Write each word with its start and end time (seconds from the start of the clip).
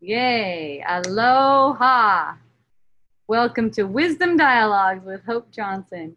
Yay. 0.00 0.84
Aloha. 0.86 2.34
Welcome 3.28 3.70
to 3.70 3.84
Wisdom 3.84 4.36
Dialogues 4.36 5.06
with 5.06 5.24
Hope 5.24 5.50
Johnson, 5.50 6.14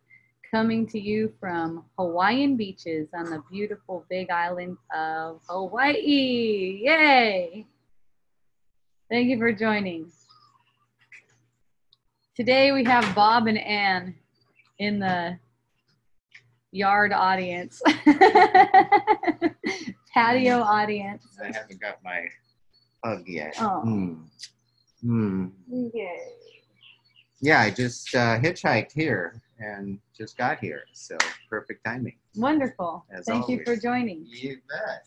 coming 0.51 0.85
to 0.87 0.99
you 0.99 1.33
from 1.39 1.85
Hawaiian 1.97 2.57
beaches 2.57 3.07
on 3.13 3.29
the 3.29 3.41
beautiful 3.49 4.05
big 4.09 4.29
island 4.31 4.75
of 4.93 5.39
Hawaii. 5.47 6.81
Yay. 6.83 7.65
Thank 9.09 9.29
you 9.29 9.37
for 9.37 9.53
joining. 9.53 10.11
Today 12.35 12.73
we 12.73 12.83
have 12.83 13.15
Bob 13.15 13.47
and 13.47 13.57
Ann 13.57 14.13
in 14.77 14.99
the 14.99 15.39
yard 16.71 17.13
audience, 17.13 17.81
patio 20.13 20.59
audience. 20.59 21.23
I 21.41 21.45
haven't 21.45 21.79
got 21.79 22.03
my 22.03 22.27
yet. 23.25 23.55
Oh. 23.59 23.81
Hmm. 23.81 24.13
Hmm. 25.01 25.47
Yay. 25.93 26.17
Yeah, 27.41 27.61
I 27.61 27.69
just 27.69 28.13
uh, 28.15 28.37
hitchhiked 28.39 28.91
here 28.91 29.41
and 29.59 29.99
just 30.17 30.37
got 30.37 30.59
here, 30.59 30.83
so 30.93 31.17
perfect 31.49 31.85
timing. 31.85 32.17
Wonderful. 32.35 33.05
As 33.11 33.25
Thank 33.25 33.47
you 33.47 33.63
for 33.63 33.77
joining. 33.77 34.25
You 34.27 34.57
bet. 34.69 35.05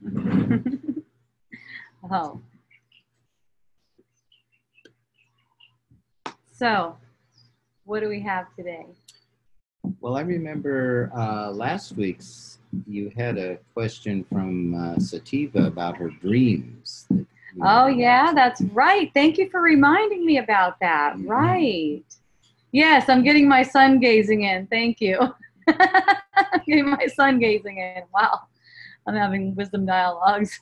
oh. 2.12 2.40
So, 6.52 6.96
what 7.84 8.00
do 8.00 8.08
we 8.08 8.20
have 8.22 8.46
today? 8.56 8.86
Well, 10.00 10.16
I 10.16 10.20
remember 10.20 11.10
uh, 11.14 11.50
last 11.50 11.96
week's 11.96 12.58
you 12.86 13.10
had 13.16 13.38
a 13.38 13.58
question 13.74 14.24
from 14.24 14.74
uh, 14.74 14.98
Sativa 14.98 15.64
about 15.66 15.96
her 15.96 16.10
dreams. 16.10 17.08
Oh, 17.62 17.86
yeah, 17.86 18.32
that's 18.34 18.60
right. 18.72 19.10
Thank 19.14 19.38
you 19.38 19.48
for 19.50 19.60
reminding 19.60 20.24
me 20.24 20.38
about 20.38 20.78
that. 20.80 21.14
Mhm. 21.16 21.28
Right. 21.28 22.04
Yes, 22.72 23.08
I'm 23.08 23.24
getting 23.24 23.48
my 23.48 23.62
sun 23.62 23.98
gazing 23.98 24.42
in. 24.42 24.66
Thank 24.66 25.00
you. 25.00 25.18
I'm 25.66 26.60
getting 26.66 26.90
my 26.90 27.06
sun 27.06 27.38
gazing 27.38 27.78
in. 27.78 28.02
Wow. 28.12 28.40
I'm 29.06 29.14
having 29.14 29.54
wisdom 29.54 29.86
dialogues. 29.86 30.60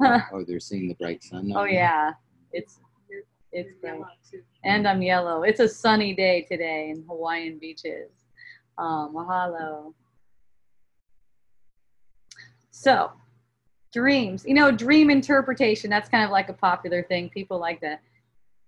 Oh, 0.00 0.44
they're 0.46 0.60
seeing 0.60 0.88
the 0.88 0.94
bright 0.94 1.24
sun. 1.24 1.50
Oh, 1.56 1.64
yeah. 1.64 2.12
It's 2.52 2.80
it's 3.52 3.72
bright. 3.80 4.02
And 4.64 4.86
I'm 4.86 5.00
yellow. 5.00 5.42
It's 5.44 5.60
a 5.60 5.68
sunny 5.68 6.12
day 6.14 6.42
today 6.50 6.90
in 6.90 7.04
Hawaiian 7.08 7.58
beaches. 7.58 8.10
Um, 8.76 9.14
mahalo. 9.14 9.94
So, 12.70 13.12
dreams. 13.92 14.44
You 14.46 14.54
know, 14.54 14.72
dream 14.72 15.10
interpretation, 15.10 15.88
that's 15.88 16.08
kind 16.08 16.24
of 16.24 16.30
like 16.30 16.48
a 16.48 16.54
popular 16.54 17.02
thing. 17.02 17.30
People 17.30 17.58
like 17.58 17.80
to 17.80 17.98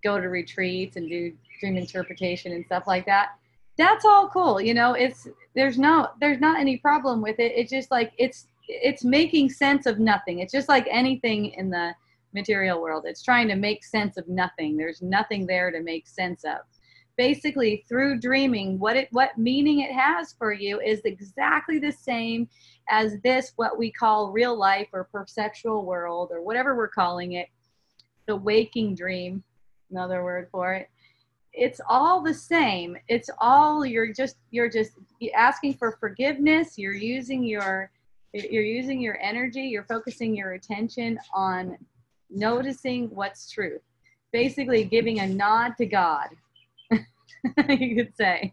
go 0.05 0.21
to 0.21 0.29
retreats 0.29 0.97
and 0.97 1.09
do 1.09 1.33
dream 1.61 1.77
interpretation 1.77 2.53
and 2.53 2.65
stuff 2.65 2.85
like 2.87 3.05
that. 3.07 3.31
That's 3.77 4.05
all 4.05 4.29
cool. 4.29 4.61
You 4.61 4.75
know, 4.75 4.95
it's 4.95 5.27
there's 5.55 5.79
no 5.79 6.09
there's 6.21 6.41
not 6.41 6.61
any 6.61 6.79
problem 6.79 7.21
with 7.21 7.39
it. 7.41 7.53
It's 7.57 7.71
just 7.71 7.91
like 7.91 8.13
it's 8.17 8.47
it's 8.69 9.05
making 9.05 9.51
sense 9.51 9.87
of 9.87 9.99
nothing. 9.99 10.39
It's 10.39 10.53
just 10.53 10.69
like 10.69 10.87
anything 10.91 11.47
in 11.47 11.71
the 11.71 11.95
material 12.33 12.81
world. 12.81 13.05
It's 13.07 13.23
trying 13.23 13.49
to 13.49 13.57
make 13.57 13.85
sense 13.85 14.17
of 14.17 14.29
nothing. 14.29 14.77
There's 14.77 15.03
nothing 15.03 15.47
there 15.47 15.71
to 15.71 15.81
make 15.83 16.07
sense 16.07 16.45
of. 16.45 16.59
Basically, 17.17 17.85
through 17.89 18.21
dreaming, 18.21 18.79
what 18.79 18.97
it 18.97 19.09
what 19.11 19.39
meaning 19.39 19.81
it 19.81 19.93
has 19.93 20.35
for 20.35 20.53
you 20.53 20.81
is 20.81 21.01
exactly 21.05 21.79
the 21.79 21.93
same 21.93 22.49
as 22.91 23.19
this 23.25 23.53
what 23.57 23.79
we 23.79 23.91
call 23.91 24.31
real 24.31 24.57
life 24.57 24.89
or 24.93 25.05
perceptual 25.05 25.85
world 25.85 26.31
or 26.31 26.43
whatever 26.43 26.77
we're 26.77 26.89
calling 26.89 27.33
it. 27.33 27.49
The 28.27 28.37
waking 28.37 28.95
dream, 28.95 29.43
another 29.91 30.23
word 30.23 30.49
for 30.51 30.75
it. 30.75 30.91
It's 31.53 31.81
all 31.89 32.23
the 32.23 32.35
same. 32.35 32.99
It's 33.09 33.31
all 33.39 33.87
you're 33.87 34.13
just 34.13 34.37
you're 34.51 34.71
just 34.71 34.93
asking 35.35 35.75
for 35.75 35.97
forgiveness. 35.99 36.77
You're 36.77 36.93
using 36.93 37.45
your 37.45 37.91
you're 38.35 38.63
using 38.63 39.01
your 39.01 39.19
energy. 39.23 39.63
You're 39.63 39.85
focusing 39.85 40.37
your 40.37 40.53
attention 40.53 41.19
on 41.33 41.79
noticing 42.29 43.09
what's 43.15 43.51
truth. 43.51 43.81
Basically, 44.33 44.85
giving 44.85 45.21
a 45.21 45.27
nod 45.27 45.77
to 45.79 45.87
God, 45.87 46.29
you 47.69 47.97
could 47.97 48.15
say, 48.17 48.53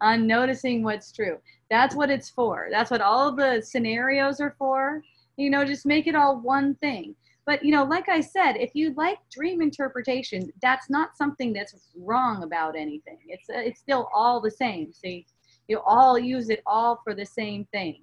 on 0.00 0.26
noticing 0.26 0.82
what's 0.82 1.12
true. 1.12 1.38
That's 1.70 1.94
what 1.94 2.10
it's 2.10 2.30
for. 2.30 2.68
That's 2.70 2.90
what 2.90 3.00
all 3.00 3.34
the 3.34 3.62
scenarios 3.62 4.40
are 4.40 4.54
for. 4.58 5.02
You 5.36 5.50
know, 5.50 5.64
just 5.64 5.86
make 5.86 6.06
it 6.06 6.14
all 6.14 6.40
one 6.40 6.74
thing. 6.76 7.14
But, 7.46 7.62
you 7.64 7.72
know, 7.72 7.84
like 7.84 8.08
I 8.08 8.20
said, 8.20 8.52
if 8.54 8.70
you 8.74 8.94
like 8.96 9.18
dream 9.30 9.60
interpretation, 9.60 10.50
that's 10.62 10.88
not 10.88 11.16
something 11.16 11.52
that's 11.52 11.74
wrong 11.96 12.42
about 12.42 12.74
anything. 12.74 13.18
It's, 13.28 13.50
uh, 13.50 13.58
it's 13.58 13.80
still 13.80 14.08
all 14.14 14.40
the 14.40 14.50
same. 14.50 14.92
See, 14.92 15.26
you 15.68 15.80
all 15.84 16.18
use 16.18 16.48
it 16.48 16.62
all 16.66 17.00
for 17.04 17.14
the 17.14 17.26
same 17.26 17.66
thing. 17.72 18.00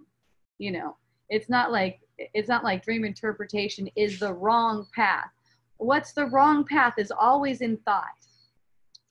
You 0.60 0.72
know, 0.72 0.98
it's 1.30 1.50
not 1.50 1.72
like 1.72 2.00
it's 2.18 2.50
not 2.50 2.64
like 2.64 2.84
dream 2.84 3.04
interpretation 3.04 3.90
is 3.96 4.20
the 4.20 4.34
wrong 4.34 4.86
path. 4.94 5.30
What's 5.78 6.14
the 6.14 6.28
wrong 6.28 6.66
path 6.66 6.96
is 6.98 7.12
always 7.12 7.62
in 7.62 7.78
thought. 7.78 8.06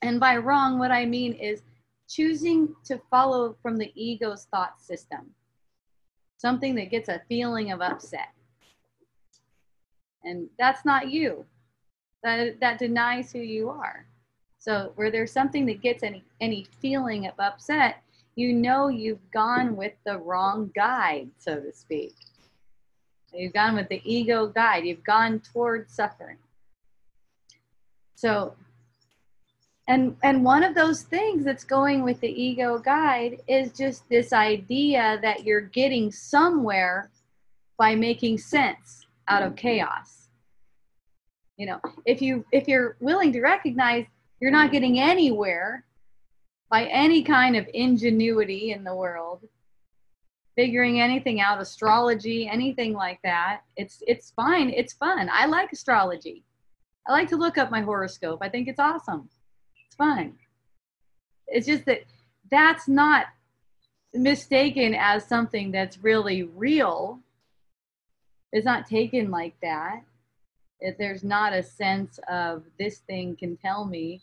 And 0.01 0.19
by 0.19 0.37
wrong, 0.37 0.79
what 0.79 0.91
I 0.91 1.05
mean 1.05 1.33
is 1.33 1.61
choosing 2.07 2.75
to 2.85 2.99
follow 3.09 3.55
from 3.61 3.77
the 3.77 3.91
ego's 3.95 4.45
thought 4.51 4.81
system, 4.81 5.29
something 6.37 6.75
that 6.75 6.91
gets 6.91 7.09
a 7.09 7.21
feeling 7.29 7.71
of 7.71 7.81
upset. 7.81 8.29
And 10.23 10.49
that's 10.59 10.85
not 10.85 11.09
you. 11.09 11.45
That, 12.23 12.59
that 12.59 12.79
denies 12.79 13.31
who 13.31 13.39
you 13.39 13.69
are. 13.69 14.05
So 14.59 14.91
where 14.95 15.09
there's 15.09 15.31
something 15.31 15.65
that 15.67 15.81
gets 15.81 16.03
any, 16.03 16.23
any 16.39 16.67
feeling 16.79 17.25
of 17.27 17.33
upset, 17.39 18.03
you 18.35 18.53
know 18.53 18.89
you've 18.89 19.31
gone 19.31 19.75
with 19.75 19.93
the 20.05 20.19
wrong 20.19 20.71
guide, 20.75 21.29
so 21.39 21.59
to 21.59 21.73
speak. 21.73 22.13
You've 23.33 23.53
gone 23.53 23.75
with 23.75 23.89
the 23.89 24.01
ego 24.03 24.47
guide. 24.47 24.85
You've 24.85 25.03
gone 25.03 25.39
towards 25.39 25.93
suffering. 25.93 26.37
So, 28.15 28.55
and 29.91 30.15
and 30.23 30.45
one 30.45 30.63
of 30.63 30.73
those 30.73 31.01
things 31.01 31.43
that's 31.43 31.65
going 31.65 32.01
with 32.01 32.21
the 32.21 32.29
ego 32.29 32.79
guide 32.79 33.41
is 33.49 33.73
just 33.73 34.07
this 34.07 34.31
idea 34.31 35.19
that 35.21 35.43
you're 35.43 35.59
getting 35.59 36.09
somewhere 36.13 37.11
by 37.77 37.93
making 37.93 38.37
sense 38.37 39.05
out 39.27 39.43
of 39.43 39.49
mm-hmm. 39.49 39.67
chaos. 39.67 40.29
You 41.57 41.65
know, 41.65 41.81
if 42.05 42.21
you 42.21 42.45
if 42.53 42.69
you're 42.69 42.95
willing 43.01 43.33
to 43.33 43.41
recognize 43.41 44.05
you're 44.39 44.49
not 44.49 44.71
getting 44.71 44.97
anywhere 44.97 45.83
by 46.69 46.85
any 46.85 47.21
kind 47.21 47.57
of 47.57 47.67
ingenuity 47.73 48.71
in 48.71 48.85
the 48.85 48.95
world, 48.95 49.41
figuring 50.55 51.01
anything 51.01 51.41
out 51.41 51.59
astrology 51.59 52.47
anything 52.47 52.93
like 52.93 53.19
that 53.23 53.61
it's 53.75 54.01
it's 54.07 54.31
fine 54.31 54.69
it's 54.69 54.93
fun. 54.93 55.29
I 55.33 55.47
like 55.47 55.73
astrology. 55.73 56.45
I 57.05 57.11
like 57.11 57.27
to 57.29 57.35
look 57.35 57.57
up 57.57 57.71
my 57.71 57.81
horoscope. 57.81 58.39
I 58.41 58.47
think 58.47 58.69
it's 58.69 58.79
awesome 58.79 59.27
it's 59.91 59.95
fun 59.97 60.33
it's 61.47 61.67
just 61.67 61.85
that 61.85 62.01
that's 62.49 62.87
not 62.87 63.25
mistaken 64.13 64.95
as 64.95 65.25
something 65.25 65.71
that's 65.71 65.97
really 65.99 66.43
real 66.43 67.19
it's 68.53 68.65
not 68.65 68.87
taken 68.87 69.29
like 69.29 69.55
that 69.61 70.01
if 70.79 70.97
there's 70.97 71.23
not 71.23 71.53
a 71.53 71.61
sense 71.61 72.19
of 72.29 72.63
this 72.79 72.99
thing 72.99 73.35
can 73.35 73.57
tell 73.57 73.85
me 73.85 74.21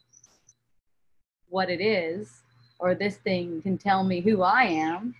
what 1.48 1.70
it 1.70 1.80
is 1.80 2.42
or 2.80 2.94
this 2.94 3.16
thing 3.16 3.60
can 3.62 3.78
tell 3.78 4.04
me 4.04 4.20
who 4.20 4.42
i 4.42 4.64
am 4.64 5.14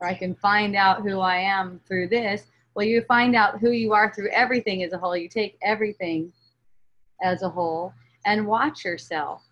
or 0.00 0.08
I 0.08 0.14
can 0.14 0.34
find 0.34 0.76
out 0.76 1.02
who 1.02 1.20
I 1.20 1.38
am 1.38 1.80
through 1.86 2.08
this. 2.08 2.46
Well, 2.74 2.86
you 2.86 3.02
find 3.02 3.34
out 3.34 3.58
who 3.58 3.70
you 3.70 3.92
are 3.92 4.12
through 4.12 4.30
everything 4.30 4.82
as 4.82 4.92
a 4.92 4.98
whole. 4.98 5.16
You 5.16 5.28
take 5.28 5.56
everything 5.62 6.32
as 7.22 7.42
a 7.42 7.48
whole 7.48 7.94
and 8.26 8.46
watch 8.46 8.84
yourself. 8.84 9.45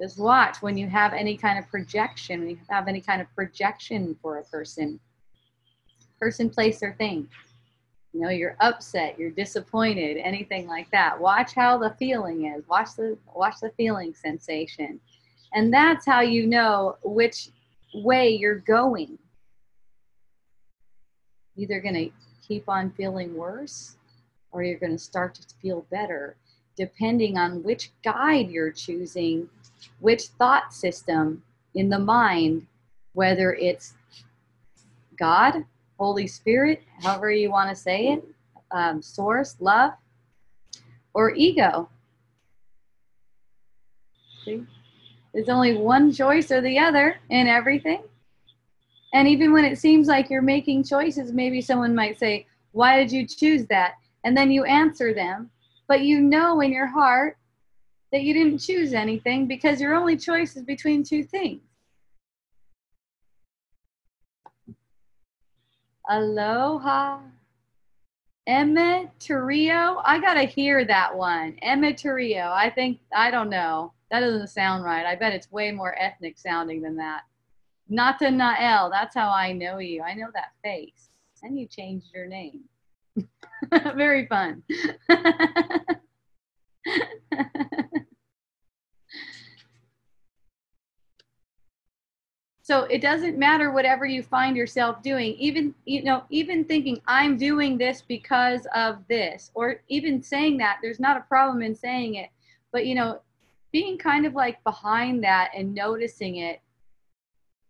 Just 0.00 0.18
watch 0.18 0.62
when 0.62 0.76
you 0.76 0.88
have 0.88 1.12
any 1.12 1.36
kind 1.36 1.58
of 1.58 1.68
projection, 1.68 2.40
when 2.40 2.50
you 2.50 2.58
have 2.68 2.88
any 2.88 3.00
kind 3.00 3.20
of 3.20 3.32
projection 3.34 4.16
for 4.20 4.38
a 4.38 4.44
person, 4.44 4.98
person, 6.18 6.50
place, 6.50 6.82
or 6.82 6.94
thing. 6.94 7.28
You 8.12 8.20
know, 8.20 8.30
you're 8.30 8.56
upset, 8.60 9.18
you're 9.18 9.30
disappointed, 9.30 10.18
anything 10.18 10.66
like 10.66 10.90
that. 10.90 11.18
Watch 11.18 11.54
how 11.54 11.78
the 11.78 11.94
feeling 11.98 12.46
is. 12.46 12.66
Watch 12.68 12.94
the 12.96 13.16
watch 13.34 13.56
the 13.62 13.70
feeling 13.76 14.12
sensation. 14.12 15.00
And 15.54 15.72
that's 15.72 16.04
how 16.04 16.20
you 16.20 16.46
know 16.46 16.96
which 17.02 17.48
way 17.94 18.30
you're 18.30 18.58
going 18.58 19.18
either 21.56 21.80
going 21.80 21.94
to 21.94 22.10
keep 22.46 22.68
on 22.68 22.90
feeling 22.90 23.34
worse 23.36 23.96
or 24.50 24.62
you're 24.62 24.78
going 24.78 24.92
to 24.92 24.98
start 24.98 25.34
to 25.34 25.54
feel 25.60 25.86
better 25.90 26.36
depending 26.76 27.38
on 27.38 27.62
which 27.62 27.90
guide 28.04 28.50
you're 28.50 28.72
choosing, 28.72 29.48
which 30.00 30.24
thought 30.38 30.72
system 30.72 31.42
in 31.74 31.88
the 31.88 31.98
mind, 31.98 32.66
whether 33.14 33.54
it's 33.54 33.94
God 35.18 35.64
Holy 35.98 36.26
Spirit, 36.26 36.82
however 37.00 37.30
you 37.30 37.50
want 37.50 37.70
to 37.70 37.76
say 37.76 38.08
it, 38.08 38.24
um, 38.72 39.00
source, 39.00 39.56
love, 39.60 39.92
or 41.14 41.32
ego. 41.34 41.88
See? 44.44 44.64
There's 45.32 45.48
only 45.48 45.76
one 45.76 46.12
choice 46.12 46.50
or 46.50 46.60
the 46.60 46.78
other 46.78 47.18
in 47.30 47.46
everything. 47.46 48.02
And 49.14 49.28
even 49.28 49.52
when 49.52 49.64
it 49.64 49.78
seems 49.78 50.08
like 50.08 50.28
you're 50.28 50.42
making 50.42 50.84
choices, 50.84 51.32
maybe 51.32 51.60
someone 51.60 51.94
might 51.94 52.18
say, 52.18 52.46
Why 52.72 52.98
did 52.98 53.12
you 53.12 53.24
choose 53.24 53.66
that? 53.66 53.94
And 54.24 54.36
then 54.36 54.50
you 54.50 54.64
answer 54.64 55.14
them, 55.14 55.50
but 55.88 56.02
you 56.02 56.20
know 56.20 56.60
in 56.60 56.72
your 56.72 56.86
heart 56.86 57.36
that 58.12 58.22
you 58.22 58.34
didn't 58.34 58.58
choose 58.58 58.92
anything 58.92 59.46
because 59.46 59.80
your 59.80 59.94
only 59.94 60.16
choice 60.16 60.56
is 60.56 60.62
between 60.62 61.02
two 61.02 61.24
things. 61.24 61.62
Aloha. 66.08 67.20
Emeterio. 68.48 70.02
I 70.04 70.18
gotta 70.20 70.42
hear 70.42 70.84
that 70.84 71.16
one. 71.16 71.56
Emeterio. 71.64 72.50
I 72.50 72.70
think 72.70 72.98
I 73.14 73.30
don't 73.30 73.48
know. 73.48 73.92
That 74.10 74.20
doesn't 74.20 74.48
sound 74.48 74.84
right. 74.84 75.06
I 75.06 75.14
bet 75.14 75.32
it's 75.32 75.50
way 75.50 75.70
more 75.70 75.98
ethnic 75.98 76.38
sounding 76.38 76.82
than 76.82 76.96
that. 76.96 77.22
Nathanael. 77.88 78.90
That's 78.90 79.14
how 79.14 79.30
I 79.30 79.52
know 79.52 79.78
you. 79.78 80.02
I 80.02 80.14
know 80.14 80.28
that 80.34 80.52
face. 80.62 81.10
And 81.42 81.58
you 81.58 81.66
changed 81.66 82.08
your 82.14 82.26
name. 82.26 82.64
Very 83.94 84.26
fun. 84.26 84.62
so 92.62 92.84
it 92.84 93.02
doesn't 93.02 93.38
matter 93.38 93.70
whatever 93.70 94.06
you 94.06 94.22
find 94.22 94.56
yourself 94.56 95.02
doing 95.02 95.34
even 95.34 95.74
you 95.84 96.02
know 96.02 96.24
even 96.30 96.64
thinking 96.64 97.00
i'm 97.06 97.36
doing 97.36 97.76
this 97.76 98.02
because 98.02 98.66
of 98.74 98.98
this 99.08 99.50
or 99.54 99.80
even 99.88 100.22
saying 100.22 100.56
that 100.56 100.78
there's 100.82 101.00
not 101.00 101.16
a 101.16 101.22
problem 101.22 101.62
in 101.62 101.74
saying 101.74 102.14
it 102.14 102.30
but 102.72 102.86
you 102.86 102.94
know 102.94 103.20
being 103.72 103.98
kind 103.98 104.26
of 104.26 104.34
like 104.34 104.62
behind 104.64 105.22
that 105.22 105.50
and 105.56 105.74
noticing 105.74 106.36
it 106.36 106.60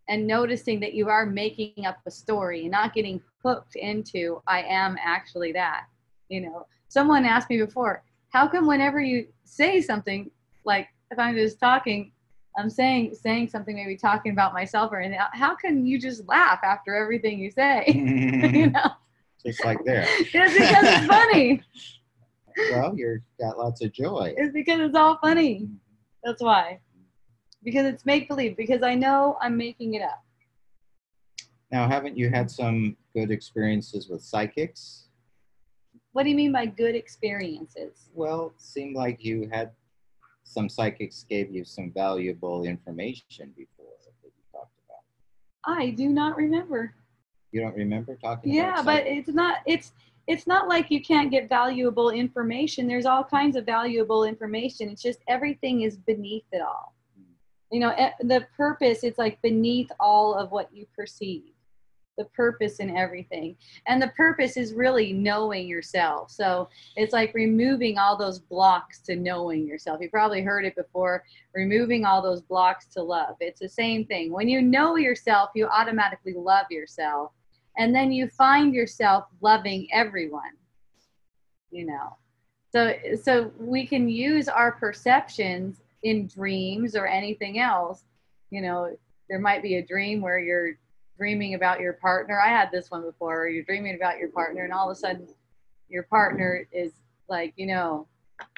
and 0.08 0.26
noticing 0.26 0.80
that 0.80 0.94
you 0.94 1.08
are 1.08 1.26
making 1.26 1.86
up 1.86 1.98
a 2.06 2.10
story 2.10 2.62
and 2.62 2.70
not 2.70 2.94
getting 2.94 3.20
hooked 3.44 3.76
into 3.76 4.40
i 4.46 4.62
am 4.62 4.96
actually 5.02 5.52
that 5.52 5.84
you 6.28 6.40
know 6.40 6.66
someone 6.88 7.24
asked 7.24 7.50
me 7.50 7.58
before 7.58 8.02
how 8.30 8.46
come 8.48 8.66
whenever 8.66 9.00
you 9.00 9.26
say 9.44 9.80
something 9.80 10.30
like 10.64 10.88
if 11.10 11.18
i'm 11.18 11.34
just 11.34 11.58
talking 11.60 12.12
I'm 12.56 12.68
saying 12.68 13.14
saying 13.14 13.48
something, 13.48 13.74
maybe 13.74 13.96
talking 13.96 14.32
about 14.32 14.52
myself 14.52 14.92
or 14.92 15.00
anything. 15.00 15.20
How 15.32 15.54
can 15.54 15.86
you 15.86 15.98
just 15.98 16.26
laugh 16.28 16.60
after 16.62 16.94
everything 16.94 17.38
you 17.38 17.50
say? 17.50 17.84
you 17.88 18.70
know, 18.70 18.90
Just 19.44 19.64
like 19.64 19.78
there. 19.84 20.04
it's 20.08 20.32
because 20.32 20.84
it's 20.84 21.06
funny. 21.06 21.62
Well, 22.70 22.92
you've 22.94 23.22
got 23.40 23.56
lots 23.56 23.82
of 23.82 23.92
joy. 23.92 24.34
It's 24.36 24.52
because 24.52 24.80
it's 24.80 24.94
all 24.94 25.18
funny. 25.18 25.60
Mm-hmm. 25.60 25.74
That's 26.24 26.42
why. 26.42 26.80
Because 27.64 27.86
it's 27.86 28.04
make 28.04 28.28
believe. 28.28 28.56
Because 28.56 28.82
I 28.82 28.94
know 28.94 29.38
I'm 29.40 29.56
making 29.56 29.94
it 29.94 30.02
up. 30.02 30.22
Now, 31.70 31.88
haven't 31.88 32.18
you 32.18 32.28
had 32.28 32.50
some 32.50 32.96
good 33.14 33.30
experiences 33.30 34.08
with 34.08 34.22
psychics? 34.22 35.08
What 36.12 36.24
do 36.24 36.30
you 36.30 36.36
mean 36.36 36.52
by 36.52 36.66
good 36.66 36.94
experiences? 36.94 38.10
Well, 38.12 38.52
it 38.54 38.60
seemed 38.60 38.94
like 38.94 39.24
you 39.24 39.48
had 39.50 39.70
some 40.44 40.68
psychics 40.68 41.24
gave 41.28 41.50
you 41.50 41.64
some 41.64 41.90
valuable 41.90 42.64
information 42.64 43.54
before 43.56 43.86
that 44.04 44.12
you 44.22 44.30
talked 44.52 44.76
about. 44.86 45.78
I 45.78 45.90
do 45.90 46.08
not 46.10 46.36
remember. 46.36 46.94
You 47.52 47.62
don't 47.62 47.74
remember 47.74 48.16
talking 48.16 48.52
Yeah, 48.52 48.72
about 48.74 48.84
but 48.84 49.06
it's 49.06 49.28
not. 49.28 49.58
It's 49.66 49.92
it's 50.26 50.46
not 50.46 50.68
like 50.68 50.90
you 50.90 51.02
can't 51.02 51.30
get 51.30 51.48
valuable 51.48 52.10
information. 52.10 52.86
There's 52.86 53.06
all 53.06 53.24
kinds 53.24 53.56
of 53.56 53.66
valuable 53.66 54.24
information. 54.24 54.88
It's 54.88 55.02
just 55.02 55.20
everything 55.28 55.82
is 55.82 55.96
beneath 55.96 56.44
it 56.52 56.60
all. 56.60 56.91
You 57.72 57.80
know, 57.80 57.90
eh, 57.90 58.12
the 58.20 58.46
purpose. 58.56 59.02
It's 59.02 59.18
like 59.18 59.42
beneath 59.42 59.90
all 59.98 60.34
of 60.34 60.52
what 60.52 60.68
you 60.72 60.86
perceive. 60.94 61.44
The 62.18 62.26
purpose 62.26 62.78
in 62.78 62.94
everything, 62.94 63.56
and 63.86 64.00
the 64.00 64.08
purpose 64.08 64.58
is 64.58 64.74
really 64.74 65.14
knowing 65.14 65.66
yourself. 65.66 66.30
So 66.30 66.68
it's 66.94 67.14
like 67.14 67.32
removing 67.32 67.96
all 67.96 68.18
those 68.18 68.38
blocks 68.38 69.00
to 69.04 69.16
knowing 69.16 69.66
yourself. 69.66 69.98
You 70.02 70.10
probably 70.10 70.42
heard 70.42 70.66
it 70.66 70.76
before. 70.76 71.24
Removing 71.54 72.04
all 72.04 72.20
those 72.20 72.42
blocks 72.42 72.84
to 72.88 73.02
love. 73.02 73.36
It's 73.40 73.60
the 73.60 73.68
same 73.68 74.04
thing. 74.04 74.30
When 74.30 74.46
you 74.46 74.60
know 74.60 74.96
yourself, 74.96 75.48
you 75.54 75.66
automatically 75.66 76.34
love 76.36 76.66
yourself 76.70 77.32
and 77.76 77.94
then 77.94 78.12
you 78.12 78.28
find 78.28 78.74
yourself 78.74 79.24
loving 79.40 79.88
everyone 79.92 80.52
you 81.70 81.86
know 81.86 82.16
so 82.70 82.94
so 83.22 83.50
we 83.58 83.86
can 83.86 84.08
use 84.08 84.48
our 84.48 84.72
perceptions 84.72 85.81
in 86.02 86.26
dreams 86.26 86.96
or 86.96 87.06
anything 87.06 87.58
else 87.58 88.04
you 88.50 88.60
know 88.60 88.94
there 89.28 89.38
might 89.38 89.62
be 89.62 89.76
a 89.76 89.86
dream 89.86 90.20
where 90.20 90.38
you're 90.38 90.76
dreaming 91.16 91.54
about 91.54 91.80
your 91.80 91.94
partner. 91.94 92.40
I 92.40 92.48
had 92.48 92.70
this 92.72 92.90
one 92.90 93.02
before 93.02 93.48
you're 93.48 93.64
dreaming 93.64 93.94
about 93.94 94.18
your 94.18 94.30
partner 94.30 94.64
and 94.64 94.72
all 94.72 94.90
of 94.90 94.96
a 94.96 94.98
sudden 94.98 95.28
your 95.88 96.02
partner 96.04 96.66
is 96.72 96.92
like 97.28 97.52
you 97.56 97.66
know 97.66 98.06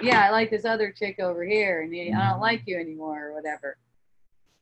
yeah 0.01 0.25
i 0.25 0.31
like 0.31 0.51
this 0.51 0.65
other 0.65 0.91
chick 0.91 1.21
over 1.21 1.45
here 1.45 1.83
and 1.83 2.17
i 2.17 2.31
don't 2.31 2.41
like 2.41 2.63
you 2.67 2.79
anymore 2.79 3.29
or 3.29 3.35
whatever. 3.35 3.77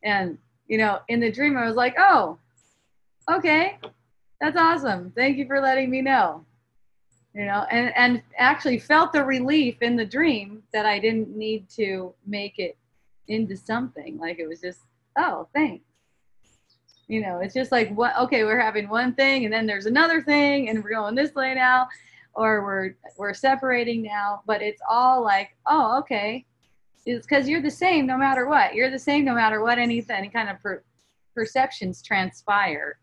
And 0.03 0.37
you 0.67 0.77
know 0.77 0.99
in 1.07 1.19
the 1.19 1.31
dream 1.31 1.57
i 1.57 1.65
was 1.65 1.75
like 1.75 1.95
oh 1.97 2.37
okay 3.31 3.77
that's 4.41 4.57
awesome. 4.57 5.13
Thank 5.15 5.37
you 5.37 5.47
for 5.47 5.61
letting 5.61 5.89
me 5.89 6.01
know 6.01 6.43
you 7.33 7.45
know 7.45 7.65
and 7.71 7.91
and 7.95 8.21
actually 8.37 8.77
felt 8.77 9.11
the 9.11 9.23
relief 9.23 9.81
in 9.81 9.95
the 9.95 10.05
dream 10.05 10.61
that 10.71 10.85
i 10.85 10.99
didn't 10.99 11.35
need 11.35 11.67
to 11.69 12.13
make 12.25 12.59
it 12.59 12.77
into 13.27 13.55
something. 13.55 14.17
Like 14.17 14.39
it 14.39 14.47
was 14.47 14.61
just 14.61 14.79
oh 15.17 15.47
thanks. 15.53 15.85
You 17.07 17.21
know 17.21 17.39
it's 17.39 17.53
just 17.53 17.71
like 17.71 17.93
what 17.93 18.17
okay 18.17 18.43
we're 18.43 18.59
having 18.59 18.89
one 18.89 19.13
thing 19.13 19.45
and 19.45 19.53
then 19.53 19.65
there's 19.65 19.85
another 19.85 20.21
thing 20.21 20.69
and 20.69 20.83
we're 20.83 20.91
going 20.91 21.15
this 21.15 21.33
way 21.35 21.53
now 21.53 21.87
or 22.33 22.63
we're 22.63 22.95
we're 23.17 23.33
separating 23.33 24.01
now. 24.01 24.41
But 24.45 24.61
it's 24.61 24.81
all 24.89 25.23
like 25.23 25.55
oh 25.67 25.99
okay. 25.99 26.45
It's 27.05 27.27
because 27.27 27.49
you're 27.49 27.61
the 27.61 27.69
same 27.69 28.05
no 28.05 28.17
matter 28.17 28.47
what. 28.47 28.73
You're 28.73 28.89
the 28.89 28.99
same 28.99 29.25
no 29.25 29.35
matter 29.35 29.61
what 29.61 29.77
anything 29.77 30.15
any 30.15 30.29
kind 30.29 30.49
of 30.49 30.61
per, 30.61 30.83
perceptions 31.35 32.01
transpire. 32.01 32.97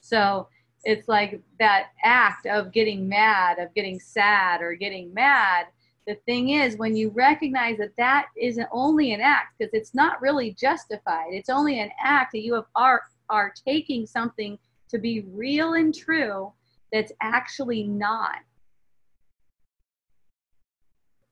So 0.00 0.48
it's 0.86 1.08
like 1.08 1.40
that 1.58 1.88
act 2.04 2.46
of 2.46 2.70
getting 2.70 3.08
mad, 3.08 3.58
of 3.58 3.74
getting 3.74 3.98
sad 3.98 4.62
or 4.62 4.74
getting 4.74 5.12
mad. 5.12 5.66
The 6.06 6.14
thing 6.26 6.50
is, 6.50 6.76
when 6.76 6.94
you 6.94 7.10
recognize 7.10 7.78
that 7.78 7.96
that 7.98 8.28
isn't 8.40 8.68
only 8.70 9.12
an 9.12 9.20
act, 9.20 9.54
because 9.58 9.74
it's 9.74 9.94
not 9.94 10.22
really 10.22 10.52
justified, 10.52 11.30
it's 11.32 11.50
only 11.50 11.80
an 11.80 11.90
act 12.00 12.30
that 12.32 12.44
you 12.44 12.54
have, 12.54 12.66
are, 12.76 13.02
are 13.28 13.52
taking 13.66 14.06
something 14.06 14.56
to 14.88 14.98
be 14.98 15.24
real 15.32 15.74
and 15.74 15.92
true 15.92 16.52
that's 16.92 17.10
actually 17.20 17.82
not. 17.82 18.38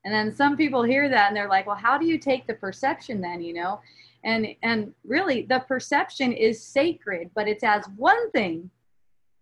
And 0.05 0.13
then 0.13 0.35
some 0.35 0.57
people 0.57 0.83
hear 0.83 1.09
that 1.09 1.29
and 1.29 1.37
they're 1.37 1.49
like, 1.49 1.69
well, 1.69 1.77
how 1.77 1.97
do 1.97 2.07
you 2.07 2.19
take 2.19 2.49
the 2.49 2.55
perception 2.55 3.21
then, 3.21 3.41
you 3.41 3.55
know? 3.55 3.81
And 4.25 4.49
and 4.63 4.93
really 5.05 5.43
the 5.43 5.61
perception 5.61 6.33
is 6.33 6.63
sacred, 6.63 7.31
but 7.37 7.47
it's 7.47 7.63
as 7.63 7.85
one 7.97 8.31
thing 8.33 8.71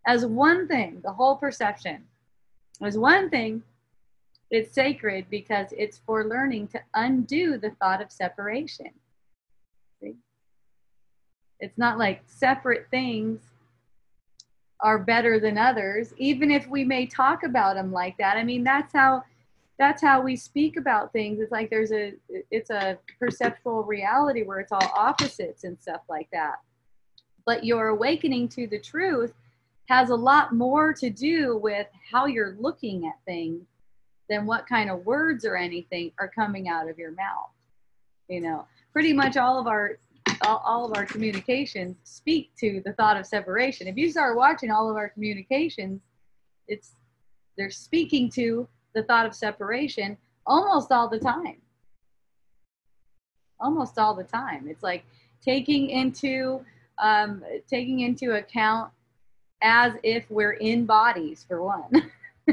as 0.07 0.27
one 0.27 0.69
thing, 0.69 1.01
the 1.05 1.13
whole 1.13 1.37
perception 1.37 2.05
as 2.83 2.99
one 2.99 3.31
thing. 3.31 3.63
It's 4.51 4.75
sacred 4.75 5.27
because 5.31 5.69
it's 5.73 6.01
for 6.05 6.25
learning 6.25 6.69
to 6.69 6.81
undo 6.95 7.57
the 7.57 7.71
thought 7.71 8.03
of 8.03 8.13
separation. 8.13 8.91
See? 10.01 10.17
It's 11.59 11.79
not 11.79 11.99
like 11.99 12.23
separate 12.27 12.87
things 12.91 13.41
are 14.81 14.99
better 14.99 15.41
than 15.41 15.57
others, 15.57 16.13
even 16.19 16.51
if 16.51 16.67
we 16.67 16.85
may 16.85 17.07
talk 17.07 17.45
about 17.45 17.77
them 17.77 17.93
like 17.93 18.17
that. 18.19 18.37
I 18.37 18.45
mean, 18.45 18.63
that's 18.65 18.93
how 18.93 19.23
that's 19.79 20.03
how 20.03 20.21
we 20.21 20.37
speak 20.37 20.77
about 20.77 21.13
things. 21.13 21.41
It's 21.41 21.51
like 21.51 21.71
there's 21.71 21.93
a 21.93 22.13
it's 22.51 22.71
a 22.71 22.99
perceptual 23.19 23.85
reality 23.85 24.43
where 24.43 24.61
it's 24.61 24.73
all 24.73 24.93
opposites 24.95 25.65
and 25.65 25.81
stuff 25.81 26.03
like 26.11 26.29
that. 26.33 26.57
But 27.47 27.65
your 27.65 27.89
awakening 27.89 28.49
to 28.51 28.67
the 28.67 28.79
truth 28.79 29.33
has 29.89 30.11
a 30.11 30.15
lot 30.15 30.55
more 30.55 30.93
to 30.95 31.11
do 31.11 31.57
with 31.57 31.87
how 32.11 32.27
you're 32.27 32.57
looking 32.59 33.07
at 33.07 33.15
things 33.25 33.67
than 34.29 34.47
what 34.47 34.67
kind 34.67 34.91
of 34.91 35.05
words 35.05 35.45
or 35.45 35.57
anything 35.57 36.13
are 36.19 36.29
coming 36.29 36.69
out 36.69 36.89
of 36.89 36.99
your 36.99 37.13
mouth. 37.13 37.51
You 38.29 38.41
know, 38.41 38.67
pretty 38.93 39.13
much 39.13 39.37
all 39.37 39.59
of 39.59 39.67
our 39.67 39.99
all, 40.43 40.63
all 40.65 40.91
of 40.91 40.97
our 40.97 41.05
communications 41.05 41.97
speak 42.05 42.51
to 42.59 42.81
the 42.85 42.93
thought 42.95 43.17
of 43.17 43.27
separation. 43.27 43.89
If 43.89 43.97
you 43.97 44.11
start 44.11 44.37
watching 44.37 44.71
all 44.71 44.89
of 44.89 44.97
our 44.97 45.09
communications, 45.09 46.01
it's 46.69 46.93
they're 47.57 47.71
speaking 47.71 48.31
to 48.31 48.67
the 48.95 49.03
thought 49.03 49.27
of 49.27 49.35
separation 49.35 50.17
almost 50.47 50.93
all 50.93 51.09
the 51.09 51.19
time. 51.19 51.57
Almost 53.61 53.99
all 53.99 54.15
the 54.15 54.25
time. 54.25 54.67
It's 54.69 54.83
like 54.83 55.05
taking 55.43 55.91
into 55.91 56.65
um, 56.99 57.43
taking 57.69 58.01
into 58.01 58.37
account 58.37 58.91
as 59.63 59.93
if 60.03 60.31
we're 60.31 60.53
in 60.53 60.85
bodies 60.87 61.45
for 61.47 61.63
one. 61.63 62.11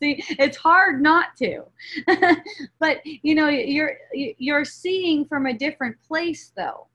See, 0.00 0.24
it's 0.38 0.56
hard 0.56 1.00
not 1.00 1.36
to. 1.36 1.62
but 2.80 3.00
you 3.04 3.34
know, 3.34 3.48
you're 3.48 3.96
you're 4.12 4.64
seeing 4.64 5.24
from 5.24 5.46
a 5.46 5.52
different 5.52 5.96
place 6.06 6.52
though. 6.56 6.88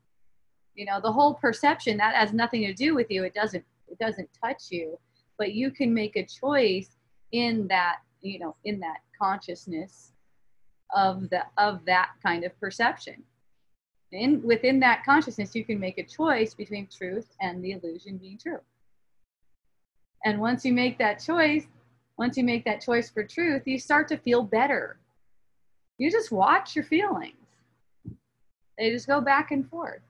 You 0.76 0.86
know, 0.86 1.00
the 1.02 1.12
whole 1.12 1.34
perception 1.34 1.98
that 1.98 2.16
has 2.16 2.34
nothing 2.34 2.62
to 2.64 2.74
do 2.74 2.94
with 2.94 3.10
you. 3.10 3.24
It 3.24 3.34
doesn't 3.34 3.64
it 3.88 3.98
doesn't 4.00 4.30
touch 4.44 4.64
you, 4.70 5.00
but 5.38 5.54
you 5.54 5.72
can 5.72 5.94
make 5.94 6.16
a 6.18 6.26
choice 6.26 6.98
in 7.32 7.68
that, 7.68 7.98
you 8.22 8.40
know, 8.40 8.56
in 8.66 8.80
that 8.82 8.98
consciousness 9.20 10.12
of 10.96 11.30
the 11.30 11.44
of 11.58 11.86
that 11.86 12.12
kind 12.24 12.44
of 12.44 12.58
perception. 12.60 13.24
In 14.12 14.42
within 14.42 14.80
that 14.80 15.04
consciousness, 15.04 15.56
you 15.56 15.66
can 15.66 15.80
make 15.80 15.98
a 15.98 16.04
choice 16.04 16.54
between 16.54 16.88
truth 16.88 17.28
and 17.42 17.64
the 17.64 17.72
illusion 17.72 18.18
being 18.18 18.38
true. 18.38 18.62
And 20.24 20.40
once 20.40 20.64
you 20.64 20.74
make 20.74 20.98
that 20.98 21.24
choice, 21.24 21.66
once 22.18 22.38
you 22.38 22.44
make 22.44 22.66
that 22.66 22.82
choice 22.82 23.10
for 23.10 23.24
truth, 23.24 23.64
you 23.66 23.78
start 23.78 24.08
to 24.10 24.18
feel 24.18 24.44
better. 24.44 24.98
You 25.98 26.10
just 26.10 26.32
watch 26.32 26.76
your 26.76 26.86
feelings. 26.86 27.36
They 28.78 28.92
just 28.92 29.08
go 29.08 29.20
back 29.20 29.52
and 29.52 29.70
forth. 29.70 30.02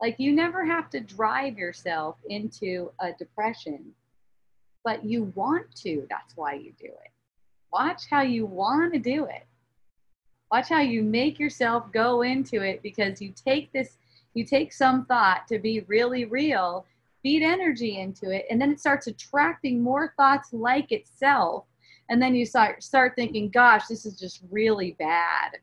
Like 0.00 0.16
you 0.18 0.32
never 0.32 0.64
have 0.64 0.88
to 0.90 1.00
drive 1.00 1.58
yourself 1.58 2.16
into 2.28 2.92
a 3.00 3.12
depression, 3.12 3.92
but 4.84 5.04
you 5.04 5.32
want 5.34 5.74
to. 5.76 6.06
That's 6.08 6.36
why 6.36 6.54
you 6.54 6.72
do 6.78 6.86
it. 6.86 7.10
Watch 7.72 8.04
how 8.08 8.22
you 8.22 8.46
want 8.46 8.92
to 8.92 8.98
do 9.00 9.24
it. 9.24 9.46
Watch 10.50 10.68
how 10.68 10.80
you 10.80 11.02
make 11.02 11.38
yourself 11.38 11.92
go 11.92 12.22
into 12.22 12.62
it 12.62 12.82
because 12.82 13.20
you 13.20 13.32
take 13.32 13.70
this, 13.72 13.98
you 14.34 14.44
take 14.44 14.72
some 14.72 15.04
thought 15.04 15.46
to 15.48 15.58
be 15.58 15.80
really 15.88 16.24
real, 16.24 16.86
feed 17.22 17.42
energy 17.42 17.98
into 17.98 18.30
it, 18.30 18.46
and 18.50 18.60
then 18.60 18.70
it 18.72 18.80
starts 18.80 19.06
attracting 19.06 19.82
more 19.82 20.14
thoughts 20.16 20.52
like 20.52 20.90
itself. 20.92 21.64
And 22.08 22.22
then 22.22 22.34
you 22.34 22.46
start 22.46 22.82
start 22.82 23.12
thinking, 23.16 23.50
gosh, 23.50 23.86
this 23.86 24.06
is 24.06 24.18
just 24.18 24.40
really 24.50 24.96
bad. 24.98 25.58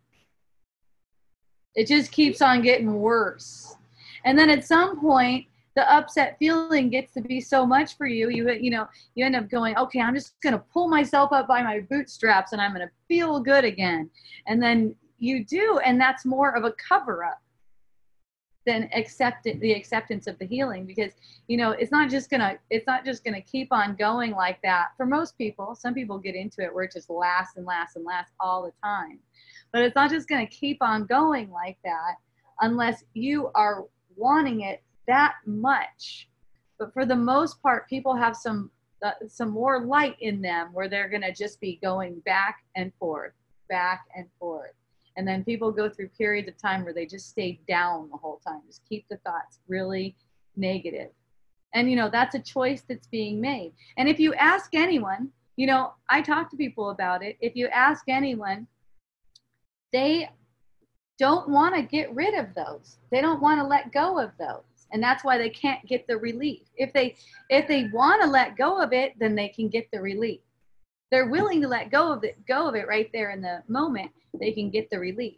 It 1.73 1.87
just 1.87 2.11
keeps 2.11 2.41
on 2.41 2.61
getting 2.61 3.01
worse. 3.01 3.75
And 4.23 4.37
then 4.37 4.49
at 4.49 4.65
some 4.65 4.99
point, 5.01 5.47
the 5.75 5.93
upset 5.93 6.37
feeling 6.39 6.89
gets 6.89 7.13
to 7.13 7.21
be 7.21 7.41
so 7.41 7.65
much 7.65 7.97
for 7.97 8.07
you 8.07 8.29
you 8.29 8.49
you 8.51 8.71
know 8.71 8.87
you 9.15 9.25
end 9.25 9.35
up 9.35 9.49
going 9.49 9.75
okay 9.77 9.99
i'm 9.99 10.15
just 10.15 10.33
going 10.41 10.53
to 10.53 10.63
pull 10.71 10.87
myself 10.87 11.31
up 11.33 11.47
by 11.47 11.61
my 11.61 11.81
bootstraps 11.89 12.53
and 12.53 12.61
i'm 12.61 12.73
going 12.73 12.85
to 12.85 12.93
feel 13.07 13.39
good 13.39 13.65
again. 13.65 14.09
And 14.47 14.61
then 14.61 14.95
you 15.17 15.45
do 15.45 15.79
and 15.85 15.99
that's 15.99 16.25
more 16.25 16.55
of 16.55 16.63
a 16.63 16.73
cover 16.73 17.23
up 17.23 17.41
than 18.65 18.89
accept 18.93 19.43
the 19.43 19.73
acceptance 19.73 20.25
of 20.25 20.39
the 20.39 20.45
healing 20.45 20.87
because 20.87 21.11
you 21.47 21.55
know 21.55 21.71
it's 21.71 21.91
not 21.91 22.09
just 22.09 22.31
gonna 22.31 22.57
it's 22.71 22.87
not 22.87 23.05
just 23.05 23.23
gonna 23.23 23.41
keep 23.41 23.67
on 23.71 23.95
going 23.95 24.31
like 24.31 24.59
that. 24.63 24.87
For 24.97 25.05
most 25.05 25.37
people 25.37 25.75
some 25.75 25.93
people 25.93 26.17
get 26.17 26.35
into 26.35 26.61
it 26.61 26.73
where 26.73 26.83
it 26.83 26.91
just 26.91 27.09
lasts 27.09 27.57
and 27.57 27.65
lasts 27.65 27.95
and 27.95 28.05
lasts 28.05 28.33
all 28.39 28.63
the 28.63 28.71
time. 28.83 29.19
But 29.71 29.83
it's 29.83 29.95
not 29.95 30.09
just 30.09 30.27
gonna 30.27 30.47
keep 30.47 30.77
on 30.81 31.05
going 31.05 31.51
like 31.51 31.77
that 31.83 32.15
unless 32.61 33.03
you 33.13 33.51
are 33.53 33.85
wanting 34.15 34.61
it 34.61 34.81
that 35.07 35.35
much. 35.45 36.27
But 36.77 36.93
for 36.93 37.05
the 37.05 37.15
most 37.15 37.61
part, 37.61 37.89
people 37.89 38.15
have 38.15 38.35
some 38.35 38.71
uh, 39.03 39.11
some 39.27 39.49
more 39.49 39.85
light 39.85 40.15
in 40.21 40.41
them 40.41 40.69
where 40.73 40.89
they're 40.89 41.09
going 41.09 41.21
to 41.21 41.33
just 41.33 41.59
be 41.59 41.79
going 41.83 42.19
back 42.25 42.63
and 42.75 42.91
forth, 42.99 43.33
back 43.69 44.05
and 44.15 44.25
forth. 44.39 44.71
And 45.17 45.27
then 45.27 45.43
people 45.43 45.71
go 45.71 45.89
through 45.89 46.09
periods 46.09 46.47
of 46.47 46.57
time 46.57 46.83
where 46.83 46.93
they 46.93 47.05
just 47.05 47.29
stay 47.29 47.59
down 47.67 48.09
the 48.09 48.17
whole 48.17 48.41
time, 48.45 48.61
just 48.65 48.81
keep 48.87 49.05
the 49.09 49.17
thoughts 49.17 49.59
really 49.67 50.15
negative. 50.55 51.09
And, 51.73 51.89
you 51.89 51.95
know, 51.95 52.09
that's 52.09 52.35
a 52.35 52.39
choice 52.39 52.83
that's 52.87 53.07
being 53.07 53.39
made. 53.39 53.73
And 53.97 54.07
if 54.09 54.19
you 54.19 54.33
ask 54.35 54.73
anyone, 54.73 55.29
you 55.55 55.67
know, 55.67 55.93
I 56.09 56.21
talk 56.21 56.49
to 56.51 56.57
people 56.57 56.89
about 56.89 57.21
it. 57.21 57.37
If 57.41 57.55
you 57.55 57.67
ask 57.67 58.05
anyone, 58.07 58.67
they 59.93 60.29
don't 61.19 61.49
want 61.49 61.75
to 61.75 61.81
get 61.81 62.13
rid 62.13 62.33
of 62.33 62.53
those. 62.55 62.97
They 63.11 63.21
don't 63.21 63.41
want 63.41 63.59
to 63.59 63.67
let 63.67 63.91
go 63.91 64.19
of 64.19 64.31
those 64.39 64.74
and 64.91 65.01
that's 65.01 65.23
why 65.23 65.37
they 65.37 65.49
can't 65.49 65.85
get 65.87 66.07
the 66.07 66.17
relief. 66.17 66.61
If 66.75 66.93
they 66.93 67.15
if 67.49 67.67
they 67.67 67.89
want 67.93 68.21
to 68.21 68.27
let 68.27 68.57
go 68.57 68.81
of 68.81 68.93
it 68.93 69.13
then 69.19 69.35
they 69.35 69.49
can 69.49 69.69
get 69.69 69.89
the 69.91 70.01
relief. 70.01 70.41
They're 71.11 71.29
willing 71.29 71.61
to 71.61 71.67
let 71.67 71.91
go 71.91 72.11
of 72.11 72.23
it 72.23 72.45
go 72.47 72.67
of 72.67 72.75
it 72.75 72.87
right 72.87 73.09
there 73.13 73.31
in 73.31 73.41
the 73.41 73.63
moment. 73.67 74.11
They 74.39 74.51
can 74.51 74.69
get 74.69 74.89
the 74.89 74.99
relief. 74.99 75.35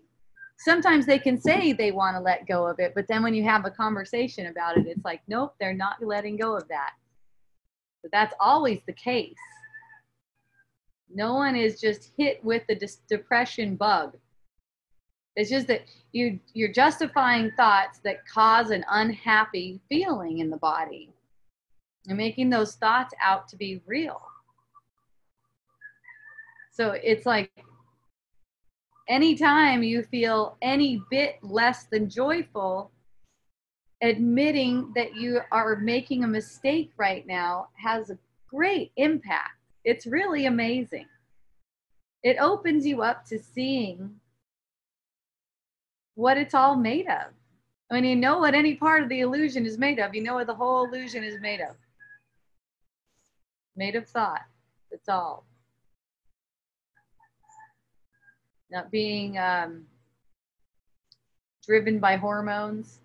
Sometimes 0.60 1.06
they 1.06 1.20
can 1.20 1.40
say 1.40 1.72
they 1.72 1.92
want 1.92 2.16
to 2.16 2.22
let 2.22 2.48
go 2.48 2.66
of 2.68 2.80
it 2.80 2.94
but 2.96 3.08
then 3.08 3.24
when 3.24 3.34
you 3.34 3.44
have 3.44 3.66
a 3.66 3.72
conversation 3.72 4.48
about 4.48 4.78
it 4.78 4.88
it's 4.88 5.06
like 5.06 5.22
nope 5.28 5.56
they're 5.60 5.74
not 5.74 6.04
letting 6.04 6.38
go 6.38 6.56
of 6.56 6.68
that. 6.68 6.92
But 8.02 8.12
that's 8.12 8.34
always 8.40 8.80
the 8.86 8.94
case. 8.94 9.36
No 11.10 11.36
one 11.36 11.56
is 11.56 11.80
just 11.80 12.12
hit 12.18 12.44
with 12.44 12.64
the 12.68 12.76
depression 13.08 13.76
bug 13.76 14.18
it's 15.38 15.52
just 15.52 15.68
that 15.68 15.84
you 16.14 16.40
you're 16.54 16.72
justifying 16.72 17.52
thoughts 17.52 18.00
that 18.00 18.28
cause 18.28 18.72
an 18.72 18.84
unhappy 18.90 19.80
feeling 19.88 20.40
in 20.40 20.50
the 20.50 20.58
body 20.58 21.14
and 22.08 22.18
making 22.18 22.50
those 22.50 22.76
thoughts 22.76 23.14
out 23.24 23.48
to 23.50 23.56
be 23.56 23.80
real. 23.86 24.20
So 26.72 26.92
it's 27.04 27.28
like 27.28 27.52
anytime 29.08 29.84
you 29.84 30.04
feel 30.04 30.58
any 30.64 31.04
bit 31.12 31.38
less 31.44 31.84
than 31.84 32.10
joyful, 32.10 32.92
admitting 34.02 34.92
that 34.96 35.16
you 35.16 35.42
are 35.52 35.76
making 35.76 36.24
a 36.24 36.28
mistake 36.28 36.92
right 36.98 37.28
now 37.28 37.68
has 37.76 38.10
a 38.10 38.18
great 38.50 38.92
impact. 38.98 39.60
It's 39.86 40.08
really 40.08 40.48
amazing. 40.48 41.06
It 42.24 42.38
opens 42.40 42.88
you 42.88 43.04
up 43.04 43.24
to 43.26 43.38
seeing 43.38 44.20
what 46.18 46.36
it's 46.36 46.56
all 46.56 46.76
made 46.76 47.08
of. 47.08 47.32
When 47.90 48.04
you 48.04 48.16
know 48.16 48.40
what 48.40 48.56
any 48.56 48.74
part 48.74 49.04
of 49.04 49.08
the 49.08 49.20
illusion 49.20 49.66
is 49.68 49.78
made 49.78 50.00
of, 50.00 50.16
you 50.16 50.24
know 50.24 50.34
what 50.34 50.48
the 50.48 50.56
whole 50.56 50.86
illusion 50.86 51.24
is 51.24 51.40
made 51.40 51.62
of. 51.62 51.76
Made 53.76 53.96
of 53.96 54.08
thought. 54.08 54.42
That's 54.90 55.08
all. 55.08 55.46
Not 58.72 58.90
being 58.90 59.38
um, 59.38 59.86
driven 61.66 62.00
by 62.00 62.18
hormones. 62.18 63.00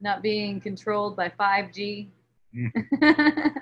Not 0.00 0.22
being 0.22 0.60
controlled 0.60 1.16
by 1.16 1.28
5G. 1.28 2.06
Mm. 2.56 2.70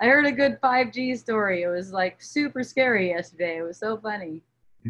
I 0.00 0.06
heard 0.06 0.26
a 0.26 0.32
good 0.32 0.60
5G 0.62 1.18
story. 1.18 1.62
It 1.62 1.68
was 1.68 1.92
like 1.92 2.22
super 2.22 2.62
scary 2.62 3.08
yesterday. 3.08 3.58
It 3.58 3.62
was 3.62 3.78
so 3.78 3.96
funny. 3.96 4.42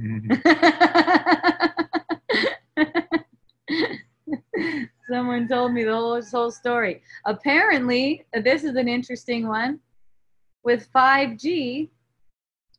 Someone 5.10 5.46
told 5.46 5.72
me 5.72 5.84
the 5.84 5.92
whole, 5.92 6.22
whole 6.22 6.50
story. 6.50 7.02
Apparently, 7.26 8.24
this 8.32 8.64
is 8.64 8.76
an 8.76 8.88
interesting 8.88 9.46
one 9.46 9.78
with 10.64 10.88
5G, 10.94 11.90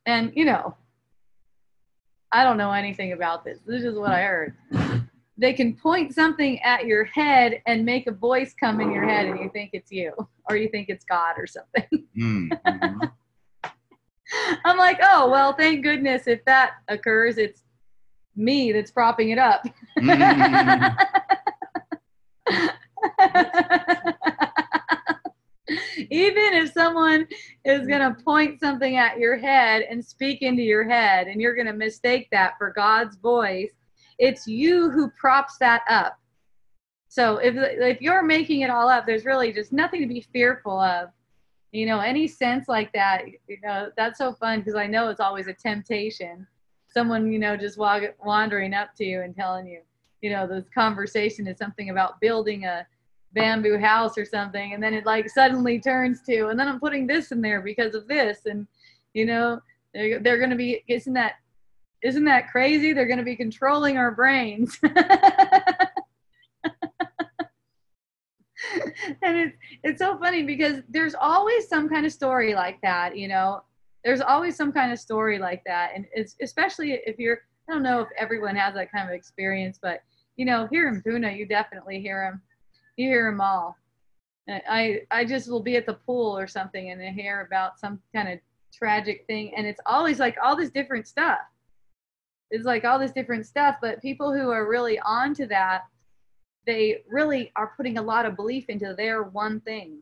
and 0.06 0.32
you 0.36 0.46
know, 0.46 0.76
I 2.32 2.44
don't 2.44 2.58
know 2.58 2.72
anything 2.72 3.12
about 3.12 3.46
this. 3.46 3.60
This 3.66 3.84
is 3.84 3.96
what 3.96 4.12
I 4.12 4.24
heard. 4.24 4.56
They 5.38 5.54
can 5.54 5.76
point 5.76 6.14
something 6.14 6.60
at 6.62 6.86
your 6.86 7.06
head 7.06 7.62
and 7.68 7.86
make 7.86 8.08
a 8.08 8.12
voice 8.12 8.56
come 8.60 8.82
in 8.82 8.92
your 8.92 9.08
head, 9.08 9.28
and 9.28 9.40
you 9.40 9.50
think 9.52 9.72
it's 9.74 9.92
you, 9.92 10.14
or 10.50 10.56
you 10.56 10.70
think 10.70 10.90
it's 10.90 11.06
God 11.06 11.36
or 11.38 11.46
something. 11.46 12.08
Mm-hmm. 12.18 13.06
I'm 14.66 14.78
like, 14.78 15.00
oh, 15.02 15.30
well, 15.30 15.54
thank 15.54 15.84
goodness 15.84 16.28
if 16.28 16.44
that 16.46 16.74
occurs, 16.88 17.38
it's 17.38 17.64
me 18.36 18.72
that's 18.72 18.92
propping 18.92 19.30
it 19.30 19.38
up. 19.38 19.64
Mm. 20.00 20.96
Even 26.10 26.54
if 26.54 26.72
someone 26.72 27.28
is 27.66 27.88
going 27.88 28.02
to 28.02 28.24
point 28.24 28.60
something 28.60 28.98
at 28.98 29.18
your 29.18 29.38
head 29.38 29.84
and 29.90 30.04
speak 30.04 30.42
into 30.42 30.62
your 30.62 30.88
head, 30.88 31.28
and 31.28 31.42
you're 31.42 31.56
going 31.56 31.68
to 31.68 31.74
mistake 31.74 32.28
that 32.32 32.54
for 32.58 32.74
God's 32.76 33.16
voice, 33.18 33.72
it's 34.20 34.46
you 34.48 34.90
who 34.90 35.10
props 35.12 35.58
that 35.60 35.82
up. 35.90 36.20
So 37.08 37.38
if, 37.38 37.56
if 37.58 38.02
you're 38.02 38.24
making 38.24 38.62
it 38.62 38.70
all 38.70 38.90
up, 38.90 39.06
there's 39.06 39.26
really 39.26 39.54
just 39.54 39.72
nothing 39.72 40.02
to 40.02 40.08
be 40.08 40.26
fearful 40.34 40.80
of 40.80 41.10
you 41.74 41.86
know 41.86 42.00
any 42.00 42.28
sense 42.28 42.68
like 42.70 42.94
that 42.94 43.24
you 43.28 43.58
know 43.64 43.90
that's 43.98 44.18
so 44.20 44.32
fun 44.32 44.60
because 44.60 44.76
i 44.76 44.88
know 44.88 45.10
it's 45.10 45.20
always 45.20 45.48
a 45.48 45.54
temptation. 45.54 46.48
Someone 46.88 47.32
you 47.34 47.40
know 47.40 47.58
just 47.58 47.78
walk, 47.80 48.04
wandering 48.24 48.74
up 48.76 48.96
to 48.98 49.04
you 49.04 49.22
and 49.22 49.36
telling 49.36 49.66
you 49.66 49.82
you 50.22 50.30
know 50.30 50.48
this 50.48 50.66
conversation 50.74 51.48
is 51.48 51.58
something 51.58 51.90
about 51.90 52.22
building 52.22 52.66
a 52.66 52.86
bamboo 53.34 53.80
house 53.80 54.16
or 54.16 54.26
something 54.26 54.74
and 54.74 54.84
then 54.84 54.94
it 54.94 55.06
like 55.08 55.28
suddenly 55.28 55.80
turns 55.80 56.22
to 56.22 56.50
and 56.50 56.60
then 56.60 56.68
i'm 56.68 56.80
putting 56.80 57.08
this 57.08 57.32
in 57.32 57.42
there 57.42 57.62
because 57.62 57.96
of 57.96 58.08
this 58.08 58.46
and 58.46 58.68
you 59.16 59.26
know 59.26 59.60
they're, 59.96 60.20
they're 60.20 60.38
going 60.38 60.52
to 60.52 60.56
be 60.56 60.84
isn't 60.88 61.14
that 61.14 61.34
isn't 62.04 62.26
that 62.26 62.52
crazy? 62.52 62.92
They're 62.92 63.08
going 63.08 63.20
to 63.20 63.24
be 63.24 63.36
controlling 63.36 63.98
our 63.98 64.12
brains 64.12 64.78
and 69.22 69.38
it's 69.38 69.58
it's 69.84 69.93
so 70.04 70.18
funny 70.18 70.44
because 70.44 70.82
there's 70.90 71.16
always 71.16 71.68
some 71.68 71.88
kind 71.88 72.06
of 72.06 72.12
story 72.12 72.54
like 72.54 72.80
that, 72.82 73.18
you 73.18 73.28
know. 73.28 73.62
There's 74.04 74.20
always 74.20 74.58
some 74.58 74.74
kind 74.74 74.92
of 74.92 75.00
story 75.00 75.40
like 75.40 75.64
that, 75.66 75.92
and 75.96 76.06
it's 76.14 76.36
especially 76.42 77.00
if 77.06 77.18
you're. 77.18 77.40
I 77.70 77.74
don't 77.74 77.84
know 77.84 78.02
if 78.02 78.10
everyone 78.18 78.58
has 78.58 78.74
that 78.74 78.92
kind 78.92 79.08
of 79.08 79.16
experience, 79.16 79.80
but 79.82 80.04
you 80.36 80.46
know, 80.46 80.68
here 80.70 80.90
in 80.90 81.02
Puna, 81.02 81.32
you 81.32 81.46
definitely 81.46 82.02
hear 82.02 82.30
them. 82.30 82.42
You 82.98 83.08
hear 83.08 83.32
them 83.32 83.40
all. 83.40 83.78
I 84.50 85.04
I 85.10 85.24
just 85.24 85.50
will 85.50 85.62
be 85.62 85.78
at 85.78 85.86
the 85.86 85.94
pool 85.94 86.38
or 86.38 86.48
something 86.48 86.90
and 86.92 87.02
I 87.02 87.12
hear 87.12 87.48
about 87.48 87.80
some 87.80 88.02
kind 88.14 88.28
of 88.28 88.40
tragic 88.74 89.24
thing, 89.28 89.54
and 89.56 89.66
it's 89.66 89.80
always 89.86 90.20
like 90.20 90.36
all 90.44 90.58
this 90.58 90.70
different 90.70 91.08
stuff. 91.08 91.40
It's 92.52 92.66
like 92.66 92.84
all 92.84 93.00
this 93.00 93.14
different 93.14 93.46
stuff, 93.46 93.78
but 93.82 94.02
people 94.02 94.34
who 94.34 94.50
are 94.50 94.70
really 94.70 95.00
on 95.00 95.34
to 95.36 95.48
that 95.48 95.84
they 96.66 97.04
really 97.10 97.52
are 97.56 97.74
putting 97.76 97.98
a 97.98 98.02
lot 98.02 98.26
of 98.26 98.36
belief 98.36 98.70
into 98.70 98.94
their 98.96 99.24
one 99.24 99.60
thing 99.62 100.00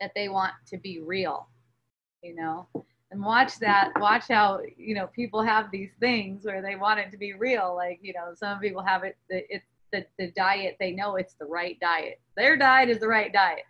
that 0.00 0.12
they 0.14 0.28
want 0.28 0.52
to 0.66 0.76
be 0.76 1.00
real 1.00 1.48
you 2.26 2.34
know? 2.34 2.66
And 3.12 3.22
watch 3.22 3.58
that 3.60 3.92
watch 4.00 4.24
how 4.28 4.60
you 4.76 4.94
know 4.94 5.06
people 5.06 5.40
have 5.40 5.70
these 5.70 5.90
things 6.00 6.44
where 6.44 6.60
they 6.60 6.74
want 6.74 6.98
it 6.98 7.12
to 7.12 7.16
be 7.16 7.34
real. 7.34 7.74
Like 7.74 8.00
you 8.02 8.12
know 8.12 8.34
some 8.34 8.58
people 8.58 8.82
have 8.82 9.04
it 9.04 9.16
it's 9.28 9.64
the, 9.92 10.04
the 10.18 10.32
diet 10.32 10.76
they 10.80 10.90
know 10.90 11.14
it's 11.14 11.34
the 11.34 11.46
right 11.46 11.78
diet. 11.80 12.20
Their 12.36 12.56
diet 12.56 12.90
is 12.90 12.98
the 12.98 13.06
right 13.06 13.32
diet 13.32 13.62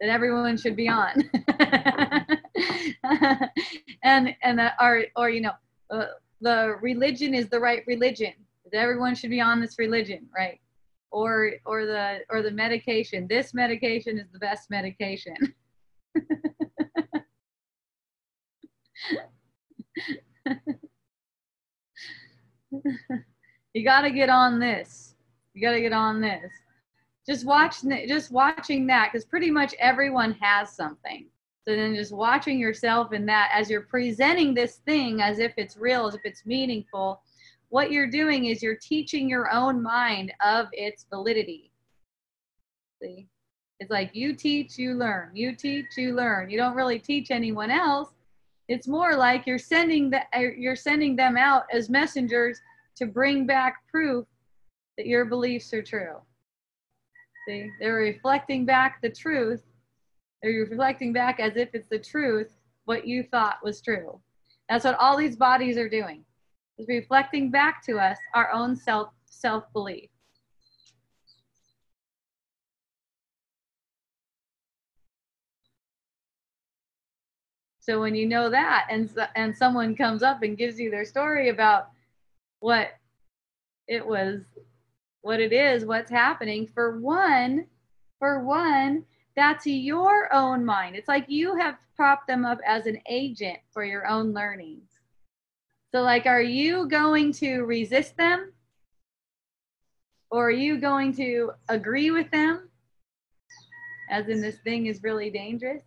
that 0.00 0.10
everyone 0.10 0.56
should 0.58 0.76
be 0.76 0.88
on. 0.88 1.30
And 4.02 4.34
and 4.42 4.58
that, 4.58 4.74
or 4.80 5.04
or 5.16 5.28
you 5.28 5.40
know 5.40 5.52
uh, 5.90 6.06
the 6.40 6.76
religion 6.80 7.34
is 7.34 7.48
the 7.48 7.58
right 7.58 7.82
religion. 7.86 8.32
That 8.70 8.78
everyone 8.78 9.14
should 9.14 9.30
be 9.30 9.40
on 9.40 9.60
this 9.60 9.78
religion 9.78 10.28
right 10.36 10.60
or 11.10 11.52
or 11.64 11.86
the 11.86 12.18
or 12.30 12.42
the 12.42 12.50
medication. 12.50 13.26
This 13.28 13.54
medication 13.54 14.18
is 14.18 14.26
the 14.32 14.38
best 14.38 14.70
medication. 14.70 15.36
You 23.74 23.84
got 23.84 24.00
to 24.00 24.10
get 24.10 24.28
on 24.28 24.58
this. 24.58 25.14
You 25.54 25.62
got 25.62 25.72
to 25.72 25.80
get 25.80 25.92
on 25.92 26.20
this. 26.20 26.50
Just 27.26 27.44
watch 27.44 27.76
just 28.08 28.32
watching 28.32 28.86
that 28.88 29.10
because 29.12 29.24
pretty 29.24 29.50
much 29.50 29.74
everyone 29.78 30.32
has 30.40 30.74
something. 30.74 31.26
So 31.64 31.76
then 31.76 31.94
just 31.94 32.12
watching 32.12 32.58
yourself 32.58 33.12
in 33.12 33.26
that 33.26 33.50
as 33.52 33.68
you're 33.68 33.82
presenting 33.82 34.54
this 34.54 34.76
thing 34.86 35.20
as 35.20 35.38
if 35.38 35.52
it's 35.58 35.76
real 35.76 36.06
as 36.06 36.14
if 36.14 36.22
it's 36.24 36.46
meaningful 36.46 37.20
what 37.70 37.90
you're 37.90 38.10
doing 38.10 38.46
is 38.46 38.62
you're 38.62 38.78
teaching 38.80 39.28
your 39.28 39.52
own 39.52 39.82
mind 39.82 40.32
of 40.44 40.66
its 40.72 41.06
validity. 41.10 41.70
See? 43.02 43.28
It's 43.80 43.90
like 43.90 44.10
you 44.14 44.34
teach, 44.34 44.76
you 44.78 44.94
learn. 44.94 45.30
You 45.34 45.54
teach, 45.54 45.86
you 45.96 46.14
learn. 46.14 46.50
You 46.50 46.58
don't 46.58 46.74
really 46.74 46.98
teach 46.98 47.30
anyone 47.30 47.70
else. 47.70 48.08
It's 48.68 48.88
more 48.88 49.14
like 49.14 49.46
you're 49.46 49.58
sending 49.58 50.10
the, 50.10 50.20
uh, 50.34 50.50
you're 50.56 50.76
sending 50.76 51.14
them 51.14 51.36
out 51.36 51.64
as 51.72 51.88
messengers 51.88 52.60
to 52.96 53.06
bring 53.06 53.46
back 53.46 53.86
proof 53.88 54.26
that 54.96 55.06
your 55.06 55.24
beliefs 55.26 55.72
are 55.72 55.82
true. 55.82 56.16
See, 57.46 57.70
they're 57.80 57.94
reflecting 57.94 58.66
back 58.66 59.00
the 59.00 59.10
truth. 59.10 59.62
They're 60.42 60.66
reflecting 60.68 61.12
back 61.12 61.38
as 61.38 61.56
if 61.56 61.70
it's 61.72 61.88
the 61.88 61.98
truth 61.98 62.52
what 62.84 63.06
you 63.06 63.22
thought 63.22 63.58
was 63.62 63.80
true. 63.80 64.20
That's 64.68 64.84
what 64.84 64.98
all 64.98 65.16
these 65.16 65.36
bodies 65.36 65.78
are 65.78 65.88
doing 65.88 66.24
is 66.78 66.88
reflecting 66.88 67.50
back 67.50 67.84
to 67.84 67.98
us 67.98 68.18
our 68.34 68.50
own 68.52 68.76
self 68.76 69.10
self 69.26 69.64
belief. 69.72 70.10
So 77.80 78.00
when 78.00 78.14
you 78.14 78.26
know 78.26 78.50
that, 78.50 78.86
and 78.90 79.10
and 79.34 79.56
someone 79.56 79.96
comes 79.96 80.22
up 80.22 80.42
and 80.42 80.58
gives 80.58 80.78
you 80.78 80.90
their 80.90 81.06
story 81.06 81.48
about 81.48 81.88
what 82.60 82.88
it 83.86 84.06
was, 84.06 84.42
what 85.22 85.40
it 85.40 85.52
is, 85.52 85.86
what's 85.86 86.10
happening, 86.10 86.66
for 86.66 87.00
one, 87.00 87.66
for 88.18 88.44
one, 88.44 89.04
that's 89.36 89.66
your 89.66 90.32
own 90.34 90.64
mind. 90.64 90.96
It's 90.96 91.08
like 91.08 91.24
you 91.28 91.56
have 91.56 91.76
propped 91.96 92.26
them 92.26 92.44
up 92.44 92.58
as 92.66 92.86
an 92.86 92.98
agent 93.08 93.58
for 93.72 93.84
your 93.84 94.06
own 94.06 94.34
learning. 94.34 94.82
So, 95.94 96.02
like, 96.02 96.26
are 96.26 96.42
you 96.42 96.86
going 96.88 97.32
to 97.34 97.62
resist 97.62 98.16
them? 98.16 98.52
Or 100.30 100.48
are 100.48 100.50
you 100.50 100.78
going 100.78 101.14
to 101.16 101.52
agree 101.68 102.10
with 102.10 102.30
them? 102.30 102.68
As 104.10 104.28
in, 104.28 104.42
this 104.42 104.58
thing 104.58 104.86
is 104.86 105.02
really 105.02 105.30
dangerous? 105.30 105.82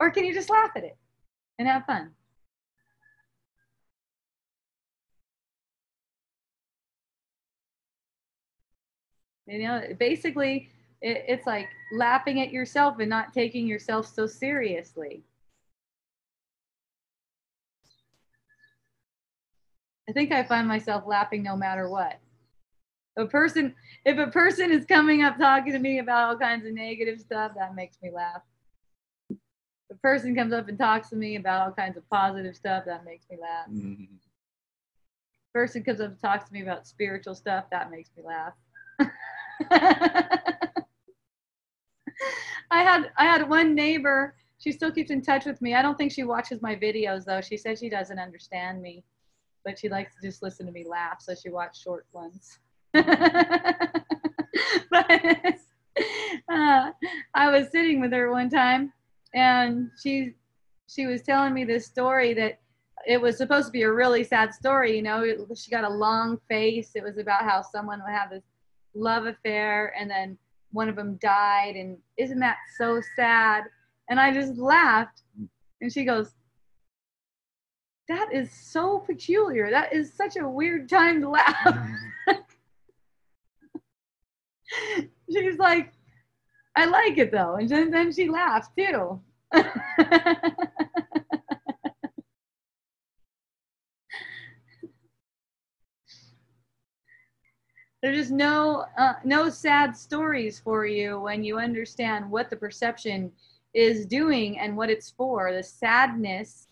Or 0.00 0.10
can 0.10 0.24
you 0.24 0.32
just 0.32 0.50
laugh 0.50 0.70
at 0.74 0.84
it 0.84 0.96
and 1.58 1.68
have 1.68 1.84
fun? 1.84 2.12
You 9.46 9.66
know, 9.66 9.82
basically, 9.98 10.70
it, 11.02 11.24
it's 11.28 11.46
like 11.46 11.68
laughing 11.94 12.40
at 12.40 12.52
yourself 12.52 12.98
and 13.00 13.10
not 13.10 13.34
taking 13.34 13.66
yourself 13.66 14.06
so 14.06 14.26
seriously. 14.26 15.24
I 20.08 20.12
think 20.12 20.32
I 20.32 20.42
find 20.42 20.66
myself 20.66 21.04
laughing 21.06 21.42
no 21.42 21.56
matter 21.56 21.88
what. 21.88 22.18
A 23.18 23.26
person, 23.26 23.74
if 24.04 24.18
a 24.18 24.30
person 24.30 24.72
is 24.72 24.84
coming 24.86 25.22
up 25.22 25.38
talking 25.38 25.72
to 25.72 25.78
me 25.78 25.98
about 25.98 26.28
all 26.28 26.38
kinds 26.38 26.66
of 26.66 26.72
negative 26.72 27.20
stuff, 27.20 27.52
that 27.56 27.74
makes 27.74 27.98
me 28.02 28.10
laugh. 28.10 28.40
If 29.30 29.36
a 29.90 29.94
person 29.96 30.34
comes 30.34 30.52
up 30.52 30.68
and 30.68 30.78
talks 30.78 31.10
to 31.10 31.16
me 31.16 31.36
about 31.36 31.66
all 31.66 31.72
kinds 31.72 31.96
of 31.96 32.08
positive 32.08 32.56
stuff, 32.56 32.84
that 32.86 33.04
makes 33.04 33.26
me 33.30 33.36
laugh. 33.40 33.68
Mm-hmm. 33.70 34.14
Person 35.52 35.84
comes 35.84 36.00
up 36.00 36.12
and 36.12 36.20
talks 36.20 36.46
to 36.46 36.52
me 36.52 36.62
about 36.62 36.86
spiritual 36.86 37.34
stuff, 37.34 37.66
that 37.70 37.90
makes 37.90 38.10
me 38.16 38.22
laugh. 38.24 38.54
I 42.70 42.82
had 42.82 43.10
I 43.18 43.24
had 43.24 43.48
one 43.48 43.74
neighbor. 43.74 44.34
She 44.58 44.72
still 44.72 44.90
keeps 44.90 45.10
in 45.10 45.20
touch 45.20 45.44
with 45.44 45.60
me. 45.60 45.74
I 45.74 45.82
don't 45.82 45.98
think 45.98 46.12
she 46.12 46.24
watches 46.24 46.62
my 46.62 46.74
videos 46.74 47.24
though. 47.24 47.42
She 47.42 47.58
said 47.58 47.78
she 47.78 47.90
doesn't 47.90 48.18
understand 48.18 48.80
me 48.80 49.04
but 49.64 49.78
she 49.78 49.88
likes 49.88 50.14
to 50.14 50.26
just 50.26 50.42
listen 50.42 50.66
to 50.66 50.72
me 50.72 50.84
laugh, 50.88 51.20
so 51.20 51.34
she 51.34 51.50
watched 51.50 51.82
short 51.82 52.06
ones. 52.12 52.58
but 52.92 53.06
uh, 56.50 56.90
I 57.34 57.50
was 57.50 57.70
sitting 57.70 58.00
with 58.00 58.12
her 58.12 58.30
one 58.30 58.50
time, 58.50 58.92
and 59.34 59.90
she 60.02 60.34
she 60.88 61.06
was 61.06 61.22
telling 61.22 61.54
me 61.54 61.64
this 61.64 61.86
story 61.86 62.34
that 62.34 62.60
it 63.06 63.20
was 63.20 63.36
supposed 63.36 63.66
to 63.66 63.72
be 63.72 63.82
a 63.82 63.92
really 63.92 64.24
sad 64.24 64.52
story. 64.52 64.96
You 64.96 65.02
know, 65.02 65.46
she 65.54 65.70
got 65.70 65.84
a 65.84 65.88
long 65.88 66.38
face. 66.48 66.90
It 66.94 67.02
was 67.02 67.18
about 67.18 67.42
how 67.42 67.62
someone 67.62 68.00
would 68.04 68.12
have 68.12 68.30
this 68.30 68.44
love 68.94 69.26
affair, 69.26 69.94
and 69.98 70.10
then 70.10 70.36
one 70.72 70.88
of 70.88 70.96
them 70.96 71.18
died, 71.20 71.76
and 71.76 71.96
isn't 72.16 72.40
that 72.40 72.58
so 72.78 73.00
sad? 73.16 73.64
And 74.10 74.20
I 74.20 74.32
just 74.32 74.58
laughed, 74.58 75.22
and 75.80 75.92
she 75.92 76.04
goes, 76.04 76.34
that 78.12 78.32
is 78.32 78.50
so 78.52 78.98
peculiar. 78.98 79.70
That 79.70 79.92
is 79.92 80.12
such 80.12 80.36
a 80.36 80.48
weird 80.48 80.88
time 80.88 81.20
to 81.22 81.30
laugh. 81.30 81.78
She's 85.32 85.58
like, 85.58 85.92
I 86.76 86.86
like 86.86 87.18
it 87.18 87.32
though. 87.32 87.56
And 87.56 87.68
then, 87.68 87.90
then 87.90 88.12
she 88.12 88.28
laughs 88.28 88.68
too. 88.76 89.20
There's 98.02 98.16
just 98.16 98.30
no 98.32 98.84
uh, 98.98 99.14
no 99.24 99.48
sad 99.48 99.96
stories 99.96 100.58
for 100.58 100.84
you 100.86 101.20
when 101.20 101.44
you 101.44 101.58
understand 101.58 102.28
what 102.28 102.50
the 102.50 102.56
perception 102.56 103.30
is 103.74 104.06
doing 104.06 104.58
and 104.58 104.76
what 104.76 104.90
it's 104.90 105.10
for. 105.10 105.52
The 105.52 105.62
sadness 105.62 106.66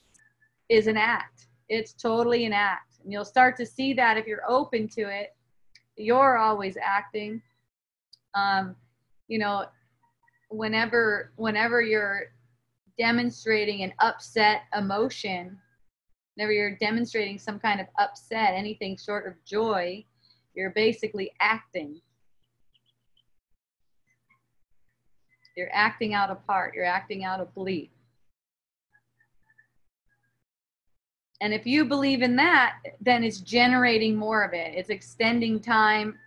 is 0.71 0.87
an 0.87 0.97
act. 0.97 1.49
It's 1.69 1.93
totally 1.93 2.47
an 2.47 2.55
act. 2.55 3.01
And 3.03 3.13
you'll 3.13 3.25
start 3.25 3.57
to 3.57 3.67
see 3.67 3.93
that 3.95 4.17
if 4.17 4.27
you're 4.27 4.49
open 4.49 4.89
to 4.89 5.03
it. 5.03 5.35
You're 5.97 6.39
always 6.39 6.79
acting. 6.83 7.43
Um, 8.35 8.77
you 9.29 9.39
know, 9.39 9.67
whenever 10.49 11.33
whenever 11.37 11.83
you're 11.83 12.33
demonstrating 12.99 13.83
an 13.83 13.93
upset 13.99 14.63
emotion, 14.77 15.59
whenever 16.35 16.53
you're 16.53 16.77
demonstrating 16.77 17.39
some 17.39 17.59
kind 17.59 17.81
of 17.81 17.87
upset, 17.99 18.55
anything 18.55 18.97
short 18.97 19.27
of 19.27 19.35
joy, 19.45 20.05
you're 20.55 20.71
basically 20.71 21.33
acting. 21.41 22.01
You're 25.57 25.71
acting 25.73 26.15
out 26.15 26.31
a 26.31 26.37
part, 26.37 26.75
you're 26.75 26.85
acting 26.85 27.25
out 27.25 27.41
a 27.41 27.45
belief. 27.45 27.91
And 31.40 31.55
if 31.55 31.66
you 31.66 31.87
believe 31.87 32.22
in 32.22 32.37
that, 32.37 32.76
then 33.00 33.24
it's 33.24 33.40
generating 33.40 34.14
more 34.14 34.42
of 34.42 34.53
it. 34.53 34.74
It's 34.74 34.90
extending 34.90 35.59
time 35.59 36.18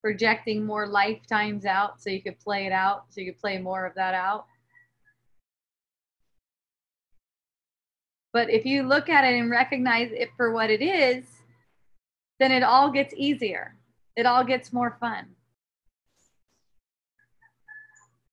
projecting 0.00 0.64
more 0.64 0.86
lifetimes 0.86 1.66
out 1.66 2.00
so 2.00 2.08
you 2.08 2.22
could 2.22 2.38
play 2.38 2.66
it 2.66 2.72
out, 2.72 3.06
so 3.08 3.20
you 3.20 3.32
could 3.32 3.40
play 3.40 3.58
more 3.58 3.84
of 3.84 3.94
that 3.96 4.14
out. 4.14 4.46
But 8.32 8.48
if 8.48 8.64
you 8.64 8.84
look 8.84 9.08
at 9.08 9.24
it 9.24 9.38
and 9.38 9.50
recognize 9.50 10.10
it 10.12 10.30
for 10.36 10.52
what 10.52 10.70
it 10.70 10.80
is, 10.80 11.24
then 12.38 12.52
it 12.52 12.62
all 12.62 12.90
gets 12.90 13.12
easier. 13.16 13.76
It 14.16 14.24
all 14.24 14.44
gets 14.44 14.72
more 14.72 14.96
fun. 15.00 15.26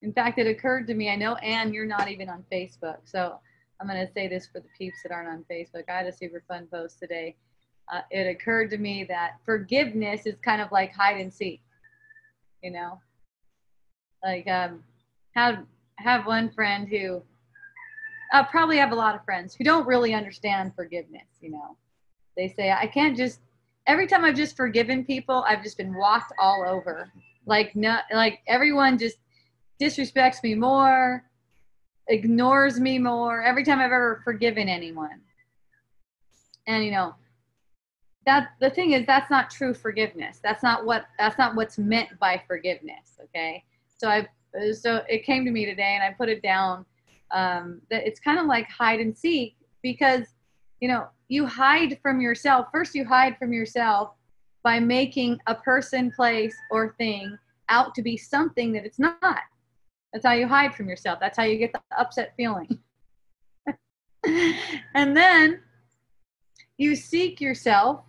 In 0.03 0.13
fact, 0.13 0.37
it 0.37 0.47
occurred 0.47 0.85
to 0.87 0.93
me, 0.93 1.09
I 1.09 1.15
know, 1.15 1.35
Anne, 1.35 1.73
you're 1.73 1.85
not 1.85 2.09
even 2.09 2.29
on 2.29 2.45
Facebook. 2.51 2.99
So 3.05 3.39
I'm 3.79 3.87
going 3.87 4.05
to 4.05 4.11
say 4.11 4.27
this 4.27 4.47
for 4.47 4.59
the 4.59 4.67
peeps 4.77 4.97
that 5.03 5.11
aren't 5.11 5.29
on 5.29 5.45
Facebook. 5.49 5.83
I 5.89 5.97
had 5.97 6.07
a 6.07 6.11
super 6.11 6.43
fun 6.47 6.67
post 6.71 6.99
today. 6.99 7.35
Uh, 7.91 8.01
it 8.11 8.27
occurred 8.27 8.69
to 8.71 8.77
me 8.77 9.05
that 9.05 9.37
forgiveness 9.45 10.25
is 10.25 10.35
kind 10.43 10.61
of 10.61 10.71
like 10.71 10.93
hide 10.93 11.21
and 11.21 11.33
seek, 11.33 11.61
you 12.61 12.71
know? 12.71 12.99
Like, 14.23 14.47
um, 14.47 14.83
have, 15.35 15.59
have 15.97 16.25
one 16.25 16.49
friend 16.49 16.87
who, 16.87 17.21
uh, 18.33 18.43
probably 18.45 18.77
have 18.77 18.91
a 18.91 18.95
lot 18.95 19.15
of 19.15 19.23
friends 19.23 19.55
who 19.55 19.63
don't 19.63 19.87
really 19.87 20.13
understand 20.13 20.73
forgiveness, 20.75 21.27
you 21.39 21.51
know? 21.51 21.77
They 22.35 22.49
say, 22.49 22.71
I 22.71 22.87
can't 22.87 23.15
just, 23.15 23.39
every 23.85 24.05
time 24.05 24.25
I've 24.25 24.35
just 24.35 24.57
forgiven 24.57 25.05
people, 25.05 25.45
I've 25.47 25.63
just 25.63 25.77
been 25.77 25.95
walked 25.95 26.33
all 26.39 26.65
over. 26.67 27.11
Like, 27.45 27.75
no, 27.75 27.99
like 28.11 28.39
everyone 28.47 28.97
just 28.97 29.17
disrespects 29.79 30.43
me 30.43 30.55
more, 30.55 31.23
ignores 32.09 32.79
me 32.79 32.99
more 32.99 33.43
every 33.43 33.63
time 33.63 33.79
I've 33.79 33.91
ever 33.91 34.21
forgiven 34.23 34.69
anyone. 34.69 35.21
And 36.67 36.83
you 36.83 36.91
know, 36.91 37.15
that 38.25 38.49
the 38.59 38.69
thing 38.69 38.91
is 38.91 39.05
that's 39.05 39.29
not 39.29 39.49
true 39.49 39.73
forgiveness. 39.73 40.39
That's 40.43 40.61
not 40.61 40.85
what 40.85 41.05
that's 41.17 41.37
not 41.37 41.55
what's 41.55 41.77
meant 41.77 42.09
by 42.19 42.41
forgiveness. 42.47 43.17
Okay. 43.23 43.63
So 43.97 44.09
I 44.09 44.27
so 44.73 45.01
it 45.07 45.25
came 45.25 45.45
to 45.45 45.51
me 45.51 45.65
today 45.65 45.97
and 45.99 46.03
I 46.03 46.15
put 46.15 46.29
it 46.29 46.41
down 46.41 46.85
um, 47.31 47.81
that 47.89 48.05
it's 48.05 48.19
kind 48.19 48.39
of 48.39 48.45
like 48.45 48.69
hide 48.69 48.99
and 48.99 49.17
seek 49.17 49.55
because 49.81 50.23
you 50.81 50.87
know 50.87 51.07
you 51.27 51.45
hide 51.45 51.99
from 52.01 52.21
yourself 52.21 52.67
first 52.71 52.95
you 52.95 53.05
hide 53.05 53.37
from 53.37 53.51
yourself 53.51 54.11
by 54.63 54.79
making 54.79 55.39
a 55.47 55.55
person 55.55 56.11
place 56.11 56.55
or 56.71 56.95
thing 56.97 57.37
out 57.69 57.93
to 57.95 58.01
be 58.01 58.17
something 58.17 58.71
that 58.71 58.85
it's 58.85 58.99
not 58.99 59.41
that's 60.13 60.25
how 60.25 60.33
you 60.33 60.47
hide 60.47 60.73
from 60.73 60.89
yourself. 60.89 61.19
That's 61.19 61.37
how 61.37 61.43
you 61.43 61.57
get 61.57 61.73
the 61.73 61.81
upset 61.97 62.33
feeling. 62.37 62.79
and 64.95 65.15
then 65.15 65.61
you 66.77 66.95
seek 66.95 67.41
yourself. 67.41 68.03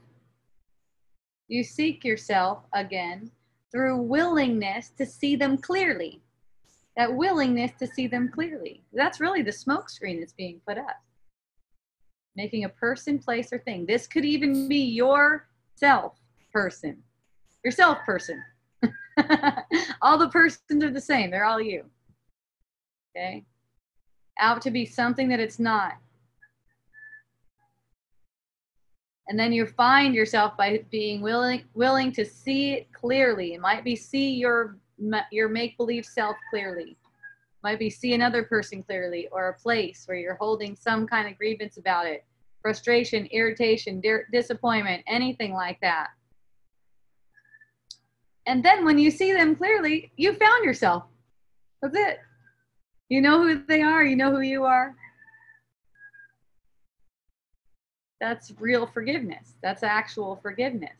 You 1.49 1.65
seek 1.65 2.05
yourself 2.05 2.65
again 2.75 3.31
through 3.73 3.97
willingness 4.03 4.91
to 4.99 5.07
see 5.07 5.37
them 5.37 5.59
clearly. 5.59 6.23
That 6.97 7.15
willingness 7.15 7.73
to 7.79 7.87
see 7.87 8.07
them 8.07 8.29
clearly. 8.29 8.83
That's 8.93 9.21
really 9.21 9.43
the 9.43 9.53
smoke 9.53 9.89
screen 9.89 10.21
that's 10.21 10.33
being 10.33 10.61
put 10.67 10.79
up. 10.79 10.97
Making 12.37 12.65
a 12.65 12.69
person, 12.69 13.19
place, 13.19 13.53
or 13.53 13.59
thing. 13.59 13.87
This 13.87 14.07
could 14.07 14.25
even 14.25 14.69
be 14.69 14.79
your 14.79 15.49
self 15.75 16.15
person, 16.53 17.03
yourself 17.65 17.99
person. 18.05 18.43
all 20.03 20.19
the 20.19 20.29
persons 20.29 20.83
are 20.83 20.91
the 20.91 21.01
same. 21.01 21.31
They're 21.31 21.45
all 21.45 21.61
you. 21.61 21.85
Okay? 23.17 23.45
Out 24.39 24.63
to 24.63 24.71
be 24.71 24.87
something 24.87 25.29
that 25.29 25.41
it's 25.41 25.59
not. 25.59 25.95
And 29.29 29.39
then 29.39 29.53
you 29.53 29.67
find 29.67 30.15
yourself 30.15 30.57
by 30.57 30.85
being 30.91 31.21
willing 31.21 31.65
willing 31.75 32.13
to 32.13 32.25
see 32.25 32.73
it 32.73 32.93
clearly. 32.93 33.55
It 33.55 33.61
might 33.61 33.85
be 33.85 33.95
see 33.95 34.31
your 34.31 34.79
your 35.31 35.49
make 35.49 35.77
believe 35.77 36.07
self 36.07 36.37
clearly. 36.49 36.93
It 36.93 37.63
might 37.63 37.79
be 37.79 37.91
see 37.91 38.15
another 38.15 38.45
person 38.45 38.83
clearly 38.83 39.29
or 39.31 39.49
a 39.49 39.55
place 39.55 40.05
where 40.07 40.17
you're 40.17 40.37
holding 40.37 40.75
some 40.75 41.07
kind 41.07 41.29
of 41.29 41.37
grievance 41.37 41.77
about 41.77 42.07
it. 42.07 42.25
Frustration, 42.63 43.27
irritation, 43.27 44.03
disappointment, 44.33 45.05
anything 45.07 45.53
like 45.53 45.79
that. 45.83 46.09
And 48.49 48.65
then 48.65 48.83
when 48.83 48.99
you 48.99 49.11
see 49.11 49.35
them 49.35 49.55
clearly, 49.55 50.11
you 50.17 50.33
found 50.33 50.65
yourself. 50.65 51.05
That's 51.83 51.95
it. 51.95 52.19
You 53.11 53.21
know 53.21 53.43
who 53.43 53.63
they 53.67 53.83
are, 53.83 54.03
you 54.03 54.17
know 54.17 54.31
who 54.31 54.41
you 54.41 54.65
are. 54.65 54.97
That's 58.23 58.55
real 58.59 58.87
forgiveness. 58.87 59.55
That's 59.63 59.83
actual 59.83 60.37
forgiveness. 60.43 60.99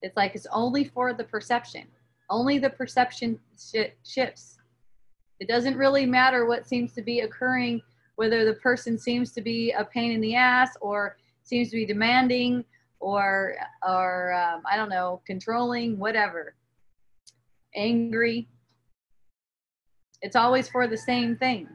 It's 0.00 0.16
like 0.16 0.36
it's 0.36 0.46
only 0.52 0.84
for 0.84 1.12
the 1.12 1.24
perception. 1.24 1.88
Only 2.30 2.58
the 2.58 2.70
perception 2.70 3.40
sh- 3.58 3.92
shifts. 4.04 4.58
It 5.40 5.48
doesn't 5.48 5.76
really 5.76 6.06
matter 6.06 6.46
what 6.46 6.68
seems 6.68 6.92
to 6.94 7.02
be 7.02 7.20
occurring, 7.20 7.82
whether 8.14 8.44
the 8.44 8.54
person 8.54 8.96
seems 8.96 9.32
to 9.32 9.40
be 9.40 9.72
a 9.72 9.84
pain 9.84 10.12
in 10.12 10.20
the 10.20 10.36
ass 10.36 10.76
or 10.80 11.16
seems 11.42 11.68
to 11.70 11.76
be 11.76 11.84
demanding 11.84 12.64
or 13.00 13.56
or 13.86 14.32
um, 14.34 14.62
I 14.70 14.76
don't 14.76 14.90
know, 14.90 15.20
controlling, 15.26 15.98
whatever, 15.98 16.54
angry. 17.74 18.48
It's 20.22 20.36
always 20.36 20.68
for 20.68 20.86
the 20.86 20.98
same 20.98 21.36
thing. 21.36 21.68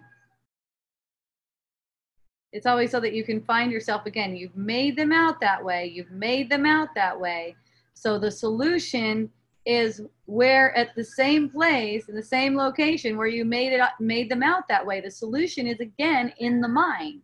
It's 2.54 2.68
always 2.68 2.92
so 2.92 3.00
that 3.02 3.14
you 3.14 3.24
can 3.24 3.42
find 3.42 3.72
yourself 3.72 4.06
again. 4.06 4.36
You've 4.36 4.56
made 4.56 4.96
them 4.96 5.12
out 5.12 5.42
that 5.42 5.62
way. 5.62 5.92
You've 5.94 6.12
made 6.12 6.50
them 6.50 6.66
out 6.66 6.90
that 6.96 7.20
way. 7.20 7.56
So 7.96 8.18
the 8.18 8.32
solution 8.32 9.30
is 9.66 10.02
where 10.26 10.78
at 10.78 10.96
the 10.96 11.04
same 11.04 11.50
place 11.50 12.08
in 12.08 12.16
the 12.16 12.24
same 12.24 12.56
location 12.56 13.18
where 13.18 13.28
you 13.28 13.44
made 13.44 13.74
it 13.74 13.82
made 14.00 14.30
them 14.30 14.44
out 14.44 14.68
that 14.70 14.86
way. 14.86 15.02
The 15.02 15.12
solution 15.12 15.66
is 15.66 15.80
again 15.80 16.32
in 16.38 16.62
the 16.62 16.68
mind. 16.68 17.24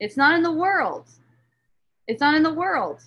It's 0.00 0.16
not 0.16 0.34
in 0.34 0.42
the 0.42 0.52
world. 0.52 1.06
It's 2.08 2.20
not 2.20 2.34
in 2.34 2.42
the 2.42 2.52
world. 2.52 3.02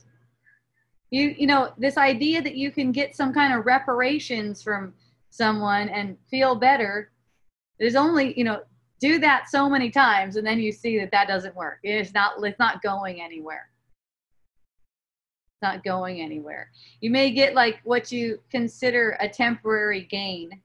You 1.09 1.35
you 1.37 1.47
know, 1.47 1.73
this 1.77 1.97
idea 1.97 2.41
that 2.41 2.55
you 2.55 2.71
can 2.71 2.91
get 2.91 3.15
some 3.15 3.33
kind 3.33 3.53
of 3.53 3.65
reparations 3.65 4.63
from 4.63 4.93
someone 5.29 5.89
and 5.89 6.17
feel 6.29 6.55
better, 6.55 7.11
there's 7.79 7.95
only, 7.95 8.37
you 8.37 8.43
know, 8.43 8.61
do 8.99 9.17
that 9.17 9.49
so 9.49 9.67
many 9.67 9.89
times 9.89 10.35
and 10.35 10.45
then 10.45 10.59
you 10.59 10.71
see 10.71 10.99
that 10.99 11.11
that 11.11 11.27
doesn't 11.27 11.55
work. 11.55 11.79
It's 11.83 12.13
not 12.13 12.33
it's 12.43 12.59
not 12.59 12.81
going 12.81 13.21
anywhere. 13.21 13.67
It's 15.55 15.63
not 15.63 15.83
going 15.83 16.21
anywhere. 16.21 16.69
You 17.01 17.09
may 17.09 17.31
get 17.31 17.55
like 17.55 17.81
what 17.83 18.11
you 18.11 18.39
consider 18.51 19.17
a 19.19 19.27
temporary 19.27 20.03
gain 20.03 20.61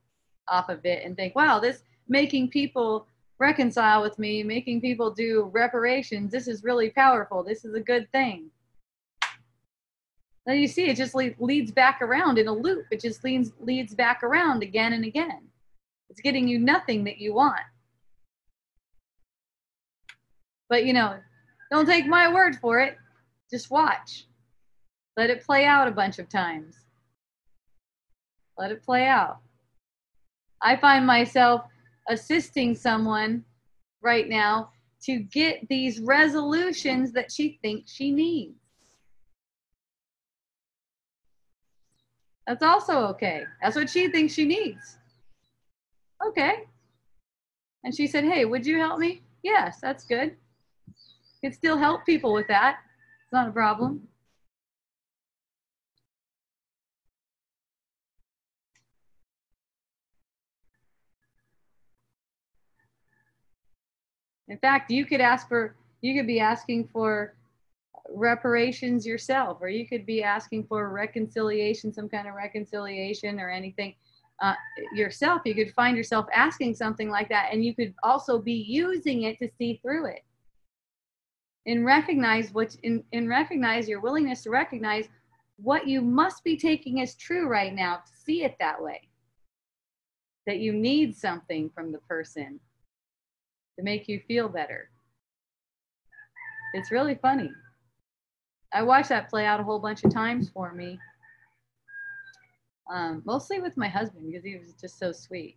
off 0.49 0.69
of 0.69 0.85
it 0.85 1.05
and 1.05 1.17
think, 1.17 1.35
"Wow, 1.35 1.59
this 1.59 1.83
making 2.09 2.51
people 2.51 3.09
reconcile 3.39 4.03
with 4.03 4.19
me, 4.19 4.43
making 4.43 4.81
people 4.81 5.11
do 5.11 5.51
reparations. 5.53 6.33
This 6.33 6.49
is 6.49 6.65
really 6.65 6.91
powerful. 6.91 7.43
This 7.43 7.65
is 7.65 7.75
a 7.75 7.81
good 7.81 8.11
thing. 8.13 8.51
Now 10.47 10.53
you 10.53 10.69
see 10.69 10.89
it 10.89 10.97
just 10.97 11.15
leads 11.15 11.73
back 11.73 12.01
around 12.01 12.39
in 12.39 12.47
a 12.47 12.53
loop. 12.53 12.87
It 12.91 13.01
just 13.01 13.25
leads 13.25 13.53
leads 13.59 13.95
back 13.95 14.23
around 14.23 14.63
again 14.63 14.93
and 14.93 15.05
again. 15.05 15.49
It's 16.09 16.21
getting 16.21 16.47
you 16.47 16.59
nothing 16.59 17.05
that 17.05 17.19
you 17.19 17.35
want. 17.35 17.63
But 20.69 20.85
you 20.85 20.93
know, 20.93 21.19
don't 21.71 21.87
take 21.87 22.07
my 22.07 22.33
word 22.33 22.57
for 22.61 22.79
it. 22.79 22.97
Just 23.51 23.71
watch. 23.71 24.27
Let 25.17 25.31
it 25.31 25.45
play 25.45 25.65
out 25.65 25.89
a 25.89 25.93
bunch 25.93 26.19
of 26.19 26.29
times. 26.29 26.77
Let 28.57 28.71
it 28.71 28.85
play 28.85 29.07
out. 29.07 29.39
I 30.63 30.77
find 30.77 31.07
myself 31.07 31.63
assisting 32.09 32.75
someone 32.75 33.45
right 34.03 34.29
now 34.29 34.71
to 35.03 35.19
get 35.19 35.67
these 35.69 36.01
resolutions 36.01 37.13
that 37.13 37.31
she 37.31 37.59
thinks 37.63 37.93
she 37.93 38.11
needs. 38.11 38.55
That's 42.47 42.63
also 42.63 43.07
okay. 43.09 43.45
That's 43.61 43.77
what 43.77 43.91
she 43.91 44.09
thinks 44.09 44.35
she 44.35 44.45
needs. 44.45 44.99
Okay. 46.25 46.65
And 47.85 47.95
she 47.95 48.07
said, 48.07 48.25
Hey, 48.25 48.45
would 48.45 48.65
you 48.65 48.79
help 48.79 48.99
me? 48.99 49.23
Yes, 49.43 49.79
that's 49.81 50.05
good. 50.05 50.37
Could 51.43 51.55
still 51.55 51.77
help 51.77 52.07
people 52.07 52.33
with 52.33 52.49
that. 52.49 52.79
It's 53.25 53.33
not 53.33 53.49
a 53.49 53.53
problem. 53.53 54.09
In 64.49 64.59
fact, 64.59 64.91
you 64.91 65.05
could 65.05 65.21
ask 65.21 65.49
for, 65.49 65.75
you 66.03 66.15
could 66.15 66.27
be 66.27 66.41
asking 66.41 66.89
for 66.89 67.35
reparations 68.11 69.07
yourself, 69.07 69.59
or 69.61 69.69
you 69.69 69.87
could 69.87 70.07
be 70.07 70.23
asking 70.23 70.65
for 70.65 70.89
reconciliation, 70.91 71.93
some 71.93 72.09
kind 72.09 72.29
of 72.29 72.35
reconciliation 72.35 73.41
or 73.41 73.51
anything 73.51 73.95
uh, 74.43 74.55
yourself. 74.95 75.43
You 75.45 75.55
could 75.55 75.73
find 75.75 75.97
yourself 75.97 76.27
asking 76.33 76.75
something 76.75 77.09
like 77.09 77.29
that, 77.31 77.49
and 77.53 77.65
you 77.65 77.75
could 77.75 77.95
also 78.03 78.39
be 78.39 78.53
using 78.53 79.23
it 79.23 79.39
to 79.39 79.49
see 79.59 79.81
through 79.83 80.07
it. 80.07 80.23
And 81.67 81.85
recognize 81.85 82.53
what, 82.53 82.77
in, 82.85 83.03
and 83.13 83.29
recognize 83.29 83.89
your 83.89 84.01
willingness 84.01 84.43
to 84.45 84.51
recognize 84.51 85.09
what 85.57 85.89
you 85.89 86.01
must 86.01 86.45
be 86.45 86.57
taking 86.57 87.01
as 87.01 87.17
true 87.17 87.49
right 87.49 87.75
now 87.75 87.97
to 87.97 88.13
see 88.25 88.45
it 88.45 88.55
that 88.61 88.81
way. 88.81 89.09
That 90.47 90.59
you 90.59 90.73
need 90.73 91.17
something 91.17 91.71
from 91.75 91.91
the 91.91 91.99
person 92.01 92.61
to 93.77 93.83
make 93.83 94.09
you 94.09 94.21
feel 94.27 94.49
better. 94.49 94.91
It's 96.75 96.91
really 96.91 97.15
funny. 97.15 97.51
I 98.73 98.83
watched 98.83 99.09
that 99.09 99.31
play 99.31 99.47
out 99.47 99.61
a 99.61 99.65
whole 99.65 99.79
bunch 99.79 100.05
of 100.05 100.13
times 100.13 100.51
for 100.51 100.73
me. 100.73 100.99
Um, 102.93 103.23
mostly 103.25 103.61
with 103.61 103.77
my 103.77 103.89
husband 103.89 104.27
because 104.27 104.45
he 104.45 104.57
was 104.57 104.75
just 104.81 104.99
so 104.99 105.13
sweet. 105.13 105.57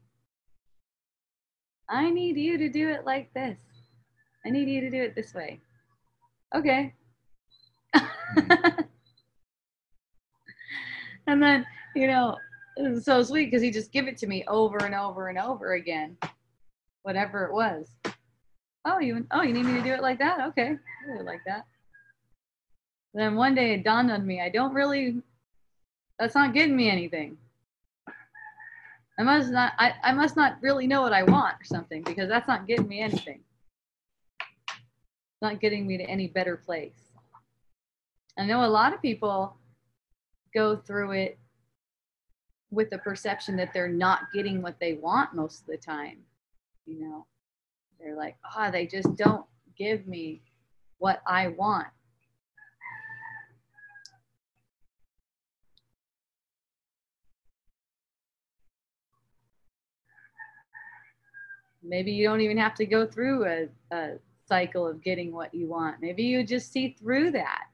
I 1.89 2.09
need 2.09 2.37
you 2.37 2.57
to 2.57 2.69
do 2.69 2.89
it 2.89 3.05
like 3.05 3.33
this. 3.33 3.59
I 4.45 4.49
need 4.49 4.69
you 4.69 4.81
to 4.81 4.89
do 4.89 5.01
it 5.01 5.15
this 5.15 5.33
way. 5.33 5.59
Okay. 6.55 6.93
and 11.27 11.41
then, 11.41 11.65
you 11.95 12.07
know, 12.07 12.37
it 12.77 12.89
was 12.89 13.05
so 13.05 13.23
sweet 13.23 13.45
because 13.45 13.61
he 13.61 13.71
just 13.71 13.91
give 13.91 14.07
it 14.07 14.17
to 14.17 14.27
me 14.27 14.43
over 14.47 14.77
and 14.85 14.95
over 14.95 15.27
and 15.27 15.37
over 15.37 15.73
again, 15.73 16.15
whatever 17.03 17.45
it 17.45 17.53
was. 17.53 17.89
Oh, 18.89 18.99
you 18.99 19.25
oh 19.31 19.43
you 19.43 19.53
need 19.53 19.65
me 19.65 19.73
to 19.75 19.83
do 19.83 19.93
it 19.93 20.01
like 20.01 20.17
that? 20.19 20.47
Okay, 20.47 20.75
I 21.17 21.21
like 21.21 21.41
that. 21.45 21.65
Then 23.13 23.35
one 23.35 23.53
day 23.53 23.73
it 23.73 23.83
dawned 23.83 24.11
on 24.11 24.25
me, 24.25 24.41
I 24.41 24.49
don't 24.49 24.73
really. 24.73 25.21
That's 26.17 26.35
not 26.35 26.53
getting 26.53 26.75
me 26.75 26.89
anything. 26.89 27.37
I 29.19 29.23
must 29.23 29.51
not. 29.51 29.73
I, 29.77 29.93
I 30.03 30.13
must 30.13 30.35
not 30.35 30.57
really 30.61 30.87
know 30.87 31.01
what 31.01 31.13
I 31.13 31.23
want 31.23 31.55
or 31.61 31.65
something 31.65 32.01
because 32.03 32.29
that's 32.29 32.47
not 32.47 32.67
getting 32.67 32.87
me 32.87 32.99
anything. 33.01 33.41
It's 34.39 35.41
not 35.41 35.59
getting 35.59 35.85
me 35.85 35.97
to 35.97 36.03
any 36.03 36.27
better 36.27 36.57
place. 36.57 37.11
I 38.37 38.45
know 38.45 38.65
a 38.65 38.67
lot 38.67 38.93
of 38.93 39.01
people 39.01 39.55
go 40.53 40.77
through 40.77 41.11
it 41.11 41.37
with 42.71 42.89
the 42.89 42.97
perception 42.97 43.55
that 43.57 43.73
they're 43.73 43.87
not 43.87 44.31
getting 44.33 44.61
what 44.61 44.79
they 44.79 44.93
want 44.93 45.35
most 45.35 45.61
of 45.61 45.67
the 45.67 45.77
time. 45.77 46.19
You 46.85 47.01
know, 47.01 47.25
they're 47.99 48.15
like, 48.15 48.37
ah, 48.45 48.67
oh, 48.67 48.71
they 48.71 48.85
just 48.85 49.15
don't 49.15 49.45
give 49.77 50.07
me 50.07 50.41
what 50.97 51.21
I 51.27 51.49
want. 51.49 51.87
Maybe 61.81 62.11
you 62.11 62.27
don't 62.27 62.41
even 62.41 62.57
have 62.57 62.75
to 62.75 62.85
go 62.85 63.07
through 63.07 63.45
a, 63.45 63.67
a 63.95 64.17
cycle 64.47 64.87
of 64.87 65.01
getting 65.01 65.33
what 65.33 65.53
you 65.53 65.67
want. 65.67 65.97
Maybe 66.01 66.23
you 66.23 66.43
just 66.43 66.71
see 66.71 66.95
through 66.99 67.31
that. 67.31 67.65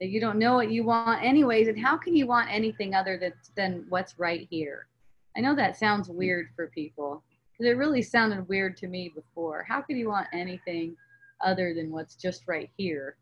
That 0.00 0.08
you 0.08 0.20
don't 0.20 0.38
know 0.38 0.54
what 0.54 0.70
you 0.70 0.84
want 0.84 1.24
anyways, 1.24 1.68
and 1.68 1.78
how 1.78 1.96
can 1.96 2.14
you 2.14 2.26
want 2.26 2.52
anything 2.52 2.94
other 2.94 3.16
than, 3.16 3.32
than 3.56 3.86
what's 3.88 4.18
right 4.18 4.46
here? 4.50 4.88
I 5.36 5.40
know 5.40 5.54
that 5.54 5.78
sounds 5.78 6.08
weird 6.08 6.48
for 6.54 6.66
people 6.68 7.22
because 7.56 7.70
it 7.70 7.76
really 7.78 8.02
sounded 8.02 8.48
weird 8.48 8.76
to 8.78 8.86
me 8.86 9.10
before. 9.14 9.64
How 9.66 9.80
could 9.80 9.96
you 9.96 10.08
want 10.08 10.26
anything 10.32 10.96
other 11.44 11.72
than 11.74 11.90
what's 11.90 12.14
just 12.14 12.42
right 12.46 12.70
here? 12.76 13.16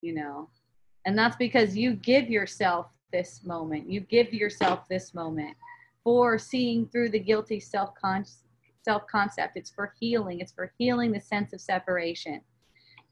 You 0.00 0.14
know? 0.14 0.48
And 1.06 1.18
that's 1.18 1.36
because 1.36 1.76
you 1.76 1.94
give 1.94 2.28
yourself 2.28 2.86
this 3.12 3.42
moment. 3.44 3.90
You 3.90 4.00
give 4.00 4.32
yourself 4.32 4.86
this 4.88 5.14
moment 5.14 5.56
for 6.04 6.38
seeing 6.38 6.86
through 6.86 7.08
the 7.10 7.18
guilty 7.18 7.58
self 7.58 7.94
self 8.84 9.06
concept. 9.10 9.56
It's 9.56 9.70
for 9.70 9.92
healing. 9.98 10.40
It's 10.40 10.52
for 10.52 10.72
healing 10.78 11.10
the 11.12 11.20
sense 11.20 11.52
of 11.52 11.60
separation. 11.60 12.40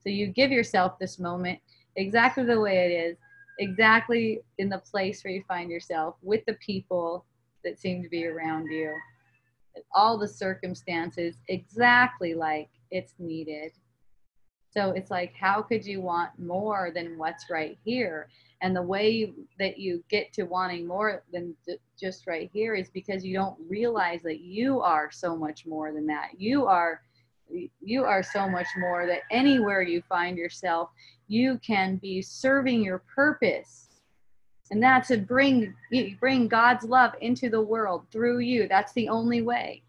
So 0.02 0.10
you 0.10 0.28
give 0.28 0.52
yourself 0.52 0.98
this 1.00 1.18
moment 1.18 1.58
exactly 1.96 2.44
the 2.44 2.60
way 2.60 2.86
it 2.86 3.10
is, 3.10 3.16
exactly 3.58 4.42
in 4.58 4.68
the 4.68 4.78
place 4.78 5.24
where 5.24 5.32
you 5.32 5.42
find 5.48 5.70
yourself 5.70 6.16
with 6.22 6.44
the 6.46 6.54
people 6.54 7.24
that 7.64 7.80
seem 7.80 8.02
to 8.02 8.08
be 8.08 8.26
around 8.26 8.66
you 8.66 8.94
all 9.94 10.18
the 10.18 10.28
circumstances 10.28 11.36
exactly 11.48 12.34
like 12.34 12.68
it's 12.90 13.14
needed. 13.18 13.72
So 14.70 14.90
it's 14.90 15.10
like, 15.10 15.34
how 15.34 15.62
could 15.62 15.86
you 15.86 16.00
want 16.00 16.38
more 16.38 16.90
than 16.94 17.16
what's 17.16 17.48
right 17.50 17.78
here? 17.82 18.28
And 18.60 18.74
the 18.74 18.82
way 18.82 19.32
that 19.58 19.78
you 19.78 20.04
get 20.10 20.32
to 20.34 20.44
wanting 20.44 20.86
more 20.86 21.22
than 21.32 21.54
just 21.98 22.26
right 22.26 22.50
here 22.52 22.74
is 22.74 22.90
because 22.90 23.24
you 23.24 23.34
don't 23.34 23.56
realize 23.68 24.22
that 24.22 24.40
you 24.40 24.80
are 24.80 25.10
so 25.10 25.36
much 25.36 25.66
more 25.66 25.92
than 25.92 26.06
that. 26.06 26.30
You 26.38 26.66
are 26.66 27.02
you 27.80 28.04
are 28.04 28.22
so 28.22 28.48
much 28.48 28.66
more 28.76 29.06
that 29.06 29.20
anywhere 29.30 29.80
you 29.82 30.02
find 30.08 30.36
yourself, 30.36 30.90
you 31.28 31.60
can 31.64 31.96
be 31.96 32.20
serving 32.20 32.82
your 32.82 33.04
purpose. 33.14 33.85
And 34.70 34.82
that's 34.82 35.08
to 35.08 35.18
bring 35.18 35.74
bring 36.18 36.48
God's 36.48 36.84
love 36.84 37.12
into 37.20 37.48
the 37.48 37.60
world 37.60 38.06
through 38.10 38.40
you. 38.40 38.66
That's 38.68 38.92
the 38.94 39.08
only 39.08 39.42
way. 39.42 39.82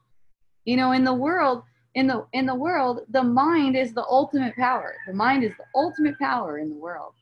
You 0.65 0.77
know 0.77 0.91
in 0.91 1.03
the 1.03 1.13
world 1.13 1.63
in 1.95 2.07
the 2.07 2.27
in 2.33 2.45
the 2.45 2.55
world 2.55 3.01
the 3.09 3.23
mind 3.23 3.75
is 3.75 3.93
the 3.93 4.05
ultimate 4.05 4.55
power. 4.55 4.95
The 5.07 5.13
mind 5.13 5.43
is 5.43 5.53
the 5.57 5.65
ultimate 5.75 6.17
power 6.19 6.59
in 6.59 6.69
the 6.69 6.75
world. 6.75 7.13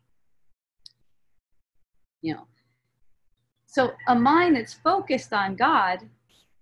You 2.21 2.35
know. 2.35 2.47
So 3.67 3.93
a 4.07 4.15
mind 4.15 4.55
that's 4.55 4.73
focused 4.73 5.33
on 5.33 5.55
god 5.55 5.99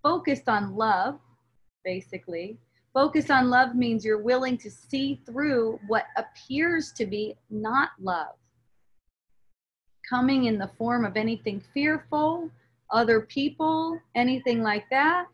focused 0.04 0.50
on 0.50 0.76
love 0.76 1.20
basically. 1.84 2.58
Focused 2.94 3.32
on 3.32 3.50
love 3.50 3.76
means 3.76 4.06
you're 4.06 4.22
willing 4.22 4.58
to 4.60 4.70
see 4.70 5.20
through 5.26 5.80
what 5.88 6.06
appears 6.16 6.92
to 6.92 7.08
be 7.08 7.36
not 7.50 7.90
love 8.00 8.36
coming 10.08 10.46
in 10.46 10.58
the 10.58 10.70
form 10.78 11.06
of 11.06 11.18
anything 11.18 11.62
fearful 11.74 12.50
other 12.92 13.22
people 13.22 14.00
anything 14.16 14.62
like 14.62 14.86
that. 14.90 15.26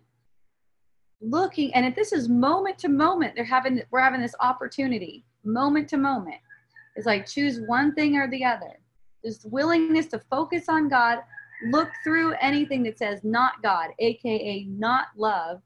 Looking 1.22 1.74
and 1.74 1.86
if 1.86 1.96
this 1.96 2.14
is 2.14 2.30
moment 2.30 2.80
to 2.80 2.90
moment 2.90 3.36
they're 3.36 3.44
having 3.44 3.82
we're 3.92 4.00
having 4.00 4.22
this 4.22 4.36
opportunity 4.40 5.26
moment 5.44 5.90
to 5.90 5.98
moment. 5.98 6.38
It's 6.96 7.06
like 7.06 7.26
choose 7.26 7.62
one 7.68 7.94
thing 7.94 8.16
or 8.16 8.30
the 8.30 8.44
other. 8.44 8.80
Just 9.24 9.50
willingness 9.52 10.08
to 10.08 10.20
focus 10.32 10.70
on 10.70 10.88
god 10.88 11.20
look 11.72 11.90
through 12.06 12.34
anything 12.40 12.84
that 12.84 12.98
says 12.98 13.20
not 13.24 13.62
god 13.62 13.90
aka 14.00 14.64
not 14.70 15.08
love. 15.18 15.62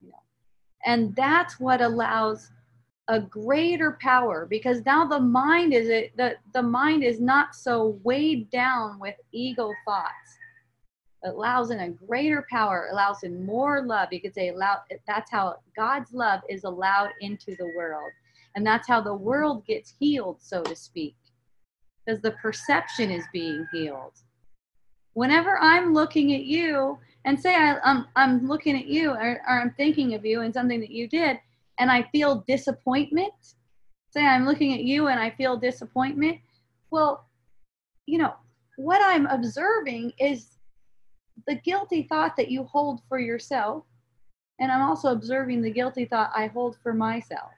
You 0.00 0.10
know, 0.10 0.22
and 0.86 1.14
that's 1.16 1.58
what 1.58 1.80
allows 1.80 2.52
a 3.08 3.20
greater 3.20 3.98
power 4.00 4.46
because 4.48 4.84
now 4.86 5.04
the 5.06 5.20
mind 5.20 5.74
is 5.74 5.88
it 5.88 6.16
the, 6.16 6.34
the 6.54 6.62
mind 6.62 7.04
is 7.04 7.20
not 7.20 7.54
so 7.54 7.98
weighed 8.02 8.48
down 8.50 8.98
with 8.98 9.14
ego 9.32 9.70
thoughts 9.84 10.38
it 11.24 11.30
allows 11.30 11.70
in 11.70 11.80
a 11.80 11.88
greater 11.88 12.46
power, 12.50 12.88
allows 12.92 13.22
in 13.22 13.46
more 13.46 13.82
love. 13.82 14.12
You 14.12 14.20
could 14.20 14.34
say 14.34 14.50
allow 14.50 14.80
that's 15.06 15.30
how 15.30 15.56
God's 15.74 16.12
love 16.12 16.40
is 16.50 16.64
allowed 16.64 17.10
into 17.20 17.56
the 17.56 17.72
world. 17.74 18.10
And 18.54 18.64
that's 18.64 18.86
how 18.86 19.00
the 19.00 19.14
world 19.14 19.66
gets 19.66 19.94
healed, 19.98 20.36
so 20.40 20.62
to 20.62 20.76
speak. 20.76 21.16
Because 22.04 22.20
the 22.20 22.32
perception 22.32 23.10
is 23.10 23.24
being 23.32 23.66
healed. 23.72 24.12
Whenever 25.14 25.58
I'm 25.58 25.94
looking 25.94 26.34
at 26.34 26.44
you 26.44 26.98
and 27.24 27.40
say 27.40 27.54
I, 27.54 27.70
am 27.70 27.80
I'm, 27.84 28.06
I'm 28.16 28.46
looking 28.46 28.76
at 28.76 28.86
you 28.86 29.12
or, 29.12 29.40
or 29.48 29.60
I'm 29.60 29.72
thinking 29.78 30.14
of 30.14 30.26
you 30.26 30.42
and 30.42 30.52
something 30.52 30.80
that 30.80 30.90
you 30.90 31.08
did, 31.08 31.38
and 31.78 31.90
I 31.90 32.02
feel 32.12 32.44
disappointment, 32.46 33.32
say 34.10 34.24
I'm 34.24 34.46
looking 34.46 34.74
at 34.74 34.84
you 34.84 35.08
and 35.08 35.18
I 35.18 35.30
feel 35.30 35.56
disappointment, 35.56 36.38
well, 36.90 37.28
you 38.06 38.18
know, 38.18 38.34
what 38.76 39.00
I'm 39.02 39.26
observing 39.26 40.12
is 40.18 40.58
the 41.46 41.56
guilty 41.56 42.02
thought 42.02 42.36
that 42.36 42.50
you 42.50 42.64
hold 42.64 43.00
for 43.08 43.18
yourself, 43.18 43.84
and 44.60 44.70
I'm 44.70 44.82
also 44.82 45.10
observing 45.10 45.62
the 45.62 45.70
guilty 45.70 46.04
thought 46.04 46.30
I 46.34 46.46
hold 46.46 46.76
for 46.82 46.94
myself. 46.94 47.50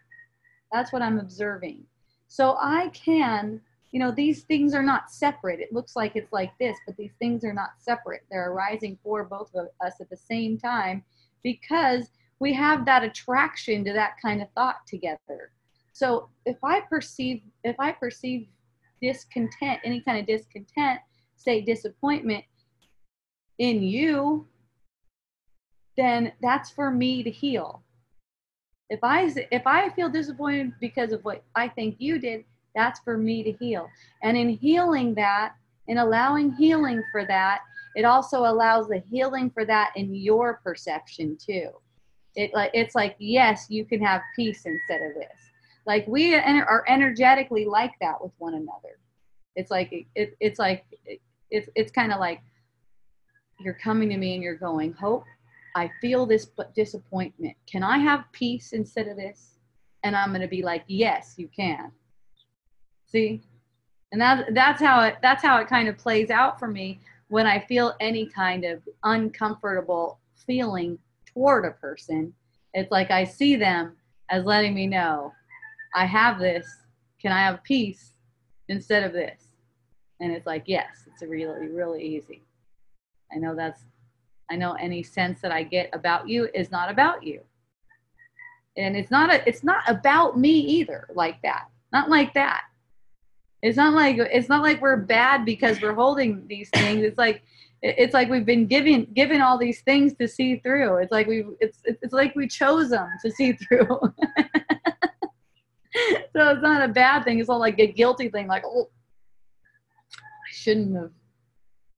That's 0.73 0.93
what 0.93 1.03
I'm 1.03 1.19
observing. 1.19 1.85
So 2.29 2.57
I 2.61 2.89
can, 2.89 3.61
you 3.93 4.01
know, 4.01 4.11
these 4.11 4.43
things 4.43 4.75
are 4.75 4.83
not 4.83 5.11
separate. 5.11 5.61
It 5.61 5.73
looks 5.73 5.95
like 5.95 6.17
it's 6.17 6.33
like 6.33 6.53
this, 6.59 6.77
but 6.87 6.97
these 6.97 7.13
things 7.19 7.45
are 7.45 7.53
not 7.53 7.75
separate. 7.79 8.25
They're 8.31 8.51
arising 8.51 8.99
for 9.03 9.25
both 9.25 9.55
of 9.55 9.69
us 9.85 10.01
at 10.01 10.11
the 10.11 10.17
same 10.17 10.59
time 10.59 11.05
because 11.43 12.11
we 12.40 12.53
have 12.53 12.85
that 12.85 13.03
attraction 13.03 13.85
to 13.85 13.92
that 13.92 14.16
kind 14.20 14.42
of 14.42 14.49
thought 14.55 14.87
together. 14.87 15.53
So 15.92 16.29
if 16.44 16.59
I 16.62 16.81
perceive 16.81 17.40
if 17.64 17.77
I 17.79 17.92
perceive 17.92 18.49
discontent, 19.01 19.81
any 19.85 20.01
kind 20.01 20.18
of 20.18 20.27
discontent, 20.27 21.01
say 21.37 21.61
disappointment, 21.61 22.44
in 23.59 23.83
you, 23.83 24.46
then 25.96 26.33
that's 26.42 26.70
for 26.70 26.90
me 26.90 27.22
to 27.22 27.31
heal. 27.31 27.83
If 28.90 29.01
I 29.03 29.33
if 29.51 29.66
I 29.66 29.88
feel 29.90 30.11
disappointed 30.11 30.72
because 30.81 31.12
of 31.12 31.25
what 31.25 31.42
I 31.55 31.68
think 31.68 31.96
you 31.99 32.18
did, 32.18 32.44
that's 32.75 33.01
for 33.01 33.16
me 33.16 33.42
to 33.42 33.53
heal. 33.53 33.88
And 34.22 34.37
in 34.37 34.51
healing 34.51 35.14
that, 35.14 35.55
in 35.88 35.99
allowing 35.99 36.53
healing 36.53 37.03
for 37.11 37.25
that, 37.25 37.61
it 37.94 38.05
also 38.05 38.40
allows 38.40 38.88
the 38.88 39.03
healing 39.11 39.51
for 39.51 39.64
that 39.64 39.92
in 39.96 40.14
your 40.14 40.61
perception 40.62 41.38
too. 41.40 41.70
It 42.37 42.53
like 42.55 42.70
it's 42.75 42.94
like 42.94 43.16
yes, 43.18 43.66
you 43.68 43.85
can 43.85 44.01
have 44.03 44.20
peace 44.37 44.66
instead 44.66 45.03
of 45.03 45.14
this. 45.14 45.51
Like 45.87 46.07
we 46.07 46.35
are 46.35 46.85
energetically 46.87 47.64
like 47.64 47.92
that 48.01 48.22
with 48.22 48.33
one 48.38 48.55
another. 48.55 48.99
It's 49.57 49.70
like 49.70 50.07
it, 50.14 50.37
it's 50.38 50.59
like 50.59 50.85
it, 51.05 51.20
it's 51.51 51.68
it's 51.75 51.90
kind 51.90 52.12
of 52.12 52.20
like 52.20 52.42
you're 53.59 53.75
coming 53.75 54.11
to 54.11 54.16
me 54.16 54.35
and 54.35 54.42
you're 54.42 54.55
going, 54.57 54.92
hope. 54.92 55.25
I 55.75 55.90
feel 56.01 56.27
this 56.27 56.49
disappointment. 56.75 57.57
Can 57.70 57.83
I 57.83 57.99
have 57.99 58.25
peace 58.33 58.72
instead 58.72 59.09
of 59.09 59.16
this? 59.16 59.59
And 60.05 60.16
I'm 60.16 60.33
gonna 60.33 60.49
be 60.49 60.62
like, 60.62 60.85
yes, 60.87 61.35
you 61.37 61.49
can. 61.49 61.90
See, 63.07 63.42
and 64.12 64.20
that 64.20 64.55
that's 64.55 64.81
how 64.81 65.03
it 65.03 65.16
that's 65.22 65.42
how 65.42 65.59
it 65.59 65.68
kind 65.68 65.88
of 65.88 65.96
plays 65.96 66.31
out 66.31 66.59
for 66.59 66.68
me 66.68 67.01
when 67.29 67.46
I 67.46 67.61
feel 67.61 67.94
any 68.01 68.27
kind 68.27 68.64
of 68.64 68.83
uncomfortable 69.05 70.18
feeling 70.46 70.99
toward 71.37 71.66
a 71.66 71.72
person. 71.72 72.33
It's 72.72 72.90
like 72.90 73.11
I 73.11 73.25
see 73.25 73.57
them 73.57 73.96
as 74.31 74.44
letting 74.44 74.75
me 74.75 74.87
know 74.87 75.33
I 75.94 76.07
have 76.07 76.38
this. 76.38 76.66
Can 77.20 77.33
I 77.33 77.40
have 77.40 77.62
peace 77.62 78.12
instead 78.68 79.05
of 79.05 79.12
this? 79.12 79.42
And 80.20 80.33
it's 80.33 80.46
like, 80.46 80.64
yes, 80.66 81.05
it's 81.07 81.22
really, 81.22 81.68
really 81.68 82.03
easy. 82.03 82.42
I 83.33 83.37
know 83.37 83.55
that's, 83.55 83.83
I 84.51 84.57
know 84.57 84.72
any 84.75 85.03
sense 85.03 85.40
that 85.42 85.53
I 85.53 85.62
get 85.62 85.90
about 85.92 86.29
you 86.29 86.49
is 86.55 86.70
not 86.70 86.90
about 86.90 87.22
you. 87.22 87.40
And 88.79 88.96
it's 88.96 89.11
not 89.11 89.33
a, 89.33 89.46
it's 89.46 89.64
not 89.64 89.83
about 89.88 90.38
me 90.38 90.51
either, 90.51 91.09
like 91.14 91.40
that. 91.42 91.66
Not 91.92 92.09
like 92.09 92.35
that. 92.35 92.62
It's 93.62 93.77
not 93.77 93.94
like 93.94 94.18
it's 94.18 94.49
not 94.49 94.62
like 94.62 94.81
we're 94.81 94.99
bad 94.99 95.44
because 95.44 95.81
we're 95.81 95.94
holding 95.94 96.46
these 96.46 96.68
things. 96.70 97.03
It's 97.03 97.18
like 97.18 97.42
it's 97.83 98.15
like 98.15 98.29
we've 98.31 98.47
been 98.47 98.67
given 98.67 99.07
given 99.15 99.41
all 99.41 99.59
these 99.59 99.83
things 99.83 100.15
to 100.15 100.27
see 100.27 100.57
through. 100.59 100.97
It's 100.99 101.12
like 101.12 101.27
we 101.27 101.45
it's 101.61 101.81
it's 101.85 102.12
like 102.12 102.35
we 102.35 102.49
chose 102.49 102.91
them 102.91 103.09
to 103.23 103.31
see 103.31 103.53
through. 103.53 103.87
so 103.89 104.11
it's 106.51 106.62
not 106.62 106.83
a 106.83 106.89
bad 106.89 107.25
thing. 107.25 107.39
It's 107.39 107.49
not 107.49 107.61
like 107.61 107.79
a 107.79 107.87
guilty 107.87 108.29
thing. 108.29 108.47
Like 108.47 108.65
oh, 108.65 108.89
I 110.12 110.53
shouldn't 110.53 110.97
have, 110.97 111.12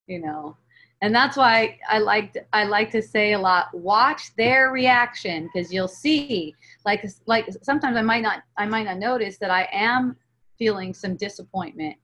you 0.07 0.21
know. 0.21 0.57
And 1.01 1.15
that's 1.15 1.37
why 1.37 1.79
I 1.89 1.99
like 1.99 2.37
I 2.53 2.65
like 2.65 2.91
to 2.91 3.01
say 3.01 3.35
a 3.35 3.39
lot. 3.39 3.69
Watch 3.73 4.35
their 4.37 4.71
reaction 4.73 5.49
because 5.53 5.73
you'll 5.73 5.87
see. 5.87 6.55
Like 6.85 7.05
like 7.27 7.49
sometimes 7.63 7.97
I 7.97 8.03
might 8.03 8.23
not 8.23 8.43
I 8.57 8.67
might 8.67 8.85
not 8.85 8.99
notice 8.99 9.39
that 9.39 9.51
I 9.53 9.69
am 9.73 10.17
feeling 10.59 10.93
some 10.93 11.15
disappointment 11.15 11.97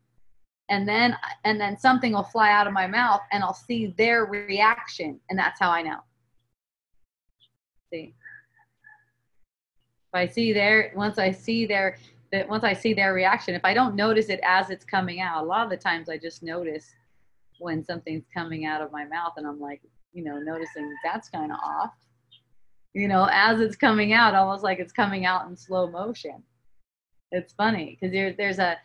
and 0.70 0.88
then 0.88 1.16
and 1.44 1.61
then 1.61 1.79
something 1.79 2.12
will 2.12 2.22
fly 2.22 2.50
out 2.50 2.66
of 2.66 2.72
my 2.72 2.87
mouth 2.87 3.20
and 3.33 3.44
i'll 3.44 3.55
see 3.55 3.94
their 3.98 4.24
reaction 4.24 5.20
and 5.29 5.38
that's 5.38 5.61
how 5.61 5.70
i 5.70 5.83
know. 5.83 5.98
See? 7.92 8.14
If 10.12 10.14
i 10.14 10.27
see 10.27 10.53
their 10.53 10.92
once 10.96 11.18
i 11.18 11.31
see 11.31 11.66
their 11.66 11.98
that 12.33 12.48
once 12.48 12.64
i 12.64 12.72
see 12.72 12.94
their 12.94 13.14
reaction 13.14 13.55
if 13.55 13.64
i 13.64 13.74
don't 13.74 13.94
notice 13.94 14.29
it 14.29 14.40
as 14.42 14.70
it's 14.70 14.85
coming 14.85 15.20
out 15.20 15.44
a 15.44 15.46
lot 15.46 15.64
of 15.64 15.70
the 15.70 15.77
times 15.77 16.09
i 16.09 16.16
just 16.16 16.42
notice 16.42 16.94
when 17.59 17.85
something's 17.85 18.24
coming 18.33 18.64
out 18.64 18.81
of 18.81 18.90
my 18.90 19.05
mouth 19.05 19.35
and 19.37 19.46
i'm 19.46 19.61
like 19.61 19.81
you 20.14 20.24
know 20.24 20.38
noticing 20.38 20.94
that's 21.05 21.29
kind 21.29 21.53
of 21.53 21.59
off. 21.62 21.92
You 22.94 23.09
know 23.09 23.29
as 23.31 23.61
it's 23.61 23.77
coming 23.77 24.12
out 24.12 24.35
almost 24.35 24.62
like 24.62 24.79
it's 24.79 24.92
coming 24.92 25.27
out 25.27 25.48
in 25.48 25.57
slow 25.57 25.88
motion. 25.88 26.42
It's 27.33 27.53
funny 27.53 27.98
because 28.00 28.12
there, 28.12 28.33
there's 28.33 28.61
a 28.61 28.79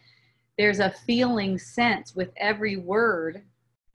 there's 0.60 0.80
a 0.80 0.92
feeling 1.08 1.58
sense 1.58 2.14
with 2.14 2.32
every 2.36 2.76
word. 2.76 3.44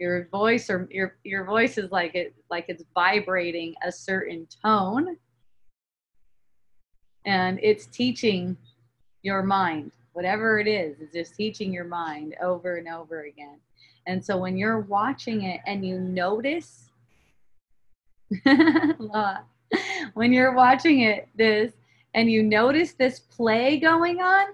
Your 0.01 0.29
voice 0.29 0.71
or 0.71 0.89
your 0.91 1.19
your 1.23 1.45
voice 1.45 1.77
is 1.77 1.93
like 1.93 2.15
it 2.15 2.35
like 2.51 2.65
it's 2.69 2.83
vibrating 2.95 3.75
a 3.87 3.93
certain 3.93 4.49
tone. 4.65 5.19
And 7.27 7.61
it's 7.63 7.87
teaching 7.87 8.57
your 9.23 9.43
mind. 9.43 9.93
Whatever 10.15 10.59
it 10.59 10.67
is 10.67 10.97
it's 11.01 11.13
just 11.13 11.37
teaching 11.37 11.71
your 11.71 11.85
mind 11.85 12.35
over 12.43 12.77
and 12.77 12.89
over 12.89 13.25
again. 13.25 13.61
And 14.07 14.25
so 14.25 14.39
when 14.39 14.57
you're 14.57 14.81
watching 14.81 15.43
it 15.43 15.61
and 15.67 15.87
you 15.87 15.99
notice 15.99 16.89
when 20.15 20.33
you're 20.33 20.55
watching 20.55 21.01
it 21.03 21.29
this 21.35 21.75
and 22.15 22.31
you 22.31 22.43
notice 22.43 22.93
this 22.93 23.21
play 23.21 23.77
going 23.79 24.23
on, 24.23 24.47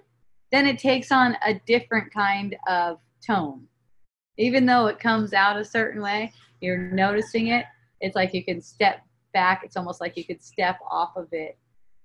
then 0.52 0.66
it 0.66 0.78
takes 0.78 1.12
on 1.12 1.36
a 1.46 1.54
different 1.66 2.12
kind 2.12 2.56
of 2.66 2.98
tone. 3.24 3.66
Even 4.38 4.66
though 4.66 4.86
it 4.86 4.98
comes 4.98 5.32
out 5.32 5.58
a 5.58 5.64
certain 5.64 6.02
way, 6.02 6.32
you're 6.60 6.78
noticing 6.78 7.48
it. 7.48 7.66
It's 8.00 8.16
like 8.16 8.34
you 8.34 8.44
can 8.44 8.60
step 8.60 9.04
back. 9.32 9.62
It's 9.64 9.76
almost 9.76 10.00
like 10.00 10.16
you 10.16 10.24
could 10.24 10.42
step 10.42 10.78
off 10.90 11.16
of 11.16 11.28
it 11.32 11.58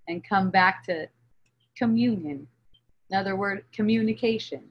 and 0.07 0.27
come 0.27 0.49
back 0.49 0.83
to 0.85 1.07
communion. 1.77 2.47
Another 3.09 3.35
word, 3.35 3.65
communication. 3.71 4.63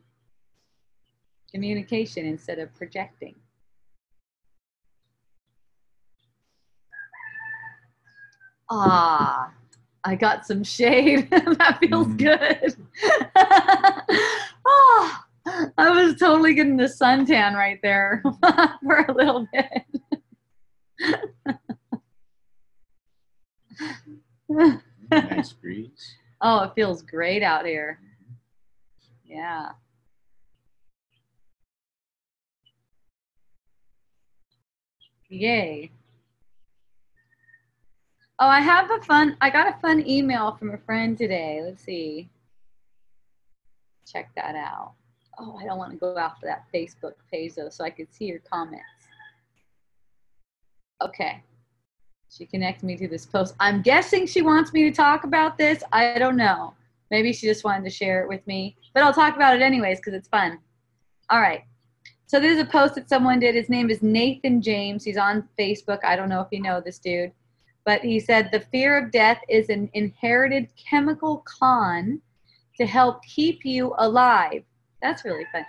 Communication 1.50 2.26
instead 2.26 2.58
of 2.58 2.74
projecting. 2.74 3.34
Ah, 8.70 9.52
I 10.04 10.14
got 10.16 10.46
some 10.46 10.62
shade. 10.62 11.30
that 11.30 11.78
feels 11.80 12.08
mm. 12.08 12.18
good. 12.18 12.76
oh, 14.66 15.18
I 15.78 15.90
was 15.90 16.16
totally 16.16 16.54
getting 16.54 16.76
the 16.76 16.84
suntan 16.84 17.54
right 17.54 17.78
there 17.82 18.22
for 18.82 19.04
a 19.08 19.12
little 19.12 19.46
bit. 19.52 19.82
nice 25.10 25.52
breeze. 25.52 26.16
Oh, 26.40 26.64
it 26.64 26.72
feels 26.74 27.02
great 27.02 27.42
out 27.42 27.64
here. 27.64 27.98
Yeah. 29.24 29.70
Yay. 35.28 35.90
Oh, 38.40 38.48
I 38.48 38.60
have 38.60 38.90
a 38.90 39.00
fun, 39.02 39.36
I 39.40 39.48
got 39.48 39.68
a 39.68 39.78
fun 39.78 40.04
email 40.08 40.56
from 40.56 40.74
a 40.74 40.78
friend 40.78 41.16
today. 41.16 41.60
Let's 41.62 41.84
see. 41.84 42.28
Check 44.10 44.30
that 44.34 44.56
out. 44.56 44.94
Oh, 45.38 45.56
I 45.60 45.64
don't 45.64 45.78
want 45.78 45.92
to 45.92 45.98
go 45.98 46.18
after 46.18 46.46
that 46.46 46.64
Facebook 46.74 47.14
page 47.30 47.54
though, 47.54 47.68
so 47.68 47.84
I 47.84 47.90
could 47.90 48.12
see 48.12 48.24
your 48.24 48.40
comments. 48.40 48.84
Okay. 51.00 51.42
She 52.28 52.44
connected 52.44 52.84
me 52.84 52.96
to 52.96 53.06
this 53.06 53.24
post. 53.24 53.54
I'm 53.60 53.82
guessing 53.82 54.26
she 54.26 54.42
wants 54.42 54.72
me 54.72 54.82
to 54.90 54.90
talk 54.90 55.22
about 55.22 55.56
this. 55.56 55.84
I 55.92 56.18
don't 56.18 56.36
know. 56.36 56.74
Maybe 57.12 57.32
she 57.32 57.46
just 57.46 57.62
wanted 57.62 57.84
to 57.84 57.90
share 57.90 58.22
it 58.22 58.28
with 58.28 58.44
me, 58.48 58.76
but 58.94 59.04
I'll 59.04 59.12
talk 59.12 59.36
about 59.36 59.54
it 59.54 59.62
anyways 59.62 59.98
because 60.00 60.14
it's 60.14 60.28
fun. 60.28 60.58
All 61.30 61.40
right. 61.40 61.62
So 62.26 62.40
there's 62.40 62.58
a 62.58 62.64
post 62.64 62.96
that 62.96 63.08
someone 63.08 63.38
did. 63.38 63.54
His 63.54 63.68
name 63.68 63.90
is 63.90 64.02
Nathan 64.02 64.60
James. 64.60 65.04
He's 65.04 65.16
on 65.16 65.48
Facebook. 65.56 66.00
I 66.04 66.16
don't 66.16 66.28
know 66.28 66.40
if 66.40 66.48
you 66.50 66.60
know 66.60 66.80
this 66.80 66.98
dude 66.98 67.30
but 67.84 68.00
he 68.00 68.18
said 68.18 68.50
the 68.50 68.60
fear 68.60 68.96
of 68.98 69.10
death 69.10 69.40
is 69.48 69.68
an 69.68 69.90
inherited 69.92 70.68
chemical 70.76 71.44
con 71.46 72.20
to 72.76 72.86
help 72.86 73.22
keep 73.24 73.64
you 73.64 73.94
alive. 73.98 74.64
That's 75.02 75.24
really 75.24 75.46
fun. 75.52 75.64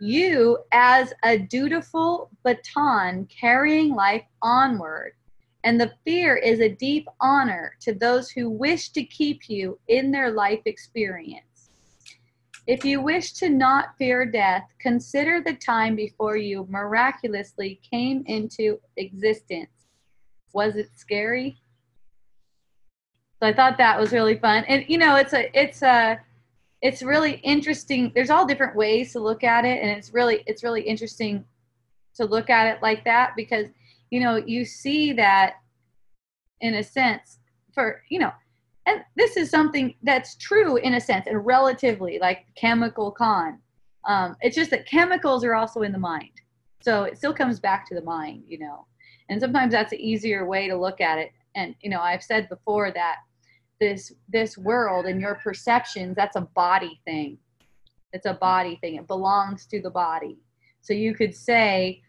You, 0.00 0.58
as 0.72 1.12
a 1.24 1.36
dutiful 1.36 2.30
baton 2.42 3.26
carrying 3.26 3.94
life 3.94 4.24
onward, 4.40 5.12
and 5.64 5.78
the 5.78 5.92
fear 6.04 6.36
is 6.36 6.60
a 6.60 6.74
deep 6.74 7.06
honor 7.20 7.76
to 7.80 7.92
those 7.92 8.30
who 8.30 8.48
wish 8.48 8.90
to 8.90 9.04
keep 9.04 9.50
you 9.50 9.78
in 9.88 10.10
their 10.10 10.30
life 10.30 10.62
experience. 10.64 11.44
If 12.66 12.84
you 12.84 13.02
wish 13.02 13.32
to 13.34 13.50
not 13.50 13.96
fear 13.98 14.24
death, 14.24 14.64
consider 14.78 15.42
the 15.42 15.54
time 15.54 15.96
before 15.96 16.36
you 16.36 16.66
miraculously 16.70 17.80
came 17.90 18.22
into 18.26 18.80
existence 18.96 19.79
was 20.52 20.76
it 20.76 20.90
scary? 20.96 21.58
So 23.40 23.48
I 23.48 23.54
thought 23.54 23.78
that 23.78 23.98
was 23.98 24.12
really 24.12 24.38
fun. 24.38 24.64
And 24.68 24.84
you 24.88 24.98
know, 24.98 25.16
it's 25.16 25.32
a 25.32 25.50
it's 25.58 25.82
a 25.82 26.20
it's 26.82 27.02
really 27.02 27.34
interesting. 27.42 28.12
There's 28.14 28.30
all 28.30 28.46
different 28.46 28.76
ways 28.76 29.12
to 29.12 29.20
look 29.20 29.44
at 29.44 29.64
it 29.64 29.82
and 29.82 29.90
it's 29.90 30.12
really 30.12 30.42
it's 30.46 30.62
really 30.62 30.82
interesting 30.82 31.44
to 32.16 32.24
look 32.24 32.50
at 32.50 32.66
it 32.66 32.82
like 32.82 33.04
that 33.04 33.32
because 33.36 33.66
you 34.10 34.20
know, 34.20 34.36
you 34.36 34.64
see 34.64 35.12
that 35.12 35.54
in 36.60 36.74
a 36.74 36.82
sense 36.82 37.38
for, 37.72 38.02
you 38.10 38.18
know, 38.18 38.32
and 38.86 39.02
this 39.16 39.36
is 39.36 39.50
something 39.50 39.94
that's 40.02 40.36
true 40.36 40.76
in 40.76 40.94
a 40.94 41.00
sense 41.00 41.26
and 41.26 41.46
relatively 41.46 42.18
like 42.18 42.46
chemical 42.56 43.10
con. 43.12 43.60
Um, 44.06 44.36
it's 44.40 44.56
just 44.56 44.70
that 44.70 44.86
chemicals 44.86 45.44
are 45.44 45.54
also 45.54 45.82
in 45.82 45.92
the 45.92 45.98
mind. 45.98 46.32
So 46.82 47.04
it 47.04 47.18
still 47.18 47.34
comes 47.34 47.60
back 47.60 47.86
to 47.88 47.94
the 47.94 48.02
mind, 48.02 48.42
you 48.48 48.58
know 48.58 48.86
and 49.30 49.40
sometimes 49.40 49.72
that's 49.72 49.92
an 49.92 50.00
easier 50.00 50.44
way 50.44 50.68
to 50.68 50.76
look 50.76 51.00
at 51.00 51.18
it. 51.18 51.30
And 51.54 51.74
you 51.80 51.90
know 51.90 52.00
i've 52.00 52.22
said 52.22 52.48
before 52.48 52.92
that 52.92 53.16
this 53.80 54.12
this 54.28 54.58
world 54.58 55.06
and 55.06 55.20
your 55.20 55.36
perceptions 55.36 56.14
that's 56.14 56.36
a 56.36 56.42
body 56.42 57.00
thing. 57.06 57.38
It's 58.12 58.26
a 58.26 58.34
body 58.34 58.76
thing. 58.80 58.96
It 58.96 59.06
belongs 59.06 59.66
to 59.66 59.80
the 59.80 59.90
body. 59.90 60.36
So 60.82 60.92
you 60.92 61.14
could 61.14 61.34
say 61.34 62.02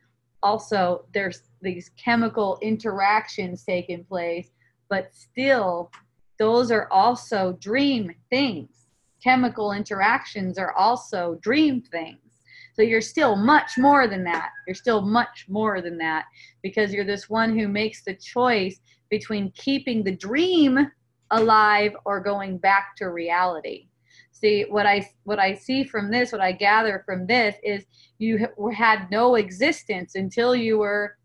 also 0.44 1.06
there's 1.14 1.44
these 1.62 1.92
chemical 1.96 2.58
interactions 2.62 3.64
taking 3.64 4.04
place 4.04 4.50
but 4.90 5.14
still 5.14 5.92
those 6.40 6.72
are 6.72 6.88
also 6.92 7.54
dream 7.60 8.14
things. 8.30 8.88
Chemical 9.24 9.72
interactions 9.74 10.58
are 10.58 10.74
also 10.74 11.38
dream 11.42 11.82
things 11.82 12.31
So 12.74 12.82
you're 12.82 13.02
still 13.02 13.36
much 13.36 13.78
more 13.78 14.08
than 14.08 14.24
that. 14.26 14.50
You're 14.68 14.76
still 14.76 15.02
much 15.02 15.46
more 15.50 15.82
than 15.82 15.98
that 15.98 16.26
because 16.64 16.94
you're 16.94 17.06
this 17.06 17.30
one 17.30 17.58
who 17.58 17.68
makes 17.68 18.04
the 18.04 18.16
choice 18.16 18.80
between 19.10 19.52
keeping 19.52 20.04
the 20.04 20.16
dream 20.16 20.88
alive 21.32 21.94
or 22.06 22.20
going 22.20 22.58
back 22.58 22.96
to 22.98 23.10
reality. 23.10 23.88
See 24.32 24.66
what 24.68 24.86
I 24.86 25.08
what 25.24 25.40
I 25.40 25.54
see 25.54 25.84
from 25.84 26.10
this, 26.10 26.32
what 26.32 26.42
I 26.42 26.52
gather 26.52 27.04
from 27.06 27.28
this 27.28 27.56
is 27.64 27.86
you 28.18 28.48
had 28.74 29.12
no 29.12 29.36
existence 29.36 30.16
until 30.16 30.56
you 30.56 30.80
were 30.80 31.18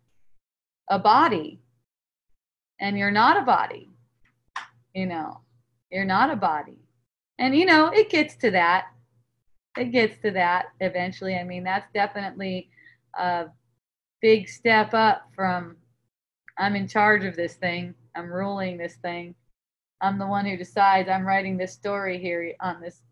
a 0.91 0.99
body. 0.99 1.61
And 2.79 2.99
you're 2.99 3.11
not 3.11 3.39
a 3.39 3.43
body. 3.43 3.91
You 4.95 5.07
know, 5.07 5.41
you're 5.91 6.05
not 6.05 6.31
a 6.31 6.37
body. 6.37 6.81
And 7.39 7.57
you 7.57 7.65
know, 7.67 7.89
it 7.89 8.11
gets 8.11 8.37
to 8.37 8.51
that 8.51 8.87
it 9.77 9.93
gets 9.93 10.17
to 10.23 10.31
that 10.33 10.67
eventually. 10.81 11.37
I 11.37 11.45
mean, 11.45 11.65
that's 11.65 11.91
definitely 11.93 12.71
a 13.15 13.47
big 14.21 14.49
step 14.49 14.95
up 14.95 15.29
from 15.35 15.77
I'm 16.59 16.75
in 16.75 16.89
charge 16.89 17.25
of 17.25 17.37
this 17.37 17.55
thing. 17.55 17.95
I'm 18.15 18.33
ruling 18.33 18.79
this 18.79 18.97
thing. 18.97 19.35
I'm 20.01 20.19
the 20.19 20.27
one 20.27 20.47
who 20.47 20.57
decides. 20.57 21.09
I'm 21.09 21.27
writing 21.27 21.57
this 21.57 21.73
story 21.73 22.19
here 22.19 22.55
on 22.61 22.81
this 22.81 23.03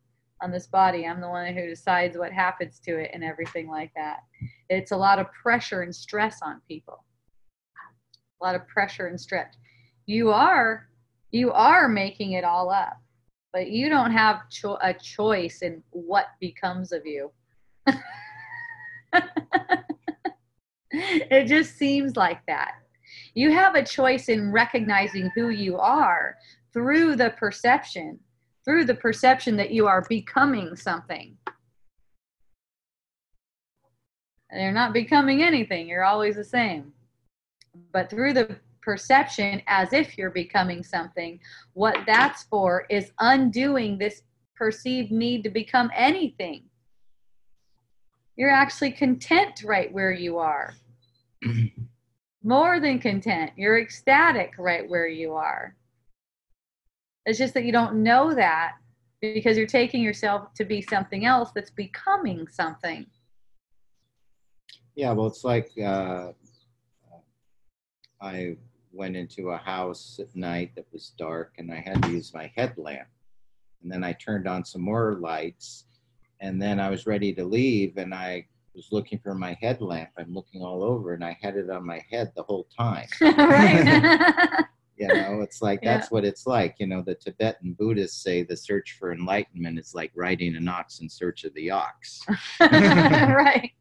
on 0.42 0.50
this 0.50 0.66
body. 0.66 1.06
I'm 1.06 1.20
the 1.20 1.28
one 1.28 1.54
who 1.54 1.66
decides 1.66 2.18
what 2.18 2.32
happens 2.32 2.80
to 2.80 2.98
it 2.98 3.10
and 3.14 3.22
everything 3.22 3.68
like 3.68 3.92
that. 3.94 4.20
It's 4.68 4.92
a 4.92 4.96
lot 4.96 5.18
of 5.18 5.32
pressure 5.32 5.82
and 5.82 5.94
stress 5.94 6.40
on 6.42 6.60
people. 6.68 7.04
A 8.40 8.44
lot 8.44 8.54
of 8.54 8.66
pressure 8.66 9.06
and 9.06 9.20
stress. 9.20 9.54
You 10.06 10.30
are 10.30 10.88
you 11.30 11.52
are 11.52 11.88
making 11.88 12.32
it 12.32 12.44
all 12.44 12.70
up 12.70 13.00
but 13.54 13.70
you 13.70 13.88
don't 13.88 14.10
have 14.10 14.50
cho- 14.50 14.78
a 14.82 14.92
choice 14.92 15.62
in 15.62 15.80
what 15.90 16.26
becomes 16.40 16.90
of 16.90 17.06
you. 17.06 17.30
it 20.90 21.46
just 21.46 21.76
seems 21.78 22.16
like 22.16 22.44
that. 22.48 22.72
You 23.34 23.52
have 23.52 23.76
a 23.76 23.84
choice 23.84 24.28
in 24.28 24.50
recognizing 24.50 25.30
who 25.36 25.50
you 25.50 25.78
are 25.78 26.36
through 26.72 27.14
the 27.14 27.30
perception, 27.30 28.18
through 28.64 28.86
the 28.86 28.94
perception 28.96 29.56
that 29.58 29.70
you 29.70 29.86
are 29.86 30.04
becoming 30.08 30.74
something. 30.74 31.36
And 34.50 34.62
you're 34.62 34.72
not 34.72 34.92
becoming 34.92 35.44
anything, 35.44 35.86
you're 35.86 36.02
always 36.02 36.34
the 36.34 36.42
same. 36.42 36.92
But 37.92 38.10
through 38.10 38.32
the 38.32 38.56
perception 38.84 39.62
as 39.66 39.92
if 39.92 40.18
you're 40.18 40.30
becoming 40.30 40.82
something. 40.82 41.40
What 41.72 41.98
that's 42.06 42.44
for 42.44 42.84
is 42.90 43.12
undoing 43.18 43.98
this 43.98 44.22
perceived 44.54 45.10
need 45.10 45.42
to 45.44 45.50
become 45.50 45.90
anything. 45.94 46.64
You're 48.36 48.50
actually 48.50 48.92
content 48.92 49.62
right 49.64 49.92
where 49.92 50.12
you 50.12 50.38
are. 50.38 50.74
More 52.42 52.78
than 52.78 52.98
content. 52.98 53.52
You're 53.56 53.80
ecstatic 53.80 54.52
right 54.58 54.88
where 54.88 55.08
you 55.08 55.32
are. 55.32 55.74
It's 57.26 57.38
just 57.38 57.54
that 57.54 57.64
you 57.64 57.72
don't 57.72 58.02
know 58.02 58.34
that 58.34 58.72
because 59.20 59.56
you're 59.56 59.66
taking 59.66 60.02
yourself 60.02 60.52
to 60.54 60.64
be 60.64 60.82
something 60.82 61.24
else 61.24 61.50
that's 61.54 61.70
becoming 61.70 62.46
something. 62.48 63.06
Yeah, 64.94 65.12
well, 65.12 65.26
it's 65.26 65.42
like 65.42 65.70
uh, 65.82 66.32
I 68.20 68.56
went 68.94 69.16
into 69.16 69.50
a 69.50 69.56
house 69.56 70.18
at 70.20 70.34
night 70.34 70.72
that 70.76 70.86
was 70.92 71.12
dark 71.18 71.54
and 71.58 71.72
I 71.72 71.76
had 71.76 72.02
to 72.02 72.10
use 72.10 72.32
my 72.32 72.50
headlamp. 72.56 73.08
And 73.82 73.90
then 73.90 74.04
I 74.04 74.12
turned 74.12 74.48
on 74.48 74.64
some 74.64 74.82
more 74.82 75.16
lights 75.20 75.86
and 76.40 76.60
then 76.60 76.80
I 76.80 76.90
was 76.90 77.06
ready 77.06 77.32
to 77.34 77.44
leave 77.44 77.96
and 77.96 78.14
I 78.14 78.46
was 78.74 78.88
looking 78.92 79.18
for 79.18 79.34
my 79.34 79.56
headlamp. 79.60 80.10
I'm 80.18 80.32
looking 80.32 80.62
all 80.62 80.82
over 80.82 81.14
and 81.14 81.24
I 81.24 81.36
had 81.40 81.56
it 81.56 81.70
on 81.70 81.86
my 81.86 82.04
head 82.10 82.32
the 82.34 82.42
whole 82.42 82.66
time. 82.76 83.08
you 84.96 85.08
know, 85.08 85.40
it's 85.40 85.60
like 85.60 85.82
that's 85.82 86.06
yeah. 86.06 86.14
what 86.14 86.24
it's 86.24 86.46
like. 86.46 86.76
You 86.78 86.86
know, 86.86 87.02
the 87.02 87.14
Tibetan 87.14 87.74
Buddhists 87.74 88.22
say 88.22 88.42
the 88.42 88.56
search 88.56 88.96
for 88.98 89.12
enlightenment 89.12 89.78
is 89.78 89.94
like 89.94 90.12
riding 90.14 90.56
an 90.56 90.68
ox 90.68 91.00
in 91.00 91.08
search 91.08 91.44
of 91.44 91.52
the 91.54 91.70
ox. 91.70 92.20
right. 92.60 93.72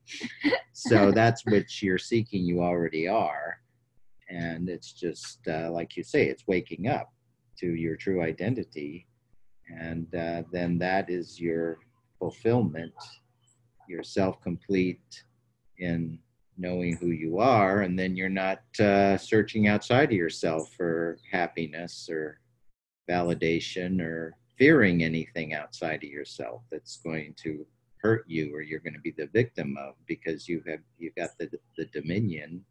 so 0.74 1.12
that's 1.12 1.46
what 1.46 1.82
you're 1.82 1.98
seeking, 1.98 2.44
you 2.44 2.62
already 2.62 3.08
are 3.08 3.63
and 4.30 4.70
it's 4.70 4.94
just 4.94 5.40
uh, 5.48 5.70
like 5.72 5.96
you 5.98 6.04
say 6.04 6.28
it's 6.28 6.48
waking 6.48 6.88
up 6.88 7.12
to 7.60 7.68
your 7.76 7.96
true 7.96 8.22
identity. 8.22 9.08
And 9.70 10.14
uh, 10.16 10.44
then 10.52 10.78
that 10.80 11.10
is 11.10 11.40
your 11.40 11.78
fulfillment 12.20 12.94
you're 13.88 14.04
self-complete 14.04 15.24
in 15.78 16.20
knowing 16.58 16.96
who 16.98 17.08
you 17.08 17.40
are. 17.40 17.82
And 17.82 17.98
then 17.98 18.16
you're 18.16 18.30
not 18.30 18.62
uh, 18.80 19.18
searching 19.18 19.68
outside 19.68 20.10
of 20.10 20.18
yourself 20.18 20.72
for 20.76 21.18
happiness 21.32 22.08
or 22.10 22.40
validation 23.10 24.02
or 24.02 24.36
fearing 24.58 25.04
anything 25.04 25.54
outside 25.54 26.04
of 26.04 26.10
yourself 26.10 26.62
that's 26.72 26.98
going 26.98 27.34
to 27.44 27.66
hurt 27.98 28.26
you 28.28 28.54
or 28.54 28.62
you're 28.62 28.80
going 28.80 28.94
to 28.94 29.00
be 29.00 29.14
the 29.18 29.28
victim 29.28 29.76
of 29.80 29.96
because 30.08 30.48
you 30.48 30.62
have 30.68 30.80
you've 31.00 31.16
got 31.16 31.30
the, 31.40 31.50
the 31.78 31.86
dominion 31.86 32.64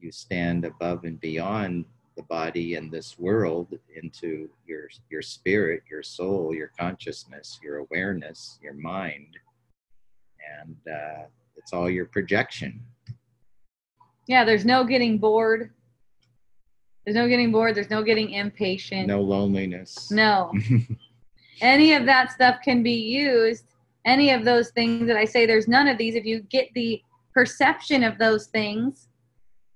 you 0.00 0.12
stand 0.12 0.64
above 0.64 1.04
and 1.04 1.20
beyond 1.20 1.84
the 2.16 2.22
body 2.24 2.74
and 2.74 2.90
this 2.90 3.18
world 3.18 3.78
into 4.02 4.48
your 4.66 4.88
your 5.08 5.22
spirit 5.22 5.82
your 5.88 6.02
soul 6.02 6.52
your 6.52 6.72
consciousness 6.78 7.60
your 7.62 7.78
awareness 7.78 8.58
your 8.62 8.74
mind. 8.74 9.36
And 10.60 10.76
uh, 10.92 11.26
it's 11.56 11.72
all 11.72 11.88
your 11.88 12.06
projection. 12.06 12.80
Yeah 14.26 14.44
there's 14.44 14.64
no 14.64 14.84
getting 14.84 15.18
bored. 15.18 15.70
There's 17.04 17.16
no 17.16 17.28
getting 17.28 17.52
bored. 17.52 17.74
There's 17.74 17.88
no 17.88 18.02
getting 18.02 18.30
impatient. 18.30 19.06
No 19.06 19.22
loneliness. 19.22 20.10
No. 20.10 20.52
Any 21.60 21.94
of 21.94 22.04
that 22.04 22.32
stuff 22.32 22.56
can 22.62 22.82
be 22.82 22.92
used. 22.92 23.64
Any 24.04 24.30
of 24.30 24.44
those 24.44 24.70
things 24.70 25.06
that 25.06 25.16
i 25.16 25.24
say 25.24 25.46
there's 25.46 25.68
none 25.68 25.88
of 25.88 25.98
these. 25.98 26.14
If 26.14 26.24
you 26.24 26.40
get 26.42 26.68
the 26.74 27.00
perception 27.32 28.02
of 28.04 28.18
those 28.18 28.48
things 28.48 29.07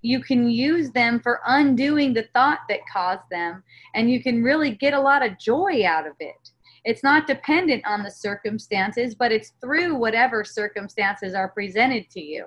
you 0.03 0.21
can 0.21 0.51
use 0.51 0.91
them 0.91 1.21
for 1.21 1.41
undoing 1.47 2.13
the 2.13 2.29
thought 2.35 2.61
that 2.69 2.81
caused 2.93 3.23
them 3.31 3.63
and 3.95 4.11
you 4.11 4.23
can 4.23 4.43
really 4.43 4.73
get 4.73 4.95
a 4.95 5.01
lot 5.01 5.25
of 5.25 5.39
joy 5.39 5.85
out 5.87 6.07
of 6.07 6.15
it. 6.21 6.51
It's 6.85 7.05
not 7.05 7.29
dependent 7.29 7.87
on 7.87 8.03
the 8.03 8.11
circumstances 8.11 9.15
but 9.15 9.33
it's 9.33 9.53
through 9.61 9.95
whatever 9.95 10.45
circumstances 10.45 11.35
are 11.35 11.49
presented 11.49 12.11
to 12.11 12.21
you. 12.21 12.47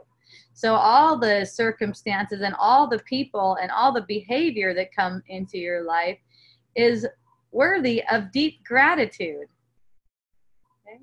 So 0.53 0.75
all 0.75 1.17
the 1.17 1.45
circumstances 1.45 2.41
and 2.41 2.55
all 2.59 2.87
the 2.87 2.99
people 2.99 3.57
and 3.61 3.71
all 3.71 3.93
the 3.93 4.05
behavior 4.07 4.73
that 4.73 4.95
come 4.95 5.23
into 5.27 5.57
your 5.57 5.83
life 5.83 6.19
is 6.75 7.07
worthy 7.51 8.03
of 8.11 8.31
deep 8.31 8.63
gratitude. 8.65 9.47
Okay? 10.87 10.99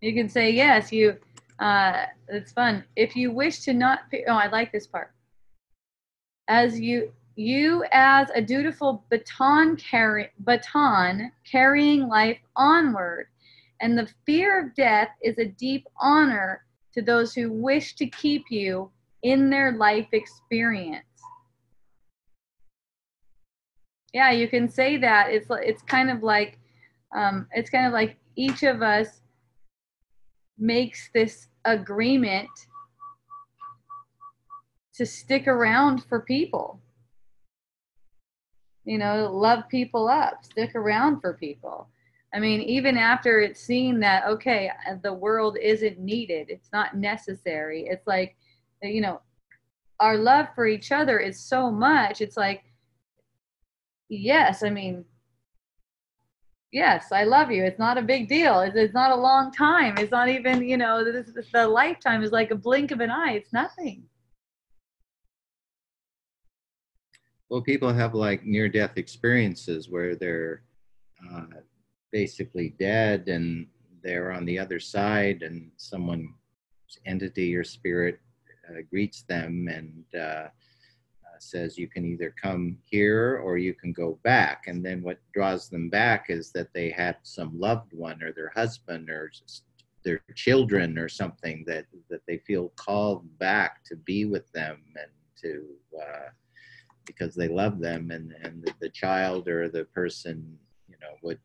you 0.00 0.14
can 0.14 0.28
say 0.28 0.50
yes 0.50 0.92
you 0.92 1.16
uh, 1.58 2.06
it's 2.28 2.52
fun. 2.52 2.84
If 2.96 3.16
you 3.16 3.32
wish 3.32 3.60
to 3.60 3.72
not, 3.72 4.00
oh, 4.28 4.32
I 4.32 4.48
like 4.48 4.72
this 4.72 4.86
part. 4.86 5.12
As 6.48 6.78
you, 6.78 7.12
you 7.34 7.84
as 7.92 8.28
a 8.34 8.42
dutiful 8.42 9.04
baton 9.10 9.76
carry, 9.76 10.30
baton 10.40 11.32
carrying 11.50 12.08
life 12.08 12.38
onward, 12.56 13.28
and 13.80 13.96
the 13.96 14.08
fear 14.24 14.64
of 14.64 14.74
death 14.74 15.08
is 15.22 15.38
a 15.38 15.46
deep 15.46 15.86
honor 16.00 16.64
to 16.92 17.02
those 17.02 17.34
who 17.34 17.52
wish 17.52 17.94
to 17.96 18.06
keep 18.06 18.44
you 18.50 18.90
in 19.22 19.50
their 19.50 19.72
life 19.72 20.08
experience. 20.12 21.04
Yeah, 24.12 24.30
you 24.30 24.48
can 24.48 24.68
say 24.68 24.96
that. 24.96 25.30
It's 25.30 25.46
it's 25.50 25.82
kind 25.82 26.10
of 26.10 26.22
like 26.22 26.58
um, 27.14 27.46
it's 27.52 27.68
kind 27.68 27.86
of 27.86 27.92
like 27.92 28.16
each 28.34 28.62
of 28.62 28.80
us 28.80 29.20
makes 30.58 31.10
this 31.12 31.48
agreement 31.64 32.48
to 34.94 35.04
stick 35.04 35.46
around 35.46 36.04
for 36.04 36.20
people. 36.20 36.80
You 38.84 38.98
know, 38.98 39.30
love 39.32 39.68
people 39.68 40.08
up, 40.08 40.44
stick 40.44 40.74
around 40.74 41.20
for 41.20 41.34
people. 41.34 41.88
I 42.34 42.38
mean, 42.38 42.60
even 42.60 42.96
after 42.96 43.40
it's 43.40 43.60
seen 43.60 44.00
that, 44.00 44.26
okay, 44.26 44.70
the 45.02 45.12
world 45.12 45.56
isn't 45.60 45.98
needed, 45.98 46.50
it's 46.50 46.70
not 46.72 46.96
necessary, 46.96 47.86
it's 47.88 48.06
like, 48.06 48.36
you 48.82 49.00
know, 49.00 49.20
our 50.00 50.16
love 50.18 50.46
for 50.54 50.66
each 50.66 50.92
other 50.92 51.18
is 51.18 51.40
so 51.40 51.70
much. 51.70 52.20
It's 52.20 52.36
like, 52.36 52.64
yes, 54.08 54.62
I 54.62 54.70
mean, 54.70 55.04
yes, 56.76 57.10
I 57.10 57.24
love 57.24 57.50
you. 57.50 57.64
It's 57.64 57.78
not 57.78 57.96
a 57.96 58.02
big 58.02 58.28
deal. 58.28 58.60
It's, 58.60 58.76
it's 58.76 58.92
not 58.92 59.10
a 59.10 59.16
long 59.16 59.50
time. 59.50 59.96
It's 59.96 60.12
not 60.12 60.28
even, 60.28 60.62
you 60.62 60.76
know, 60.76 61.02
this, 61.10 61.32
the 61.50 61.66
lifetime 61.66 62.22
is 62.22 62.32
like 62.32 62.50
a 62.50 62.54
blink 62.54 62.90
of 62.90 63.00
an 63.00 63.10
eye. 63.10 63.32
It's 63.32 63.52
nothing. 63.52 64.04
Well, 67.48 67.62
people 67.62 67.92
have 67.94 68.14
like 68.14 68.44
near 68.44 68.68
death 68.68 68.98
experiences 68.98 69.88
where 69.88 70.16
they're 70.16 70.64
uh, 71.32 71.60
basically 72.12 72.74
dead 72.78 73.28
and 73.28 73.68
they're 74.02 74.30
on 74.30 74.44
the 74.44 74.58
other 74.58 74.78
side 74.78 75.42
and 75.42 75.70
someone 75.78 76.34
entity 77.06 77.56
or 77.56 77.64
spirit 77.64 78.20
uh, 78.68 78.82
greets 78.90 79.22
them 79.22 79.68
and 79.72 80.20
uh, 80.20 80.48
says 81.42 81.78
you 81.78 81.88
can 81.88 82.04
either 82.04 82.34
come 82.40 82.78
here 82.84 83.40
or 83.44 83.58
you 83.58 83.74
can 83.74 83.92
go 83.92 84.18
back 84.22 84.64
and 84.66 84.84
then 84.84 85.02
what 85.02 85.18
draws 85.32 85.68
them 85.68 85.88
back 85.88 86.26
is 86.28 86.52
that 86.52 86.72
they 86.72 86.90
had 86.90 87.16
some 87.22 87.58
loved 87.58 87.92
one 87.92 88.22
or 88.22 88.32
their 88.32 88.52
husband 88.54 89.10
or 89.10 89.30
their 90.04 90.20
children 90.34 90.98
or 90.98 91.08
something 91.08 91.64
that 91.66 91.86
that 92.08 92.20
they 92.26 92.38
feel 92.38 92.72
called 92.76 93.26
back 93.38 93.84
to 93.84 93.96
be 93.96 94.24
with 94.24 94.50
them 94.52 94.82
and 94.96 95.10
to 95.40 95.64
uh, 96.00 96.28
because 97.04 97.34
they 97.34 97.48
love 97.48 97.80
them 97.80 98.10
and 98.10 98.32
and 98.42 98.68
the 98.80 98.88
child 98.90 99.48
or 99.48 99.68
the 99.68 99.84
person 99.86 100.58
you 100.88 100.96
know 101.00 101.14
would 101.22 101.38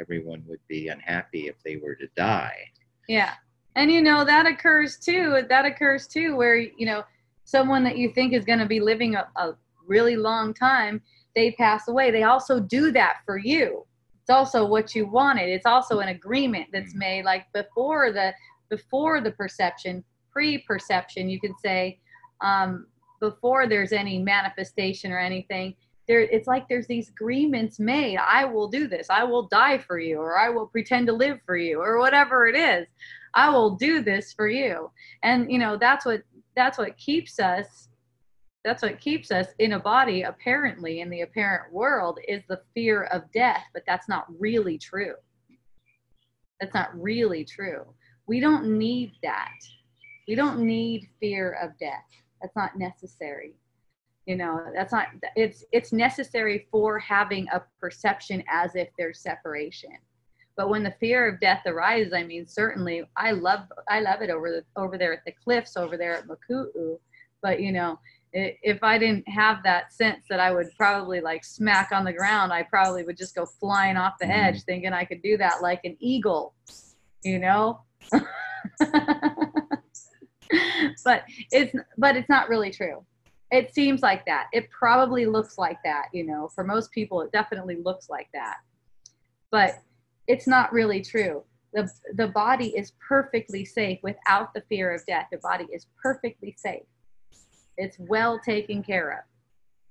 everyone 0.00 0.42
would 0.46 0.60
be 0.68 0.88
unhappy 0.88 1.48
if 1.48 1.56
they 1.64 1.76
were 1.76 1.94
to 1.94 2.08
die 2.16 2.64
Yeah. 3.08 3.34
And 3.76 3.90
you 3.90 4.02
know, 4.02 4.24
that 4.24 4.46
occurs 4.46 4.96
too. 4.98 5.42
That 5.48 5.64
occurs 5.64 6.06
too, 6.06 6.36
where, 6.36 6.56
you 6.56 6.86
know, 6.86 7.04
someone 7.50 7.82
that 7.84 7.98
you 7.98 8.12
think 8.12 8.32
is 8.32 8.44
going 8.44 8.58
to 8.58 8.66
be 8.66 8.80
living 8.80 9.16
a, 9.16 9.28
a 9.36 9.54
really 9.86 10.16
long 10.16 10.54
time, 10.54 11.02
they 11.34 11.52
pass 11.52 11.88
away. 11.88 12.10
They 12.10 12.22
also 12.22 12.60
do 12.60 12.92
that 12.92 13.18
for 13.26 13.38
you. 13.38 13.84
It's 14.22 14.30
also 14.30 14.64
what 14.64 14.94
you 14.94 15.06
wanted. 15.06 15.48
It's 15.48 15.66
also 15.66 15.98
an 15.98 16.08
agreement 16.08 16.68
that's 16.72 16.94
made 16.94 17.24
like 17.24 17.46
before 17.52 18.12
the 18.12 18.32
before 18.68 19.20
the 19.20 19.32
perception, 19.32 20.04
pre-perception, 20.30 21.28
you 21.28 21.40
could 21.40 21.58
say, 21.60 21.98
um, 22.40 22.86
before 23.18 23.66
there's 23.66 23.90
any 23.90 24.20
manifestation 24.20 25.10
or 25.10 25.18
anything, 25.18 25.74
there 26.06 26.20
it's 26.20 26.46
like 26.46 26.68
there's 26.68 26.86
these 26.86 27.08
agreements 27.08 27.80
made. 27.80 28.18
I 28.18 28.44
will 28.44 28.68
do 28.68 28.86
this. 28.86 29.08
I 29.10 29.24
will 29.24 29.48
die 29.48 29.78
for 29.78 29.98
you, 29.98 30.18
or 30.18 30.38
I 30.38 30.48
will 30.48 30.66
pretend 30.66 31.08
to 31.08 31.12
live 31.12 31.40
for 31.44 31.56
you, 31.56 31.80
or 31.80 31.98
whatever 31.98 32.46
it 32.46 32.56
is. 32.56 32.86
I 33.34 33.50
will 33.50 33.76
do 33.76 34.02
this 34.02 34.32
for 34.32 34.48
you. 34.48 34.90
And 35.22 35.50
you 35.50 35.58
know, 35.58 35.76
that's 35.76 36.04
what 36.06 36.22
that's 36.56 36.78
what 36.78 36.96
keeps 36.96 37.38
us 37.38 37.88
that's 38.64 38.82
what 38.82 39.00
keeps 39.00 39.30
us 39.30 39.48
in 39.58 39.72
a 39.72 39.80
body 39.80 40.22
apparently 40.22 41.00
in 41.00 41.08
the 41.08 41.22
apparent 41.22 41.72
world 41.72 42.18
is 42.28 42.42
the 42.48 42.60
fear 42.74 43.04
of 43.04 43.22
death, 43.32 43.64
but 43.72 43.82
that's 43.86 44.08
not 44.08 44.26
really 44.38 44.76
true. 44.76 45.14
That's 46.60 46.74
not 46.74 46.90
really 46.94 47.44
true. 47.44 47.86
We 48.26 48.38
don't 48.38 48.78
need 48.78 49.12
that. 49.22 49.54
We 50.28 50.34
don't 50.34 50.60
need 50.60 51.08
fear 51.20 51.58
of 51.62 51.70
death. 51.78 52.04
That's 52.42 52.54
not 52.54 52.76
necessary. 52.76 53.54
You 54.26 54.36
know, 54.36 54.66
that's 54.74 54.92
not 54.92 55.06
it's 55.36 55.64
it's 55.72 55.92
necessary 55.92 56.68
for 56.70 56.98
having 56.98 57.48
a 57.48 57.62
perception 57.80 58.44
as 58.48 58.76
if 58.76 58.88
there's 58.98 59.20
separation 59.20 59.92
but 60.56 60.68
when 60.68 60.82
the 60.82 60.94
fear 61.00 61.28
of 61.28 61.40
death 61.40 61.62
arises 61.66 62.12
i 62.12 62.22
mean 62.22 62.46
certainly 62.46 63.02
i 63.16 63.30
love 63.30 63.60
i 63.88 64.00
love 64.00 64.20
it 64.22 64.30
over 64.30 64.50
the 64.50 64.64
over 64.80 64.98
there 64.98 65.12
at 65.12 65.24
the 65.24 65.32
cliffs 65.44 65.76
over 65.76 65.96
there 65.96 66.14
at 66.14 66.26
maku'u. 66.26 66.98
But 67.42 67.60
you 67.60 67.72
know 67.72 67.98
if 68.32 68.82
i 68.82 68.96
didn't 68.98 69.28
have 69.28 69.62
that 69.64 69.92
sense 69.92 70.26
that 70.30 70.38
i 70.38 70.52
would 70.52 70.68
probably 70.76 71.20
like 71.20 71.44
smack 71.44 71.90
on 71.90 72.04
the 72.04 72.12
ground 72.12 72.52
i 72.52 72.62
probably 72.62 73.02
would 73.02 73.16
just 73.16 73.34
go 73.34 73.44
flying 73.44 73.96
off 73.96 74.18
the 74.20 74.26
Mhm. 74.26 74.30
edge 74.30 74.62
thinking 74.62 74.92
i 74.92 75.04
could 75.04 75.20
do 75.22 75.36
that 75.38 75.62
like 75.62 75.80
an 75.84 75.96
eagle 76.00 76.54
you 77.22 77.38
know? 77.38 77.80
But 81.04 81.24
it's 81.52 81.74
but 81.96 82.16
it's 82.16 82.28
not 82.28 82.48
really 82.48 82.70
true. 82.72 83.04
It 83.52 83.72
seems 83.72 84.00
like 84.02 84.24
that. 84.26 84.46
It 84.52 84.68
probably 84.70 85.24
looks 85.26 85.58
like 85.58 85.78
that 85.84 86.06
you 86.12 86.24
know. 86.26 86.48
For 86.54 86.64
most 86.64 86.90
people 86.90 87.20
it 87.20 87.30
definitely 87.32 87.76
looks 87.76 88.08
like 88.10 88.28
that. 88.34 88.56
But 89.50 89.78
it's 90.30 90.46
not 90.46 90.72
really 90.72 91.02
true. 91.02 91.42
The, 91.72 91.90
the 92.14 92.28
body 92.28 92.68
is 92.76 92.92
perfectly 93.06 93.64
safe 93.64 93.98
without 94.02 94.54
the 94.54 94.62
fear 94.68 94.94
of 94.94 95.04
death. 95.06 95.26
The 95.32 95.38
body 95.38 95.66
is 95.72 95.86
perfectly 96.00 96.54
safe. 96.56 96.86
It's 97.76 97.96
well 97.98 98.38
taken 98.38 98.82
care 98.82 99.10
of 99.10 99.24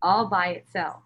all 0.02 0.28
by 0.28 0.48
itself. 0.50 1.02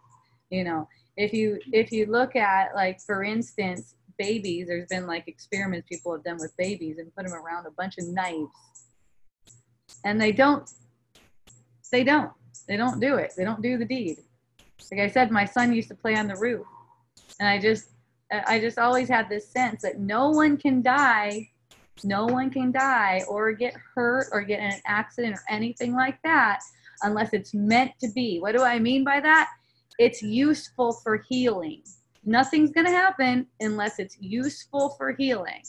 You 0.50 0.64
know, 0.64 0.88
if 1.18 1.34
you 1.34 1.60
if 1.72 1.92
you 1.92 2.06
look 2.06 2.36
at 2.36 2.76
like 2.76 3.00
for 3.02 3.24
instance, 3.24 3.96
babies, 4.20 4.68
there's 4.68 4.88
been 4.88 5.08
like 5.08 5.28
experiments 5.28 5.88
people 5.88 6.12
have 6.12 6.24
done 6.24 6.38
with 6.40 6.56
babies 6.58 6.98
and 7.00 7.14
put 7.16 7.26
them 7.26 7.34
around 7.34 7.66
a 7.66 7.72
bunch 7.72 7.98
of 7.98 8.06
knives. 8.08 8.52
And 10.06 10.22
they 10.22 10.32
don't 10.32 10.70
they 11.92 12.04
don't. 12.04 12.32
They 12.68 12.78
don't 12.78 13.00
do 13.00 13.16
it. 13.16 13.34
They 13.38 13.46
don't 13.46 13.62
do 13.62 13.78
the 13.78 13.86
deed. 13.86 14.18
Like 14.92 15.02
I 15.02 15.08
said, 15.08 15.32
my 15.32 15.46
son 15.46 15.74
used 15.74 15.90
to 15.90 15.96
play 15.96 16.16
on 16.16 16.28
the 16.28 16.36
roof. 16.36 16.66
And 17.40 17.48
I 17.48 17.60
just 17.60 17.93
I 18.48 18.60
just 18.60 18.80
always 18.80 19.10
had 19.10 19.30
this 19.30 19.50
sense 19.50 19.82
that 19.82 20.00
no 20.00 20.30
one 20.30 20.58
can 20.58 20.82
die, 20.82 21.50
no 22.04 22.26
one 22.26 22.50
can 22.50 22.72
die 22.72 23.22
or 23.28 23.52
get 23.52 23.76
hurt 23.96 24.28
or 24.32 24.42
get 24.42 24.60
in 24.60 24.72
an 24.72 24.82
accident 24.86 25.36
or 25.36 25.44
anything 25.50 25.94
like 25.94 26.22
that 26.24 26.60
unless 27.04 27.34
it's 27.34 27.54
meant 27.54 27.92
to 28.00 28.10
be. 28.14 28.40
What 28.40 28.56
do 28.56 28.64
I 28.64 28.80
mean 28.80 29.04
by 29.04 29.20
that? 29.20 29.50
It's 30.00 30.22
useful 30.22 30.94
for 30.94 31.24
healing. 31.30 31.84
Nothing's 32.26 32.72
going 32.72 32.88
to 32.88 32.92
happen 32.92 33.48
unless 33.60 34.00
it's 34.00 34.18
useful 34.20 34.92
for 34.98 35.12
healing. 35.12 35.62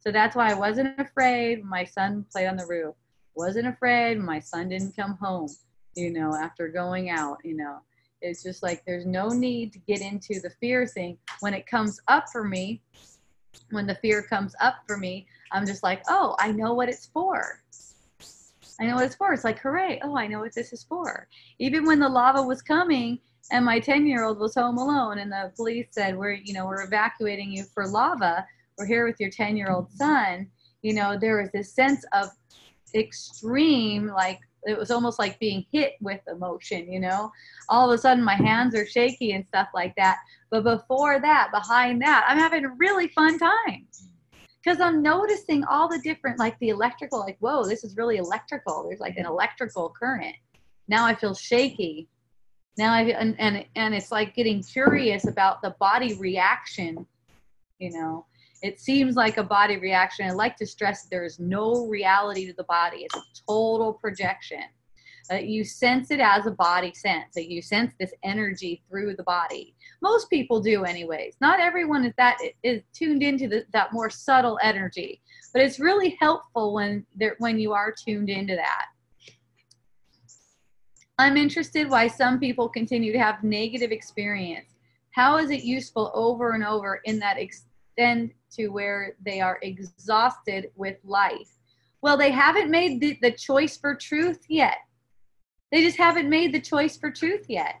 So 0.00 0.12
that's 0.12 0.36
why 0.36 0.50
I 0.50 0.54
wasn't 0.54 1.00
afraid 1.00 1.64
my 1.64 1.84
son 1.84 2.26
played 2.30 2.46
on 2.46 2.56
the 2.56 2.66
roof. 2.66 2.94
Wasn't 3.34 3.66
afraid 3.66 4.18
my 4.18 4.38
son 4.38 4.68
didn't 4.68 4.94
come 4.94 5.18
home, 5.20 5.48
you 5.94 6.12
know, 6.12 6.34
after 6.34 6.68
going 6.68 7.10
out, 7.10 7.38
you 7.42 7.56
know. 7.56 7.78
It's 8.22 8.42
just 8.42 8.62
like 8.62 8.82
there's 8.86 9.06
no 9.06 9.28
need 9.28 9.72
to 9.74 9.78
get 9.80 10.00
into 10.00 10.40
the 10.40 10.50
fear 10.60 10.86
thing. 10.86 11.18
When 11.40 11.54
it 11.54 11.66
comes 11.66 12.00
up 12.08 12.26
for 12.32 12.44
me, 12.44 12.82
when 13.70 13.86
the 13.86 13.96
fear 13.96 14.22
comes 14.22 14.54
up 14.60 14.76
for 14.86 14.96
me, 14.96 15.26
I'm 15.52 15.66
just 15.66 15.82
like, 15.82 16.02
oh, 16.08 16.36
I 16.38 16.52
know 16.52 16.74
what 16.74 16.88
it's 16.88 17.06
for. 17.06 17.62
I 18.80 18.86
know 18.86 18.96
what 18.96 19.04
it's 19.04 19.16
for. 19.16 19.32
It's 19.32 19.44
like, 19.44 19.58
hooray, 19.58 20.00
oh, 20.02 20.16
I 20.16 20.26
know 20.26 20.40
what 20.40 20.54
this 20.54 20.72
is 20.72 20.84
for. 20.84 21.28
Even 21.58 21.84
when 21.86 21.98
the 21.98 22.08
lava 22.08 22.42
was 22.42 22.62
coming 22.62 23.18
and 23.50 23.64
my 23.64 23.78
10 23.80 24.06
year 24.06 24.24
old 24.24 24.38
was 24.38 24.54
home 24.54 24.78
alone 24.78 25.18
and 25.18 25.30
the 25.30 25.52
police 25.56 25.86
said, 25.90 26.16
we're, 26.16 26.32
you 26.32 26.52
know, 26.52 26.66
we're 26.66 26.84
evacuating 26.84 27.50
you 27.50 27.64
for 27.64 27.86
lava. 27.86 28.46
We're 28.76 28.86
here 28.86 29.06
with 29.06 29.16
your 29.18 29.30
10 29.30 29.56
year 29.56 29.70
old 29.70 29.90
son. 29.92 30.48
You 30.82 30.94
know, 30.94 31.16
there 31.18 31.40
was 31.40 31.50
this 31.52 31.72
sense 31.72 32.04
of 32.12 32.28
extreme, 32.94 34.08
like, 34.08 34.40
it 34.66 34.76
was 34.76 34.90
almost 34.90 35.18
like 35.18 35.38
being 35.38 35.64
hit 35.72 35.92
with 36.00 36.20
emotion, 36.28 36.90
you 36.90 37.00
know? 37.00 37.30
All 37.68 37.90
of 37.90 37.94
a 37.94 38.00
sudden, 38.00 38.22
my 38.22 38.34
hands 38.34 38.74
are 38.74 38.86
shaky 38.86 39.32
and 39.32 39.46
stuff 39.46 39.68
like 39.74 39.94
that. 39.96 40.18
But 40.50 40.64
before 40.64 41.20
that, 41.20 41.50
behind 41.52 42.02
that, 42.02 42.24
I'm 42.28 42.38
having 42.38 42.64
a 42.64 42.74
really 42.76 43.08
fun 43.08 43.38
time 43.38 43.86
because 44.62 44.80
I'm 44.80 45.00
noticing 45.02 45.64
all 45.64 45.88
the 45.88 46.00
different, 46.00 46.38
like 46.38 46.58
the 46.58 46.70
electrical, 46.70 47.20
like, 47.20 47.36
whoa, 47.38 47.64
this 47.64 47.84
is 47.84 47.96
really 47.96 48.16
electrical. 48.16 48.84
There's 48.84 49.00
like 49.00 49.16
an 49.16 49.26
electrical 49.26 49.94
current. 49.98 50.34
Now 50.88 51.06
I 51.06 51.14
feel 51.14 51.34
shaky. 51.34 52.08
Now 52.76 52.92
I 52.92 53.02
and 53.02 53.34
and, 53.38 53.64
and 53.74 53.94
it's 53.94 54.12
like 54.12 54.34
getting 54.34 54.62
curious 54.62 55.26
about 55.26 55.62
the 55.62 55.70
body 55.80 56.14
reaction. 56.14 57.06
You 57.78 57.92
know, 57.92 58.26
it 58.62 58.80
seems 58.80 59.16
like 59.16 59.36
a 59.36 59.42
body 59.42 59.76
reaction. 59.76 60.26
I 60.26 60.32
like 60.32 60.56
to 60.56 60.66
stress 60.66 61.06
there 61.06 61.24
is 61.24 61.38
no 61.38 61.86
reality 61.86 62.46
to 62.46 62.54
the 62.54 62.64
body. 62.64 62.98
It's 63.04 63.16
a 63.16 63.22
total 63.48 63.92
projection. 63.94 64.62
Uh, 65.30 65.36
you 65.36 65.64
sense 65.64 66.10
it 66.10 66.20
as 66.20 66.46
a 66.46 66.52
body 66.52 66.92
sense. 66.94 67.34
That 67.34 67.50
you 67.50 67.60
sense 67.60 67.92
this 67.98 68.12
energy 68.22 68.82
through 68.88 69.16
the 69.16 69.24
body. 69.24 69.74
Most 70.00 70.30
people 70.30 70.60
do, 70.60 70.84
anyways. 70.84 71.34
Not 71.40 71.60
everyone 71.60 72.04
is 72.04 72.14
that 72.16 72.38
is 72.62 72.82
tuned 72.92 73.22
into 73.22 73.48
the, 73.48 73.64
that 73.72 73.92
more 73.92 74.08
subtle 74.08 74.58
energy, 74.62 75.20
but 75.52 75.62
it's 75.62 75.80
really 75.80 76.16
helpful 76.20 76.74
when 76.74 77.04
there 77.14 77.36
when 77.38 77.58
you 77.58 77.72
are 77.72 77.92
tuned 77.92 78.30
into 78.30 78.54
that. 78.54 78.86
I'm 81.18 81.36
interested 81.36 81.88
why 81.88 82.08
some 82.08 82.38
people 82.38 82.68
continue 82.68 83.12
to 83.12 83.18
have 83.18 83.42
negative 83.42 83.90
experience. 83.90 84.74
How 85.12 85.38
is 85.38 85.50
it 85.50 85.64
useful 85.64 86.12
over 86.14 86.52
and 86.52 86.62
over 86.62 87.00
in 87.04 87.18
that 87.20 87.38
extent 87.38 88.32
to 88.56 88.68
where 88.68 89.14
they 89.24 89.40
are 89.40 89.58
exhausted 89.62 90.70
with 90.76 90.96
life? 91.04 91.50
Well, 92.02 92.16
they 92.16 92.30
haven't 92.30 92.70
made 92.70 93.00
the, 93.00 93.18
the 93.22 93.32
choice 93.32 93.76
for 93.76 93.94
truth 93.94 94.44
yet. 94.48 94.76
They 95.72 95.82
just 95.82 95.96
haven't 95.96 96.28
made 96.28 96.52
the 96.52 96.60
choice 96.60 96.96
for 96.96 97.10
truth 97.10 97.46
yet. 97.48 97.80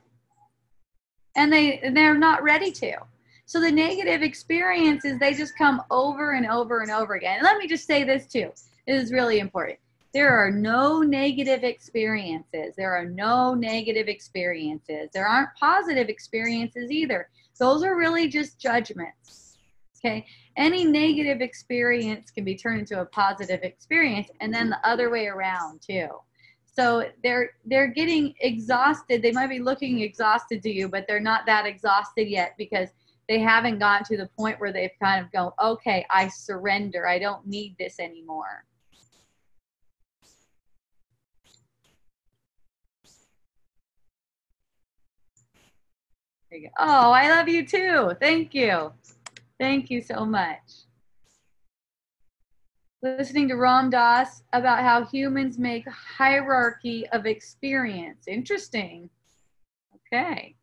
And 1.36 1.52
they 1.52 1.78
and 1.80 1.96
they're 1.96 2.18
not 2.18 2.42
ready 2.42 2.72
to. 2.72 2.96
So 3.44 3.60
the 3.60 3.70
negative 3.70 4.22
experiences 4.22 5.18
they 5.18 5.34
just 5.34 5.56
come 5.56 5.82
over 5.90 6.32
and 6.32 6.46
over 6.46 6.80
and 6.80 6.90
over 6.90 7.14
again. 7.14 7.36
And 7.36 7.44
let 7.44 7.58
me 7.58 7.68
just 7.68 7.86
say 7.86 8.02
this 8.02 8.26
too. 8.26 8.50
This 8.86 9.04
is 9.04 9.12
really 9.12 9.38
important. 9.38 9.78
There 10.12 10.36
are 10.36 10.50
no 10.50 11.02
negative 11.02 11.62
experiences. 11.62 12.74
There 12.74 12.96
are 12.96 13.04
no 13.04 13.54
negative 13.54 14.08
experiences. 14.08 15.10
There 15.12 15.28
aren't 15.28 15.50
positive 15.60 16.08
experiences 16.08 16.90
either. 16.90 17.28
Those 17.58 17.82
are 17.82 17.96
really 17.96 18.28
just 18.28 18.58
judgments. 18.58 19.45
Okay? 19.98 20.26
Any 20.56 20.84
negative 20.84 21.40
experience 21.40 22.30
can 22.30 22.44
be 22.44 22.54
turned 22.54 22.80
into 22.80 23.00
a 23.00 23.06
positive 23.06 23.60
experience 23.62 24.28
and 24.40 24.52
then 24.52 24.70
the 24.70 24.78
other 24.86 25.10
way 25.10 25.26
around 25.26 25.80
too. 25.82 26.08
So 26.64 27.08
they're 27.22 27.52
they're 27.64 27.88
getting 27.88 28.34
exhausted. 28.40 29.22
They 29.22 29.32
might 29.32 29.48
be 29.48 29.60
looking 29.60 30.00
exhausted 30.00 30.62
to 30.62 30.70
you, 30.70 30.88
but 30.88 31.06
they're 31.08 31.20
not 31.20 31.46
that 31.46 31.64
exhausted 31.64 32.28
yet 32.28 32.54
because 32.58 32.90
they 33.28 33.40
haven't 33.40 33.78
gotten 33.78 34.04
to 34.06 34.16
the 34.16 34.28
point 34.38 34.60
where 34.60 34.72
they've 34.72 34.90
kind 35.02 35.24
of 35.24 35.32
go, 35.32 35.52
okay, 35.62 36.06
I 36.10 36.28
surrender. 36.28 37.08
I 37.08 37.18
don't 37.18 37.46
need 37.46 37.76
this 37.78 37.98
anymore. 37.98 38.64
Oh, 46.78 47.10
I 47.10 47.28
love 47.28 47.48
you 47.48 47.66
too. 47.66 48.12
Thank 48.20 48.54
you. 48.54 48.92
Thank 49.58 49.90
you 49.90 50.00
so 50.00 50.24
much. 50.26 50.84
Listening 53.02 53.48
to 53.48 53.54
Ram 53.54 53.90
Dass 53.90 54.42
about 54.52 54.80
how 54.80 55.04
humans 55.04 55.58
make 55.58 55.88
hierarchy 55.88 57.06
of 57.12 57.26
experience. 57.26 58.26
Interesting. 58.26 59.10
Okay. 60.12 60.56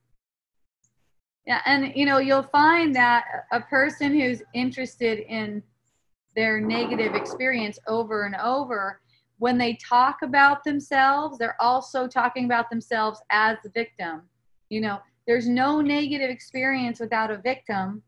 Yeah, 1.46 1.62
and 1.66 1.92
you 1.96 2.06
know, 2.06 2.20
you'll 2.20 2.44
find 2.44 2.96
that 2.96 3.26
a 3.52 3.62
person 3.62 4.18
who's 4.18 4.42
interested 4.54 5.20
in 5.20 5.62
their 6.36 6.60
negative 6.60 7.16
experience 7.16 7.78
over 7.88 8.26
and 8.26 8.36
over, 8.36 9.02
when 9.40 9.58
they 9.58 9.74
talk 9.76 10.22
about 10.22 10.64
themselves, 10.64 11.38
they're 11.38 11.62
also 11.62 12.08
talking 12.08 12.46
about 12.46 12.70
themselves 12.70 13.22
as 13.30 13.58
the 13.64 13.70
victim. 13.70 14.22
You 14.70 14.82
know, 14.82 15.00
there's 15.28 15.48
no 15.48 15.82
negative 15.82 16.30
experience 16.30 17.00
without 17.00 17.30
a 17.30 17.38
victim. 17.38 18.02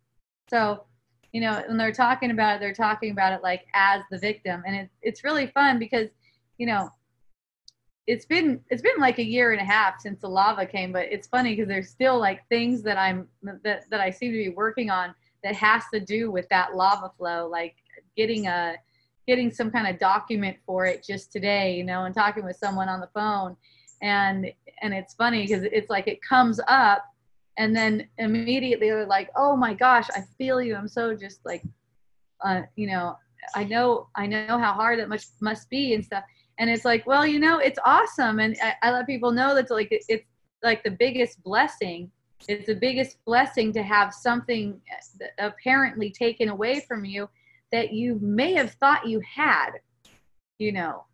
So, 0.50 0.84
you 1.32 1.42
know, 1.42 1.64
when 1.68 1.78
they're 1.78 1.92
talking 1.92 2.32
about 2.32 2.56
it, 2.56 2.60
they're 2.60 2.74
talking 2.74 3.12
about 3.12 3.34
it 3.34 3.44
like 3.44 3.66
as 3.74 4.02
the 4.12 4.18
victim. 4.18 4.64
And 4.66 4.76
it, 4.76 4.90
it's 5.02 5.24
really 5.24 5.48
fun 5.48 5.80
because, 5.80 6.10
you 6.58 6.66
know, 6.66 6.90
it's 8.08 8.26
been 8.26 8.62
it's 8.70 8.84
been 8.84 9.00
like 9.00 9.18
a 9.18 9.26
year 9.26 9.52
and 9.52 9.60
a 9.60 9.66
half 9.66 10.00
since 10.00 10.22
the 10.22 10.30
lava 10.30 10.66
came, 10.66 10.92
but 10.92 11.08
it's 11.12 11.28
funny 11.28 11.56
because 11.56 11.68
there's 11.68 11.90
still 11.90 12.20
like 12.20 12.48
things 12.50 12.84
that 12.84 12.98
I'm 12.98 13.28
that, 13.64 13.90
that 13.90 14.00
I 14.00 14.12
seem 14.12 14.32
to 14.32 14.38
be 14.38 14.50
working 14.50 14.92
on 14.92 15.16
that 15.44 15.56
has 15.56 15.84
to 15.94 16.00
do 16.00 16.30
with 16.30 16.48
that 16.50 16.76
lava 16.76 17.12
flow, 17.18 17.48
like 17.48 17.76
getting 18.16 18.46
a 18.46 18.76
getting 19.28 19.52
some 19.52 19.72
kind 19.72 19.88
of 19.88 19.98
document 19.98 20.56
for 20.68 20.86
it 20.86 21.04
just 21.04 21.32
today, 21.32 21.76
you 21.76 21.84
know, 21.84 22.06
and 22.06 22.14
talking 22.14 22.46
with 22.46 22.58
someone 22.58 22.90
on 22.90 23.00
the 23.00 23.10
phone 23.14 23.58
and 24.02 24.52
and 24.82 24.94
it's 24.94 25.14
funny 25.14 25.42
because 25.42 25.64
it's 25.64 25.90
like 25.90 26.08
it 26.08 26.22
comes 26.22 26.60
up 26.68 27.04
and 27.58 27.76
then 27.76 28.08
immediately 28.18 28.90
they're 28.90 29.06
like 29.06 29.30
oh 29.36 29.56
my 29.56 29.74
gosh 29.74 30.08
i 30.16 30.22
feel 30.38 30.62
you. 30.62 30.76
I'm 30.76 30.88
so 30.88 31.16
just 31.16 31.40
like 31.46 31.64
uh, 32.44 32.62
you 32.76 32.88
know 32.88 33.18
i 33.56 33.64
know 33.64 34.08
i 34.16 34.26
know 34.26 34.58
how 34.58 34.74
hard 34.74 35.00
it 35.00 35.10
must 35.10 35.42
must 35.42 35.70
be 35.70 35.94
and 35.94 36.04
stuff. 36.04 36.24
And 36.58 36.70
it's 36.70 36.86
like 36.86 37.06
well 37.06 37.26
you 37.26 37.40
know 37.40 37.60
it's 37.60 37.80
awesome. 37.86 38.40
And 38.40 38.56
i, 38.62 38.74
I 38.82 38.92
let 38.92 39.08
people 39.08 39.32
know 39.32 39.56
that's 39.56 39.72
like 39.72 39.90
it's 39.92 40.08
like 40.64 40.84
the 40.84 40.92
biggest 40.92 41.44
blessing. 41.44 42.12
It's 42.48 42.68
the 42.68 42.76
biggest 42.76 43.24
blessing 43.26 43.72
to 43.74 43.84
have 43.84 44.14
something 44.14 44.80
apparently 45.40 46.12
taken 46.12 46.50
away 46.50 46.82
from 46.82 47.06
you 47.06 47.30
that 47.72 47.94
you 47.94 48.20
may 48.22 48.54
have 48.54 48.72
thought 48.74 49.08
you 49.08 49.22
had 49.22 49.72
you 50.60 50.72
know 50.72 51.06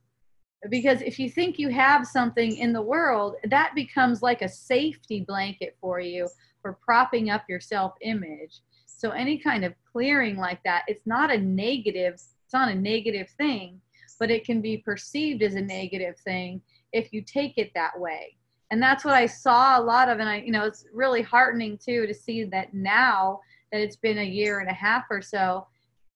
because 0.69 1.01
if 1.01 1.17
you 1.17 1.29
think 1.29 1.57
you 1.57 1.69
have 1.69 2.05
something 2.05 2.57
in 2.57 2.71
the 2.71 2.81
world 2.81 3.35
that 3.45 3.73
becomes 3.73 4.21
like 4.21 4.41
a 4.41 4.49
safety 4.49 5.25
blanket 5.27 5.75
for 5.81 5.99
you 5.99 6.27
for 6.61 6.77
propping 6.83 7.29
up 7.29 7.43
your 7.49 7.59
self 7.59 7.93
image 8.01 8.59
so 8.85 9.09
any 9.11 9.37
kind 9.37 9.65
of 9.65 9.73
clearing 9.91 10.37
like 10.37 10.61
that 10.63 10.83
it's 10.87 11.07
not 11.07 11.31
a 11.31 11.37
negative 11.37 12.13
it's 12.13 12.53
not 12.53 12.69
a 12.69 12.75
negative 12.75 13.27
thing 13.37 13.81
but 14.21 14.29
it 14.29 14.45
can 14.45 14.61
be 14.61 14.77
perceived 14.77 15.41
as 15.41 15.55
a 15.55 15.61
negative 15.61 16.15
thing 16.19 16.61
if 16.93 17.11
you 17.11 17.23
take 17.23 17.57
it 17.57 17.71
that 17.73 17.99
way. 17.99 18.37
And 18.69 18.81
that's 18.81 19.03
what 19.03 19.15
i 19.15 19.25
saw 19.25 19.77
a 19.77 19.81
lot 19.81 20.07
of 20.07 20.19
and 20.19 20.29
i 20.29 20.37
you 20.37 20.51
know 20.51 20.63
it's 20.63 20.85
really 20.93 21.21
heartening 21.21 21.77
too 21.77 22.07
to 22.07 22.13
see 22.13 22.45
that 22.45 22.73
now 22.73 23.41
that 23.71 23.81
it's 23.81 23.97
been 23.97 24.19
a 24.19 24.23
year 24.23 24.59
and 24.59 24.69
a 24.69 24.73
half 24.73 25.03
or 25.09 25.21
so 25.21 25.67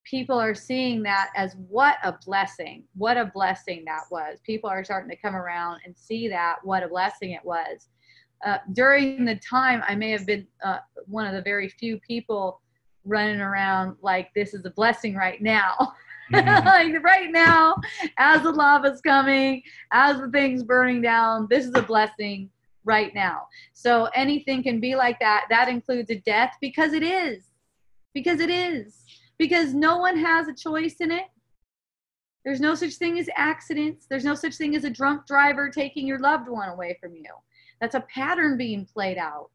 people 0.05 0.39
are 0.39 0.55
seeing 0.55 1.03
that 1.03 1.31
as 1.35 1.55
what 1.67 1.97
a 2.03 2.13
blessing 2.25 2.83
what 2.95 3.17
a 3.17 3.31
blessing 3.33 3.83
that 3.85 4.03
was. 4.09 4.39
People 4.45 4.69
are 4.69 4.83
starting 4.83 5.09
to 5.09 5.17
come 5.17 5.35
around 5.35 5.81
and 5.85 5.97
see 5.97 6.27
that 6.29 6.57
what 6.63 6.83
a 6.83 6.87
blessing 6.87 7.31
it 7.31 7.43
was. 7.43 7.89
Uh, 8.45 8.57
during 8.73 9.23
the 9.23 9.35
time 9.37 9.81
i 9.87 9.95
may 9.95 10.11
have 10.11 10.25
been 10.25 10.45
uh, 10.63 10.77
one 11.07 11.25
of 11.25 11.33
the 11.33 11.41
very 11.41 11.69
few 11.69 11.97
people 12.01 12.61
running 13.05 13.39
around 13.39 13.95
like 14.01 14.29
this 14.35 14.53
is 14.53 14.65
a 14.65 14.69
blessing 14.71 15.15
right 15.15 15.41
now. 15.41 15.93
Mm-hmm. 16.33 16.65
like 16.93 17.03
right 17.03 17.31
now 17.31 17.75
as 18.17 18.41
the 18.41 18.51
lava's 18.51 18.99
coming 19.01 19.61
as 19.91 20.19
the 20.19 20.29
thing's 20.29 20.63
burning 20.63 20.99
down 20.99 21.45
this 21.51 21.65
is 21.65 21.73
a 21.75 21.81
blessing 21.81 22.49
right 22.83 23.13
now. 23.13 23.47
So 23.73 24.05
anything 24.13 24.63
can 24.63 24.79
be 24.79 24.95
like 24.95 25.19
that. 25.19 25.45
That 25.49 25.67
includes 25.67 26.09
a 26.11 26.15
death 26.19 26.55
because 26.61 26.93
it 26.93 27.03
is. 27.03 27.45
Because 28.13 28.39
it 28.39 28.49
is 28.49 29.04
because 29.37 29.73
no 29.73 29.97
one 29.97 30.17
has 30.17 30.47
a 30.47 30.53
choice 30.53 30.95
in 30.99 31.11
it. 31.11 31.25
There's 32.43 32.61
no 32.61 32.75
such 32.75 32.93
thing 32.95 33.17
as 33.17 33.27
accidents. 33.35 34.05
There's 34.07 34.23
no 34.23 34.35
such 34.35 34.55
thing 34.55 34.75
as 34.75 34.83
a 34.83 34.89
drunk 34.89 35.25
driver 35.25 35.69
taking 35.69 36.07
your 36.07 36.19
loved 36.19 36.47
one 36.47 36.69
away 36.69 36.97
from 37.01 37.15
you. 37.15 37.25
That's 37.81 37.95
a 37.95 38.05
pattern 38.13 38.57
being 38.57 38.85
played 38.85 39.17
out. 39.17 39.49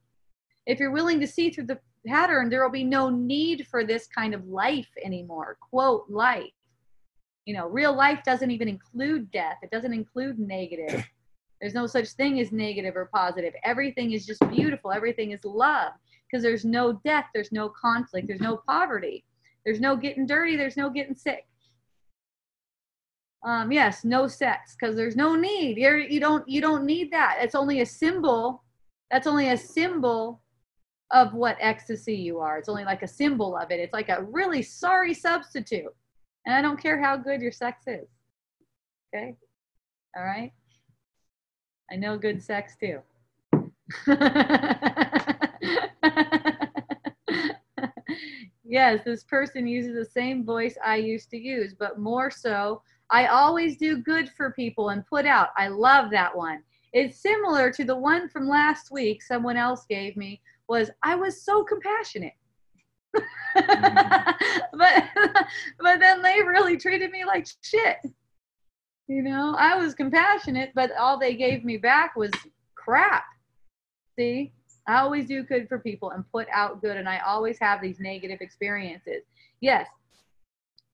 If 0.66 0.80
you're 0.80 0.90
willing 0.90 1.20
to 1.20 1.26
see 1.26 1.50
through 1.50 1.66
the 1.66 1.78
pattern, 2.06 2.50
there 2.50 2.62
will 2.62 2.70
be 2.70 2.84
no 2.84 3.08
need 3.08 3.66
for 3.68 3.84
this 3.84 4.06
kind 4.06 4.34
of 4.34 4.46
life 4.46 4.88
anymore. 5.04 5.56
Quote, 5.60 6.06
life. 6.08 6.50
You 7.46 7.54
know, 7.54 7.68
real 7.68 7.94
life 7.94 8.20
doesn't 8.24 8.50
even 8.50 8.68
include 8.68 9.30
death, 9.30 9.56
it 9.62 9.70
doesn't 9.70 9.94
include 9.94 10.38
negative. 10.38 11.04
There's 11.60 11.74
no 11.74 11.86
such 11.86 12.08
thing 12.10 12.40
as 12.40 12.52
negative 12.52 12.96
or 12.96 13.10
positive. 13.12 13.52
Everything 13.64 14.12
is 14.12 14.24
just 14.24 14.40
beautiful, 14.48 14.92
everything 14.92 15.32
is 15.32 15.44
love 15.44 15.92
because 16.30 16.42
there's 16.42 16.64
no 16.64 16.94
death, 17.04 17.26
there's 17.34 17.52
no 17.52 17.68
conflict, 17.68 18.28
there's 18.28 18.40
no 18.40 18.62
poverty. 18.66 19.24
There's 19.64 19.80
no 19.80 19.96
getting 19.96 20.26
dirty. 20.26 20.56
There's 20.56 20.76
no 20.76 20.90
getting 20.90 21.14
sick. 21.14 21.46
Um, 23.42 23.72
yes, 23.72 24.04
no 24.04 24.26
sex 24.26 24.76
because 24.78 24.96
there's 24.96 25.16
no 25.16 25.34
need. 25.34 25.78
You're, 25.78 25.98
you 25.98 26.20
don't 26.20 26.46
you 26.46 26.61
don't 26.61 26.84
need 26.84 27.11
that. 27.12 27.38
It's 27.40 27.54
only 27.54 27.80
a 27.80 27.86
symbol. 27.86 28.62
That's 29.11 29.26
only 29.26 29.48
a 29.48 29.56
symbol 29.56 30.42
of 31.11 31.34
what 31.34 31.56
ecstasy 31.61 32.14
you 32.14 32.38
are. 32.38 32.58
It's 32.58 32.68
only 32.68 32.84
like 32.84 33.02
a 33.02 33.08
symbol 33.08 33.56
of 33.56 33.70
it. 33.70 33.80
It's 33.80 33.92
like 33.92 34.08
a 34.08 34.22
really 34.22 34.62
sorry 34.62 35.14
substitute. 35.14 35.92
And 36.46 36.54
I 36.54 36.62
don't 36.62 36.80
care 36.80 37.02
how 37.02 37.16
good 37.16 37.40
your 37.40 37.52
sex 37.52 37.84
is. 37.86 38.06
Okay? 39.14 39.34
All 40.16 40.24
right? 40.24 40.52
I 41.90 41.96
know 41.96 42.16
good 42.16 42.42
sex 42.42 42.76
too. 42.78 43.00
yes, 48.70 49.00
this 49.04 49.24
person 49.24 49.66
uses 49.66 49.94
the 49.94 50.04
same 50.04 50.44
voice 50.44 50.76
I 50.84 50.96
used 50.96 51.28
to 51.30 51.36
use, 51.36 51.74
but 51.74 51.98
more 51.98 52.30
so, 52.30 52.82
I 53.10 53.26
always 53.26 53.76
do 53.76 53.98
good 53.98 54.30
for 54.36 54.52
people 54.52 54.90
and 54.90 55.04
put 55.06 55.26
out. 55.26 55.48
I 55.56 55.68
love 55.68 56.10
that 56.12 56.34
one. 56.34 56.62
It's 56.92 57.20
similar 57.20 57.70
to 57.72 57.84
the 57.84 57.96
one 57.96 58.28
from 58.28 58.48
last 58.48 58.90
week 58.90 59.22
someone 59.22 59.56
else 59.56 59.84
gave 59.88 60.16
me 60.16 60.40
was 60.68 60.90
I 61.02 61.16
was 61.16 61.44
so 61.44 61.64
compassionate. 61.64 62.32
mm-hmm. 63.16 64.60
but 64.78 65.04
but 65.80 66.00
then 66.00 66.22
they 66.22 66.40
really 66.42 66.76
treated 66.76 67.10
me 67.10 67.24
like 67.24 67.46
shit. 67.62 67.96
You 69.08 69.22
know, 69.22 69.56
I 69.58 69.76
was 69.76 69.94
compassionate, 69.94 70.70
but 70.76 70.92
all 70.96 71.18
they 71.18 71.34
gave 71.34 71.64
me 71.64 71.76
back 71.76 72.14
was 72.14 72.30
crap. 72.76 73.24
See? 74.16 74.52
I 74.86 75.00
always 75.00 75.26
do 75.26 75.42
good 75.42 75.68
for 75.68 75.78
people 75.78 76.10
and 76.10 76.24
put 76.32 76.48
out 76.52 76.80
good, 76.80 76.96
and 76.96 77.08
I 77.08 77.18
always 77.18 77.58
have 77.60 77.80
these 77.80 78.00
negative 78.00 78.40
experiences. 78.40 79.22
Yes, 79.60 79.86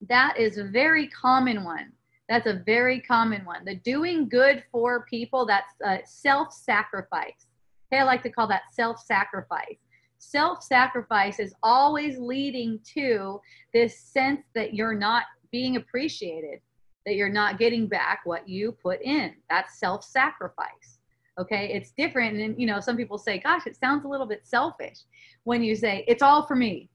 that 0.08 0.38
is 0.38 0.58
a 0.58 0.64
very 0.64 1.08
common 1.08 1.64
one. 1.64 1.92
That's 2.28 2.46
a 2.46 2.62
very 2.66 3.00
common 3.00 3.44
one. 3.44 3.64
The 3.64 3.76
doing 3.76 4.28
good 4.28 4.64
for 4.72 5.06
people, 5.08 5.46
that's 5.46 5.74
self 6.04 6.52
sacrifice. 6.52 7.46
Okay, 7.92 8.00
I 8.00 8.04
like 8.04 8.22
to 8.24 8.30
call 8.30 8.48
that 8.48 8.72
self 8.72 9.00
sacrifice. 9.00 9.78
Self 10.18 10.62
sacrifice 10.62 11.38
is 11.38 11.54
always 11.62 12.18
leading 12.18 12.80
to 12.94 13.40
this 13.72 13.98
sense 13.98 14.42
that 14.54 14.74
you're 14.74 14.94
not 14.94 15.24
being 15.52 15.76
appreciated, 15.76 16.60
that 17.04 17.14
you're 17.14 17.28
not 17.28 17.58
getting 17.58 17.86
back 17.86 18.20
what 18.24 18.48
you 18.48 18.72
put 18.72 19.00
in. 19.02 19.34
That's 19.48 19.78
self 19.78 20.04
sacrifice 20.04 20.95
okay? 21.38 21.72
It's 21.72 21.92
different. 21.92 22.38
And 22.38 22.60
you 22.60 22.66
know 22.66 22.80
some 22.80 22.96
people 22.96 23.18
say 23.18 23.38
gosh 23.38 23.66
it 23.66 23.76
sounds 23.76 24.04
a 24.04 24.08
little 24.08 24.26
bit 24.26 24.46
selfish 24.46 25.00
when 25.44 25.62
you 25.62 25.74
say 25.74 26.04
it's 26.06 26.22
all 26.22 26.46
for 26.46 26.56
me. 26.56 26.90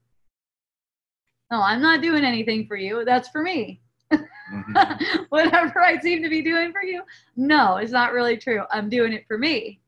No 1.50 1.60
i'm 1.60 1.82
not 1.82 2.02
doing 2.02 2.24
anything 2.24 2.66
for 2.66 2.76
you. 2.76 3.04
That's 3.04 3.28
for 3.28 3.42
me. 3.42 3.80
Mm-hmm. 4.12 5.22
whatever 5.30 5.80
i 5.80 5.98
seem 5.98 6.22
to 6.22 6.28
be 6.28 6.42
doing 6.42 6.72
for 6.72 6.82
you. 6.82 7.02
No 7.36 7.76
it's 7.76 7.92
not 7.92 8.12
really 8.12 8.36
true. 8.36 8.62
I'm 8.70 8.88
doing 8.88 9.12
it 9.12 9.26
for 9.26 9.38
me. 9.38 9.80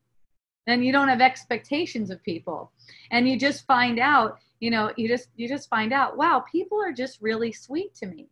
And 0.66 0.84
you 0.84 0.92
don't 0.92 1.08
have 1.08 1.20
expectations 1.20 2.10
of 2.10 2.22
people. 2.22 2.72
And 3.10 3.28
you 3.28 3.38
just 3.38 3.66
find 3.66 3.98
out 3.98 4.38
you 4.60 4.70
know 4.70 4.92
you 4.96 5.08
just 5.08 5.28
you 5.36 5.48
just 5.48 5.68
find 5.68 5.92
out 5.92 6.16
wow 6.16 6.42
people 6.50 6.80
are 6.80 6.92
just 6.92 7.20
really 7.20 7.52
sweet 7.52 7.94
to 7.96 8.06
me 8.06 8.28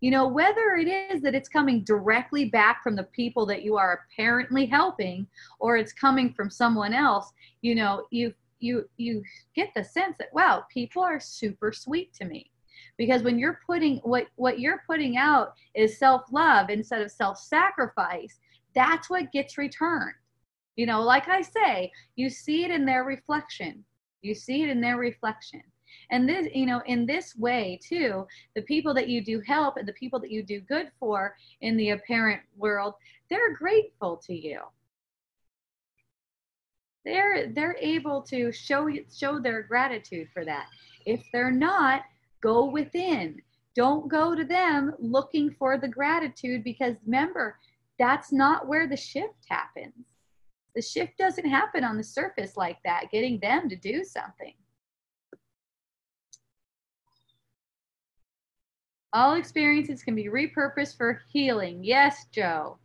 you 0.00 0.10
know 0.10 0.28
whether 0.28 0.76
it 0.76 0.88
is 0.88 1.22
that 1.22 1.34
it's 1.34 1.48
coming 1.48 1.82
directly 1.84 2.46
back 2.46 2.82
from 2.82 2.94
the 2.96 3.04
people 3.04 3.46
that 3.46 3.62
you 3.62 3.76
are 3.76 4.00
apparently 4.10 4.66
helping 4.66 5.26
or 5.58 5.76
it's 5.76 5.92
coming 5.92 6.32
from 6.34 6.50
someone 6.50 6.92
else 6.92 7.32
you 7.62 7.74
know 7.74 8.06
you 8.10 8.32
you 8.60 8.88
you 8.96 9.22
get 9.54 9.70
the 9.74 9.84
sense 9.84 10.16
that 10.18 10.32
wow 10.32 10.64
people 10.72 11.02
are 11.02 11.20
super 11.20 11.72
sweet 11.72 12.12
to 12.14 12.24
me. 12.24 12.50
Because 12.98 13.22
when 13.22 13.38
you're 13.38 13.60
putting 13.66 13.98
what 13.98 14.26
what 14.36 14.60
you're 14.60 14.82
putting 14.86 15.16
out 15.16 15.54
is 15.74 15.98
self-love 15.98 16.70
instead 16.70 17.02
of 17.02 17.10
self-sacrifice 17.10 18.38
that's 18.74 19.08
what 19.08 19.32
gets 19.32 19.56
returned. 19.58 20.14
You 20.76 20.86
know 20.86 21.02
like 21.02 21.28
i 21.28 21.42
say 21.42 21.90
you 22.16 22.30
see 22.30 22.64
it 22.64 22.70
in 22.70 22.84
their 22.84 23.04
reflection. 23.04 23.84
You 24.22 24.34
see 24.34 24.62
it 24.62 24.70
in 24.70 24.80
their 24.80 24.96
reflection 24.96 25.62
and 26.10 26.28
this 26.28 26.48
you 26.54 26.66
know 26.66 26.82
in 26.86 27.06
this 27.06 27.36
way 27.36 27.78
too 27.82 28.26
the 28.54 28.62
people 28.62 28.94
that 28.94 29.08
you 29.08 29.24
do 29.24 29.40
help 29.46 29.76
and 29.76 29.86
the 29.86 29.92
people 29.92 30.18
that 30.20 30.30
you 30.30 30.42
do 30.42 30.60
good 30.60 30.90
for 30.98 31.34
in 31.60 31.76
the 31.76 31.90
apparent 31.90 32.40
world 32.56 32.94
they're 33.28 33.54
grateful 33.54 34.16
to 34.26 34.34
you. 34.34 34.60
They're 37.04 37.48
they're 37.52 37.76
able 37.80 38.22
to 38.22 38.52
show 38.52 38.88
show 39.14 39.38
their 39.38 39.62
gratitude 39.62 40.28
for 40.32 40.44
that. 40.44 40.66
If 41.04 41.22
they're 41.32 41.52
not 41.52 42.02
go 42.42 42.66
within. 42.66 43.40
Don't 43.74 44.08
go 44.08 44.34
to 44.34 44.44
them 44.44 44.94
looking 44.98 45.50
for 45.50 45.76
the 45.76 45.88
gratitude 45.88 46.64
because 46.64 46.96
remember 47.04 47.58
that's 47.98 48.32
not 48.32 48.66
where 48.66 48.88
the 48.88 48.96
shift 48.96 49.44
happens. 49.48 50.14
The 50.74 50.82
shift 50.82 51.18
doesn't 51.18 51.48
happen 51.48 51.84
on 51.84 51.96
the 51.96 52.04
surface 52.04 52.56
like 52.56 52.78
that 52.84 53.10
getting 53.10 53.38
them 53.40 53.68
to 53.68 53.76
do 53.76 54.04
something 54.04 54.54
all 59.16 59.34
experiences 59.34 60.02
can 60.02 60.14
be 60.14 60.26
repurposed 60.26 60.96
for 60.96 61.20
healing 61.32 61.82
yes 61.82 62.26
joe 62.32 62.78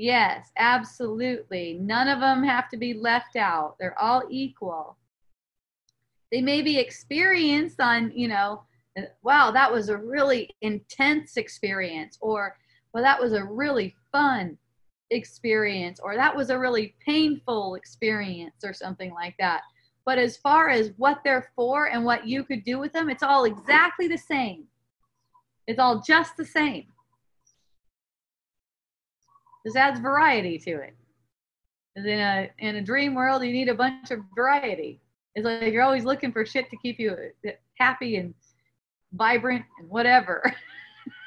Yes, 0.00 0.52
absolutely. 0.56 1.76
None 1.82 2.06
of 2.06 2.20
them 2.20 2.44
have 2.44 2.68
to 2.68 2.76
be 2.76 2.94
left 2.94 3.34
out. 3.34 3.74
They're 3.80 4.00
all 4.00 4.22
equal. 4.30 4.96
They 6.30 6.40
may 6.40 6.62
be 6.62 6.78
experienced 6.78 7.80
on, 7.80 8.12
you 8.14 8.28
know, 8.28 8.62
uh, 8.96 9.06
wow, 9.24 9.50
that 9.50 9.72
was 9.72 9.88
a 9.88 9.96
really 9.96 10.54
intense 10.60 11.36
experience, 11.36 12.16
or 12.20 12.56
well, 12.94 13.02
that 13.02 13.20
was 13.20 13.32
a 13.32 13.44
really 13.44 13.96
fun 14.12 14.56
experience, 15.10 15.98
or 15.98 16.14
that 16.14 16.36
was 16.36 16.50
a 16.50 16.58
really 16.60 16.94
painful 17.04 17.74
experience, 17.74 18.62
or 18.62 18.72
something 18.72 19.12
like 19.12 19.34
that. 19.40 19.62
But 20.06 20.18
as 20.18 20.36
far 20.36 20.68
as 20.68 20.92
what 20.96 21.22
they're 21.24 21.50
for 21.56 21.88
and 21.88 22.04
what 22.04 22.24
you 22.24 22.44
could 22.44 22.62
do 22.62 22.78
with 22.78 22.92
them, 22.92 23.10
it's 23.10 23.24
all 23.24 23.46
exactly 23.46 24.06
the 24.06 24.16
same. 24.16 24.62
It's 25.68 25.78
all 25.78 26.00
just 26.00 26.36
the 26.38 26.46
same. 26.46 26.86
This 29.66 29.76
adds 29.76 30.00
variety 30.00 30.58
to 30.60 30.80
it. 30.80 30.96
In 31.94 32.06
a 32.06 32.50
in 32.58 32.76
a 32.76 32.82
dream 32.82 33.14
world, 33.14 33.44
you 33.44 33.52
need 33.52 33.68
a 33.68 33.74
bunch 33.74 34.10
of 34.10 34.20
variety. 34.34 35.02
It's 35.34 35.44
like 35.44 35.70
you're 35.72 35.82
always 35.82 36.04
looking 36.04 36.32
for 36.32 36.46
shit 36.46 36.70
to 36.70 36.76
keep 36.78 36.98
you 36.98 37.12
uh, 37.46 37.50
happy 37.74 38.16
and 38.16 38.32
vibrant 39.12 39.64
and 39.78 39.90
whatever. 39.90 40.42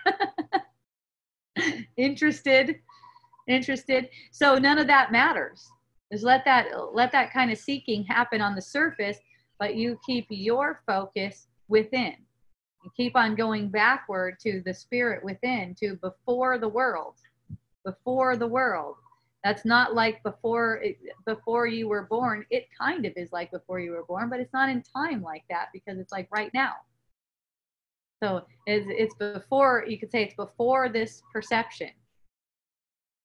interested, 1.97 2.77
interested. 3.47 4.09
So 4.31 4.55
none 4.55 4.79
of 4.79 4.87
that 4.87 5.11
matters. 5.11 5.69
Just 6.11 6.23
let 6.23 6.43
that 6.45 6.65
let 6.93 7.11
that 7.11 7.31
kind 7.31 7.51
of 7.51 7.59
seeking 7.59 8.05
happen 8.05 8.41
on 8.41 8.55
the 8.55 8.61
surface, 8.61 9.19
but 9.59 9.75
you 9.75 9.99
keep 10.03 10.25
your 10.29 10.81
focus 10.87 11.47
within. 11.67 12.15
Keep 12.97 13.15
on 13.15 13.36
going 13.36 13.69
backward 13.69 14.39
to 14.41 14.61
the 14.65 14.73
spirit 14.73 15.23
within, 15.23 15.75
to 15.79 15.95
before 16.01 16.57
the 16.57 16.67
world 16.67 17.15
before 17.84 18.38
the 18.38 18.47
world. 18.47 18.95
That's 19.43 19.65
not 19.65 19.95
like 19.95 20.21
before 20.23 20.84
before 21.25 21.65
you 21.65 21.88
were 21.88 22.03
born. 22.03 22.45
It 22.51 22.67
kind 22.79 23.05
of 23.05 23.13
is 23.15 23.32
like 23.32 23.49
before 23.51 23.79
you 23.79 23.91
were 23.91 24.05
born, 24.05 24.29
but 24.29 24.39
it's 24.39 24.53
not 24.53 24.69
in 24.69 24.84
time 24.84 25.23
like 25.23 25.43
that 25.49 25.69
because 25.73 25.97
it's 25.97 26.11
like 26.11 26.27
right 26.32 26.51
now. 26.53 26.73
So 28.23 28.43
it's, 28.67 28.86
it's 28.88 29.15
before 29.15 29.84
you 29.88 29.97
could 29.97 30.11
say 30.11 30.23
it's 30.23 30.36
before 30.36 30.89
this 30.89 31.23
perception. 31.34 31.89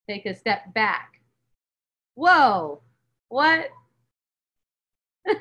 Take 0.08 0.24
a 0.24 0.34
step 0.34 0.72
back. 0.72 1.20
Whoa, 2.14 2.80
what 3.28 3.68
in 5.26 5.34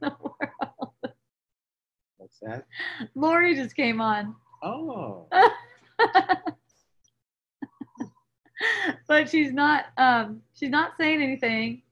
the 0.00 0.14
world? 0.22 0.94
What's 2.18 2.33
that? 2.44 2.66
Lori 3.14 3.54
just 3.54 3.76
came 3.76 4.00
on. 4.00 4.34
Oh. 4.62 5.28
but 9.08 9.28
she's 9.28 9.52
not 9.52 9.86
um 9.98 10.40
she's 10.54 10.70
not 10.70 10.92
saying 10.98 11.22
anything. 11.22 11.82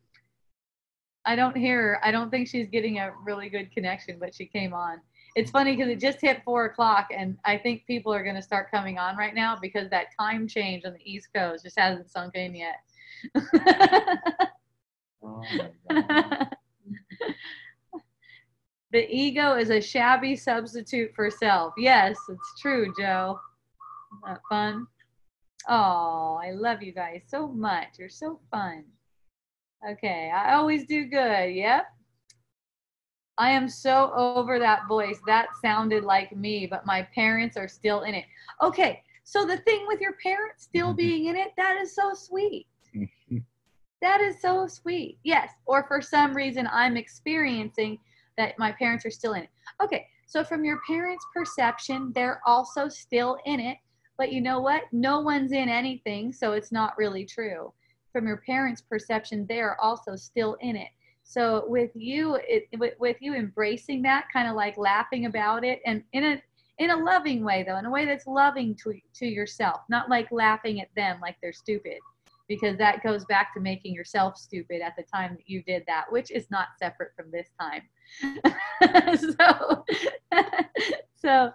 I 1.25 1.37
don't 1.37 1.57
hear 1.57 1.81
her. 1.81 2.05
I 2.05 2.11
don't 2.11 2.31
think 2.31 2.49
she's 2.49 2.69
getting 2.69 2.99
a 2.99 3.13
really 3.25 3.49
good 3.49 3.71
connection, 3.73 4.19
but 4.19 4.35
she 4.35 4.47
came 4.47 4.75
on. 4.75 5.01
It's 5.35 5.51
funny 5.51 5.77
because 5.77 5.91
it 5.91 6.01
just 6.01 6.21
hit 6.21 6.43
four 6.45 6.67
o'clock, 6.67 7.09
and 7.17 7.39
I 7.45 7.57
think 7.57 7.87
people 7.87 8.13
are 8.13 8.23
going 8.23 8.35
to 8.35 8.43
start 8.43 8.71
coming 8.71 8.99
on 8.99 9.17
right 9.17 9.35
now 9.35 9.57
because 9.61 9.89
that 9.91 10.09
time 10.19 10.47
change 10.47 10.85
on 10.85 10.93
the 10.93 11.01
East 11.11 11.29
Coast 11.35 11.65
just 11.65 11.79
hasn't 11.79 12.11
sunk 12.11 12.35
in 12.35 12.55
yet. 12.55 12.81
oh 15.23 15.43
the 18.93 19.07
ego 19.11 19.57
is 19.57 19.71
a 19.71 19.81
shabby 19.81 20.37
substitute 20.37 21.13
for 21.15 21.31
self. 21.31 21.73
Yes, 21.79 22.17
it's 22.29 22.61
true, 22.61 22.93
Joe. 22.99 23.41
Isn't 24.13 24.35
that 24.35 24.41
fun? 24.49 24.87
Oh, 25.69 26.39
I 26.43 26.51
love 26.53 26.83
you 26.83 26.93
guys 26.93 27.23
so 27.27 27.49
much. 27.49 27.99
You're 27.99 28.11
so 28.11 28.39
fun. 28.51 28.85
Okay, 29.89 30.31
I 30.35 30.55
always 30.55 30.85
do 30.85 31.07
good. 31.07 31.55
Yep. 31.55 31.87
I 33.39 33.51
am 33.51 33.69
so 33.69 34.13
over 34.15 34.59
that 34.59 34.87
voice. 34.87 35.19
That 35.27 35.49
sounded 35.63 36.05
like 36.05 36.37
me, 36.37 36.67
but 36.67 36.85
my 36.85 37.03
parents 37.15 37.57
are 37.57 37.69
still 37.69 38.03
in 38.03 38.15
it. 38.15 38.27
Okay, 38.63 39.03
so 39.25 39.47
the 39.47 39.57
thing 39.59 39.87
with 39.87 40.01
your 40.01 40.15
parents 40.23 40.65
still 40.65 40.89
mm-hmm. 40.89 40.97
being 40.97 41.27
in 41.27 41.37
it, 41.37 41.53
that 41.57 41.79
is 41.81 41.95
so 41.95 42.13
sweet. 42.13 42.67
that 44.03 44.21
is 44.21 44.41
so 44.43 44.67
sweet. 44.67 45.19
Yes, 45.23 45.51
or 45.65 45.85
for 45.89 46.03
some 46.03 46.35
reason 46.35 46.69
I'm 46.71 46.99
experiencing 46.99 47.99
that 48.39 48.59
my 48.59 48.73
parents 48.73 49.05
are 49.05 49.11
still 49.11 49.35
in 49.35 49.43
it. 49.43 49.49
Okay, 49.83 50.07
so 50.27 50.45
from 50.45 50.65
your 50.65 50.81
parents' 50.87 51.27
perception, 51.35 52.13
they're 52.15 52.41
also 52.47 52.89
still 52.89 53.39
in 53.45 53.61
it, 53.61 53.79
but 54.19 54.33
you 54.33 54.41
know 54.41 54.61
what? 54.61 54.85
No 54.93 55.21
one's 55.21 55.53
in 55.53 55.69
anything, 55.69 56.33
so 56.33 56.53
it's 56.53 56.73
not 56.73 56.97
really 56.97 57.25
true. 57.25 57.73
From 58.13 58.27
your 58.27 58.39
parents' 58.39 58.83
perception, 58.83 59.47
they 59.49 59.61
are 59.61 59.77
also 59.81 60.17
still 60.17 60.57
in 60.61 60.77
it. 60.77 60.89
So 61.25 61.65
with 61.67 61.91
you, 61.95 62.39
it, 62.47 62.69
with, 62.79 62.95
with 62.99 63.17
you 63.21 63.35
embracing 63.35 64.03
that, 64.03 64.27
kind 64.33 64.49
of 64.49 64.55
like 64.55 64.77
laughing 64.77 65.27
about 65.27 65.65
it, 65.65 65.81
and 65.87 66.03
in 66.13 66.25
a 66.25 66.43
in 66.79 66.91
a 66.91 66.97
loving 66.97 67.45
way 67.45 67.63
though, 67.63 67.77
in 67.77 67.85
a 67.85 67.91
way 67.91 68.05
that's 68.05 68.27
loving 68.27 68.75
to 68.83 68.95
to 69.15 69.27
yourself, 69.27 69.83
not 69.89 70.11
like 70.11 70.33
laughing 70.33 70.81
at 70.81 70.89
them 70.97 71.21
like 71.21 71.37
they're 71.41 71.53
stupid 71.53 71.99
because 72.53 72.77
that 72.77 73.03
goes 73.03 73.25
back 73.25 73.55
to 73.55 73.61
making 73.61 73.95
yourself 73.95 74.37
stupid 74.37 74.83
at 74.83 74.95
the 74.95 75.03
time 75.03 75.37
that 75.37 75.49
you 75.49 75.63
did 75.63 75.83
that, 75.87 76.05
which 76.11 76.31
is 76.31 76.51
not 76.51 76.69
separate 76.79 77.13
from 77.17 77.31
this 77.31 77.49
time. 77.59 77.83
so, 79.39 79.85
so, 81.15 81.53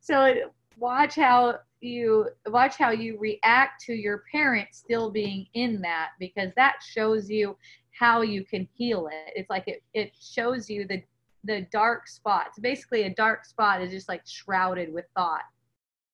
so 0.00 0.34
watch 0.76 1.14
how 1.14 1.54
you 1.80 2.28
watch 2.48 2.76
how 2.76 2.90
you 2.90 3.18
react 3.18 3.82
to 3.86 3.94
your 3.94 4.24
parents 4.30 4.76
still 4.78 5.10
being 5.10 5.46
in 5.54 5.80
that 5.80 6.10
because 6.20 6.50
that 6.56 6.76
shows 6.86 7.30
you 7.30 7.56
how 7.98 8.20
you 8.20 8.44
can 8.44 8.68
heal 8.74 9.08
it. 9.10 9.32
It's 9.34 9.48
like 9.48 9.64
it 9.66 9.82
it 9.94 10.12
shows 10.20 10.68
you 10.68 10.86
the 10.86 11.02
the 11.44 11.66
dark 11.72 12.06
spots. 12.06 12.58
Basically, 12.58 13.04
a 13.04 13.14
dark 13.14 13.46
spot 13.46 13.80
is 13.80 13.90
just 13.90 14.10
like 14.10 14.26
shrouded 14.26 14.92
with 14.92 15.06
thought. 15.16 15.44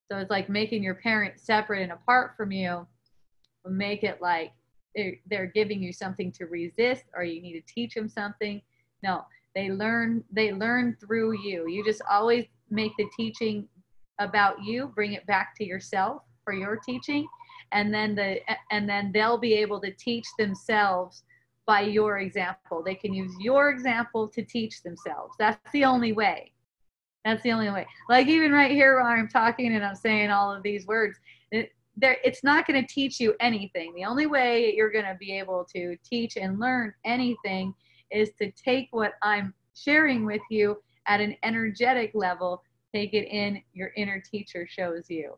So 0.08 0.18
it's 0.18 0.30
like 0.30 0.48
making 0.48 0.84
your 0.84 0.94
parents 0.94 1.42
separate 1.42 1.82
and 1.82 1.90
apart 1.90 2.36
from 2.36 2.52
you 2.52 2.86
make 3.66 4.02
it 4.02 4.20
like 4.20 4.52
they're 4.94 5.50
giving 5.54 5.82
you 5.82 5.92
something 5.92 6.30
to 6.32 6.44
resist 6.46 7.04
or 7.16 7.24
you 7.24 7.40
need 7.40 7.54
to 7.54 7.74
teach 7.74 7.94
them 7.94 8.08
something. 8.08 8.60
No 9.02 9.24
they 9.54 9.70
learn 9.70 10.24
they 10.30 10.52
learn 10.52 10.96
through 11.00 11.38
you. 11.42 11.68
You 11.68 11.84
just 11.84 12.02
always 12.10 12.46
make 12.70 12.92
the 12.96 13.06
teaching 13.16 13.68
about 14.18 14.62
you 14.62 14.92
bring 14.94 15.12
it 15.12 15.26
back 15.26 15.54
to 15.56 15.64
yourself 15.64 16.22
for 16.44 16.52
your 16.52 16.76
teaching 16.76 17.26
and 17.72 17.92
then 17.92 18.14
the 18.14 18.40
and 18.70 18.88
then 18.88 19.10
they'll 19.12 19.38
be 19.38 19.54
able 19.54 19.80
to 19.80 19.90
teach 19.92 20.26
themselves 20.38 21.24
by 21.66 21.80
your 21.80 22.18
example. 22.18 22.82
They 22.84 22.94
can 22.94 23.14
use 23.14 23.32
your 23.40 23.70
example 23.70 24.28
to 24.28 24.42
teach 24.42 24.82
themselves. 24.82 25.34
That's 25.38 25.72
the 25.72 25.84
only 25.84 26.12
way. 26.12 26.52
That's 27.24 27.42
the 27.42 27.52
only 27.52 27.70
way. 27.70 27.86
Like 28.08 28.26
even 28.26 28.52
right 28.52 28.70
here 28.70 29.00
while 29.00 29.06
i'm 29.06 29.28
talking 29.28 29.74
and 29.74 29.84
i'm 29.84 29.94
saying 29.94 30.30
all 30.30 30.52
of 30.52 30.62
these 30.62 30.86
words 30.86 31.18
it, 31.50 31.72
there 31.96 32.16
it's 32.24 32.42
not 32.42 32.66
going 32.66 32.80
to 32.80 32.94
teach 32.94 33.20
you 33.20 33.34
anything 33.40 33.92
the 33.94 34.04
only 34.04 34.26
way 34.26 34.74
you're 34.74 34.90
going 34.90 35.04
to 35.04 35.16
be 35.20 35.38
able 35.38 35.64
to 35.64 35.96
teach 36.04 36.36
and 36.36 36.58
learn 36.58 36.92
anything 37.04 37.74
is 38.10 38.30
to 38.40 38.50
take 38.52 38.88
what 38.90 39.12
i'm 39.22 39.52
sharing 39.74 40.24
with 40.24 40.42
you 40.50 40.76
at 41.06 41.20
an 41.20 41.36
energetic 41.42 42.10
level 42.14 42.62
take 42.94 43.14
it 43.14 43.28
in 43.28 43.60
your 43.74 43.90
inner 43.96 44.20
teacher 44.20 44.66
shows 44.68 45.10
you 45.10 45.36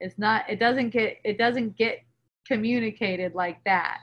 it's 0.00 0.18
not 0.18 0.48
it 0.48 0.58
doesn't 0.58 0.90
get 0.90 1.18
it 1.24 1.38
doesn't 1.38 1.76
get 1.76 2.00
communicated 2.46 3.34
like 3.34 3.62
that 3.64 3.98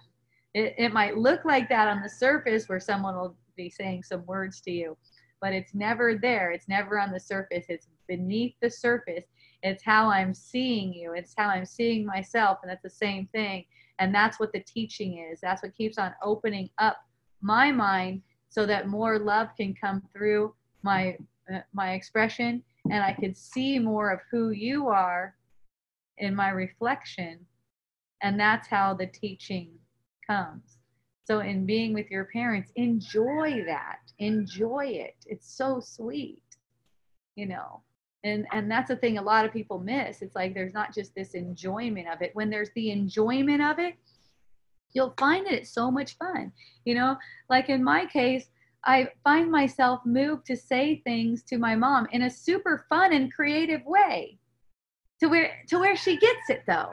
It, 0.54 0.76
it 0.78 0.94
might 0.94 1.18
look 1.18 1.46
like 1.46 1.70
that 1.70 1.88
on 1.88 2.02
the 2.02 2.10
surface 2.10 2.70
where 2.70 2.80
someone 2.80 3.16
will 3.16 3.36
be 3.58 3.70
saying 3.70 4.04
some 4.04 4.26
words 4.26 4.62
to 4.62 4.72
you, 4.72 4.96
but 5.42 5.52
it's 5.54 5.74
never 5.74 6.16
there. 6.16 6.52
It's 6.52 6.70
never 6.70 7.00
on 7.00 7.12
the 7.12 7.20
surface. 7.20 7.66
It's 7.68 7.88
beneath 8.08 8.56
the 8.62 8.70
surface. 8.70 9.26
It's 9.64 9.84
how 9.84 10.10
I'm 10.10 10.34
seeing 10.34 10.94
you. 10.94 11.14
It's 11.14 11.34
how 11.38 11.50
I'm 11.50 11.66
seeing 11.66 12.06
myself. 12.06 12.60
And 12.62 12.70
that's 12.70 12.84
the 12.84 12.90
same 12.90 13.28
thing. 13.34 13.66
And 14.00 14.14
that's 14.14 14.40
what 14.40 14.54
the 14.54 14.60
teaching 14.62 15.28
is. 15.32 15.40
That's 15.42 15.64
what 15.64 15.76
keeps 15.76 15.98
on 15.98 16.14
opening 16.24 16.70
up 16.78 16.98
my 17.42 17.72
mind 17.72 18.22
so 18.50 18.66
that 18.66 18.88
more 18.88 19.20
love 19.20 19.50
can 19.58 19.74
come 19.74 20.04
through 20.14 20.54
my 20.84 21.18
uh, 21.54 21.60
my 21.74 21.94
expression 21.94 22.62
and 22.92 23.04
I 23.04 23.14
could 23.14 23.38
see 23.38 23.80
more 23.80 24.12
of 24.12 24.20
who 24.32 24.52
you 24.52 24.88
are 24.88 25.36
in 26.18 26.36
my 26.36 26.50
reflection. 26.50 27.46
And 28.22 28.40
that's 28.40 28.68
how 28.68 28.94
the 28.94 29.08
teaching 29.08 29.72
comes. 30.26 30.78
So, 31.26 31.40
in 31.42 31.66
being 31.66 31.94
with 31.94 32.10
your 32.10 32.26
parents, 32.26 32.72
enjoy 32.76 33.64
that. 33.66 34.00
Enjoy 34.20 34.86
it. 34.86 35.16
It's 35.26 35.52
so 35.52 35.80
sweet, 35.82 36.42
you 37.36 37.46
know. 37.46 37.82
And, 38.28 38.46
and 38.52 38.70
that's 38.70 38.90
the 38.90 38.96
thing 38.96 39.18
a 39.18 39.22
lot 39.22 39.46
of 39.46 39.54
people 39.54 39.80
miss. 39.80 40.22
It's 40.22 40.36
like 40.36 40.54
there's 40.54 40.74
not 40.74 40.94
just 40.94 41.16
this 41.16 41.34
enjoyment 41.34 42.08
of 42.08 42.22
it. 42.22 42.32
When 42.36 42.50
there's 42.50 42.72
the 42.76 42.92
enjoyment 42.92 43.62
of 43.62 43.80
it, 43.80 43.96
you'll 44.94 45.16
find 45.18 45.46
that 45.46 45.54
it's 45.54 45.74
so 45.74 45.90
much 45.90 46.18
fun. 46.18 46.52
You 46.86 46.96
know, 46.96 47.18
like 47.50 47.70
in 47.70 47.84
my 47.84 48.06
case, 48.06 48.50
I 48.86 49.10
find 49.24 49.52
myself 49.52 50.02
moved 50.06 50.46
to 50.48 50.56
say 50.56 51.02
things 51.04 51.44
to 51.44 51.58
my 51.58 51.76
mom 51.76 52.08
in 52.12 52.24
a 52.24 52.30
super 52.30 52.86
fun 52.90 53.14
and 53.14 53.34
creative 53.34 53.86
way 53.86 54.40
to 55.20 55.28
where 55.28 55.52
to 55.68 55.80
where 55.80 55.96
she 55.96 56.18
gets 56.18 56.50
it 56.50 56.64
though 56.68 56.92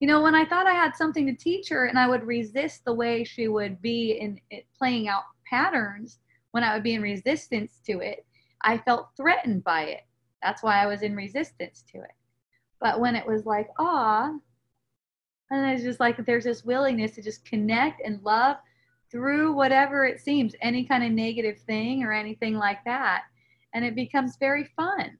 you 0.00 0.08
know 0.08 0.22
when 0.22 0.34
i 0.34 0.44
thought 0.44 0.66
i 0.66 0.72
had 0.72 0.94
something 0.94 1.26
to 1.26 1.34
teach 1.34 1.68
her 1.68 1.86
and 1.86 1.98
i 1.98 2.06
would 2.06 2.24
resist 2.24 2.84
the 2.84 2.92
way 2.92 3.24
she 3.24 3.48
would 3.48 3.80
be 3.82 4.12
in 4.12 4.40
it, 4.50 4.64
playing 4.78 5.08
out 5.08 5.24
patterns 5.48 6.18
when 6.52 6.64
i 6.64 6.74
would 6.74 6.82
be 6.82 6.94
in 6.94 7.02
resistance 7.02 7.80
to 7.84 8.00
it 8.00 8.24
i 8.62 8.78
felt 8.78 9.08
threatened 9.16 9.62
by 9.64 9.82
it 9.84 10.02
that's 10.42 10.62
why 10.62 10.82
i 10.82 10.86
was 10.86 11.02
in 11.02 11.14
resistance 11.14 11.84
to 11.92 11.98
it. 11.98 12.14
But 12.80 13.00
when 13.00 13.14
it 13.16 13.26
was 13.26 13.46
like 13.46 13.68
ah 13.78 14.32
and 15.50 15.70
it's 15.70 15.82
just 15.82 16.00
like 16.00 16.24
there's 16.24 16.44
this 16.44 16.64
willingness 16.64 17.12
to 17.12 17.22
just 17.22 17.44
connect 17.44 18.00
and 18.04 18.22
love 18.22 18.56
through 19.10 19.52
whatever 19.52 20.04
it 20.04 20.20
seems 20.20 20.54
any 20.62 20.84
kind 20.84 21.04
of 21.04 21.12
negative 21.12 21.58
thing 21.60 22.02
or 22.02 22.12
anything 22.12 22.56
like 22.56 22.82
that. 22.86 23.24
And 23.74 23.84
it 23.84 23.94
becomes 23.94 24.36
very 24.36 24.64
fun. 24.74 25.18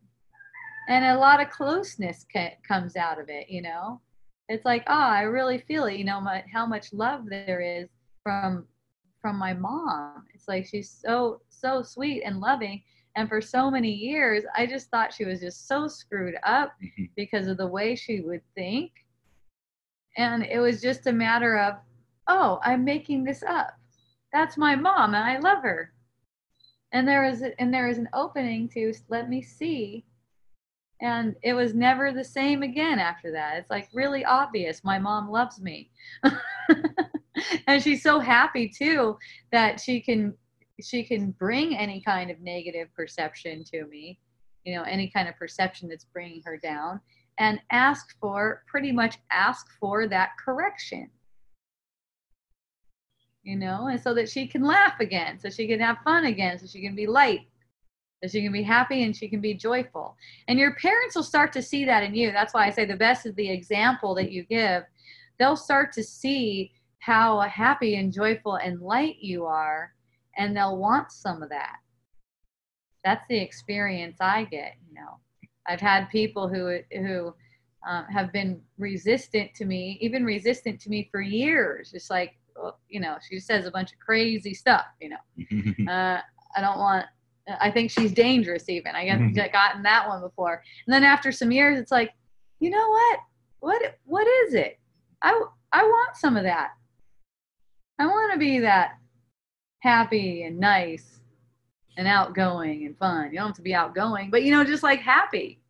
And 0.88 1.04
a 1.04 1.18
lot 1.18 1.42
of 1.42 1.50
closeness 1.50 2.24
ca- 2.32 2.56
comes 2.66 2.96
out 2.96 3.20
of 3.20 3.28
it 3.28 3.48
you 3.48 3.62
know? 3.62 4.00
It's 4.48 4.64
like 4.64 4.82
oh 4.88 4.92
i 4.92 5.22
really 5.22 5.58
feel 5.58 5.84
it 5.84 5.96
you 5.96 6.04
know 6.04 6.20
my, 6.20 6.44
how 6.52 6.66
much 6.66 6.92
love 6.92 7.28
there 7.28 7.60
is 7.60 7.88
from 8.22 8.66
from 9.22 9.36
my 9.38 9.54
mom. 9.54 10.24
It's 10.34 10.48
like 10.48 10.66
she's 10.66 10.90
so 10.90 11.40
so 11.48 11.82
sweet 11.82 12.22
and 12.24 12.40
loving 12.40 12.82
and 13.16 13.28
for 13.28 13.40
so 13.40 13.70
many 13.70 13.90
years 13.90 14.44
i 14.56 14.66
just 14.66 14.88
thought 14.90 15.12
she 15.12 15.24
was 15.24 15.40
just 15.40 15.68
so 15.68 15.86
screwed 15.88 16.36
up 16.44 16.72
Mm-hmm. 16.82 17.04
because 17.16 17.46
of 17.48 17.56
the 17.56 17.66
way 17.66 17.94
she 17.94 18.20
would 18.20 18.42
think. 18.54 18.90
And 20.16 20.44
it 20.44 20.58
was 20.58 20.80
just 20.82 21.06
a 21.06 21.12
matter 21.12 21.58
of 21.58 21.74
oh 22.28 22.60
i'm 22.64 22.84
making 22.84 23.24
this 23.24 23.42
up. 23.42 23.74
That's 24.32 24.56
my 24.56 24.74
mom 24.76 25.14
and 25.14 25.24
i 25.24 25.38
love 25.38 25.62
her. 25.62 25.92
And 26.92 27.06
there 27.08 27.24
is 27.24 27.42
and 27.58 27.72
there 27.72 27.88
is 27.88 27.98
an 27.98 28.08
opening 28.14 28.68
to 28.70 28.92
let 29.08 29.28
me 29.28 29.42
see. 29.42 30.04
And 31.00 31.34
it 31.42 31.54
was 31.54 31.74
never 31.74 32.12
the 32.12 32.24
same 32.24 32.62
again 32.62 32.98
after 32.98 33.32
that. 33.32 33.56
It's 33.56 33.70
like 33.70 33.88
really 33.92 34.24
obvious 34.24 34.84
my 34.84 34.98
mom 34.98 35.30
loves 35.30 35.60
me. 35.60 35.90
And 37.66 37.82
she's 37.82 38.02
so 38.02 38.18
happy 38.20 38.68
too 38.68 39.16
that 39.50 39.80
she 39.80 40.00
can 40.00 40.34
she 40.84 41.04
can 41.04 41.30
bring 41.32 41.76
any 41.76 42.00
kind 42.00 42.30
of 42.30 42.40
negative 42.40 42.88
perception 42.94 43.64
to 43.64 43.86
me 43.86 44.18
you 44.64 44.74
know 44.74 44.82
any 44.82 45.08
kind 45.08 45.28
of 45.28 45.36
perception 45.36 45.88
that's 45.88 46.04
bringing 46.04 46.42
her 46.44 46.56
down 46.56 47.00
and 47.38 47.60
ask 47.70 48.16
for 48.20 48.62
pretty 48.66 48.92
much 48.92 49.18
ask 49.30 49.66
for 49.80 50.06
that 50.06 50.30
correction. 50.42 51.10
You 53.42 53.56
know 53.56 53.88
and 53.88 54.00
so 54.00 54.14
that 54.14 54.28
she 54.28 54.46
can 54.46 54.62
laugh 54.62 55.00
again 55.00 55.40
so 55.40 55.50
she 55.50 55.66
can 55.66 55.80
have 55.80 55.98
fun 56.04 56.26
again 56.26 56.60
so 56.60 56.66
she 56.66 56.80
can 56.80 56.94
be 56.94 57.08
light 57.08 57.40
so 58.22 58.28
she 58.28 58.40
can 58.40 58.52
be 58.52 58.62
happy 58.62 59.02
and 59.02 59.16
she 59.16 59.26
can 59.28 59.40
be 59.40 59.52
joyful. 59.52 60.16
And 60.46 60.56
your 60.56 60.76
parents 60.76 61.16
will 61.16 61.24
start 61.24 61.52
to 61.54 61.62
see 61.62 61.84
that 61.86 62.04
in 62.04 62.14
you. 62.14 62.30
That's 62.30 62.54
why 62.54 62.66
i 62.66 62.70
say 62.70 62.84
the 62.84 62.94
best 62.94 63.26
is 63.26 63.34
the 63.34 63.50
example 63.50 64.14
that 64.14 64.30
you 64.30 64.44
give. 64.44 64.84
They'll 65.40 65.56
start 65.56 65.92
to 65.94 66.04
see 66.04 66.70
how 67.00 67.40
happy 67.40 67.96
and 67.96 68.12
joyful 68.12 68.54
and 68.54 68.80
light 68.80 69.16
you 69.20 69.44
are 69.44 69.92
and 70.36 70.56
they'll 70.56 70.76
want 70.76 71.12
some 71.12 71.42
of 71.42 71.48
that. 71.50 71.76
That's 73.04 73.24
the 73.28 73.38
experience 73.38 74.18
i 74.20 74.44
get 74.44 74.74
you 74.88 74.94
know. 74.94 75.18
I've 75.66 75.80
had 75.80 76.08
people 76.10 76.48
who 76.48 76.78
who 76.92 77.34
um, 77.88 78.04
have 78.06 78.32
been 78.32 78.60
resistant 78.78 79.54
to 79.54 79.64
me 79.64 79.98
even 80.00 80.24
resistant 80.24 80.80
to 80.82 80.90
me 80.90 81.08
for 81.10 81.20
years. 81.20 81.90
Just 81.90 82.10
like 82.10 82.36
you 82.88 83.00
know 83.00 83.16
she 83.28 83.40
says 83.40 83.66
a 83.66 83.70
bunch 83.70 83.92
of 83.92 83.98
crazy 83.98 84.54
stuff 84.54 84.86
you 85.00 85.10
know. 85.10 85.16
Uh, 85.92 86.20
i 86.56 86.60
don't 86.60 86.78
want 86.78 87.06
i 87.60 87.70
think 87.70 87.90
she's 87.90 88.12
dangerous 88.12 88.68
even. 88.68 88.94
I 88.94 89.06
got 89.06 89.52
gotten 89.52 89.82
that 89.82 90.06
one 90.06 90.20
before. 90.20 90.62
And 90.86 90.94
then 90.94 91.02
after 91.02 91.32
some 91.32 91.50
years 91.50 91.78
it's 91.78 91.90
like 91.90 92.12
you 92.62 92.70
know 92.70 92.88
what? 92.88 93.18
What 93.58 93.98
what 94.04 94.26
is 94.46 94.54
it? 94.54 94.78
I 95.22 95.40
i 95.72 95.82
want 95.82 96.16
some 96.16 96.36
of 96.36 96.44
that. 96.44 96.70
I 97.98 98.06
want 98.06 98.32
to 98.32 98.38
be 98.38 98.60
that 98.60 98.92
happy 99.82 100.44
and 100.44 100.58
nice 100.58 101.20
and 101.98 102.06
outgoing 102.06 102.86
and 102.86 102.96
fun. 102.96 103.30
You 103.32 103.38
don't 103.38 103.48
have 103.48 103.56
to 103.56 103.62
be 103.62 103.74
outgoing 103.74 104.30
but 104.30 104.42
you 104.44 104.52
know 104.52 104.64
just 104.64 104.82
like 104.82 105.00
happy. 105.00 105.60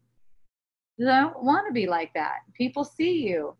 i 1.00 1.04
don't 1.04 1.42
want 1.42 1.66
to 1.66 1.72
be 1.72 1.86
like 1.86 2.12
that. 2.14 2.40
People 2.54 2.84
see 2.84 3.26
you. 3.26 3.56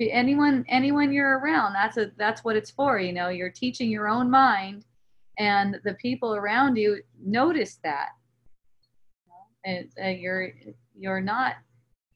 Anyone 0.00 0.64
anyone 0.68 1.12
you're 1.12 1.38
around 1.38 1.72
that's 1.72 1.96
a 1.96 2.10
that's 2.18 2.42
what 2.44 2.56
it's 2.56 2.72
for 2.72 2.98
you 2.98 3.12
know? 3.12 3.28
You're 3.28 3.50
teaching 3.50 3.88
your 3.88 4.08
own 4.08 4.30
mind 4.30 4.84
and 5.38 5.76
the 5.84 5.94
people 5.94 6.34
around 6.34 6.76
you 6.76 7.00
notice 7.24 7.78
that. 7.84 8.10
And 9.64 9.88
uh, 10.02 10.08
you're 10.08 10.50
you're 10.98 11.20
not 11.20 11.54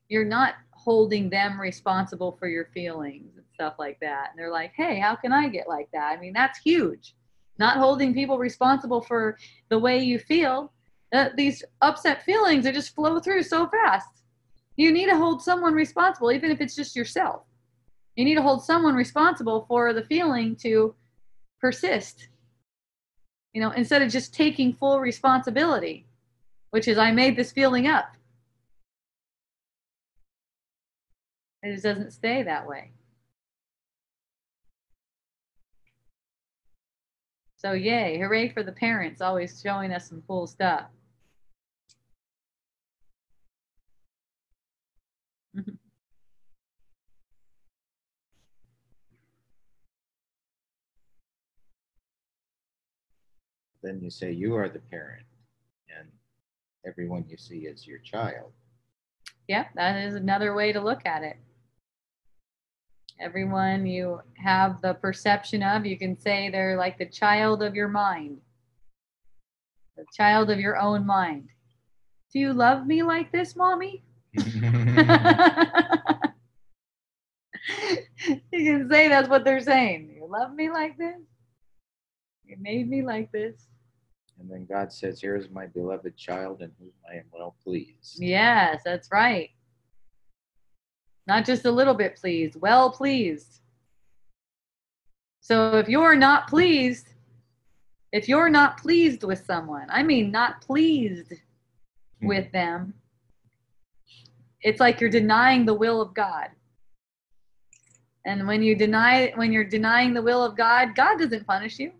you're 0.09 0.24
not 0.24 0.55
holding 0.72 1.31
them 1.31 1.61
responsible 1.61 2.37
for 2.39 2.49
your 2.49 2.66
feelings 2.74 3.37
and 3.37 3.45
stuff 3.55 3.74
like 3.79 3.99
that. 4.01 4.31
And 4.31 4.39
they're 4.39 4.51
like 4.51 4.72
hey 4.76 4.99
how 4.99 5.14
can 5.14 5.33
i 5.33 5.49
get 5.49 5.68
like 5.68 5.89
that? 5.93 6.16
I 6.16 6.20
mean 6.20 6.33
that's 6.33 6.59
huge 6.59 7.14
not 7.59 7.79
holding 7.79 8.15
people 8.15 8.39
responsible 8.39 9.01
for 9.01 9.37
the 9.69 9.79
way 9.79 9.99
you 10.03 10.19
feel 10.19 10.73
uh, 11.13 11.31
these 11.37 11.65
upset 11.81 12.23
feelings 12.23 12.65
they 12.65 12.73
just 12.73 12.95
flow 12.95 13.19
through 13.19 13.43
so 13.43 13.67
fast. 13.69 14.23
You 14.77 14.93
need 14.93 15.07
to 15.07 15.17
hold 15.17 15.43
someone 15.43 15.75
responsible 15.75 16.31
even 16.33 16.51
if 16.51 16.61
it's 16.61 16.77
just 16.77 16.95
yourself. 16.95 17.43
You 18.17 18.25
need 18.25 18.35
to 18.35 18.43
hold 18.43 18.65
someone 18.65 18.95
responsible 18.95 19.65
for 19.69 19.93
the 19.93 20.05
feeling 20.05 20.57
to 20.57 20.95
persist 21.61 22.29
you 23.53 23.61
know 23.61 23.71
instead 23.73 24.03
of 24.03 24.11
just 24.11 24.33
taking 24.33 24.73
full 24.73 25.01
responsibility 25.01 26.07
which 26.71 26.87
is 26.87 26.99
i 26.99 27.11
made 27.11 27.37
this 27.37 27.53
feeling 27.53 27.87
up. 27.87 28.15
It 31.63 31.73
just 31.73 31.83
doesn't 31.83 32.13
stay 32.13 32.45
that 32.45 32.69
way 32.69 32.93
so 37.59 37.73
yay 37.73 38.19
hooray 38.19 38.49
for 38.49 38.63
the 38.63 38.71
parents 38.73 39.21
always 39.21 39.61
showing 39.61 39.93
us 39.93 40.09
some 40.09 40.23
cool 40.27 40.47
stuff. 40.47 40.87
Then 53.81 54.01
you 54.03 54.11
say 54.11 54.33
you 54.33 54.57
are 54.57 54.69
the 54.69 54.81
parent 54.81 55.25
and 55.97 56.09
everyone 56.85 57.25
you 57.29 57.37
see 57.37 57.67
is 57.67 57.87
your 57.87 57.99
child. 58.01 58.53
Yeah 59.49 59.67
that 59.75 59.97
is 60.05 60.15
another 60.15 60.55
way 60.55 60.73
to 60.73 60.81
look 60.81 61.07
at 61.07 61.23
it 61.23 61.39
everyone 63.21 63.87
you 63.87 64.21
have 64.35 64.81
the 64.81 64.95
perception 64.95 65.62
of 65.62 65.85
you 65.85 65.99
can 65.99 66.19
say 66.19 66.51
they're 66.51 66.77
like 66.77 66.99
the 66.99 67.07
child 67.07 67.62
of 67.62 67.75
your 67.75 67.89
mind. 67.89 68.39
The 69.97 70.05
child 70.16 70.51
of 70.51 70.61
your 70.61 70.79
own 70.79 71.05
mind. 71.05 71.49
Do 72.33 72.39
you 72.39 72.53
love 72.53 72.87
me 72.87 73.03
like 73.03 73.33
this 73.33 73.57
mommy? 73.57 74.05
You 78.53 78.79
can 78.79 78.91
say 78.91 79.09
that's 79.09 79.29
what 79.29 79.45
they're 79.45 79.61
saying. 79.61 80.14
You 80.16 80.27
love 80.29 80.55
me 80.55 80.71
like 80.71 80.97
this? 80.99 81.21
You 82.45 82.57
made 82.61 82.89
me 82.89 83.03
like 83.03 83.31
this? 83.31 83.66
And 84.39 84.51
then 84.51 84.66
god 84.66 84.93
says 84.93 85.21
here's 85.21 85.51
my 85.51 85.66
beloved 85.66 86.16
child 86.16 86.62
in 86.62 86.71
whom 86.79 86.91
i 87.11 87.16
am 87.16 87.25
well 87.33 87.57
pleased. 87.62 88.19
Yes 88.21 88.81
that's 88.85 89.11
right 89.11 89.51
not 91.29 91.45
just 91.45 91.66
a 91.66 91.70
little 91.70 91.95
bit 91.95 92.16
pleased 92.16 92.61
well 92.61 92.91
pleased 92.91 93.61
So 95.49 95.79
if 95.79 95.89
you're 95.89 96.16
not 96.16 96.47
pleased, 96.49 97.09
if 98.12 98.29
you're 98.29 98.51
not 98.51 98.76
pleased 98.79 99.24
with 99.24 99.47
someone, 99.47 99.87
I 99.89 100.03
mean 100.03 100.31
not 100.31 100.61
pleased 100.61 101.33
hmm. 102.20 102.26
with 102.29 102.53
them, 102.53 102.95
it's 104.61 104.81
like 104.81 105.01
you're 105.01 105.09
denying 105.09 105.64
the 105.64 105.74
will 105.74 106.03
of 106.03 106.12
God. 106.12 106.51
And 108.26 108.47
when 108.47 108.62
you 108.62 108.76
deny 108.76 109.33
when 109.37 109.53
you're 109.53 109.64
denying 109.64 110.12
the 110.12 110.22
will 110.22 110.45
of 110.45 110.55
God, 110.55 110.95
God 110.95 111.18
doesn't 111.18 111.47
punish 111.47 111.79
you. 111.79 111.93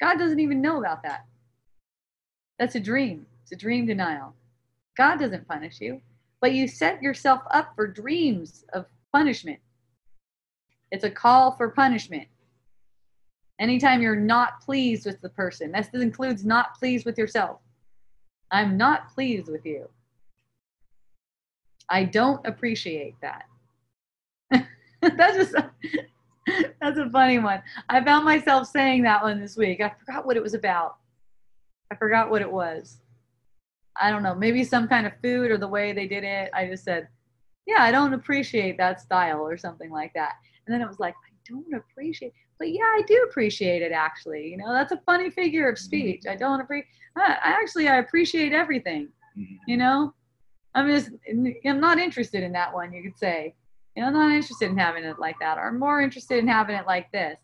God 0.00 0.18
doesn't 0.18 0.40
even 0.40 0.60
know 0.60 0.78
about 0.80 1.02
that. 1.04 1.24
That's 2.58 2.74
a 2.74 2.80
dream. 2.80 3.26
It's 3.42 3.52
a 3.52 3.56
dream 3.56 3.86
denial. 3.86 4.34
God 4.98 5.18
doesn't 5.18 5.48
punish 5.48 5.80
you, 5.80 6.02
but 6.40 6.52
you 6.52 6.66
set 6.66 7.02
yourself 7.02 7.42
up 7.50 7.74
for 7.74 7.86
dreams 7.86 8.64
of 8.72 8.86
punishment. 9.12 9.58
It's 10.90 11.04
a 11.04 11.10
call 11.10 11.52
for 11.52 11.68
punishment. 11.70 12.26
Anytime 13.60 14.00
you're 14.00 14.16
not 14.16 14.60
pleased 14.62 15.06
with 15.06 15.20
the 15.20 15.28
person, 15.28 15.72
this 15.72 15.88
includes 15.92 16.44
not 16.44 16.74
pleased 16.78 17.04
with 17.04 17.18
yourself. 17.18 17.60
I'm 18.50 18.76
not 18.76 19.12
pleased 19.14 19.50
with 19.50 19.64
you. 19.66 19.88
I 21.88 22.04
don't 22.04 22.44
appreciate 22.46 23.14
that. 23.20 23.44
that's 25.02 25.36
just 25.36 25.54
that's 26.80 26.98
a 26.98 27.10
funny 27.10 27.38
one. 27.38 27.62
I 27.88 28.02
found 28.02 28.24
myself 28.24 28.66
saying 28.66 29.02
that 29.02 29.22
one 29.22 29.40
this 29.40 29.56
week. 29.56 29.80
I 29.80 29.92
forgot 30.04 30.26
what 30.26 30.36
it 30.36 30.42
was 30.42 30.54
about. 30.54 30.96
I 31.92 31.96
forgot 31.96 32.30
what 32.30 32.42
it 32.42 32.50
was. 32.50 33.00
I 34.00 34.10
don't 34.10 34.22
know, 34.22 34.34
maybe 34.34 34.64
some 34.64 34.88
kind 34.88 35.06
of 35.06 35.12
food 35.22 35.50
or 35.50 35.58
the 35.58 35.68
way 35.68 35.92
they 35.92 36.06
did 36.06 36.24
it. 36.24 36.50
I 36.54 36.66
just 36.66 36.84
said, 36.84 37.08
yeah, 37.66 37.82
I 37.82 37.92
don't 37.92 38.14
appreciate 38.14 38.76
that 38.78 39.00
style 39.00 39.40
or 39.40 39.56
something 39.56 39.90
like 39.90 40.12
that. 40.14 40.32
And 40.66 40.74
then 40.74 40.80
it 40.80 40.88
was 40.88 41.00
like, 41.00 41.14
I 41.14 41.32
don't 41.48 41.74
appreciate, 41.74 42.32
but 42.58 42.70
yeah, 42.70 42.84
I 42.84 43.02
do 43.06 43.26
appreciate 43.28 43.82
it 43.82 43.92
actually. 43.92 44.48
You 44.48 44.56
know, 44.56 44.72
that's 44.72 44.92
a 44.92 45.00
funny 45.06 45.30
figure 45.30 45.68
of 45.68 45.76
mm-hmm. 45.76 45.84
speech. 45.84 46.22
I 46.28 46.36
don't 46.36 46.60
appreciate, 46.60 46.88
I 47.16 47.36
actually, 47.42 47.88
I 47.88 47.98
appreciate 47.98 48.52
everything, 48.52 49.08
mm-hmm. 49.38 49.54
you 49.66 49.76
know? 49.76 50.14
I'm 50.74 50.88
just, 50.88 51.10
I'm 51.66 51.80
not 51.80 51.98
interested 51.98 52.44
in 52.44 52.52
that 52.52 52.72
one, 52.72 52.92
you 52.92 53.02
could 53.02 53.18
say. 53.18 53.56
You 53.96 54.02
know, 54.02 54.08
I'm 54.08 54.14
not 54.14 54.30
interested 54.30 54.70
in 54.70 54.78
having 54.78 55.02
it 55.02 55.18
like 55.18 55.34
that, 55.40 55.58
or 55.58 55.66
I'm 55.66 55.80
more 55.80 56.00
interested 56.00 56.38
in 56.38 56.46
having 56.46 56.76
it 56.76 56.86
like 56.86 57.10
this. 57.10 57.38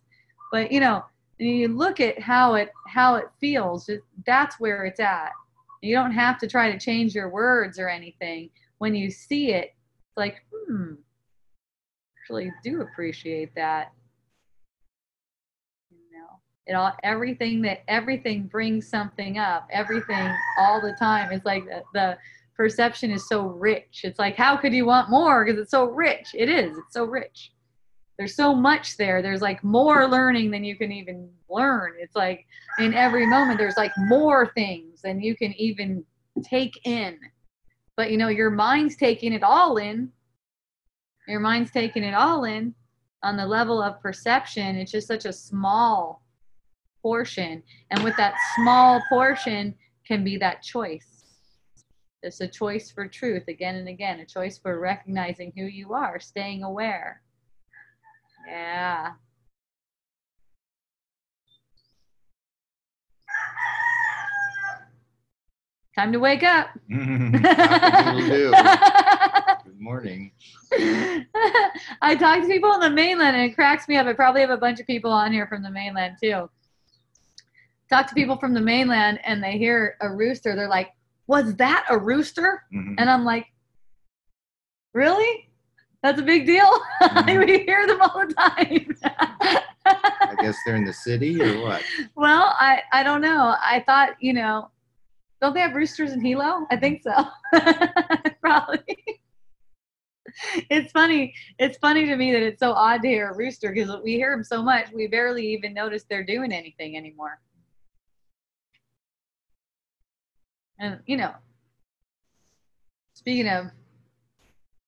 But, 0.53 0.71
you 0.71 0.79
know, 0.79 1.05
you 1.39 1.67
look 1.67 1.99
at 1.99 2.21
how 2.21 2.55
it 2.55 2.71
how 2.87 3.17
it 3.17 3.27
feels, 3.41 3.91
that's 4.25 4.61
where 4.61 4.85
it's 4.85 5.01
at. 5.01 5.33
You 5.87 5.95
don't 5.95 6.13
have 6.13 6.39
to 6.39 6.49
try 6.49 6.73
to 6.73 6.79
change 6.79 7.15
your 7.15 7.29
words 7.29 7.79
or 7.79 7.89
anything. 7.89 8.51
When 8.79 8.95
you 8.95 9.11
see 9.11 9.53
it, 9.53 9.75
it's 10.09 10.17
like, 10.17 10.43
hmm, 10.53 10.95
actually 12.21 12.51
do 12.65 12.83
appreciate 12.83 13.55
that. 13.55 13.93
You 15.91 16.19
know, 16.19 16.41
it 16.67 16.73
all 16.73 16.93
everything 17.05 17.63
that 17.63 17.85
everything 17.87 18.49
brings 18.49 18.89
something 18.89 19.39
up. 19.39 19.69
Everything 19.71 20.35
all 20.59 20.81
the 20.81 20.97
time. 20.99 21.31
It's 21.31 21.47
like 21.47 21.65
the, 21.67 21.83
the 21.95 22.19
perception 22.57 23.13
is 23.13 23.29
so 23.29 23.47
rich. 23.47 24.01
It's 24.03 24.19
like, 24.19 24.37
how 24.37 24.57
could 24.57 24.75
you 24.75 24.87
want 24.87 25.09
more? 25.09 25.45
Because 25.45 25.61
it's 25.61 25.71
so 25.71 25.85
rich. 25.85 26.35
It 26.35 26.49
is. 26.49 26.77
It's 26.77 26.95
so 26.95 27.05
rich. 27.05 27.53
There's 28.19 28.35
so 28.35 28.55
much 28.55 28.97
there. 28.97 29.21
There's 29.21 29.43
like 29.43 29.63
more 29.63 30.09
learning 30.09 30.51
than 30.51 30.65
you 30.65 30.77
can 30.77 30.91
even 30.91 31.31
learn. 31.51 31.95
It's 31.99 32.17
like 32.17 32.47
in 32.79 32.95
every 32.95 33.27
moment, 33.27 33.59
there's 33.59 33.77
like 33.77 33.93
more 33.99 34.51
things 34.55 35.03
than 35.03 35.21
you 35.21 35.37
can 35.37 35.53
even 35.55 36.05
take 36.43 36.81
in. 36.85 37.19
But 37.97 38.11
you 38.11 38.17
know, 38.17 38.29
your 38.29 38.51
mind's 38.51 38.97
taking 38.97 39.33
it 39.33 39.43
all 39.43 39.77
in. 39.77 40.11
Your 41.29 41.41
mind's 41.41 41.71
taking 41.71 42.05
it 42.05 42.15
all 42.15 42.45
in 42.45 42.75
on 43.23 43.37
the 43.37 43.47
level 43.47 43.83
of 43.83 44.01
perception. 44.01 44.77
It's 44.77 44.93
just 44.93 45.09
such 45.09 45.25
a 45.25 45.33
small 45.33 46.23
portion. 47.03 47.63
And 47.91 48.03
with 48.03 48.17
that 48.17 48.35
small 48.55 49.03
portion 49.09 49.75
can 50.07 50.25
be 50.25 50.37
that 50.39 50.63
choice 50.63 51.17
it's 52.27 52.41
a 52.41 52.49
choice 52.49 52.91
for 52.91 53.07
truth 53.07 53.45
again 53.49 53.77
and 53.77 53.89
again, 53.89 54.21
a 54.21 54.27
choice 54.27 54.59
for 54.59 54.81
recognizing 54.81 55.53
who 55.57 55.65
you 55.65 55.95
are, 55.95 56.19
staying 56.19 56.63
aware. 56.65 57.23
Yeah. 58.47 59.13
Time 65.97 66.13
to 66.13 66.19
wake 66.19 66.43
up. 66.43 66.69
Good 66.89 67.01
morning. 69.81 70.31
I 72.03 72.15
talk 72.19 72.43
to 72.43 72.47
people 72.47 72.71
on 72.71 72.81
the 72.81 72.91
mainland 72.91 73.35
and 73.37 73.51
it 73.51 73.55
cracks 73.55 73.89
me 73.89 73.97
up. 73.97 74.07
I 74.07 74.13
probably 74.13 74.43
have 74.43 74.51
a 74.51 74.59
bunch 74.59 74.79
of 74.79 74.87
people 74.87 75.11
on 75.11 75.33
here 75.33 75.47
from 75.47 75.63
the 75.63 75.71
mainland 75.71 76.17
too. 76.23 76.51
Talk 77.89 78.07
to 78.09 78.15
people 78.15 78.37
from 78.37 78.53
the 78.53 78.61
mainland 78.61 79.21
and 79.25 79.43
they 79.43 79.53
hear 79.59 79.97
a 80.03 80.11
rooster, 80.15 80.55
they're 80.55 80.69
like, 80.69 80.91
was 81.29 81.55
that 81.57 81.87
a 81.89 81.97
rooster? 81.99 82.65
Mhm. 82.75 82.97
And 82.99 83.09
I'm 83.09 83.25
like, 83.25 83.47
really? 84.93 85.46
That's 86.07 86.21
a 86.21 86.23
big 86.23 86.47
deal? 86.47 86.71
Mhm. 87.03 87.47
we 87.47 87.59
hear 87.65 87.85
them 87.85 88.01
all 88.01 88.25
the 88.25 88.33
time. 88.33 88.97
I 89.05 90.37
guess 90.41 90.57
they're 90.65 90.77
in 90.77 90.85
the 90.85 90.93
city 90.93 91.43
or 91.43 91.61
what? 91.61 91.83
well, 92.15 92.55
I, 92.61 92.83
I 92.93 93.03
don't 93.03 93.21
know. 93.21 93.57
I 93.61 93.83
thought, 93.87 94.11
you 94.21 94.33
know, 94.33 94.71
don't 95.43 95.53
they 95.53 95.59
have 95.61 95.75
roosters 95.75 96.13
in 96.13 96.21
Hilo? 96.21 96.65
I 96.71 96.77
think 96.77 97.03
so. 97.03 97.13
Probably. 98.41 98.97
It's 100.71 100.93
funny. 100.93 101.35
It's 101.59 101.77
funny 101.79 102.07
to 102.07 102.15
me 102.15 102.31
that 102.33 102.43
it's 102.43 102.61
so 102.61 102.71
odd 102.73 103.03
to 103.03 103.09
hear 103.09 103.31
a 103.31 103.37
rooster 103.37 103.73
because 103.73 103.91
we 104.05 104.13
hear 104.13 104.31
them 104.31 104.45
so 104.45 104.63
much, 104.63 104.93
we 104.93 105.09
barely 105.09 105.45
even 105.49 105.75
notice 105.75 106.05
they're 106.09 106.25
doing 106.25 106.53
anything 106.53 106.97
anymore. 106.97 107.41
And, 110.79 111.01
you 111.07 111.17
know, 111.17 111.35
speaking 113.15 113.49
of 113.49 113.73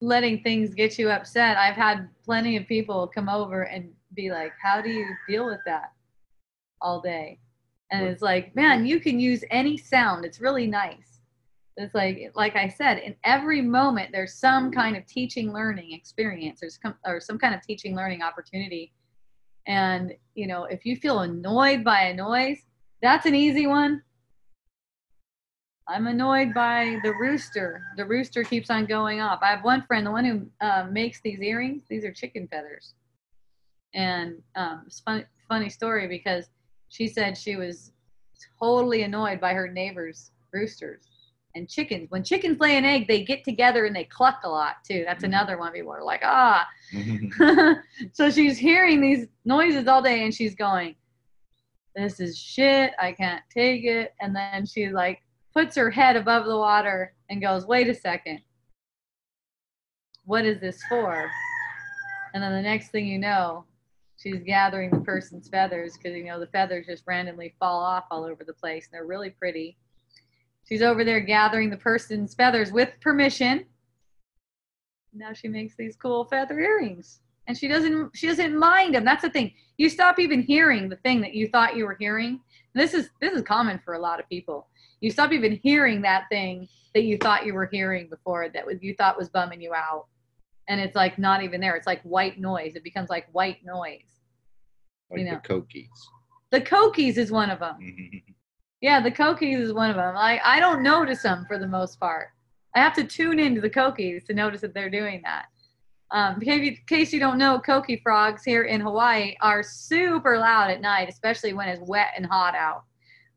letting 0.00 0.42
things 0.42 0.74
get 0.74 0.98
you 0.98 1.10
upset, 1.10 1.56
I've 1.56 1.74
had 1.74 2.08
plenty 2.24 2.56
of 2.56 2.66
people 2.66 3.10
come 3.12 3.28
over 3.28 3.62
and 3.62 3.90
be 4.14 4.30
like, 4.30 4.52
How 4.62 4.80
do 4.80 4.90
you 4.90 5.06
deal 5.28 5.46
with 5.46 5.60
that 5.66 5.92
all 6.80 7.00
day? 7.00 7.40
And 7.90 8.06
it's 8.06 8.22
like, 8.22 8.54
man, 8.54 8.84
you 8.84 9.00
can 9.00 9.18
use 9.18 9.44
any 9.50 9.76
sound. 9.78 10.24
It's 10.24 10.40
really 10.40 10.66
nice. 10.66 11.20
It's 11.78 11.94
like, 11.94 12.32
like 12.34 12.56
I 12.56 12.68
said, 12.68 12.98
in 12.98 13.14
every 13.24 13.62
moment, 13.62 14.10
there's 14.12 14.34
some 14.34 14.70
kind 14.70 14.96
of 14.96 15.06
teaching, 15.06 15.52
learning 15.52 15.92
experience. 15.92 16.60
There's 16.60 16.76
com- 16.76 16.98
or 17.06 17.20
some 17.20 17.38
kind 17.38 17.54
of 17.54 17.62
teaching, 17.62 17.96
learning 17.96 18.20
opportunity. 18.20 18.92
And 19.66 20.12
you 20.34 20.46
know, 20.46 20.64
if 20.64 20.84
you 20.84 20.96
feel 20.96 21.20
annoyed 21.20 21.84
by 21.84 22.02
a 22.02 22.14
noise, 22.14 22.58
that's 23.00 23.26
an 23.26 23.34
easy 23.34 23.66
one. 23.66 24.02
I'm 25.88 26.06
annoyed 26.06 26.52
by 26.52 26.98
the 27.02 27.14
rooster. 27.14 27.82
The 27.96 28.04
rooster 28.04 28.44
keeps 28.44 28.68
on 28.68 28.84
going 28.84 29.22
off. 29.22 29.38
I 29.42 29.48
have 29.48 29.64
one 29.64 29.82
friend, 29.86 30.06
the 30.06 30.10
one 30.10 30.24
who 30.24 30.46
uh, 30.60 30.86
makes 30.90 31.20
these 31.22 31.40
earrings. 31.40 31.84
These 31.88 32.04
are 32.04 32.12
chicken 32.12 32.46
feathers, 32.46 32.92
and 33.94 34.42
um, 34.54 34.82
it's 34.86 35.00
funny, 35.00 35.24
funny 35.48 35.70
story 35.70 36.06
because 36.06 36.50
she 36.90 37.08
said 37.08 37.38
she 37.38 37.56
was 37.56 37.92
totally 38.60 39.02
annoyed 39.02 39.40
by 39.40 39.54
her 39.54 39.66
neighbors' 39.66 40.30
roosters 40.52 41.08
and 41.54 41.70
chickens. 41.70 42.10
When 42.10 42.22
chickens 42.22 42.60
lay 42.60 42.76
an 42.76 42.84
egg, 42.84 43.08
they 43.08 43.24
get 43.24 43.42
together 43.42 43.86
and 43.86 43.96
they 43.96 44.04
cluck 44.04 44.40
a 44.44 44.48
lot 44.48 44.76
too. 44.86 45.04
That's 45.06 45.24
another 45.24 45.56
one. 45.58 45.72
People 45.72 45.92
are 45.92 46.04
like, 46.04 46.20
ah. 46.22 46.68
so 48.12 48.30
she's 48.30 48.58
hearing 48.58 49.00
these 49.00 49.26
noises 49.46 49.88
all 49.88 50.02
day, 50.02 50.22
and 50.24 50.34
she's 50.34 50.54
going, 50.54 50.96
"This 51.96 52.20
is 52.20 52.38
shit. 52.38 52.92
I 53.00 53.12
can't 53.12 53.42
take 53.50 53.84
it." 53.84 54.12
And 54.20 54.36
then 54.36 54.66
she's 54.66 54.92
like 54.92 55.22
puts 55.58 55.74
her 55.74 55.90
head 55.90 56.14
above 56.14 56.44
the 56.44 56.56
water 56.56 57.12
and 57.28 57.42
goes, 57.42 57.66
wait 57.66 57.88
a 57.88 57.94
second. 57.94 58.40
What 60.24 60.44
is 60.44 60.60
this 60.60 60.80
for? 60.88 61.28
And 62.32 62.40
then 62.40 62.52
the 62.52 62.62
next 62.62 62.90
thing 62.90 63.08
you 63.08 63.18
know, 63.18 63.64
she's 64.16 64.44
gathering 64.44 64.90
the 64.90 65.00
person's 65.00 65.48
feathers 65.48 65.96
because, 65.96 66.16
you 66.16 66.26
know, 66.26 66.38
the 66.38 66.46
feathers 66.46 66.86
just 66.86 67.02
randomly 67.08 67.56
fall 67.58 67.80
off 67.80 68.04
all 68.12 68.22
over 68.22 68.44
the 68.44 68.52
place. 68.52 68.86
And 68.86 68.92
they're 68.92 69.04
really 69.04 69.30
pretty. 69.30 69.76
She's 70.68 70.80
over 70.80 71.02
there 71.02 71.18
gathering 71.18 71.70
the 71.70 71.76
person's 71.76 72.34
feathers 72.34 72.70
with 72.70 72.90
permission. 73.00 73.64
Now 75.12 75.32
she 75.32 75.48
makes 75.48 75.74
these 75.74 75.96
cool 75.96 76.24
feather 76.26 76.60
earrings. 76.60 77.18
And 77.48 77.58
she 77.58 77.66
doesn't 77.66 78.16
she 78.16 78.28
doesn't 78.28 78.56
mind 78.56 78.94
them. 78.94 79.04
That's 79.04 79.22
the 79.22 79.30
thing. 79.30 79.54
You 79.76 79.88
stop 79.88 80.20
even 80.20 80.40
hearing 80.40 80.88
the 80.88 80.96
thing 80.96 81.20
that 81.22 81.34
you 81.34 81.48
thought 81.48 81.74
you 81.74 81.84
were 81.84 81.96
hearing. 81.98 82.42
This 82.74 82.94
is 82.94 83.10
this 83.20 83.32
is 83.32 83.42
common 83.42 83.80
for 83.84 83.94
a 83.94 83.98
lot 83.98 84.20
of 84.20 84.28
people 84.28 84.68
you 85.00 85.10
stop 85.10 85.32
even 85.32 85.58
hearing 85.62 86.02
that 86.02 86.24
thing 86.30 86.68
that 86.94 87.04
you 87.04 87.18
thought 87.18 87.46
you 87.46 87.54
were 87.54 87.66
hearing 87.66 88.08
before 88.08 88.48
that 88.48 88.64
you 88.82 88.94
thought 88.94 89.16
was 89.18 89.28
bumming 89.28 89.60
you 89.60 89.74
out. 89.74 90.06
And 90.68 90.80
it's 90.80 90.94
like 90.96 91.18
not 91.18 91.42
even 91.42 91.60
there. 91.60 91.76
It's 91.76 91.86
like 91.86 92.02
white 92.02 92.38
noise. 92.38 92.74
It 92.76 92.84
becomes 92.84 93.08
like 93.08 93.26
white 93.32 93.64
noise. 93.64 94.02
Like 95.10 95.20
You 95.20 95.24
know. 95.26 95.40
the 95.42 95.48
Coquis. 95.48 95.88
the 96.50 96.60
coquis 96.60 97.16
is 97.16 97.30
one 97.30 97.50
of 97.50 97.58
them 97.60 97.78
yeah 98.80 99.00
the 99.00 99.10
coquis 99.10 99.54
is 99.54 99.72
one 99.72 99.90
of 99.90 99.96
them 99.96 100.14
like 100.14 100.40
i 100.44 100.60
don't 100.60 100.82
notice 100.82 101.22
them 101.22 101.44
for 101.48 101.58
the 101.58 101.66
most 101.66 101.98
part. 101.98 102.28
I 102.74 102.80
have 102.80 102.94
to 102.94 103.04
tune 103.04 103.38
into 103.40 103.60
the 103.60 103.70
coquis 103.70 104.20
to 104.26 104.34
notice 104.34 104.60
that 104.60 104.74
they're 104.74 104.90
doing 104.90 105.22
that. 105.24 105.46
Um, 106.10 106.40
in 106.42 106.76
case 106.86 107.12
you 107.12 107.18
don't 107.20 107.38
know, 107.38 107.60
coqui 107.66 108.00
frogs 108.02 108.44
here 108.44 108.64
in 108.64 108.80
Hawaii 108.80 109.34
are 109.40 109.62
super 109.62 110.38
loud 110.38 110.70
at 110.70 110.80
night, 110.80 111.08
especially 111.08 111.54
when 111.54 111.68
it's 111.68 111.82
wet 111.86 112.08
and 112.16 112.24
hot 112.26 112.54
out. 112.54 112.84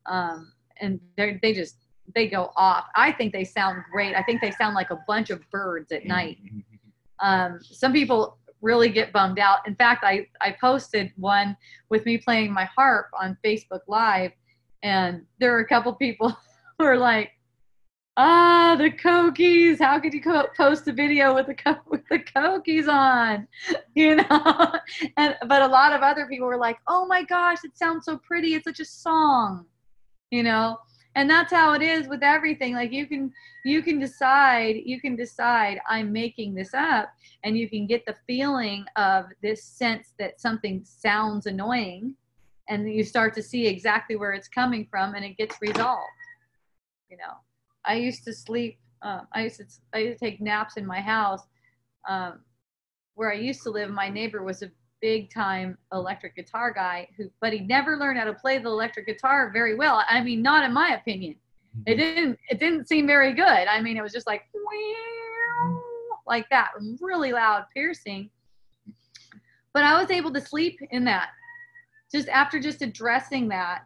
Um, 0.05 0.51
and 0.81 0.99
they 1.17 1.39
they 1.41 1.53
just 1.53 1.77
they 2.13 2.27
go 2.27 2.51
off. 2.55 2.85
I 2.95 3.11
think 3.11 3.31
they 3.31 3.43
sound 3.43 3.83
great. 3.91 4.15
I 4.15 4.23
think 4.23 4.41
they 4.41 4.51
sound 4.51 4.75
like 4.75 4.89
a 4.91 4.99
bunch 5.07 5.29
of 5.29 5.41
birds 5.51 5.91
at 5.91 6.05
night. 6.05 6.37
Um, 7.19 7.59
some 7.61 7.93
people 7.93 8.37
really 8.61 8.89
get 8.89 9.11
bummed 9.13 9.39
out. 9.39 9.67
In 9.67 9.75
fact, 9.75 10.03
I 10.03 10.27
I 10.41 10.55
posted 10.59 11.11
one 11.15 11.55
with 11.89 12.05
me 12.05 12.17
playing 12.17 12.51
my 12.51 12.65
harp 12.65 13.07
on 13.19 13.37
Facebook 13.43 13.81
Live, 13.87 14.31
and 14.83 15.25
there 15.39 15.51
were 15.53 15.59
a 15.59 15.67
couple 15.67 15.93
people 15.93 16.35
who 16.77 16.85
were 16.85 16.97
like, 16.97 17.31
ah, 18.17 18.75
the 18.77 18.91
Coquis. 18.91 19.77
How 19.79 19.99
could 19.99 20.13
you 20.13 20.21
co- 20.21 20.47
post 20.55 20.87
a 20.87 20.93
video 20.93 21.33
with 21.33 21.47
the 21.47 21.55
co- 21.55 21.81
with 21.87 22.03
the 22.09 22.19
Coquis 22.19 22.87
on? 22.87 23.47
You 23.93 24.15
know, 24.15 24.73
and 25.17 25.35
but 25.47 25.61
a 25.61 25.67
lot 25.67 25.93
of 25.93 26.01
other 26.01 26.25
people 26.25 26.47
were 26.47 26.57
like, 26.57 26.77
oh 26.87 27.05
my 27.05 27.23
gosh, 27.23 27.59
it 27.63 27.77
sounds 27.77 28.05
so 28.05 28.17
pretty. 28.17 28.55
It's 28.55 28.63
such 28.63 28.79
a 28.79 28.85
song, 28.85 29.65
you 30.31 30.43
know. 30.43 30.79
And 31.15 31.29
that's 31.29 31.51
how 31.51 31.73
it 31.73 31.81
is 31.81 32.07
with 32.07 32.23
everything. 32.23 32.73
Like 32.73 32.91
you 32.91 33.05
can 33.05 33.31
you 33.65 33.81
can 33.81 33.99
decide 33.99 34.77
you 34.85 34.99
can 34.99 35.15
decide 35.15 35.79
I'm 35.87 36.11
making 36.11 36.55
this 36.55 36.73
up, 36.73 37.13
and 37.43 37.57
you 37.57 37.69
can 37.69 37.85
get 37.85 38.05
the 38.05 38.15
feeling 38.25 38.85
of 38.95 39.25
this 39.43 39.63
sense 39.63 40.13
that 40.17 40.41
something 40.41 40.81
sounds 40.85 41.45
annoying, 41.45 42.15
and 42.69 42.91
you 42.91 43.03
start 43.03 43.33
to 43.35 43.43
see 43.43 43.67
exactly 43.67 44.15
where 44.15 44.31
it's 44.31 44.47
coming 44.47 44.87
from, 44.89 45.15
and 45.15 45.25
it 45.25 45.37
gets 45.37 45.61
resolved. 45.61 46.07
You 47.09 47.17
know. 47.17 47.33
I 47.85 47.95
used 47.95 48.23
to 48.25 48.33
sleep. 48.33 48.77
Uh, 49.01 49.21
I 49.33 49.43
used 49.43 49.57
to 49.57 49.65
I 49.93 49.97
used 49.99 50.19
to 50.19 50.25
take 50.25 50.41
naps 50.41 50.77
in 50.77 50.85
my 50.85 51.01
house. 51.01 51.41
Um, 52.07 52.41
where 53.15 53.31
I 53.31 53.35
used 53.35 53.63
to 53.63 53.69
live, 53.69 53.89
my 53.89 54.09
neighbor 54.09 54.43
was 54.43 54.61
a 54.61 54.71
big 55.01 55.33
time 55.33 55.77
electric 55.91 56.35
guitar 56.35 56.71
guy 56.71 57.07
who, 57.17 57.29
but 57.41 57.53
he 57.53 57.59
never 57.59 57.97
learned 57.97 58.19
how 58.19 58.25
to 58.25 58.33
play 58.33 58.57
the 58.57 58.69
electric 58.69 59.07
guitar 59.07 59.51
very 59.51 59.75
well. 59.75 60.03
I 60.07 60.21
mean, 60.23 60.41
not 60.41 60.63
in 60.63 60.73
my 60.73 60.95
opinion. 60.95 61.35
Mm-hmm. 61.77 61.91
It 61.91 61.95
didn't. 61.95 62.39
It 62.49 62.59
didn't 62.59 62.87
seem 62.87 63.07
very 63.07 63.33
good. 63.33 63.45
I 63.45 63.81
mean, 63.81 63.97
it 63.97 64.03
was 64.03 64.13
just 64.13 64.27
like 64.27 64.43
like 66.27 66.47
that, 66.49 66.69
really 67.01 67.33
loud, 67.33 67.65
piercing. 67.73 68.29
But 69.73 69.83
I 69.83 69.99
was 69.99 70.11
able 70.11 70.31
to 70.33 70.41
sleep 70.41 70.79
in 70.91 71.03
that, 71.05 71.29
just 72.11 72.29
after 72.29 72.59
just 72.59 72.81
addressing 72.81 73.47
that 73.49 73.83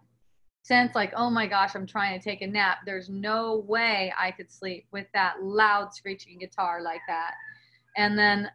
sense 0.63 0.95
like, 0.95 1.13
oh 1.15 1.29
my 1.29 1.45
gosh, 1.45 1.75
I'm 1.75 1.85
trying 1.85 2.19
to 2.19 2.23
take 2.23 2.41
a 2.41 2.47
nap. 2.47 2.79
There's 2.85 3.07
no 3.07 3.63
way 3.67 4.11
I 4.19 4.31
could 4.31 4.51
sleep 4.51 4.87
with 4.91 5.05
that 5.13 5.35
loud 5.43 5.93
screeching 5.93 6.39
guitar 6.39 6.81
like 6.81 7.01
that. 7.07 7.33
And 7.97 8.17
then 8.17 8.49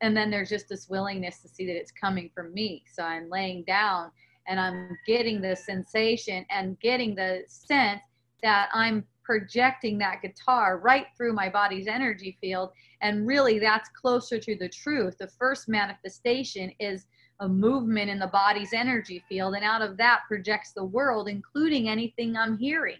and 0.00 0.16
then 0.16 0.30
there's 0.30 0.48
just 0.48 0.68
this 0.68 0.88
willingness 0.88 1.40
to 1.40 1.48
see 1.48 1.66
that 1.66 1.76
it's 1.76 1.92
coming 1.92 2.30
from 2.34 2.52
me. 2.52 2.84
So 2.92 3.02
I'm 3.02 3.28
laying 3.30 3.64
down 3.64 4.10
and 4.46 4.60
I'm 4.60 4.96
getting 5.06 5.40
the 5.40 5.56
sensation 5.56 6.44
and 6.50 6.78
getting 6.80 7.14
the 7.14 7.42
sense 7.46 8.00
that 8.42 8.68
I'm 8.74 9.04
projecting 9.24 9.96
that 9.98 10.20
guitar 10.20 10.78
right 10.78 11.06
through 11.16 11.32
my 11.32 11.48
body's 11.48 11.86
energy 11.86 12.36
field. 12.40 12.70
And 13.00 13.26
really, 13.26 13.58
that's 13.58 13.88
closer 14.00 14.38
to 14.38 14.56
the 14.56 14.68
truth. 14.68 15.16
The 15.18 15.28
first 15.28 15.68
manifestation 15.68 16.72
is 16.78 17.06
a 17.40 17.48
movement 17.48 18.10
in 18.10 18.18
the 18.18 18.28
body's 18.28 18.72
energy 18.72 19.22
field 19.28 19.54
and 19.54 19.64
out 19.64 19.82
of 19.82 19.96
that 19.96 20.20
projects 20.28 20.72
the 20.72 20.84
world 20.84 21.28
including 21.28 21.88
anything 21.88 22.36
i'm 22.36 22.56
hearing 22.56 22.98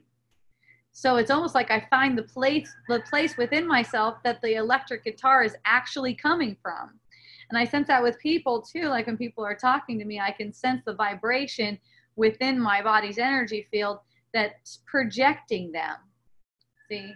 so 0.94 1.16
it's 1.16 1.30
almost 1.30 1.54
like 1.54 1.70
i 1.70 1.86
find 1.90 2.16
the 2.16 2.22
place 2.22 2.74
the 2.88 3.00
place 3.00 3.36
within 3.36 3.66
myself 3.66 4.16
that 4.24 4.40
the 4.40 4.54
electric 4.54 5.04
guitar 5.04 5.42
is 5.42 5.56
actually 5.66 6.14
coming 6.14 6.56
from 6.62 6.98
and 7.50 7.58
i 7.58 7.64
sense 7.64 7.88
that 7.88 8.02
with 8.02 8.18
people 8.20 8.62
too 8.62 8.84
like 8.88 9.06
when 9.06 9.16
people 9.16 9.44
are 9.44 9.56
talking 9.56 9.98
to 9.98 10.04
me 10.04 10.18
i 10.18 10.30
can 10.30 10.52
sense 10.52 10.80
the 10.86 10.94
vibration 10.94 11.78
within 12.16 12.58
my 12.58 12.80
body's 12.80 13.18
energy 13.18 13.66
field 13.70 13.98
that's 14.32 14.80
projecting 14.86 15.70
them 15.72 15.96
see 16.88 17.12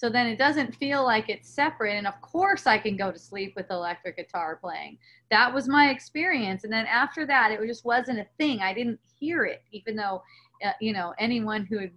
so 0.00 0.08
then 0.08 0.26
it 0.26 0.38
doesn't 0.38 0.74
feel 0.76 1.04
like 1.04 1.28
it's 1.28 1.46
separate. 1.46 1.92
And 1.92 2.06
of 2.06 2.18
course, 2.22 2.66
I 2.66 2.78
can 2.78 2.96
go 2.96 3.12
to 3.12 3.18
sleep 3.18 3.52
with 3.54 3.70
electric 3.70 4.16
guitar 4.16 4.56
playing. 4.56 4.96
That 5.30 5.52
was 5.52 5.68
my 5.68 5.90
experience. 5.90 6.64
And 6.64 6.72
then 6.72 6.86
after 6.86 7.26
that, 7.26 7.50
it 7.50 7.60
just 7.66 7.84
wasn't 7.84 8.18
a 8.18 8.26
thing. 8.38 8.60
I 8.60 8.72
didn't 8.72 8.98
hear 9.18 9.44
it, 9.44 9.62
even 9.72 9.96
though, 9.96 10.22
uh, 10.64 10.72
you 10.80 10.94
know, 10.94 11.12
anyone 11.18 11.66
who 11.66 11.80
would 11.80 11.92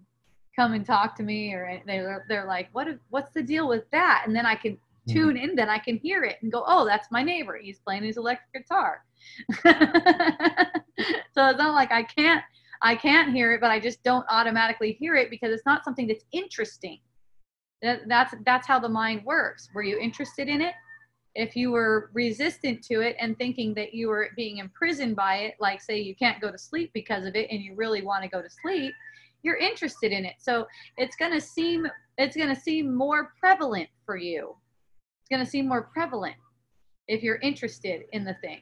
come 0.55 0.73
and 0.73 0.85
talk 0.85 1.15
to 1.15 1.23
me 1.23 1.53
or 1.53 1.81
they're, 1.85 2.25
they're 2.27 2.45
like, 2.45 2.69
what, 2.73 2.87
what's 3.09 3.33
the 3.33 3.43
deal 3.43 3.67
with 3.67 3.89
that? 3.91 4.23
And 4.25 4.35
then 4.35 4.45
I 4.45 4.55
can 4.55 4.77
hmm. 5.07 5.13
tune 5.13 5.37
in, 5.37 5.55
then 5.55 5.69
I 5.69 5.79
can 5.79 5.97
hear 5.97 6.23
it 6.23 6.37
and 6.41 6.51
go, 6.51 6.63
oh, 6.67 6.85
that's 6.85 7.09
my 7.11 7.23
neighbor. 7.23 7.57
He's 7.61 7.79
playing 7.79 8.03
his 8.03 8.17
electric 8.17 8.63
guitar. 8.63 9.03
so 9.49 9.69
it's 11.47 11.59
not 11.59 11.73
like 11.73 11.91
I 11.91 12.03
can't, 12.03 12.43
I 12.81 12.95
can't 12.95 13.33
hear 13.33 13.53
it, 13.53 13.61
but 13.61 13.71
I 13.71 13.79
just 13.79 14.03
don't 14.03 14.25
automatically 14.29 14.93
hear 14.93 15.15
it 15.15 15.29
because 15.29 15.51
it's 15.51 15.65
not 15.65 15.83
something 15.85 16.07
that's 16.07 16.25
interesting 16.31 16.99
that, 17.83 18.07
that's 18.07 18.33
that's 18.45 18.65
how 18.65 18.79
the 18.79 18.89
mind 18.89 19.23
works. 19.25 19.69
Were 19.75 19.83
you 19.83 19.99
interested 19.99 20.47
in 20.47 20.61
it? 20.61 20.73
If 21.35 21.55
you 21.55 21.71
were 21.71 22.09
resistant 22.13 22.81
to 22.85 23.01
it 23.01 23.15
and 23.19 23.37
thinking 23.37 23.73
that 23.73 23.93
you 23.93 24.07
were 24.07 24.29
being 24.35 24.57
imprisoned 24.57 25.15
by 25.15 25.37
it, 25.37 25.55
like 25.59 25.81
say 25.81 25.99
you 25.99 26.15
can't 26.15 26.41
go 26.41 26.51
to 26.51 26.57
sleep 26.57 26.91
because 26.93 27.25
of 27.25 27.35
it 27.35 27.49
and 27.51 27.61
you 27.61 27.75
really 27.75 28.01
want 28.01 28.23
to 28.23 28.29
go 28.29 28.41
to 28.41 28.49
sleep, 28.49 28.93
you're 29.43 29.57
interested 29.57 30.11
in 30.11 30.25
it. 30.25 30.35
So 30.39 30.65
it's 30.97 31.15
going 31.15 31.33
to 31.33 31.41
seem 31.41 31.87
it's 32.17 32.35
going 32.35 32.53
to 32.53 32.59
seem 32.59 32.95
more 32.95 33.33
prevalent 33.39 33.89
for 34.05 34.17
you. 34.17 34.55
It's 35.21 35.29
going 35.29 35.43
to 35.43 35.49
seem 35.49 35.67
more 35.67 35.89
prevalent 35.93 36.35
if 37.07 37.23
you're 37.23 37.37
interested 37.37 38.03
in 38.11 38.23
the 38.23 38.35
thing. 38.35 38.61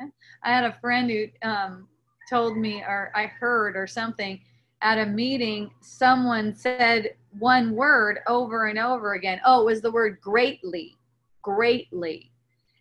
I 0.00 0.50
had 0.50 0.64
a 0.64 0.78
friend 0.80 1.10
who 1.10 1.26
um, 1.48 1.88
told 2.28 2.56
me, 2.56 2.82
or 2.82 3.10
I 3.14 3.26
heard, 3.26 3.76
or 3.76 3.86
something 3.86 4.40
at 4.82 4.98
a 4.98 5.06
meeting, 5.06 5.70
someone 5.80 6.54
said 6.54 7.14
one 7.38 7.74
word 7.74 8.18
over 8.28 8.66
and 8.66 8.78
over 8.78 9.14
again. 9.14 9.40
Oh, 9.44 9.62
it 9.62 9.66
was 9.66 9.80
the 9.80 9.90
word 9.90 10.20
greatly, 10.20 10.94
greatly. 11.42 12.30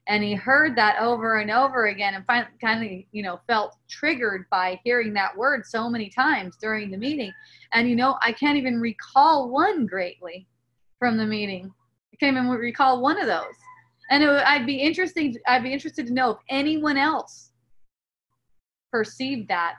And 0.08 0.24
he 0.24 0.34
heard 0.34 0.76
that 0.76 0.99
over 0.99 1.38
and 1.38 1.49
over 1.49 1.88
again 1.88 2.16
and 2.16 2.26
finally 2.26 2.51
kind 2.60 2.84
of, 2.84 3.06
you 3.12 3.24
know, 3.24 3.39
felt 3.47 3.78
triggered 3.89 4.45
by 4.51 4.80
hearing 4.84 5.14
that 5.14 5.36
word 5.38 5.66
so 5.66 5.89
many 5.89 6.10
times 6.10 6.58
during 6.60 6.91
the 6.91 6.97
meeting. 6.97 7.32
And, 7.74 7.89
you 7.89 7.95
know, 7.95 8.18
I 8.22 8.34
can't 8.34 8.58
even 8.58 8.82
recall 8.82 9.49
one 9.49 9.86
greatly 9.86 10.45
from 10.99 11.18
the 11.18 11.26
meeting. 11.26 11.72
I 12.14 12.18
can't 12.18 12.36
even 12.36 12.49
recall 12.49 13.01
one 13.01 13.20
of 13.20 13.28
those. 13.28 13.56
And 14.10 14.24
it, 14.24 14.30
I'd 14.30 14.66
be 14.66 14.76
interesting. 14.76 15.38
I'd 15.47 15.64
be 15.64 15.72
interested 15.72 16.06
to 16.08 16.14
know 16.14 16.32
if 16.32 16.38
anyone 16.49 16.98
else 16.98 17.52
perceived 18.91 19.48
that 19.48 19.76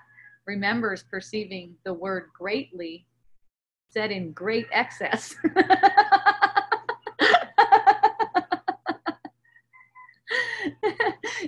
remembers 0.47 1.05
perceiving 1.11 1.77
the 1.85 1.95
word 1.95 2.31
greatly 2.37 3.07
said 3.91 4.11
in 4.11 4.33
great 4.33 4.67
excess. 4.73 5.35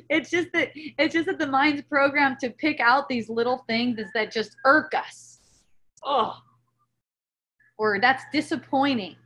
it's 0.08 0.30
just 0.30 0.48
that 0.52 0.70
it's 0.74 1.14
just 1.14 1.26
that 1.26 1.38
the 1.38 1.46
mind's 1.46 1.82
programmed 1.82 2.38
to 2.40 2.50
pick 2.50 2.80
out 2.80 3.08
these 3.08 3.28
little 3.28 3.64
things 3.68 3.98
that 4.14 4.32
just 4.32 4.56
irk 4.64 4.94
us. 4.94 5.40
Oh, 6.04 6.36
or 7.78 8.00
that's 8.00 8.24
disappointing. 8.32 9.16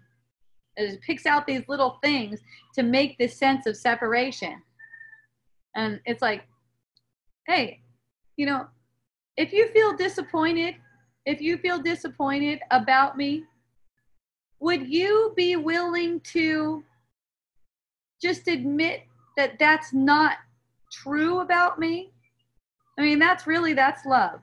It 0.76 1.00
picks 1.02 1.26
out 1.26 1.46
these 1.46 1.62
little 1.68 1.98
things 2.02 2.40
to 2.74 2.82
make 2.82 3.18
this 3.18 3.36
sense 3.36 3.66
of 3.66 3.76
separation. 3.76 4.62
And 5.76 6.00
it's 6.06 6.22
like, 6.22 6.44
hey, 7.46 7.80
you 8.36 8.46
know, 8.46 8.66
if 9.36 9.52
you 9.52 9.68
feel 9.68 9.96
disappointed, 9.96 10.76
if 11.26 11.40
you 11.40 11.58
feel 11.58 11.78
disappointed 11.78 12.60
about 12.70 13.16
me, 13.16 13.44
would 14.58 14.88
you 14.88 15.32
be 15.36 15.56
willing 15.56 16.20
to 16.20 16.84
just 18.22 18.48
admit 18.48 19.02
that 19.40 19.58
that's 19.58 19.94
not 19.94 20.36
true 20.92 21.40
about 21.40 21.78
me? 21.78 22.12
I 22.98 23.02
mean, 23.02 23.18
that's 23.18 23.46
really 23.46 23.72
that's 23.72 24.04
love. 24.04 24.40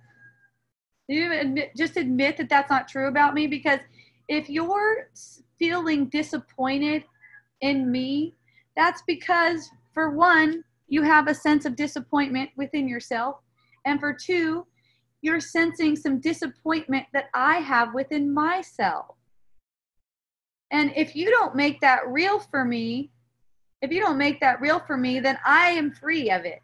You 1.08 1.32
admit, 1.32 1.72
just 1.78 1.98
admit 1.98 2.36
that 2.38 2.50
that's 2.50 2.72
not 2.72 2.88
true 2.88 3.08
about 3.08 3.36
me 3.36 3.46
because 3.46 3.80
if 4.28 4.50
you're 4.50 5.12
feeling 5.60 6.08
disappointed 6.08 7.04
in 7.62 7.92
me, 7.92 8.34
that's 8.76 9.04
because 9.06 9.70
for 9.94 10.10
one, 10.10 10.64
you 10.88 11.04
have 11.04 11.28
a 11.28 11.36
sense 11.36 11.66
of 11.66 11.76
disappointment 11.76 12.50
within 12.58 12.88
yourself, 12.88 13.38
and 13.86 14.00
for 14.00 14.14
two, 14.14 14.66
you're 15.22 15.40
sensing 15.40 15.96
some 15.96 16.20
disappointment 16.20 17.06
that 17.14 17.26
I 17.36 17.58
have 17.58 17.94
within 17.94 18.34
myself. 18.34 19.16
And 20.72 20.92
if 20.96 21.16
you 21.16 21.30
don't 21.30 21.56
make 21.56 21.82
that 21.82 22.08
real 22.08 22.40
for 22.40 22.66
me, 22.66 23.12
if 23.82 23.92
you 23.92 24.02
don't 24.02 24.18
make 24.18 24.40
that 24.40 24.62
real 24.62 24.80
for 24.80 24.98
me, 24.98 25.20
then 25.20 25.38
I 25.46 25.70
am 25.70 25.92
free 25.92 26.30
of 26.32 26.46
it. 26.46 26.62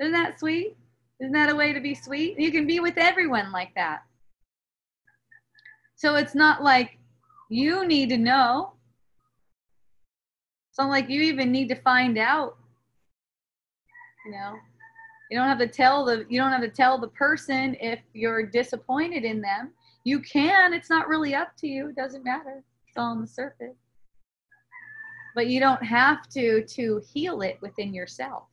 Isn't 0.00 0.12
that 0.12 0.38
sweet? 0.38 0.76
Isn't 1.20 1.32
that 1.32 1.50
a 1.50 1.54
way 1.54 1.72
to 1.72 1.80
be 1.80 1.94
sweet? 1.94 2.38
You 2.38 2.52
can 2.52 2.66
be 2.66 2.80
with 2.80 2.96
everyone 2.96 3.50
like 3.52 3.74
that. 3.74 4.02
So 5.96 6.14
it's 6.14 6.34
not 6.34 6.62
like 6.62 6.98
you 7.50 7.86
need 7.86 8.08
to 8.10 8.16
know. 8.16 8.72
So 10.70 10.84
I'm 10.84 10.88
like, 10.88 11.08
you 11.08 11.22
even 11.22 11.50
need 11.50 11.68
to 11.70 11.74
find 11.74 12.16
out. 12.18 12.56
You 14.24 14.32
know, 14.32 14.54
you 15.30 15.38
don't 15.38 15.48
have 15.48 15.58
to 15.58 15.66
tell 15.66 16.04
the 16.04 16.24
you 16.28 16.40
don't 16.40 16.52
have 16.52 16.60
to 16.60 16.68
tell 16.68 16.98
the 16.98 17.08
person 17.08 17.76
if 17.80 17.98
you're 18.12 18.46
disappointed 18.46 19.24
in 19.24 19.40
them. 19.40 19.72
You 20.04 20.20
can. 20.20 20.72
It's 20.72 20.90
not 20.90 21.08
really 21.08 21.34
up 21.34 21.56
to 21.58 21.66
you. 21.66 21.88
It 21.88 21.96
doesn't 21.96 22.24
matter. 22.24 22.62
It's 22.86 22.96
all 22.96 23.10
on 23.10 23.20
the 23.20 23.26
surface. 23.26 23.76
But 25.38 25.46
you 25.46 25.60
don't 25.60 25.84
have 25.84 26.28
to 26.30 26.64
to 26.64 27.00
heal 27.14 27.42
it 27.42 27.58
within 27.62 27.94
yourself. 27.94 28.48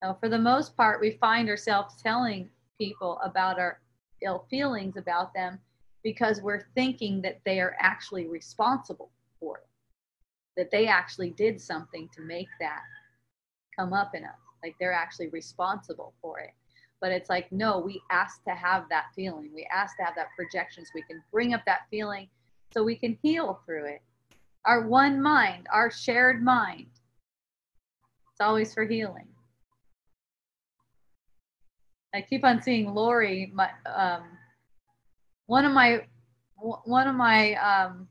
Now, 0.00 0.16
for 0.18 0.30
the 0.30 0.38
most 0.38 0.74
part, 0.74 1.02
we 1.02 1.18
find 1.20 1.50
ourselves 1.50 2.00
telling 2.02 2.48
people 2.78 3.20
about 3.22 3.58
our 3.58 3.78
ill 4.22 4.46
feelings 4.48 4.96
about 4.96 5.34
them 5.34 5.60
because 6.02 6.40
we're 6.40 6.64
thinking 6.74 7.20
that 7.20 7.42
they 7.44 7.60
are 7.60 7.76
actually 7.78 8.26
responsible 8.26 9.10
for 9.38 9.58
it, 9.58 9.68
that 10.56 10.70
they 10.70 10.86
actually 10.86 11.28
did 11.28 11.60
something 11.60 12.08
to 12.16 12.22
make 12.22 12.48
that 12.58 12.80
come 13.78 13.92
up 13.92 14.14
in 14.14 14.24
us, 14.24 14.40
like 14.62 14.76
they're 14.80 14.94
actually 14.94 15.28
responsible 15.28 16.14
for 16.22 16.38
it. 16.40 16.52
But 17.02 17.12
it's 17.12 17.28
like, 17.28 17.52
no, 17.52 17.80
we 17.80 18.00
ask 18.10 18.42
to 18.44 18.54
have 18.54 18.88
that 18.88 19.08
feeling. 19.14 19.50
We 19.54 19.68
ask 19.70 19.94
to 19.98 20.04
have 20.04 20.14
that 20.14 20.34
projection 20.34 20.86
so 20.86 20.92
we 20.94 21.02
can 21.02 21.22
bring 21.30 21.52
up 21.52 21.66
that 21.66 21.80
feeling 21.90 22.30
so 22.72 22.82
we 22.82 22.96
can 22.96 23.18
heal 23.22 23.60
through 23.66 23.84
it. 23.88 24.00
Our 24.68 24.86
one 24.86 25.22
mind, 25.22 25.66
our 25.72 25.90
shared 25.90 26.44
mind, 26.44 26.88
it's 28.30 28.40
always 28.42 28.74
for 28.74 28.84
healing. 28.84 29.26
I 32.14 32.20
keep 32.20 32.44
on 32.44 32.60
seeing 32.60 32.92
Lori, 32.92 33.50
my 33.54 33.70
um, 33.86 34.24
one 35.46 35.64
of 35.64 35.72
my 35.72 36.02
one 36.58 37.08
of 37.08 37.14
my 37.14 37.54
um, 37.54 38.08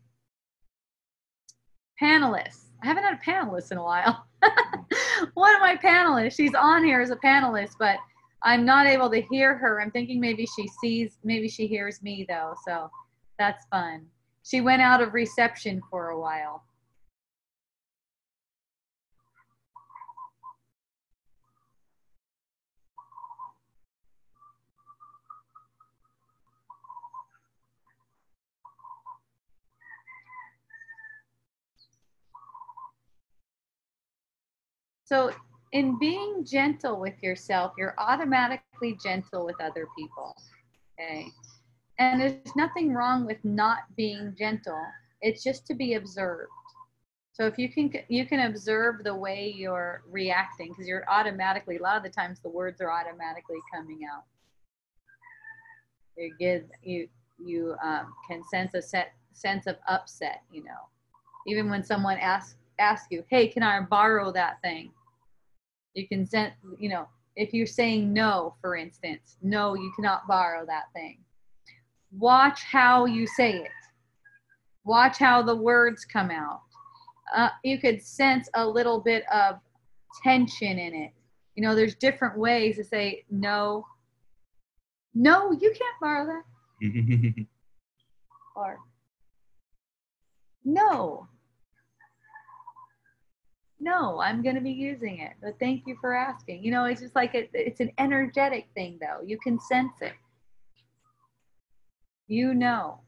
panelists. 2.02 2.72
I 2.82 2.88
haven't 2.88 3.04
had 3.04 3.14
a 3.14 3.18
panelist 3.18 3.72
in 3.72 3.78
a 3.78 3.84
while. 3.84 4.26
one 5.36 5.56
of 5.56 5.62
my 5.62 5.76
panelists. 5.76 6.38
She's 6.38 6.56
on 6.56 6.84
here 6.84 7.02
as 7.02 7.12
a 7.12 7.18
panelist, 7.18 7.74
but 7.78 7.98
I'm 8.42 8.66
not 8.66 8.88
able 8.88 9.12
to 9.12 9.22
hear 9.22 9.56
her. 9.56 9.80
I'm 9.80 9.92
thinking 9.92 10.20
maybe 10.20 10.48
she 10.48 10.68
sees, 10.82 11.20
maybe 11.24 11.50
she 11.50 11.68
hears 11.68 12.02
me 12.02 12.26
though. 12.28 12.56
So 12.66 12.90
that's 13.38 13.64
fun. 13.68 14.08
She 14.48 14.62
went 14.62 14.82
out 14.82 15.02
of 15.02 15.14
reception 15.14 15.82
for 15.92 16.08
a 16.08 16.18
while. 16.18 16.64
So, 35.04 35.32
in 35.74 36.00
being 36.00 36.46
gentle 36.46 37.02
with 37.02 37.22
yourself, 37.22 37.74
you're 37.78 37.96
automatically 37.98 38.98
gentle 39.04 39.44
with 39.46 39.60
other 39.60 39.88
people. 39.98 40.34
Okay. 40.98 41.28
And 42.00 42.22
there's 42.22 42.56
nothing 42.56 42.94
wrong 42.94 43.26
with 43.26 43.44
not 43.44 43.80
being 43.96 44.36
gentle. 44.38 44.82
It's 45.22 45.44
just 45.44 45.66
to 45.68 45.74
be 45.74 45.96
observed. 45.96 46.52
So 47.34 47.46
if 47.46 47.58
you 47.60 47.72
can 47.72 47.92
you 48.08 48.26
can 48.26 48.40
observe 48.52 49.04
the 49.04 49.14
way 49.14 49.54
you're 49.56 50.04
reacting 50.10 50.70
because 50.70 50.88
you're 50.88 51.06
automatically 51.08 51.78
a 51.78 51.82
lot 51.84 51.98
of 51.98 52.04
the 52.04 52.10
times 52.10 52.40
the 52.40 52.50
words 52.50 52.82
are 52.82 52.92
automatically 52.92 53.60
coming 53.74 54.02
out. 54.12 54.24
You 56.18 56.34
get 56.40 56.68
you 56.82 57.08
you 57.38 57.76
um, 57.84 58.14
can 58.28 58.44
sense 58.44 58.74
a 58.74 58.82
set 58.82 59.14
sense 59.34 59.68
of 59.68 59.76
upset. 59.88 60.42
You 60.52 60.64
know, 60.64 60.90
even 61.46 61.70
when 61.70 61.84
someone 61.84 62.18
asks 62.18 62.56
asks 62.80 63.08
you, 63.12 63.24
"Hey, 63.30 63.48
can 63.48 63.62
I 63.62 63.82
borrow 63.82 64.32
that 64.32 64.60
thing?" 64.64 64.92
You 65.94 66.08
can 66.08 66.26
send, 66.26 66.54
you 66.80 66.90
know, 66.90 67.08
if 67.36 67.54
you're 67.54 67.68
saying 67.68 68.12
no, 68.12 68.56
for 68.62 68.76
instance, 68.76 69.38
no, 69.44 69.76
you 69.76 69.92
cannot 69.96 70.28
borrow 70.28 70.66
that 70.66 70.86
thing. 70.94 71.20
Watch 72.12 72.64
how 72.64 73.06
you 73.06 73.28
say 73.28 73.56
it. 73.56 73.72
Watch 74.86 75.18
how 75.18 75.42
the 75.42 75.56
words 75.56 76.06
come 76.06 76.32
out. 76.32 76.62
Uh, 77.36 77.50
you 77.64 77.80
could 77.80 78.02
sense 78.02 78.50
a 78.54 78.66
little 78.66 79.02
bit 79.02 79.24
of 79.32 79.60
tension 80.24 80.80
in 80.80 80.96
it. 80.96 81.12
You 81.56 81.64
know, 81.64 81.76
there's 81.76 81.96
different 81.96 82.38
ways 82.38 82.78
to 82.78 82.84
say 82.84 83.26
no. 83.30 83.86
No, 85.14 85.52
you 85.52 85.72
can't 85.72 86.00
borrow 86.00 86.26
that. 86.28 86.44
or 88.56 88.78
no, 90.64 91.28
no, 93.80 94.20
I'm 94.20 94.42
going 94.42 94.56
to 94.56 94.62
be 94.62 94.72
using 94.72 95.20
it. 95.20 95.34
But 95.42 95.60
thank 95.60 95.84
you 95.86 95.98
for 96.02 96.16
asking. 96.16 96.64
You 96.64 96.72
know, 96.72 96.86
it's 96.86 97.02
just 97.02 97.16
like 97.16 97.36
it, 97.36 97.50
it's 97.54 97.80
an 97.80 97.92
energetic 97.98 98.68
thing, 98.76 98.98
though. 99.00 99.26
You 99.26 99.38
can 99.40 99.60
sense 99.60 99.94
it. 100.02 100.14
You 102.28 102.54
know. 102.54 103.00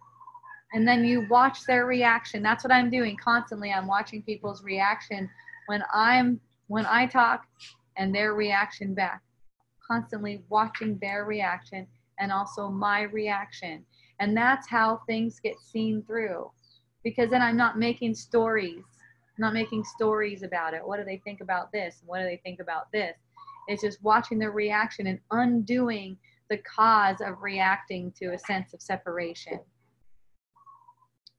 And 0.74 0.88
then 0.88 1.04
you 1.04 1.28
watch 1.30 1.64
their 1.66 1.86
reaction. 1.86 2.44
That's 2.44 2.64
what 2.64 2.74
I'm 2.74 2.90
doing 2.90 3.18
constantly. 3.18 3.72
I'm 3.72 3.88
watching 3.88 4.22
people's 4.22 4.64
reaction 4.64 5.30
when 5.68 5.84
I'm 5.94 6.40
when 6.68 6.86
I 6.86 7.08
talk 7.08 7.46
and 7.98 8.14
their 8.14 8.34
reaction 8.34 8.94
back. 8.94 9.22
Constantly 9.86 10.44
watching 10.50 11.00
their 11.00 11.26
reaction 11.26 11.88
and 12.20 12.32
also 12.32 12.70
my 12.70 13.04
reaction. 13.04 13.84
And 14.20 14.38
that's 14.38 14.70
how 14.70 15.02
things 15.08 15.40
get 15.40 15.56
seen 15.60 16.04
through. 16.04 16.52
Because 17.04 17.32
then 17.32 17.41
I'm 17.41 17.58
not 17.58 17.80
making 17.80 18.14
stories 18.14 18.84
not 19.40 19.54
making 19.54 19.84
stories 19.86 20.44
about 20.44 20.74
it. 20.74 20.86
What 20.86 20.98
do 20.98 21.06
they 21.06 21.22
think 21.24 21.41
about 21.41 21.72
this? 21.72 22.04
What 22.06 22.20
do 22.20 22.26
they 22.26 22.40
think 22.44 22.60
about 22.60 22.91
this? 22.91 23.16
It's 23.68 23.82
just 23.82 24.04
watching 24.04 24.38
their 24.38 24.52
reaction 24.52 25.08
and 25.08 25.20
undoing 25.32 26.18
the 26.49 26.57
cause 26.57 27.21
of 27.21 27.41
reacting 27.41 28.11
to 28.19 28.34
a 28.34 28.39
sense 28.39 28.73
of 28.73 28.81
separation. 28.81 29.59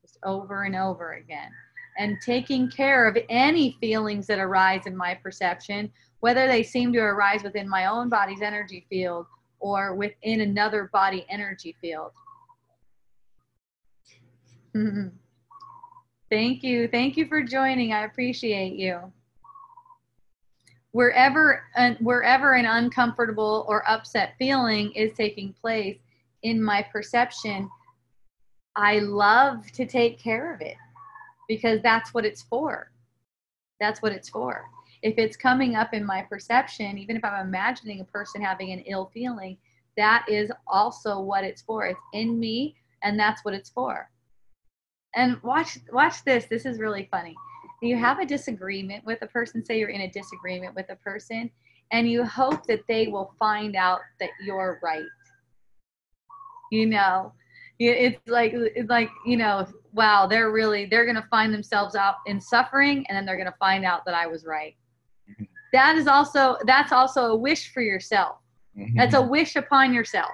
Just 0.03 0.19
over 0.25 0.65
and 0.65 0.77
over 0.77 1.15
again. 1.15 1.51
And 1.99 2.19
taking 2.25 2.71
care 2.71 3.07
of 3.07 3.19
any 3.29 3.77
feelings 3.81 4.27
that 4.29 4.39
arise 4.39 4.87
in 4.87 4.97
my 4.97 5.15
perception, 5.15 5.93
whether 6.21 6.47
they 6.47 6.63
seem 6.63 6.93
to 6.93 7.01
arise 7.01 7.43
within 7.43 7.69
my 7.69 7.87
own 7.87 8.09
body's 8.09 8.43
energy 8.43 8.87
field 8.89 9.27
or 9.59 9.95
within 9.95 10.41
another 10.41 10.89
body 10.93 11.27
energy 11.29 11.77
field. 11.81 12.13
Thank 16.31 16.63
you. 16.63 16.87
Thank 16.89 17.17
you 17.17 17.27
for 17.27 17.43
joining. 17.43 17.93
I 17.93 18.05
appreciate 18.05 18.75
you. 18.75 19.13
Wherever, 20.93 21.63
uh, 21.77 21.95
wherever 22.01 22.55
an 22.55 22.67
uncomfortable 22.67 23.65
or 23.69 23.89
upset 23.89 24.35
feeling 24.39 24.93
is 24.93 25.13
taking 25.17 25.55
place 25.61 25.99
in 26.43 26.63
my 26.63 26.83
perception, 26.93 27.71
I 28.77 28.99
love 28.99 29.71
to 29.73 29.87
take 29.87 30.19
care 30.19 30.53
of 30.55 30.61
it 30.61 30.77
because 31.49 31.81
that's 31.83 32.13
what 32.13 32.25
it's 32.25 32.43
for. 32.43 32.91
That's 33.79 34.03
what 34.03 34.13
it's 34.13 34.29
for. 34.29 34.65
If 35.03 35.17
it's 35.17 35.37
coming 35.37 35.77
up 35.77 35.95
in 35.95 36.05
my 36.05 36.23
perception, 36.23 36.99
even 36.99 37.17
if 37.17 37.25
I'm 37.25 37.47
imagining 37.47 38.01
a 38.01 38.05
person 38.05 38.43
having 38.43 38.73
an 38.73 38.81
ill 38.81 39.11
feeling, 39.15 39.57
that 39.97 40.27
is 40.29 40.51
also 40.67 41.21
what 41.21 41.45
it's 41.45 41.63
for. 41.63 41.87
It's 41.87 42.01
in 42.13 42.39
me, 42.39 42.77
and 43.03 43.19
that's 43.19 43.45
what 43.45 43.55
it's 43.55 43.71
for 43.71 44.11
and 45.15 45.43
watch 45.43 45.79
watch 45.93 46.25
this 46.25 46.47
this 46.47 46.65
is 46.65 46.79
really 46.79 47.09
funny 47.11 47.35
you 47.83 47.97
have 47.97 48.19
a 48.19 48.27
disagreement 48.27 49.05
with 49.05 49.19
a 49.23 49.27
person 49.27 49.65
say 49.65 49.79
you're 49.79 49.89
in 49.89 50.03
a 50.03 50.11
disagreement 50.11 50.75
with 50.75 50.87
a 50.91 50.97
person 50.97 51.51
and 51.93 52.09
you 52.09 52.25
hope 52.25 52.67
that 52.67 52.81
they 52.89 53.09
will 53.09 53.35
find 53.39 53.75
out 53.77 54.01
that 54.19 54.31
you're 54.45 54.79
right 54.83 55.05
you 56.71 56.87
know 56.87 57.33
it's 57.79 58.21
like 58.27 58.53
it's 58.55 58.91
like 58.91 59.09
you 59.25 59.37
know 59.37 59.67
wow 59.93 60.27
they're 60.27 60.53
really 60.53 60.85
they're 60.85 61.07
gonna 61.07 61.27
find 61.31 61.53
themselves 61.53 61.95
out 61.95 62.17
in 62.27 62.41
suffering 62.41 63.05
and 63.09 63.17
then 63.17 63.25
they're 63.25 63.39
gonna 63.39 63.55
find 63.59 63.85
out 63.85 64.05
that 64.05 64.15
i 64.15 64.27
was 64.27 64.45
right 64.45 64.77
mm-hmm. 65.31 65.45
that 65.73 65.97
is 65.97 66.07
also 66.07 66.57
that's 66.67 66.93
also 66.93 67.27
a 67.27 67.37
wish 67.37 67.73
for 67.73 67.81
yourself 67.81 68.37
mm-hmm. 68.77 68.97
that's 68.97 69.15
a 69.15 69.23
wish 69.23 69.57
upon 69.57 69.93
yourself 69.93 70.31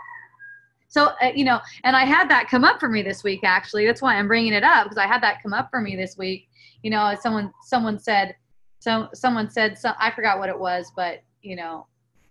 so, 0.89 1.13
uh, 1.21 1.33
you 1.35 1.45
know, 1.45 1.61
and 1.85 1.97
I 1.97 2.05
had 2.05 2.31
that 2.31 2.49
come 2.49 2.65
up 2.65 2.81
for 2.81 2.89
me 2.89 3.03
this 3.03 3.23
week, 3.23 3.41
actually. 3.45 3.85
That's 3.85 4.01
why 4.01 4.17
I'm 4.17 4.29
bringing 4.29 4.53
it 4.53 4.63
up 4.63 4.85
because 4.85 4.97
I 4.97 5.07
had 5.07 5.23
that 5.23 5.43
come 5.43 5.53
up 5.53 5.69
for 5.71 5.81
me 5.81 5.97
this 5.97 6.17
week. 6.17 6.49
You 6.83 6.91
know, 6.91 7.15
someone, 7.21 7.53
someone 7.65 7.99
said, 7.99 8.35
so 8.79 9.09
someone 9.15 9.51
said, 9.51 9.79
so 9.79 9.93
I 9.99 10.11
forgot 10.11 10.39
what 10.39 10.49
it 10.49 10.59
was, 10.59 10.93
but, 10.95 11.23
you 11.43 11.57
know, 11.57 11.87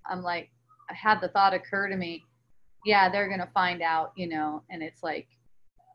I'm 0.05 0.21
like, 0.21 0.49
I 0.89 0.93
had 0.93 1.19
the 1.19 1.29
thought 1.29 1.53
occur 1.53 1.89
to 1.89 1.95
me, 1.95 2.23
yeah, 2.85 3.09
they're 3.09 3.27
to 3.39 3.49
find 3.53 3.81
out, 3.81 4.13
you 4.15 4.27
know, 4.27 4.63
and 4.69 4.83
it's 4.83 5.01
like, 5.01 5.27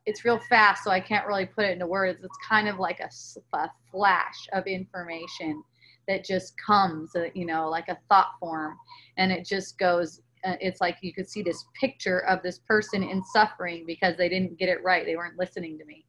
it's 0.06 0.24
real 0.24 0.40
fast, 0.48 0.84
so 0.84 0.90
I 0.90 1.00
can't 1.00 1.26
really 1.26 1.46
put 1.46 1.64
it 1.64 1.72
into 1.72 1.86
words. 1.86 2.24
It's 2.24 2.38
kind 2.46 2.68
of 2.68 2.78
like 2.78 3.00
a, 3.00 3.08
a 3.56 3.70
flash 3.90 4.48
of 4.52 4.66
information 4.66 5.62
that 6.08 6.24
just 6.24 6.54
comes, 6.58 7.14
uh, 7.14 7.26
you 7.34 7.46
know, 7.46 7.68
like 7.68 7.88
a 7.88 7.98
thought 8.08 8.32
form, 8.40 8.76
and 9.18 9.30
it 9.30 9.46
just 9.46 9.78
goes 9.78 10.22
uh, 10.44 10.56
it's 10.60 10.80
like 10.80 10.96
you 11.02 11.12
could 11.12 11.28
see 11.28 11.42
this 11.42 11.64
picture 11.78 12.20
of 12.20 12.42
this 12.42 12.58
person 12.58 13.02
in 13.02 13.22
suffering 13.24 13.84
because 13.86 14.16
they 14.16 14.28
didn't 14.28 14.58
get 14.58 14.68
it 14.68 14.82
right. 14.82 15.04
They 15.04 15.16
weren't 15.16 15.38
listening 15.38 15.78
to 15.78 15.84
me. 15.84 16.04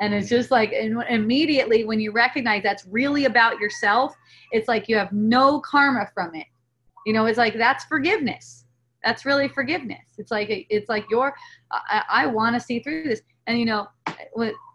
And 0.00 0.14
it's 0.14 0.26
mm-hmm. 0.26 0.36
just 0.36 0.50
like 0.50 0.72
and 0.72 1.02
immediately 1.08 1.84
when 1.84 2.00
you 2.00 2.12
recognize 2.12 2.62
that's 2.62 2.86
really 2.86 3.24
about 3.24 3.58
yourself, 3.58 4.14
it's 4.52 4.68
like 4.68 4.88
you 4.88 4.96
have 4.96 5.12
no 5.12 5.60
karma 5.60 6.08
from 6.14 6.34
it. 6.34 6.46
You 7.06 7.12
know, 7.12 7.26
it's 7.26 7.38
like 7.38 7.56
that's 7.56 7.84
forgiveness. 7.84 8.64
That's 9.04 9.24
really 9.24 9.48
forgiveness. 9.48 10.04
It's 10.18 10.30
like 10.30 10.48
it's 10.50 10.88
like 10.88 11.06
your 11.10 11.34
I, 11.70 12.02
I 12.08 12.26
want 12.26 12.54
to 12.54 12.60
see 12.60 12.80
through 12.80 13.04
this. 13.04 13.22
And 13.46 13.58
you 13.58 13.64
know, 13.64 13.88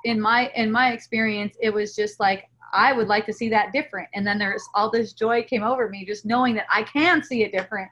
in 0.04 0.20
my 0.20 0.52
in 0.56 0.72
my 0.72 0.92
experience, 0.92 1.56
it 1.62 1.74
was 1.74 1.96
just 1.96 2.20
like 2.20 2.46
I 2.74 2.92
would 2.92 3.08
like 3.08 3.26
to 3.28 3.34
see 3.34 3.50
that 3.50 3.72
different. 3.72 4.10
And 4.14 4.26
then 4.26 4.40
there's 4.40 4.68
all 4.74 4.90
this 4.90 5.14
joy 5.14 5.44
came 5.44 5.64
over 5.64 5.90
me 5.90 6.06
just 6.06 6.26
knowing 6.26 6.56
that 6.56 6.66
I 6.72 6.84
can 6.84 7.24
see 7.24 7.44
it 7.44 7.52
different. 7.52 7.90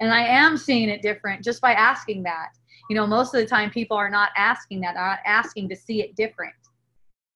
And 0.00 0.12
I 0.12 0.22
am 0.22 0.56
seeing 0.56 0.88
it 0.88 1.00
different 1.00 1.44
just 1.44 1.60
by 1.60 1.72
asking 1.72 2.24
that. 2.24 2.48
You 2.88 2.96
know, 2.96 3.06
most 3.06 3.34
of 3.34 3.40
the 3.40 3.46
time 3.46 3.70
people 3.70 3.96
are 3.96 4.10
not 4.10 4.30
asking 4.36 4.80
that, 4.80 4.96
are 4.96 5.10
not 5.10 5.18
asking 5.26 5.68
to 5.68 5.76
see 5.76 6.02
it 6.02 6.16
different. 6.16 6.54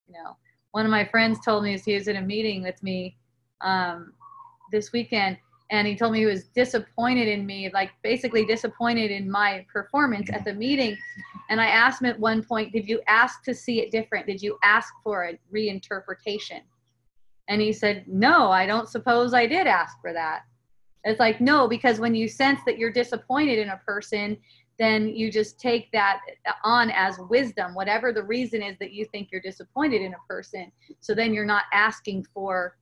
You 0.09 0.15
know, 0.15 0.37
one 0.73 0.85
of 0.85 0.91
my 0.91 1.05
friends 1.05 1.39
told 1.45 1.65
me 1.65 1.79
he 1.79 1.95
was 1.95 2.09
in 2.09 2.17
a 2.17 2.23
meeting 2.23 2.63
with 2.63 2.83
me 2.83 3.17
um, 3.61 4.15
this 4.71 4.93
weekend, 4.93 5.37
and 5.71 5.87
he 5.87 5.95
told 5.95 6.13
me 6.13 6.21
he 6.21 6.27
was 6.27 6.45
disappointed 6.49 7.29
in 7.29 7.45
me, 7.47 7.71
like 7.73 7.91
basically 8.03 8.45
disappointed 8.45 9.11
in 9.11 9.31
my 9.31 9.65
performance 9.73 10.31
at 10.33 10.45
the 10.45 10.55
meeting. 10.55 10.97
And 11.51 11.61
I 11.61 11.67
asked 11.67 12.03
him 12.03 12.09
at 12.09 12.19
one 12.19 12.43
point, 12.43 12.73
Did 12.73 12.89
you 12.89 13.01
ask 13.07 13.43
to 13.45 13.55
see 13.55 13.81
it 13.81 13.91
different? 13.91 14.27
Did 14.27 14.43
you 14.43 14.59
ask 14.65 14.93
for 15.05 15.25
a 15.25 15.39
reinterpretation? 15.55 16.61
And 17.49 17.61
he 17.61 17.73
said, 17.73 18.05
No, 18.07 18.51
I 18.51 18.67
don't 18.67 18.89
suppose 18.89 19.35
I 19.35 19.47
did 19.47 19.67
ask 19.67 20.01
for 20.01 20.13
that. 20.13 20.43
It's 21.05 21.21
like, 21.21 21.41
no, 21.41 21.67
because 21.67 21.99
when 21.99 22.15
you 22.15 22.29
sense 22.29 22.61
that 22.65 22.79
you're 22.79 22.93
disappointed 22.93 23.59
in 23.59 23.71
a 23.71 23.81
person, 23.85 24.37
then 24.83 25.09
you 25.09 25.31
just 25.31 25.61
take 25.61 25.91
that 25.93 26.21
on 26.65 26.91
as 26.91 27.19
wisdom, 27.31 27.75
whatever 27.75 28.13
the 28.13 28.23
reason 28.23 28.63
is 28.63 28.77
that 28.79 28.93
you 28.93 29.05
think 29.07 29.29
you're 29.31 29.41
disappointed 29.41 30.03
in 30.03 30.15
a 30.15 30.27
person. 30.29 30.73
So 31.01 31.15
then 31.15 31.33
you're 31.33 31.45
not 31.45 31.65
asking 31.73 32.27
for 32.35 32.77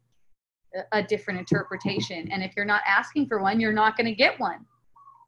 a 0.93 1.02
different 1.02 1.40
interpretation. 1.40 2.31
And 2.31 2.43
if 2.43 2.52
you're 2.56 2.64
not 2.64 2.82
asking 2.86 3.27
for 3.27 3.40
one, 3.43 3.60
you're 3.60 3.72
not 3.72 3.97
going 3.97 4.06
to 4.06 4.14
get 4.14 4.39
one. 4.39 4.64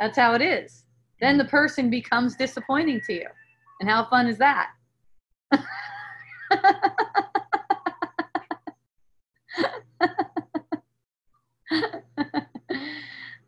That's 0.01 0.17
how 0.17 0.35
it 0.35 0.43
is. 0.43 0.85
Then 1.21 1.37
the 1.39 1.45
person 1.45 1.91
becomes 1.91 2.37
disappointing 2.37 3.01
to 3.07 3.13
you. 3.13 3.27
And 3.81 3.91
how 3.91 4.05
fun 4.09 4.27
is 4.29 4.39
that? 4.39 4.71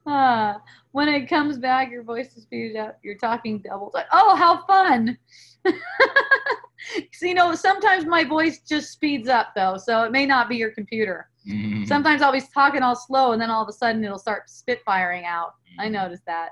uh, 0.07 0.55
when 0.95 1.09
it 1.09 1.29
comes 1.29 1.59
back, 1.59 1.91
your 1.91 2.05
voice 2.05 2.37
is 2.37 2.45
speeded 2.45 2.77
up. 2.77 3.01
You're 3.03 3.19
talking 3.19 3.59
double. 3.59 3.93
Oh, 4.13 4.37
how 4.37 4.65
fun! 4.65 5.19
so, 5.67 7.27
you 7.27 7.35
know, 7.35 7.53
sometimes 7.57 8.07
my 8.07 8.23
voice 8.23 8.61
just 8.61 8.93
speeds 8.93 9.29
up 9.29 9.49
though, 9.57 9.77
so 9.77 10.05
it 10.05 10.13
may 10.13 10.25
not 10.25 10.49
be 10.49 10.55
your 10.55 10.71
computer. 10.71 11.29
Mm-hmm. 11.51 11.87
Sometimes 11.87 12.23
I'll 12.23 12.31
be 12.31 12.41
talking 12.41 12.85
all 12.85 12.95
slow, 12.95 13.33
and 13.33 13.43
then 13.43 13.51
all 13.51 13.61
of 13.61 13.69
a 13.69 13.73
sudden 13.73 14.05
it'll 14.05 14.21
start 14.21 14.45
spitfiring 14.47 15.25
out. 15.25 15.55
Mm-hmm. 15.69 15.81
I 15.81 15.89
noticed 15.89 16.27
that. 16.27 16.51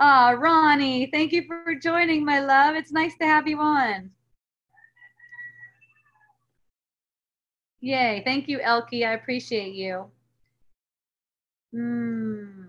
Ah, 0.00 0.34
Ronnie, 0.36 1.08
thank 1.12 1.30
you 1.30 1.44
for 1.46 1.76
joining, 1.76 2.24
my 2.24 2.40
love. 2.40 2.74
It's 2.74 2.90
nice 2.90 3.16
to 3.18 3.24
have 3.24 3.46
you 3.46 3.60
on. 3.60 4.10
Yay. 7.80 8.22
Thank 8.24 8.48
you, 8.48 8.58
Elkie. 8.58 9.06
I 9.06 9.12
appreciate 9.12 9.74
you. 9.74 10.10
Hmm. 11.72 12.61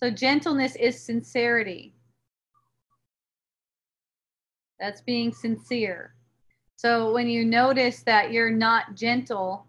So 0.00 0.12
gentleness 0.12 0.76
is 0.76 1.02
sincerity. 1.02 1.92
That's 4.78 5.00
being 5.00 5.32
sincere. 5.32 6.14
So 6.76 7.12
when 7.12 7.28
you 7.28 7.44
notice 7.44 8.04
that 8.04 8.30
you're 8.30 8.52
not 8.52 8.94
gentle, 8.94 9.66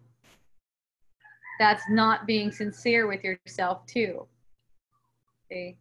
that's 1.58 1.82
not 1.90 2.28
being 2.28 2.52
sincere 2.52 3.08
with 3.08 3.24
yourself 3.24 3.84
too. 3.86 4.28
See? 5.50 5.78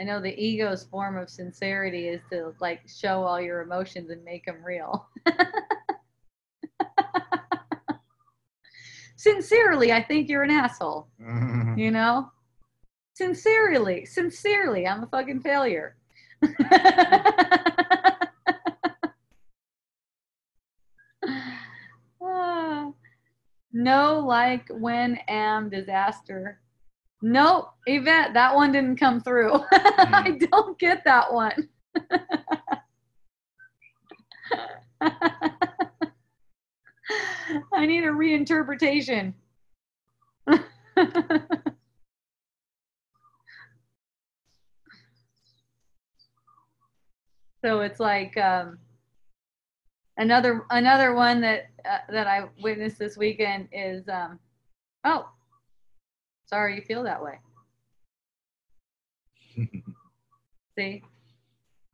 I 0.00 0.02
know 0.02 0.20
the 0.20 0.36
ego's 0.36 0.82
form 0.82 1.16
of 1.16 1.30
sincerity 1.30 2.08
is 2.08 2.22
to 2.32 2.54
like 2.58 2.80
show 2.88 3.22
all 3.22 3.40
your 3.40 3.62
emotions 3.62 4.10
and 4.10 4.24
make 4.24 4.46
them 4.46 4.64
real. 4.64 5.06
Sincerely, 9.16 9.92
I 9.92 10.02
think 10.02 10.28
you're 10.28 10.42
an 10.42 10.50
asshole. 10.50 11.08
Mm-hmm. 11.20 11.78
You 11.78 11.90
know? 11.90 12.30
Sincerely, 13.14 14.06
sincerely, 14.06 14.86
I'm 14.86 15.04
a 15.04 15.06
fucking 15.06 15.40
failure. 15.40 15.96
no, 23.72 24.24
like 24.26 24.66
when 24.70 25.18
am 25.28 25.70
disaster. 25.70 26.60
Nope, 27.22 27.70
Yvette, 27.86 28.34
that 28.34 28.54
one 28.54 28.72
didn't 28.72 28.96
come 28.96 29.20
through. 29.20 29.52
Mm. 30.04 30.12
I 30.12 30.38
don't 30.50 30.78
get 30.78 31.02
that 31.04 31.32
one. 31.32 31.68
I 37.72 37.86
need 37.86 38.04
a 38.04 38.08
reinterpretation. 38.08 39.34
so 47.64 47.80
it's 47.80 48.00
like 48.00 48.36
um, 48.36 48.78
another 50.16 50.64
another 50.70 51.14
one 51.14 51.40
that 51.40 51.70
uh, 51.88 51.98
that 52.10 52.26
I 52.26 52.48
witnessed 52.62 52.98
this 52.98 53.16
weekend 53.16 53.68
is 53.72 54.08
um, 54.08 54.38
oh 55.04 55.28
sorry 56.46 56.76
you 56.76 56.82
feel 56.82 57.02
that 57.04 57.22
way. 57.22 57.38
See? 60.78 61.02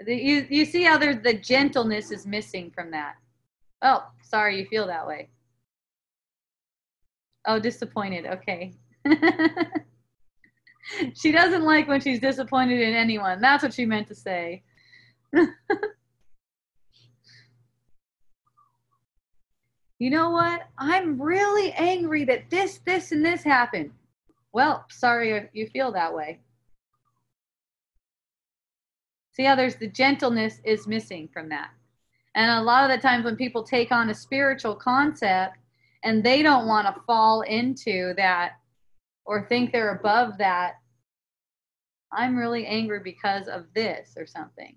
The, 0.05 0.14
you 0.14 0.47
you 0.48 0.64
see 0.64 0.82
how 0.82 0.97
there's 0.97 1.22
the 1.22 1.35
gentleness 1.35 2.10
is 2.10 2.27
missing 2.27 2.70
from 2.70 2.90
that. 2.90 3.16
Oh 3.82 4.06
sorry 4.22 4.59
you 4.59 4.66
feel 4.66 4.86
that 4.86 5.06
way 5.06 5.28
oh 7.47 7.59
disappointed 7.59 8.27
okay 8.27 8.73
she 11.15 11.33
doesn't 11.33 11.62
like 11.62 11.89
when 11.89 12.01
she's 12.01 12.21
disappointed 12.21 12.81
in 12.81 12.95
anyone 12.95 13.41
that's 13.41 13.62
what 13.62 13.73
she 13.73 13.85
meant 13.87 14.09
to 14.09 14.15
say 14.15 14.62
you 19.99 20.11
know 20.11 20.31
what? 20.31 20.62
I'm 20.79 21.21
really 21.21 21.73
angry 21.73 22.25
that 22.25 22.51
this, 22.51 22.79
this, 22.85 23.12
and 23.12 23.25
this 23.25 23.43
happened. 23.43 23.93
Well, 24.53 24.85
sorry 24.91 25.49
you 25.53 25.67
feel 25.69 25.93
that 25.93 26.15
way. 26.15 26.41
See 29.33 29.45
how 29.45 29.55
there's 29.55 29.77
the 29.77 29.87
gentleness 29.89 30.61
is 30.65 30.89
missing 30.89 31.29
from 31.33 31.49
that. 31.51 31.71
And 32.35 32.51
a 32.51 32.62
lot 32.62 32.91
of 32.91 32.97
the 32.97 33.01
times 33.01 33.25
when 33.25 33.37
people 33.37 33.62
take 33.62 33.93
on 33.93 34.11
a 34.11 34.15
spiritual 34.15 34.75
concept 34.75 35.57
and 36.05 36.22
they 36.24 36.43
don't 36.43 36.66
want 36.66 36.86
to 36.86 37.02
fall 37.02 37.43
into 37.43 38.14
that 38.16 38.52
or 39.24 39.47
think 39.47 39.72
they're 39.72 39.97
above 39.97 40.39
that, 40.39 40.74
I'm 42.12 42.36
really 42.36 42.66
angry 42.66 43.01
because 43.02 43.48
of 43.48 43.66
this 43.74 44.14
or 44.16 44.27
something 44.27 44.77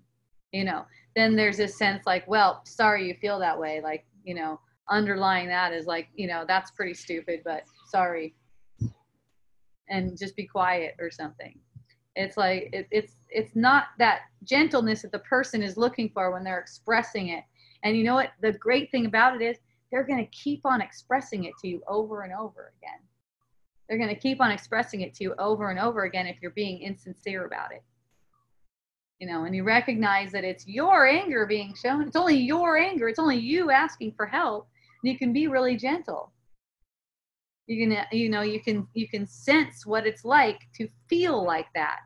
you 0.54 0.64
know? 0.64 0.86
Then 1.16 1.36
there's 1.36 1.56
this 1.58 1.76
sense 1.76 2.06
like 2.06 2.26
well 2.28 2.62
sorry 2.64 3.06
you 3.06 3.14
feel 3.20 3.38
that 3.40 3.58
way 3.58 3.80
like 3.82 4.06
you 4.24 4.34
know 4.34 4.60
underlying 4.88 5.48
that 5.48 5.72
is 5.72 5.86
like 5.86 6.08
you 6.14 6.26
know 6.26 6.44
that's 6.46 6.70
pretty 6.70 6.94
stupid 6.94 7.40
but 7.44 7.64
sorry. 7.86 8.34
And 9.88 10.16
just 10.16 10.34
be 10.34 10.46
quiet 10.46 10.94
or 10.98 11.10
something. 11.10 11.58
It's 12.16 12.36
like 12.36 12.70
it, 12.72 12.86
it's 12.90 13.14
it's 13.28 13.54
not 13.54 13.86
that 13.98 14.22
gentleness 14.44 15.02
that 15.02 15.12
the 15.12 15.18
person 15.20 15.62
is 15.62 15.76
looking 15.76 16.08
for 16.08 16.32
when 16.32 16.44
they're 16.44 16.60
expressing 16.60 17.28
it. 17.28 17.44
And 17.82 17.96
you 17.96 18.04
know 18.04 18.14
what? 18.14 18.30
The 18.40 18.52
great 18.52 18.90
thing 18.90 19.06
about 19.06 19.40
it 19.40 19.44
is 19.44 19.58
they're 19.94 20.04
going 20.04 20.18
to 20.18 20.30
keep 20.30 20.66
on 20.66 20.80
expressing 20.82 21.44
it 21.44 21.54
to 21.62 21.68
you 21.68 21.80
over 21.88 22.22
and 22.22 22.32
over 22.34 22.74
again 22.82 23.00
they're 23.88 23.98
going 23.98 24.14
to 24.14 24.20
keep 24.20 24.40
on 24.40 24.50
expressing 24.50 25.02
it 25.02 25.14
to 25.14 25.22
you 25.22 25.34
over 25.38 25.70
and 25.70 25.78
over 25.78 26.02
again 26.02 26.26
if 26.26 26.36
you're 26.42 26.50
being 26.50 26.82
insincere 26.82 27.46
about 27.46 27.72
it 27.72 27.84
you 29.24 29.26
know, 29.32 29.44
and 29.44 29.54
you 29.54 29.64
recognize 29.64 30.32
that 30.32 30.44
it's 30.44 30.66
your 30.66 31.06
anger 31.06 31.46
being 31.46 31.74
shown. 31.74 32.02
It's 32.02 32.16
only 32.16 32.36
your 32.36 32.76
anger. 32.76 33.08
It's 33.08 33.18
only 33.18 33.38
you 33.38 33.70
asking 33.70 34.12
for 34.16 34.26
help. 34.26 34.68
And 35.02 35.12
you 35.12 35.18
can 35.18 35.32
be 35.32 35.46
really 35.46 35.76
gentle. 35.76 36.32
You 37.66 37.88
can, 37.88 38.04
you 38.12 38.28
know, 38.28 38.42
you 38.42 38.60
can, 38.60 38.86
you 38.92 39.08
can 39.08 39.26
sense 39.26 39.86
what 39.86 40.06
it's 40.06 40.24
like 40.24 40.60
to 40.74 40.88
feel 41.08 41.42
like 41.42 41.68
that. 41.74 42.00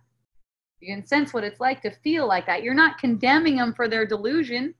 You 0.81 0.95
can 0.95 1.05
sense 1.05 1.35
what 1.35 1.43
it's 1.43 1.59
like 1.59 1.83
to 1.83 1.91
feel 2.05 2.29
like 2.29 2.47
that. 2.47 2.63
You're 2.63 2.75
not 2.75 2.99
condemning 2.99 3.57
them 3.57 3.75
for 3.75 3.89
their 3.89 4.07
delusion. 4.07 4.75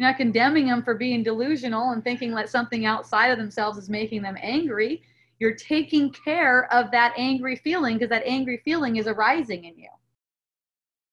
You're 0.00 0.08
not 0.08 0.16
condemning 0.16 0.66
them 0.66 0.82
for 0.82 0.94
being 0.94 1.22
delusional 1.22 1.90
and 1.90 2.02
thinking 2.02 2.34
that 2.34 2.48
something 2.48 2.86
outside 2.86 3.26
of 3.26 3.36
themselves 3.36 3.76
is 3.76 3.90
making 3.90 4.22
them 4.22 4.38
angry. 4.40 5.02
you're 5.38 5.54
taking 5.54 6.10
care 6.10 6.72
of 6.72 6.90
that 6.90 7.12
angry 7.18 7.56
feeling 7.56 7.98
because 7.98 8.08
that 8.08 8.22
angry 8.24 8.62
feeling 8.64 8.96
is 8.96 9.06
arising 9.06 9.64
in 9.64 9.78
you. 9.78 9.90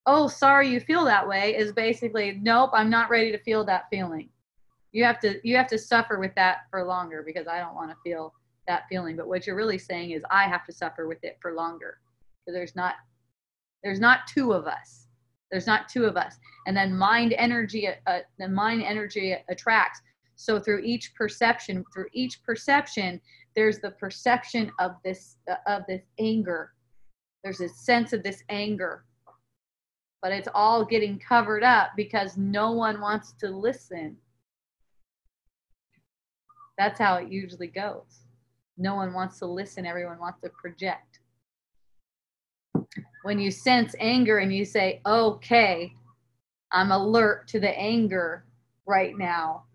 Oh, 0.05 0.29
sorry 0.29 0.69
you 0.69 0.79
feel 0.79 1.03
that 1.03 1.27
way 1.27 1.53
is 1.53 1.73
basically 1.73 2.39
nope, 2.41 2.69
I'm 2.71 2.89
not 2.89 3.09
ready 3.09 3.29
to 3.33 3.37
feel 3.39 3.65
that 3.65 3.89
feeling. 3.89 4.29
You 4.93 5.03
have 5.03 5.19
to 5.19 5.37
you 5.43 5.57
have 5.57 5.67
to 5.67 5.77
suffer 5.77 6.17
with 6.17 6.33
that 6.35 6.59
for 6.71 6.85
longer 6.85 7.23
because 7.25 7.45
I 7.45 7.59
don't 7.59 7.75
want 7.75 7.91
to 7.91 7.97
feel 8.05 8.33
that 8.67 8.83
feeling. 8.87 9.17
But 9.17 9.27
what 9.27 9.45
you're 9.45 9.57
really 9.57 9.79
saying 9.79 10.11
is 10.11 10.23
I 10.31 10.43
have 10.43 10.65
to 10.65 10.71
suffer 10.71 11.09
with 11.09 11.21
it 11.23 11.37
for 11.41 11.53
longer. 11.53 11.97
Because 12.45 12.55
there's 12.55 12.75
not 12.75 12.95
there's 13.83 13.99
not 13.99 14.27
two 14.27 14.53
of 14.53 14.65
us. 14.65 15.06
There's 15.51 15.67
not 15.67 15.87
two 15.87 16.05
of 16.05 16.17
us. 16.17 16.35
And 16.65 16.75
then 16.75 16.97
mind 16.97 17.33
energy 17.37 17.87
uh, 17.87 18.19
the 18.37 18.47
mind 18.47 18.83
energy 18.83 19.35
attracts. 19.49 20.01
So 20.35 20.59
through 20.59 20.81
each 20.83 21.15
perception, 21.15 21.83
through 21.93 22.07
each 22.13 22.43
perception, 22.43 23.21
there's 23.55 23.79
the 23.79 23.91
perception 23.91 24.71
of 24.79 24.95
this 25.03 25.37
uh, 25.49 25.55
of 25.65 25.83
this 25.87 26.03
anger. 26.19 26.73
There's 27.43 27.61
a 27.61 27.69
sense 27.69 28.13
of 28.13 28.23
this 28.23 28.43
anger. 28.49 29.05
But 30.21 30.31
it's 30.31 30.49
all 30.53 30.83
getting 30.83 31.19
covered 31.19 31.63
up 31.63 31.91
because 31.95 32.37
no 32.37 32.71
one 32.71 32.99
wants 32.99 33.33
to 33.39 33.49
listen. 33.49 34.17
That's 36.77 36.99
how 36.99 37.15
it 37.15 37.31
usually 37.31 37.67
goes. 37.67 38.25
No 38.77 38.95
one 38.95 39.13
wants 39.13 39.39
to 39.39 39.45
listen, 39.45 39.85
everyone 39.85 40.19
wants 40.19 40.41
to 40.41 40.49
project. 40.49 41.16
When 43.27 43.39
you 43.39 43.51
sense 43.51 43.93
anger 43.99 44.37
and 44.37 44.55
you 44.55 44.63
say, 44.63 45.01
okay, 45.05 45.93
I'm 46.71 46.93
alert 46.93 47.49
to 47.49 47.59
the 47.59 47.77
anger 47.77 48.45
right 48.85 49.17
now, 49.17 49.65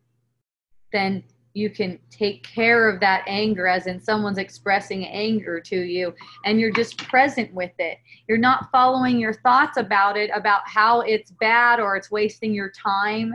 then 0.90 1.22
you 1.52 1.68
can 1.68 1.98
take 2.08 2.44
care 2.44 2.88
of 2.88 2.98
that 3.00 3.24
anger 3.26 3.66
as 3.66 3.86
in 3.86 4.00
someone's 4.00 4.38
expressing 4.38 5.04
anger 5.04 5.60
to 5.66 5.82
you 5.82 6.14
and 6.46 6.58
you're 6.58 6.72
just 6.72 6.96
present 6.96 7.52
with 7.52 7.72
it. 7.78 7.98
You're 8.26 8.38
not 8.38 8.70
following 8.72 9.20
your 9.20 9.34
thoughts 9.34 9.76
about 9.76 10.16
it 10.16 10.30
about 10.32 10.62
how 10.64 11.02
it's 11.02 11.30
bad 11.32 11.78
or 11.78 11.94
it's 11.94 12.10
wasting 12.10 12.54
your 12.54 12.70
time. 12.70 13.34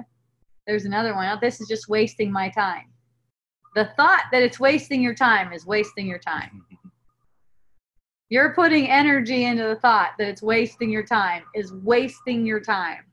There's 0.65 0.85
another 0.85 1.13
one. 1.13 1.27
Oh, 1.31 1.37
this 1.39 1.61
is 1.61 1.67
just 1.67 1.89
wasting 1.89 2.31
my 2.31 2.49
time. 2.49 2.91
The 3.75 3.91
thought 3.95 4.23
that 4.31 4.41
it's 4.41 4.59
wasting 4.59 5.03
your 5.03 5.13
time 5.13 5.53
is 5.53 5.67
wasting 5.67 6.07
your 6.07 6.17
time 6.17 6.65
you're 8.29 8.53
putting 8.53 8.89
energy 8.89 9.45
into 9.45 9.63
the 9.63 9.75
thought 9.75 10.11
that 10.17 10.27
it's 10.27 10.41
wasting 10.41 10.89
your 10.89 11.03
time 11.03 11.43
is 11.55 11.73
wasting 11.73 12.45
your 12.45 12.59
time 12.59 13.07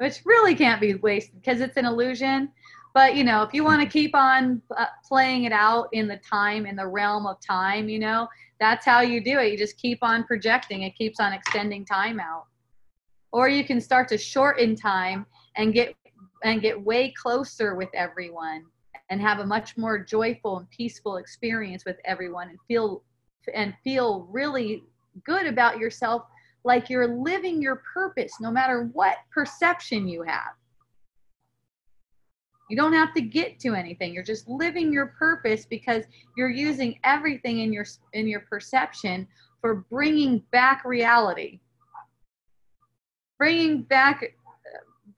which 0.00 0.22
really 0.24 0.54
can't 0.54 0.80
be 0.80 0.94
wasted 0.94 1.34
because 1.42 1.60
it's 1.60 1.76
an 1.76 1.84
illusion. 1.84 2.50
But 2.94 3.16
you 3.16 3.22
know, 3.22 3.42
if 3.42 3.52
you 3.52 3.62
want 3.62 3.82
to 3.82 3.88
keep 3.88 4.14
on 4.14 4.62
uh, 4.76 4.86
playing 5.06 5.44
it 5.44 5.52
out 5.52 5.88
in 5.92 6.08
the 6.08 6.16
time, 6.16 6.64
in 6.64 6.74
the 6.74 6.86
realm 6.86 7.26
of 7.26 7.36
time, 7.46 7.86
you 7.88 7.98
know, 7.98 8.26
that's 8.58 8.86
how 8.86 9.02
you 9.02 9.22
do 9.22 9.38
it. 9.38 9.52
You 9.52 9.58
just 9.58 9.76
keep 9.76 9.98
on 10.00 10.24
projecting. 10.24 10.82
It 10.82 10.96
keeps 10.96 11.20
on 11.20 11.34
extending 11.34 11.84
time 11.84 12.18
out. 12.18 12.46
Or 13.30 13.50
you 13.50 13.62
can 13.62 13.78
start 13.78 14.08
to 14.08 14.18
shorten 14.18 14.74
time 14.74 15.26
and 15.56 15.74
get 15.74 15.94
and 16.44 16.62
get 16.62 16.82
way 16.82 17.12
closer 17.12 17.74
with 17.74 17.90
everyone 17.92 18.64
and 19.10 19.20
have 19.20 19.40
a 19.40 19.46
much 19.46 19.76
more 19.76 19.98
joyful 19.98 20.58
and 20.58 20.70
peaceful 20.70 21.16
experience 21.16 21.84
with 21.84 21.96
everyone 22.04 22.48
and 22.48 22.58
feel 22.66 23.02
and 23.54 23.74
feel 23.82 24.28
really 24.30 24.84
good 25.24 25.46
about 25.46 25.78
yourself 25.78 26.22
like 26.64 26.88
you're 26.88 27.08
living 27.08 27.60
your 27.60 27.82
purpose 27.92 28.34
no 28.40 28.50
matter 28.50 28.88
what 28.92 29.16
perception 29.32 30.06
you 30.06 30.22
have. 30.22 30.52
You 32.68 32.76
don't 32.76 32.92
have 32.92 33.12
to 33.14 33.20
get 33.20 33.58
to 33.60 33.74
anything. 33.74 34.14
You're 34.14 34.22
just 34.22 34.48
living 34.48 34.92
your 34.92 35.06
purpose 35.18 35.66
because 35.66 36.04
you're 36.36 36.50
using 36.50 37.00
everything 37.02 37.60
in 37.60 37.72
your 37.72 37.86
in 38.12 38.28
your 38.28 38.40
perception 38.40 39.26
for 39.60 39.86
bringing 39.90 40.44
back 40.52 40.84
reality. 40.84 41.58
Bringing 43.38 43.82
back 43.82 44.36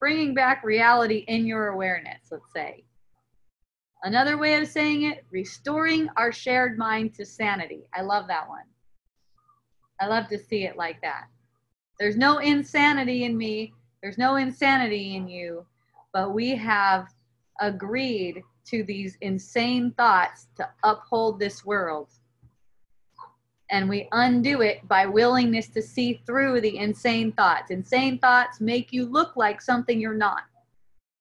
bringing 0.00 0.32
back 0.32 0.64
reality 0.64 1.24
in 1.28 1.46
your 1.46 1.68
awareness, 1.68 2.28
let's 2.30 2.50
say. 2.54 2.84
Another 4.04 4.36
way 4.36 4.54
of 4.54 4.66
saying 4.66 5.02
it, 5.02 5.24
restoring 5.30 6.08
our 6.16 6.32
shared 6.32 6.76
mind 6.76 7.14
to 7.14 7.24
sanity. 7.24 7.86
I 7.94 8.02
love 8.02 8.26
that 8.28 8.48
one. 8.48 8.64
I 10.00 10.06
love 10.06 10.28
to 10.28 10.38
see 10.38 10.64
it 10.64 10.76
like 10.76 11.00
that. 11.02 11.26
There's 12.00 12.16
no 12.16 12.38
insanity 12.38 13.22
in 13.24 13.36
me, 13.36 13.74
there's 14.02 14.18
no 14.18 14.34
insanity 14.36 15.14
in 15.14 15.28
you, 15.28 15.64
but 16.12 16.34
we 16.34 16.56
have 16.56 17.08
agreed 17.60 18.42
to 18.64 18.82
these 18.82 19.16
insane 19.20 19.92
thoughts 19.92 20.48
to 20.56 20.68
uphold 20.82 21.38
this 21.38 21.64
world. 21.64 22.08
And 23.70 23.88
we 23.88 24.08
undo 24.10 24.62
it 24.62 24.86
by 24.88 25.06
willingness 25.06 25.68
to 25.68 25.80
see 25.80 26.20
through 26.26 26.60
the 26.60 26.76
insane 26.76 27.30
thoughts. 27.32 27.70
Insane 27.70 28.18
thoughts 28.18 28.60
make 28.60 28.92
you 28.92 29.06
look 29.06 29.36
like 29.36 29.62
something 29.62 30.00
you're 30.00 30.12
not, 30.12 30.42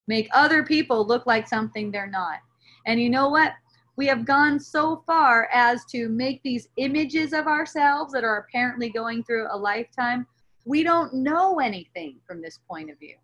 make 0.07 0.27
other 0.33 0.63
people 0.63 1.05
look 1.05 1.27
like 1.27 1.47
something 1.47 1.91
they're 1.91 2.07
not. 2.07 2.39
And 2.85 3.01
you 3.01 3.09
know 3.09 3.29
what? 3.29 3.53
We 3.97 4.07
have 4.07 4.25
gone 4.25 4.59
so 4.59 5.03
far 5.05 5.49
as 5.53 5.85
to 5.91 6.09
make 6.09 6.41
these 6.43 6.69
images 6.77 7.33
of 7.33 7.47
ourselves 7.47 8.13
that 8.13 8.23
are 8.23 8.37
apparently 8.37 8.89
going 8.89 9.23
through 9.23 9.47
a 9.51 9.57
lifetime 9.57 10.25
we 10.65 10.83
don't 10.83 11.13
know 11.13 11.59
anything 11.59 12.17
from 12.27 12.41
this 12.41 12.59
point 12.69 12.89
of 12.91 12.99
view. 12.99 13.15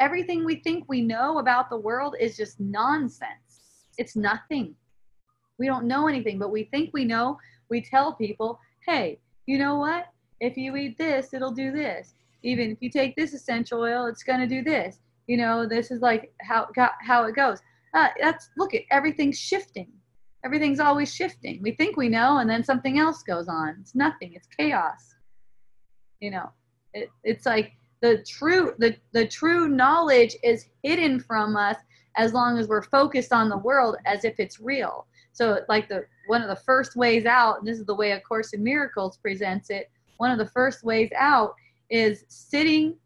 Everything 0.00 0.44
we 0.44 0.56
think 0.56 0.84
we 0.88 1.02
know 1.02 1.38
about 1.38 1.70
the 1.70 1.76
world 1.76 2.16
is 2.18 2.36
just 2.36 2.58
nonsense. 2.58 3.84
It's 3.98 4.16
nothing. 4.16 4.74
We 5.58 5.66
don't 5.66 5.86
know 5.86 6.08
anything, 6.08 6.38
but 6.38 6.50
we 6.50 6.64
think 6.64 6.90
we 6.92 7.04
know. 7.04 7.38
We 7.68 7.82
tell 7.82 8.14
people, 8.14 8.58
hey, 8.86 9.20
you 9.46 9.58
know 9.58 9.76
what? 9.76 10.06
If 10.40 10.56
you 10.56 10.74
eat 10.76 10.96
this, 10.96 11.34
it'll 11.34 11.52
do 11.52 11.70
this. 11.70 12.14
Even 12.42 12.70
if 12.70 12.78
you 12.80 12.90
take 12.90 13.14
this 13.14 13.34
essential 13.34 13.82
oil, 13.82 14.06
it's 14.06 14.22
going 14.22 14.40
to 14.40 14.46
do 14.46 14.62
this. 14.62 15.00
You 15.26 15.36
know, 15.36 15.66
this 15.66 15.90
is 15.90 16.00
like 16.00 16.32
how 16.40 16.68
how 17.02 17.24
it 17.24 17.36
goes. 17.36 17.60
Uh, 17.94 18.08
that's 18.20 18.50
look 18.56 18.74
at 18.74 18.82
everything's 18.90 19.38
shifting. 19.38 19.88
Everything's 20.44 20.80
always 20.80 21.14
shifting. 21.14 21.60
We 21.62 21.72
think 21.72 21.96
we 21.96 22.08
know, 22.08 22.38
and 22.38 22.48
then 22.48 22.64
something 22.64 22.98
else 22.98 23.22
goes 23.22 23.48
on. 23.48 23.76
It's 23.80 23.94
nothing. 23.94 24.32
It's 24.34 24.46
chaos. 24.46 25.14
You 26.20 26.30
know, 26.30 26.50
it, 26.94 27.10
it's 27.24 27.46
like 27.46 27.72
the 28.00 28.24
true 28.26 28.74
the, 28.78 28.96
the 29.12 29.26
true 29.26 29.68
knowledge 29.68 30.36
is 30.42 30.66
hidden 30.82 31.20
from 31.20 31.56
us 31.56 31.76
as 32.16 32.32
long 32.32 32.58
as 32.58 32.68
we're 32.68 32.82
focused 32.82 33.32
on 33.32 33.48
the 33.48 33.58
world 33.58 33.96
as 34.06 34.24
if 34.24 34.34
it's 34.38 34.60
real. 34.60 35.06
So 35.32 35.60
like 35.68 35.88
the 35.88 36.04
one 36.26 36.42
of 36.42 36.48
the 36.48 36.56
first 36.64 36.96
ways 36.96 37.26
out, 37.26 37.58
and 37.58 37.66
this 37.66 37.78
is 37.78 37.86
the 37.86 37.94
way 37.94 38.12
A 38.12 38.20
Course 38.20 38.52
in 38.52 38.62
Miracles 38.62 39.16
presents 39.18 39.70
it, 39.70 39.90
one 40.18 40.30
of 40.30 40.38
the 40.38 40.46
first 40.46 40.84
ways 40.84 41.10
out 41.16 41.54
is 41.90 42.24
sitting 42.28 42.96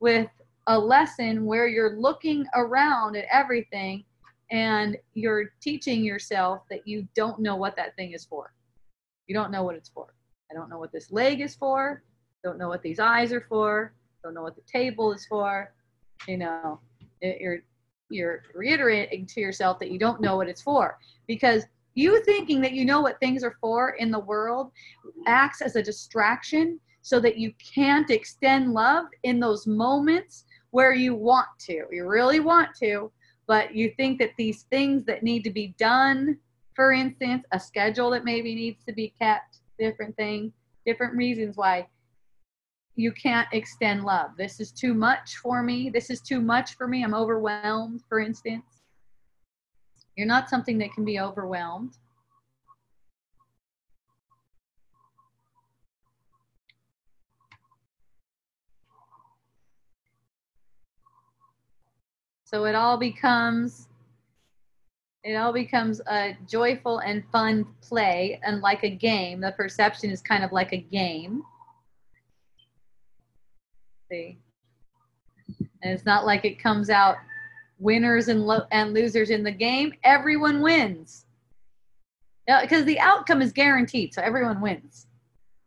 with 0.00 0.28
a 0.66 0.78
lesson 0.78 1.44
where 1.44 1.68
you're 1.68 1.98
looking 1.98 2.46
around 2.54 3.16
at 3.16 3.24
everything 3.30 4.04
and 4.50 4.96
you're 5.14 5.50
teaching 5.60 6.04
yourself 6.04 6.62
that 6.70 6.86
you 6.86 7.06
don't 7.14 7.40
know 7.40 7.56
what 7.56 7.76
that 7.76 7.96
thing 7.96 8.12
is 8.12 8.24
for. 8.24 8.52
You 9.26 9.34
don't 9.34 9.50
know 9.50 9.64
what 9.64 9.74
it's 9.74 9.88
for. 9.88 10.14
I 10.50 10.54
don't 10.54 10.70
know 10.70 10.78
what 10.78 10.92
this 10.92 11.10
leg 11.10 11.40
is 11.40 11.54
for 11.54 12.02
don't 12.46 12.58
know 12.58 12.68
what 12.68 12.82
these 12.82 13.00
eyes 13.00 13.32
are 13.32 13.44
for, 13.48 13.92
don't 14.22 14.32
know 14.32 14.42
what 14.42 14.54
the 14.54 14.62
table 14.62 15.12
is 15.12 15.26
for. 15.26 15.74
You 16.28 16.38
know, 16.38 16.80
you're 17.20 17.58
you're 18.08 18.42
reiterating 18.54 19.26
to 19.26 19.40
yourself 19.40 19.80
that 19.80 19.90
you 19.90 19.98
don't 19.98 20.20
know 20.20 20.36
what 20.36 20.48
it's 20.48 20.62
for 20.62 20.96
because 21.26 21.64
you 21.94 22.22
thinking 22.22 22.60
that 22.60 22.72
you 22.72 22.84
know 22.84 23.00
what 23.00 23.18
things 23.18 23.42
are 23.42 23.56
for 23.60 23.96
in 23.98 24.12
the 24.12 24.18
world 24.18 24.70
acts 25.26 25.60
as 25.60 25.74
a 25.74 25.82
distraction 25.82 26.78
so 27.02 27.18
that 27.18 27.36
you 27.36 27.52
can't 27.74 28.10
extend 28.10 28.72
love 28.72 29.06
in 29.24 29.40
those 29.40 29.66
moments 29.66 30.44
where 30.70 30.94
you 30.94 31.16
want 31.16 31.48
to. 31.58 31.84
You 31.90 32.06
really 32.06 32.38
want 32.38 32.68
to, 32.80 33.10
but 33.46 33.74
you 33.74 33.92
think 33.96 34.18
that 34.18 34.32
these 34.36 34.62
things 34.64 35.04
that 35.06 35.22
need 35.22 35.44
to 35.44 35.50
be 35.50 35.74
done, 35.78 36.38
for 36.74 36.92
instance, 36.92 37.44
a 37.52 37.60
schedule 37.60 38.10
that 38.10 38.24
maybe 38.24 38.54
needs 38.54 38.84
to 38.84 38.92
be 38.92 39.14
kept, 39.20 39.58
different 39.78 40.16
thing, 40.16 40.52
different 40.84 41.14
reasons 41.16 41.56
why 41.56 41.86
you 42.96 43.12
can't 43.12 43.48
extend 43.52 44.04
love. 44.04 44.30
This 44.38 44.58
is 44.58 44.72
too 44.72 44.94
much 44.94 45.36
for 45.36 45.62
me. 45.62 45.90
This 45.90 46.10
is 46.10 46.20
too 46.20 46.40
much 46.40 46.76
for 46.76 46.88
me. 46.88 47.04
I'm 47.04 47.14
overwhelmed, 47.14 48.00
for 48.08 48.20
instance. 48.20 48.82
You're 50.16 50.26
not 50.26 50.48
something 50.48 50.78
that 50.78 50.94
can 50.94 51.04
be 51.04 51.20
overwhelmed. 51.20 51.92
So 62.46 62.64
it 62.64 62.74
all 62.74 62.96
becomes 62.96 63.88
it 65.24 65.34
all 65.34 65.52
becomes 65.52 66.00
a 66.08 66.36
joyful 66.48 67.00
and 67.00 67.24
fun 67.32 67.66
play 67.82 68.40
and 68.44 68.60
like 68.60 68.84
a 68.84 68.90
game. 68.90 69.40
The 69.40 69.52
perception 69.52 70.10
is 70.10 70.22
kind 70.22 70.44
of 70.44 70.52
like 70.52 70.72
a 70.72 70.78
game 70.78 71.42
see. 74.10 74.38
And 75.82 75.92
it's 75.92 76.04
not 76.04 76.26
like 76.26 76.44
it 76.44 76.58
comes 76.58 76.90
out 76.90 77.16
winners 77.78 78.28
and 78.28 78.46
lo- 78.46 78.66
and 78.72 78.94
losers 78.94 79.30
in 79.30 79.42
the 79.42 79.52
game. 79.52 79.92
Everyone 80.04 80.62
wins. 80.62 81.26
Yeah, 82.48 82.62
because 82.62 82.84
the 82.84 82.98
outcome 83.00 83.42
is 83.42 83.52
guaranteed, 83.52 84.14
so 84.14 84.22
everyone 84.22 84.60
wins. 84.60 85.06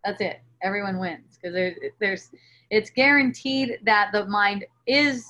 That's 0.03 0.21
it. 0.21 0.41
Everyone 0.61 0.99
wins 0.99 1.37
because 1.37 1.53
there's 1.53 1.75
there's 1.99 2.31
it's 2.69 2.89
guaranteed 2.89 3.79
that 3.83 4.11
the 4.13 4.25
mind 4.25 4.65
is 4.87 5.25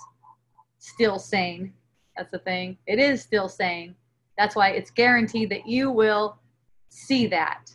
still 0.79 1.19
sane. 1.19 1.73
That's 2.17 2.31
the 2.31 2.39
thing. 2.39 2.77
It 2.87 2.99
is 2.99 3.21
still 3.21 3.47
sane. 3.47 3.95
That's 4.37 4.55
why 4.55 4.69
it's 4.69 4.91
guaranteed 4.91 5.49
that 5.51 5.67
you 5.67 5.91
will 5.91 6.39
see 6.89 7.27
that. 7.27 7.71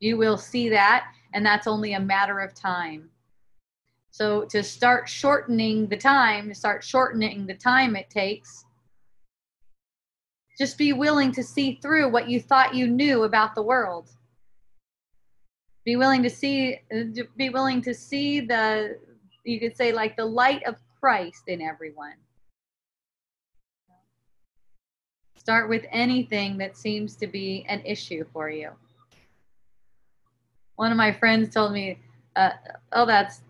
You 0.00 0.16
will 0.16 0.36
see 0.36 0.68
that, 0.68 1.06
and 1.32 1.44
that's 1.44 1.66
only 1.66 1.94
a 1.94 2.00
matter 2.00 2.40
of 2.40 2.54
time. 2.54 3.08
So 4.10 4.44
to 4.46 4.62
start 4.62 5.08
shortening 5.08 5.88
the 5.88 5.96
time, 5.96 6.48
to 6.48 6.54
start 6.54 6.82
shortening 6.82 7.46
the 7.46 7.54
time 7.54 7.96
it 7.96 8.10
takes, 8.10 8.64
just 10.58 10.78
be 10.78 10.92
willing 10.92 11.32
to 11.32 11.42
see 11.42 11.78
through 11.82 12.08
what 12.10 12.28
you 12.28 12.40
thought 12.40 12.74
you 12.74 12.86
knew 12.86 13.24
about 13.24 13.54
the 13.54 13.62
world. 13.62 14.08
Be 15.84 15.96
willing 15.96 16.22
to 16.22 16.30
see 16.30 16.80
be 17.36 17.50
willing 17.50 17.82
to 17.82 17.94
see 17.94 18.40
the 18.40 18.98
you 19.44 19.60
could 19.60 19.76
say 19.76 19.92
like 19.92 20.16
the 20.16 20.24
light 20.24 20.64
of 20.64 20.76
Christ 21.06 21.44
in 21.46 21.62
everyone. 21.62 22.14
Start 25.36 25.68
with 25.68 25.86
anything 25.92 26.58
that 26.58 26.76
seems 26.76 27.14
to 27.14 27.28
be 27.28 27.64
an 27.68 27.80
issue 27.84 28.24
for 28.32 28.50
you. 28.50 28.72
One 30.74 30.90
of 30.90 30.96
my 30.96 31.12
friends 31.12 31.54
told 31.54 31.72
me, 31.74 32.00
uh, 32.34 32.50
"Oh, 32.90 33.06
that's 33.06 33.42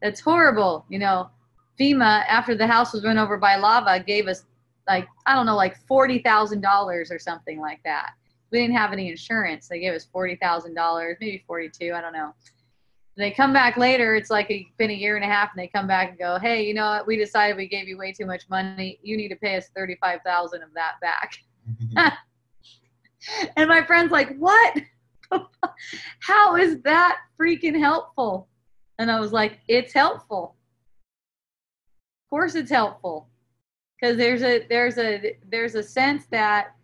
that's 0.00 0.20
horrible." 0.20 0.84
You 0.88 1.00
know, 1.00 1.30
FEMA 1.80 2.24
after 2.28 2.54
the 2.54 2.68
house 2.68 2.92
was 2.92 3.02
run 3.02 3.18
over 3.18 3.36
by 3.36 3.56
lava 3.56 3.98
gave 3.98 4.28
us 4.28 4.44
like 4.86 5.08
I 5.26 5.34
don't 5.34 5.46
know, 5.46 5.56
like 5.56 5.84
forty 5.88 6.20
thousand 6.20 6.60
dollars 6.60 7.10
or 7.10 7.18
something 7.18 7.58
like 7.58 7.82
that. 7.82 8.12
We 8.52 8.60
didn't 8.60 8.76
have 8.76 8.92
any 8.92 9.10
insurance. 9.10 9.66
They 9.66 9.80
gave 9.80 9.94
us 9.94 10.04
forty 10.04 10.36
thousand 10.36 10.74
dollars, 10.74 11.16
maybe 11.20 11.42
forty-two. 11.44 11.92
I 11.92 12.02
don't 12.02 12.12
know. 12.12 12.32
They 13.20 13.30
come 13.30 13.52
back 13.52 13.76
later. 13.76 14.14
It's 14.14 14.30
like 14.30 14.50
a, 14.50 14.66
been 14.78 14.90
a 14.90 14.94
year 14.94 15.16
and 15.16 15.24
a 15.24 15.28
half, 15.28 15.50
and 15.52 15.62
they 15.62 15.68
come 15.68 15.86
back 15.86 16.10
and 16.10 16.18
go, 16.18 16.38
"Hey, 16.38 16.66
you 16.66 16.74
know 16.74 16.86
what? 16.86 17.06
We 17.06 17.16
decided 17.16 17.56
we 17.56 17.68
gave 17.68 17.86
you 17.86 17.98
way 17.98 18.12
too 18.12 18.26
much 18.26 18.48
money. 18.48 18.98
You 19.02 19.16
need 19.16 19.28
to 19.28 19.36
pay 19.36 19.56
us 19.56 19.68
thirty-five 19.76 20.20
thousand 20.24 20.62
of 20.62 20.70
that 20.74 20.94
back." 21.00 21.36
Mm-hmm. 21.70 22.08
and 23.56 23.68
my 23.68 23.84
friend's 23.84 24.10
like, 24.10 24.36
"What? 24.38 24.78
How 26.20 26.56
is 26.56 26.80
that 26.82 27.18
freaking 27.38 27.78
helpful?" 27.78 28.48
And 28.98 29.10
I 29.10 29.20
was 29.20 29.32
like, 29.32 29.60
"It's 29.68 29.92
helpful. 29.92 30.56
Of 32.24 32.30
course, 32.30 32.54
it's 32.54 32.70
helpful 32.70 33.28
because 34.00 34.16
there's 34.16 34.42
a 34.42 34.66
there's 34.68 34.98
a 34.98 35.36
there's 35.50 35.74
a 35.74 35.82
sense 35.82 36.26
that 36.30 36.74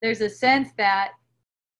there's 0.00 0.20
a 0.20 0.30
sense 0.30 0.70
that 0.78 1.12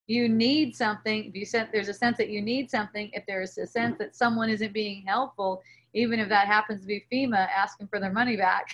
you 0.07 0.29
need 0.29 0.75
something 0.75 1.25
if 1.25 1.35
you 1.35 1.45
said 1.45 1.69
there's 1.73 1.89
a 1.89 1.95
sense 1.95 2.17
that 2.17 2.29
you 2.29 2.41
need 2.41 2.71
something 2.71 3.11
if 3.13 3.25
there's 3.27 3.59
a 3.59 3.67
sense 3.67 3.97
that 3.99 4.15
someone 4.15 4.49
isn't 4.49 4.73
being 4.73 5.05
helpful 5.07 5.63
even 5.95 6.21
if 6.21 6.29
that 6.29 6.47
happens 6.47 6.81
to 6.81 6.87
be 6.87 7.05
fema 7.13 7.49
asking 7.49 7.87
for 7.89 7.99
their 7.99 8.13
money 8.13 8.37
back 8.37 8.69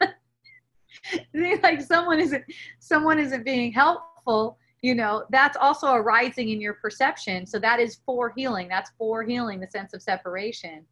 like 1.62 1.80
someone 1.80 2.18
isn't 2.18 2.44
someone 2.78 3.18
isn't 3.18 3.44
being 3.44 3.72
helpful 3.72 4.58
you 4.80 4.94
know 4.94 5.24
that's 5.30 5.56
also 5.56 5.92
arising 5.92 6.48
in 6.48 6.60
your 6.60 6.74
perception 6.74 7.46
so 7.46 7.58
that 7.58 7.80
is 7.80 8.00
for 8.06 8.32
healing 8.36 8.68
that's 8.68 8.90
for 8.96 9.22
healing 9.22 9.60
the 9.60 9.66
sense 9.70 9.92
of 9.92 10.02
separation 10.02 10.84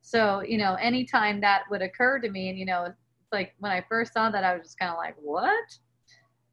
so 0.00 0.42
you 0.42 0.58
know 0.58 0.74
anytime 0.80 1.40
that 1.40 1.62
would 1.70 1.82
occur 1.82 2.18
to 2.18 2.30
me 2.30 2.48
and 2.48 2.58
you 2.58 2.66
know 2.66 2.92
like 3.34 3.54
when 3.58 3.72
I 3.72 3.84
first 3.86 4.14
saw 4.14 4.30
that, 4.30 4.44
I 4.44 4.54
was 4.54 4.62
just 4.62 4.78
kind 4.78 4.90
of 4.90 4.96
like, 4.96 5.16
what? 5.20 5.78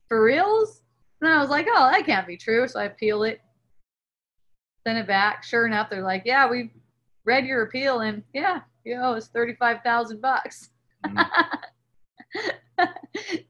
For 0.10 0.22
reals? 0.22 0.80
And 1.22 1.30
then 1.30 1.38
I 1.38 1.41
was 1.41 1.49
like, 1.49 1.68
oh, 1.69 1.89
that 1.91 2.06
can't 2.06 2.27
be 2.27 2.38
true. 2.38 2.68
So 2.68 2.80
I 2.80 2.85
appeal 2.85 3.23
it, 3.23 3.41
send 4.85 4.98
it 4.98 5.07
back. 5.07 5.43
Sure 5.43 5.68
enough, 5.68 5.89
they're 5.89 6.03
like, 6.03 6.23
yeah, 6.26 6.49
we 6.49 6.72
read 7.26 7.45
your 7.45 7.64
appeal, 7.64 7.99
and 7.99 8.23
yeah, 8.34 8.61
you 8.84 8.95
know, 8.95 9.14
it's 9.14 9.27
thirty-five 9.27 9.81
thousand 9.84 10.22
bucks. 10.22 10.69
Mm. 11.06 11.26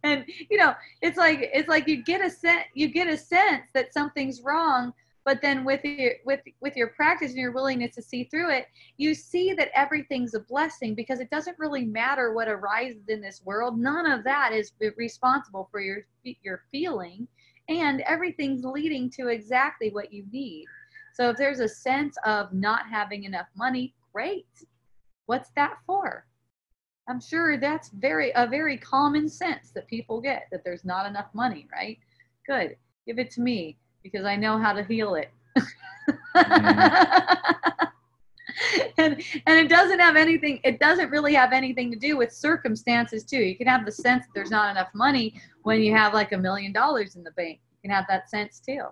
and 0.04 0.26
you 0.50 0.58
know, 0.58 0.74
it's 1.02 1.18
like 1.18 1.50
it's 1.54 1.70
like 1.70 1.88
you 1.88 2.04
get 2.04 2.24
a 2.24 2.30
sense 2.30 2.66
you 2.74 2.90
get 2.90 3.08
a 3.08 3.18
sense 3.18 3.64
that 3.74 3.94
something's 3.94 4.42
wrong 4.42 4.94
but 5.24 5.42
then 5.42 5.64
with 5.64 5.84
your 5.84 6.14
with 6.26 6.42
with 6.62 6.76
your 6.76 6.88
practice 6.88 7.32
and 7.32 7.40
your 7.40 7.52
willingness 7.52 7.96
to 7.96 8.02
see 8.02 8.24
through 8.26 8.50
it 8.50 8.66
you 8.98 9.14
see 9.14 9.54
that 9.54 9.70
everything's 9.76 10.34
a 10.34 10.40
blessing 10.40 10.96
because 10.96 11.20
it 11.20 11.30
doesn't 11.30 11.60
really 11.60 11.86
matter 11.86 12.34
what 12.34 12.48
arises 12.48 13.08
in 13.08 13.22
this 13.22 13.42
world 13.46 13.78
none 13.78 14.10
of 14.10 14.24
that 14.24 14.52
is 14.52 14.72
responsible 14.98 15.68
for 15.72 15.80
your 15.80 16.06
your 16.44 16.64
feeling 16.72 17.28
and 17.70 18.02
everything's 18.02 18.64
leading 18.64 19.10
to 19.12 19.28
exactly 19.28 19.90
what 19.92 20.12
you 20.14 20.26
need. 20.32 20.66
So 21.14 21.30
if 21.30 21.38
there's 21.38 21.60
a 21.60 21.68
sense 21.68 22.18
of 22.26 22.54
not 22.54 22.88
having 22.90 23.24
enough 23.24 23.48
money 23.56 23.94
great. 24.14 24.48
What's 25.26 25.50
that 25.56 25.78
for? 25.86 26.26
I'm 27.08 27.20
sure 27.20 27.58
that's 27.58 27.90
very 27.90 28.32
a 28.36 28.48
very 28.48 28.78
common 28.78 29.28
sense 29.28 29.72
that 29.72 29.88
people 29.88 30.22
get 30.22 30.48
that 30.52 30.64
there's 30.64 30.86
not 30.86 31.06
enough 31.06 31.28
money 31.34 31.68
right? 31.74 31.98
Good. 32.48 32.76
Give 33.06 33.20
it 33.20 33.32
to 33.32 33.42
me 33.42 33.78
because 34.04 34.26
I 34.26 34.36
know 34.36 34.58
how 34.58 34.74
to 34.74 34.84
heal 34.84 35.16
it. 35.16 35.32
Mm-hmm. 36.36 37.86
and 38.98 39.22
and 39.46 39.60
it 39.60 39.70
doesn't 39.70 40.00
have 40.00 40.16
anything 40.16 40.60
it 40.64 40.80
doesn't 40.80 41.10
really 41.10 41.34
have 41.34 41.54
anything 41.54 41.92
to 41.92 41.98
do 41.98 42.18
with 42.18 42.32
circumstances 42.32 43.24
too 43.24 43.40
you 43.40 43.56
can 43.56 43.68
have 43.68 43.86
the 43.86 43.92
sense 43.92 44.26
that 44.26 44.32
there's 44.34 44.52
not 44.52 44.72
enough 44.72 44.90
money 44.94 45.40
when 45.64 45.82
you 45.82 45.94
have 45.94 46.14
like 46.14 46.32
a 46.32 46.38
million 46.38 46.72
dollars 46.72 47.16
in 47.16 47.24
the 47.24 47.32
bank 47.32 47.60
you 47.72 47.90
can 47.90 47.96
have 47.96 48.06
that 48.08 48.30
sense 48.30 48.60
too 48.60 48.84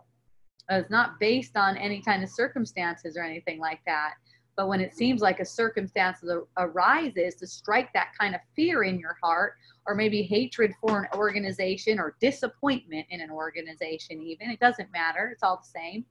uh, 0.72 0.76
it's 0.76 0.92
not 0.92 1.20
based 1.20 1.58
on 1.58 1.78
any 1.78 2.02
kind 2.02 2.24
of 2.24 2.30
circumstances 2.30 3.18
or 3.18 3.24
anything 3.24 3.60
like 3.60 3.80
that 3.86 4.14
but 4.60 4.68
when 4.68 4.82
it 4.82 4.94
seems 4.94 5.22
like 5.22 5.40
a 5.40 5.46
circumstance 5.46 6.22
arises 6.58 7.36
to 7.36 7.48
strike 7.48 7.94
that 7.94 8.10
kind 8.20 8.36
of 8.36 8.42
fear 8.58 8.84
in 8.84 9.00
your 9.00 9.16
heart, 9.24 9.54
or 9.88 9.96
maybe 9.96 10.22
hatred 10.22 10.74
for 10.82 11.00
an 11.00 11.08
organization 11.18 11.98
or 11.98 12.18
disappointment 12.20 13.06
in 13.10 13.22
an 13.22 13.32
organization, 13.32 14.22
even, 14.22 14.50
it 14.50 14.60
doesn't 14.60 14.92
matter. 14.92 15.30
It's 15.32 15.44
all 15.44 15.64
the 15.64 15.80
same. 15.80 16.04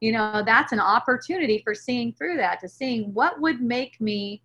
You 0.00 0.12
know, 0.12 0.42
that's 0.44 0.72
an 0.72 0.80
opportunity 0.80 1.60
for 1.64 1.74
seeing 1.74 2.12
through 2.12 2.36
that, 2.36 2.60
to 2.60 2.68
seeing 2.68 3.14
what 3.14 3.40
would 3.40 3.60
make 3.60 4.00
me, 4.00 4.42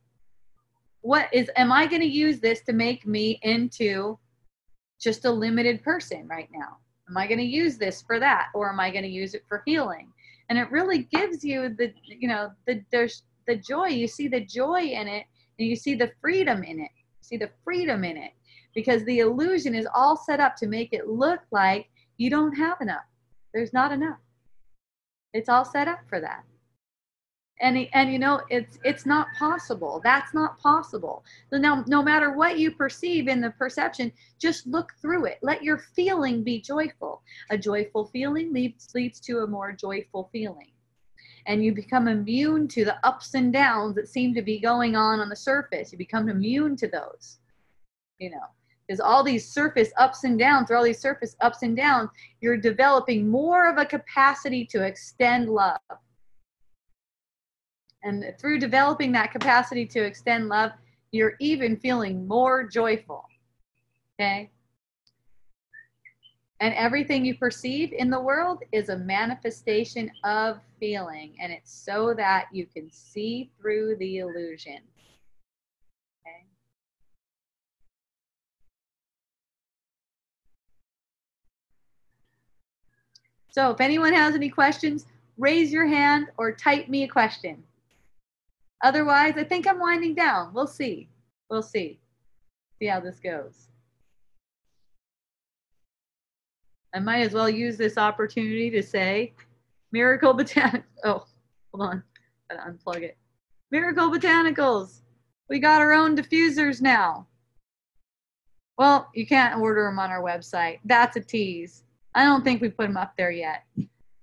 what 1.01 1.27
is, 1.33 1.49
am 1.57 1.71
I 1.71 1.87
going 1.87 2.01
to 2.01 2.07
use 2.07 2.39
this 2.39 2.61
to 2.61 2.73
make 2.73 3.05
me 3.05 3.39
into 3.43 4.17
just 4.99 5.25
a 5.25 5.31
limited 5.31 5.83
person 5.83 6.27
right 6.27 6.49
now? 6.53 6.77
Am 7.09 7.17
I 7.17 7.27
going 7.27 7.39
to 7.39 7.43
use 7.43 7.77
this 7.77 8.01
for 8.01 8.19
that? 8.19 8.47
Or 8.53 8.69
am 8.69 8.79
I 8.79 8.91
going 8.91 9.03
to 9.03 9.09
use 9.09 9.33
it 9.33 9.43
for 9.49 9.63
healing? 9.65 10.11
and 10.51 10.59
it 10.59 10.69
really 10.69 11.03
gives 11.03 11.45
you 11.45 11.69
the 11.69 11.93
you 12.05 12.27
know 12.27 12.51
the 12.67 12.83
there's 12.91 13.23
the 13.47 13.55
joy 13.55 13.87
you 13.87 14.05
see 14.05 14.27
the 14.27 14.41
joy 14.41 14.81
in 14.81 15.07
it 15.07 15.25
and 15.57 15.67
you 15.67 15.77
see 15.77 15.95
the 15.95 16.11
freedom 16.19 16.61
in 16.61 16.77
it 16.77 16.91
you 16.93 17.21
see 17.21 17.37
the 17.37 17.49
freedom 17.63 18.03
in 18.03 18.17
it 18.17 18.33
because 18.75 19.01
the 19.05 19.19
illusion 19.19 19.73
is 19.73 19.87
all 19.95 20.17
set 20.17 20.41
up 20.41 20.57
to 20.57 20.67
make 20.67 20.91
it 20.91 21.07
look 21.07 21.39
like 21.51 21.87
you 22.17 22.29
don't 22.29 22.53
have 22.53 22.81
enough 22.81 23.05
there's 23.53 23.71
not 23.71 23.93
enough 23.93 24.19
it's 25.33 25.49
all 25.49 25.65
set 25.65 25.87
up 25.87 25.99
for 26.07 26.19
that. 26.19 26.43
And 27.59 27.87
and 27.93 28.11
you 28.11 28.17
know 28.17 28.41
it's 28.49 28.79
it's 28.83 29.05
not 29.05 29.27
possible. 29.37 30.01
That's 30.03 30.33
not 30.33 30.57
possible. 30.59 31.23
Now 31.51 31.83
no 31.87 32.01
matter 32.01 32.33
what 32.33 32.57
you 32.57 32.71
perceive 32.71 33.27
in 33.27 33.39
the 33.39 33.51
perception 33.51 34.11
just 34.39 34.65
look 34.65 34.93
through 34.99 35.25
it. 35.25 35.37
Let 35.43 35.63
your 35.63 35.77
feeling 35.77 36.43
be 36.43 36.59
joyful. 36.59 37.21
A 37.51 37.57
joyful 37.57 38.07
feeling 38.07 38.51
leads 38.51 38.93
leads 38.95 39.19
to 39.21 39.39
a 39.39 39.47
more 39.47 39.73
joyful 39.73 40.29
feeling. 40.31 40.71
And 41.45 41.63
you 41.63 41.73
become 41.73 42.07
immune 42.07 42.67
to 42.69 42.85
the 42.85 43.03
ups 43.05 43.35
and 43.35 43.53
downs 43.53 43.95
that 43.95 44.07
seem 44.07 44.33
to 44.35 44.41
be 44.41 44.59
going 44.59 44.95
on 44.95 45.19
on 45.19 45.29
the 45.29 45.35
surface. 45.35 45.91
You 45.91 45.97
become 45.97 46.29
immune 46.29 46.75
to 46.77 46.87
those, 46.87 47.39
you 48.19 48.31
know, 48.31 48.45
because 48.91 48.99
all 48.99 49.23
these 49.23 49.49
surface 49.49 49.89
ups 49.95 50.25
and 50.25 50.37
downs, 50.37 50.67
through 50.67 50.75
all 50.75 50.83
these 50.83 50.99
surface 50.99 51.37
ups 51.39 51.63
and 51.63 51.77
downs, 51.77 52.09
you're 52.41 52.57
developing 52.57 53.29
more 53.29 53.69
of 53.69 53.77
a 53.77 53.85
capacity 53.85 54.65
to 54.65 54.83
extend 54.83 55.47
love. 55.47 55.79
And 58.03 58.35
through 58.37 58.59
developing 58.59 59.13
that 59.13 59.31
capacity 59.31 59.85
to 59.85 60.03
extend 60.03 60.49
love, 60.49 60.71
you're 61.13 61.35
even 61.39 61.77
feeling 61.77 62.27
more 62.27 62.67
joyful. 62.67 63.23
Okay? 64.19 64.51
And 66.59 66.73
everything 66.73 67.23
you 67.23 67.35
perceive 67.37 67.93
in 67.93 68.09
the 68.09 68.19
world 68.19 68.61
is 68.73 68.89
a 68.89 68.97
manifestation 68.97 70.11
of 70.25 70.59
feeling, 70.81 71.37
and 71.41 71.53
it's 71.53 71.71
so 71.71 72.13
that 72.15 72.47
you 72.51 72.65
can 72.65 72.91
see 72.91 73.51
through 73.57 73.95
the 73.99 74.17
illusion. 74.17 74.79
So, 83.51 83.69
if 83.71 83.81
anyone 83.81 84.13
has 84.13 84.33
any 84.33 84.49
questions, 84.49 85.05
raise 85.37 85.71
your 85.71 85.85
hand 85.85 86.27
or 86.37 86.51
type 86.53 86.87
me 86.87 87.03
a 87.03 87.07
question. 87.07 87.63
Otherwise, 88.83 89.33
I 89.37 89.43
think 89.43 89.67
I'm 89.67 89.79
winding 89.79 90.15
down. 90.15 90.53
We'll 90.53 90.67
see. 90.67 91.09
We'll 91.49 91.61
see. 91.61 91.99
See 92.79 92.87
how 92.87 92.99
this 92.99 93.19
goes. 93.19 93.67
I 96.93 96.99
might 96.99 97.21
as 97.21 97.33
well 97.33 97.49
use 97.49 97.77
this 97.77 97.97
opportunity 97.97 98.69
to 98.71 98.81
say 98.81 99.33
Miracle 99.91 100.33
Botanicals. 100.33 100.83
Oh, 101.03 101.25
hold 101.73 101.89
on. 101.89 102.03
Gotta 102.49 102.71
unplug 102.71 103.01
it. 103.01 103.17
Miracle 103.71 104.11
Botanicals. 104.11 105.01
We 105.49 105.57
got 105.57 105.81
our 105.81 105.93
own 105.93 106.15
diffusers 106.15 106.79
now. 106.79 107.25
Well, 108.77 109.09
you 109.15 109.25
can't 109.25 109.59
order 109.59 109.85
them 109.85 109.97
on 109.97 110.11
our 110.11 110.21
website. 110.21 110.79
That's 110.85 111.15
a 111.15 111.21
tease. 111.21 111.83
I 112.13 112.25
don't 112.25 112.43
think 112.43 112.61
we 112.61 112.69
put 112.69 112.87
them 112.87 112.97
up 112.97 113.13
there 113.17 113.31
yet. 113.31 113.63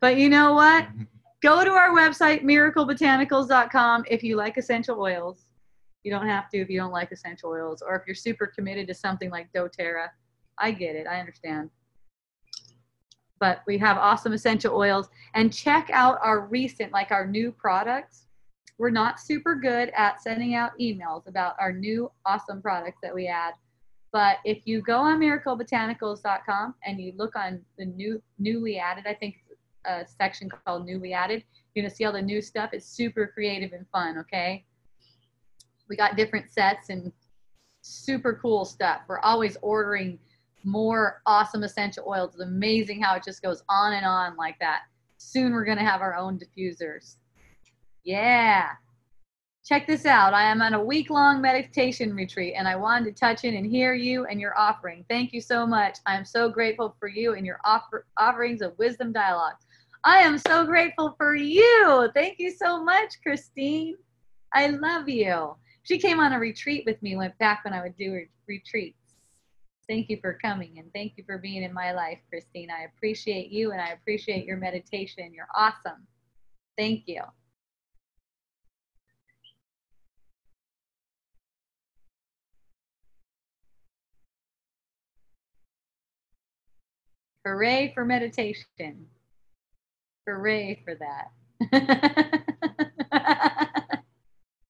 But 0.01 0.17
you 0.17 0.29
know 0.29 0.55
what? 0.55 0.87
Go 1.43 1.65
to 1.65 1.71
our 1.71 1.91
website, 1.91 2.43
miraclebotanicals.com, 2.43 4.05
if 4.11 4.25
you 4.25 4.37
like 4.37 4.57
essential 4.57 5.01
oils. 5.01 5.45
You 6.03 6.11
don't 6.11 6.27
have 6.27 6.49
to 6.51 6.59
if 6.59 6.69
you 6.69 6.79
don't 6.79 6.91
like 6.91 7.13
essential 7.13 7.51
oils, 7.51 7.83
or 7.83 7.95
if 7.97 8.03
you're 8.07 8.15
super 8.15 8.47
committed 8.47 8.89
to 8.89 8.95
something 8.95 9.31
like 9.31 9.53
doTERRA. 9.53 10.09
I 10.59 10.73
get 10.73 10.97
it. 10.97 11.07
I 11.07 11.21
understand. 11.21 11.71
But 13.39 13.63
we 13.69 13.79
have 13.79 13.99
awesome 13.99 14.33
essential 14.33 14.77
oils. 14.77 15.09
And 15.35 15.53
check 15.53 15.91
out 15.93 16.19
our 16.23 16.41
recent, 16.41 16.93
like 16.93 17.13
our 17.13 17.27
new 17.27 17.53
products. 17.53 18.27
We're 18.79 18.91
not 18.91 19.21
super 19.21 19.55
good 19.55 19.91
at 19.97 20.21
sending 20.21 20.55
out 20.55 20.73
emails 20.81 21.29
about 21.29 21.55
our 21.61 21.73
new 21.73 22.11
awesome 22.27 22.61
products 22.61 22.99
that 23.03 23.15
we 23.15 23.29
add. 23.29 23.55
But 24.13 24.39
if 24.45 24.67
you 24.67 24.81
go 24.81 24.99
on 24.99 25.21
miraclebotanicals.com 25.21 26.75
and 26.85 27.01
you 27.01 27.13
look 27.17 27.37
on 27.37 27.61
the 27.77 27.85
new 27.85 28.23
newly 28.39 28.79
added, 28.79 29.07
I 29.07 29.15
think 29.15 29.37
a 29.85 30.07
section 30.07 30.49
called 30.49 30.87
newly 30.87 31.13
added, 31.13 31.45
you're 31.75 31.83
gonna 31.83 31.95
see 31.95 32.05
all 32.05 32.13
the 32.13 32.23
new 32.23 32.41
stuff. 32.41 32.71
It's 32.73 32.87
super 32.87 33.27
creative 33.27 33.73
and 33.73 33.87
fun, 33.93 34.19
okay? 34.19 34.65
We 35.89 35.97
got 35.97 36.17
different 36.17 36.51
sets 36.51 36.91
and 36.91 37.13
super 37.83 38.39
cool 38.41 38.65
stuff. 38.65 39.03
We're 39.09 39.21
always 39.21 39.57
ordering 39.63 40.19
more 40.65 41.23
awesome 41.27 41.63
essential 41.63 42.05
oils. 42.07 42.35
It's 42.35 42.43
amazing 42.43 43.01
how 43.03 43.15
it 43.15 43.25
just 43.25 43.43
goes 43.43 43.63
on 43.69 43.93
and 43.93 44.05
on 44.05 44.37
like 44.37 44.59
that. 44.61 44.83
Soon 45.19 45.53
we're 45.53 45.65
gonna 45.65 45.89
have 45.89 46.01
our 46.01 46.15
own 46.17 46.39
diffusers. 46.39 47.17
Yeah. 48.05 48.71
Check 49.69 49.87
this 49.87 50.07
out. 50.07 50.33
I 50.33 50.45
am 50.45 50.63
on 50.63 50.73
a 50.73 50.83
week 50.83 51.11
long 51.11 51.43
meditation 51.43 52.15
retreat 52.15 52.55
and 52.57 52.67
I 52.67 52.75
wanted 52.75 53.05
to 53.05 53.21
touch 53.21 53.45
in 53.45 53.55
and 53.55 53.67
hear 53.67 53.93
you 53.93 54.25
and 54.25 54.41
your 54.41 54.59
offering. 54.59 55.05
Thank 55.11 55.35
you 55.35 55.43
so 55.43 55.67
much. 55.67 55.99
I 56.07 56.17
am 56.17 56.25
so 56.25 56.49
grateful 56.49 56.97
for 56.99 57.07
you 57.07 57.35
and 57.35 57.45
your 57.45 57.61
offer- 57.67 58.07
offerings 58.17 58.63
of 58.63 58.79
wisdom 58.79 59.13
dialogue. 59.13 59.57
I 60.05 60.21
am 60.21 60.39
so 60.39 60.65
grateful 60.65 61.15
for 61.19 61.35
you. 61.35 62.09
Thank 62.15 62.39
you 62.39 62.51
so 62.51 62.83
much, 62.83 63.17
Christine. 63.23 63.99
I 64.55 64.69
love 64.69 65.07
you. 65.07 65.55
She 65.83 65.99
came 65.99 66.19
on 66.19 66.33
a 66.33 66.39
retreat 66.39 66.85
with 66.87 67.03
me, 67.03 67.17
went 67.19 67.37
back 67.37 67.63
when 67.63 67.75
I 67.75 67.83
would 67.83 67.99
do 67.99 68.25
retreats. 68.47 69.17
Thank 69.87 70.09
you 70.09 70.17
for 70.23 70.39
coming 70.43 70.79
and 70.79 70.91
thank 70.95 71.13
you 71.19 71.25
for 71.27 71.37
being 71.37 71.63
in 71.63 71.75
my 71.75 71.93
life, 71.93 72.21
Christine. 72.31 72.71
I 72.71 72.85
appreciate 72.85 73.51
you 73.51 73.73
and 73.73 73.83
I 73.83 73.89
appreciate 73.89 74.47
your 74.47 74.57
meditation. 74.57 75.35
You're 75.35 75.47
awesome. 75.55 76.07
Thank 76.79 77.03
you. 77.07 77.21
Hooray 87.49 87.93
for 87.95 88.05
meditation. 88.05 89.07
Hooray 90.27 90.83
for 90.85 90.95
that. 90.97 91.31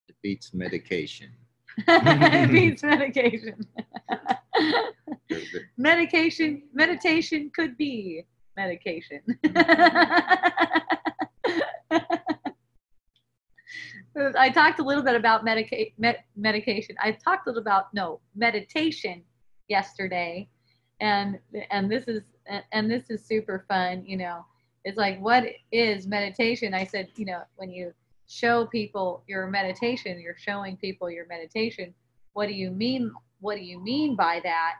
It 0.08 0.14
beats 0.22 0.54
medication. 0.54 1.32
it 1.88 2.52
beats 2.52 2.84
medication. 2.84 3.66
medication, 5.76 6.62
meditation 6.72 7.50
could 7.52 7.76
be 7.76 8.22
medication. 8.56 9.22
I 14.36 14.50
talked 14.50 14.78
a 14.78 14.84
little 14.84 15.02
bit 15.02 15.16
about 15.16 15.44
medica- 15.44 15.86
med- 15.98 16.22
medication. 16.36 16.94
I 17.02 17.10
talked 17.10 17.48
a 17.48 17.50
little 17.50 17.60
about 17.60 17.92
no 17.92 18.20
meditation 18.36 19.24
yesterday, 19.68 20.48
and 21.00 21.38
and 21.70 21.90
this 21.90 22.04
is 22.06 22.22
and 22.72 22.90
this 22.90 23.10
is 23.10 23.24
super 23.24 23.64
fun. 23.68 24.04
You 24.04 24.16
know, 24.16 24.44
it's 24.84 24.98
like 24.98 25.20
what 25.20 25.44
is 25.72 26.06
meditation? 26.06 26.74
I 26.74 26.84
said, 26.84 27.08
you 27.16 27.26
know, 27.26 27.42
when 27.56 27.70
you 27.70 27.92
show 28.26 28.66
people 28.66 29.22
your 29.26 29.46
meditation, 29.48 30.20
you're 30.20 30.36
showing 30.38 30.76
people 30.76 31.10
your 31.10 31.26
meditation. 31.26 31.94
What 32.32 32.46
do 32.46 32.54
you 32.54 32.70
mean? 32.70 33.12
What 33.40 33.56
do 33.56 33.62
you 33.62 33.82
mean 33.82 34.16
by 34.16 34.40
that? 34.44 34.74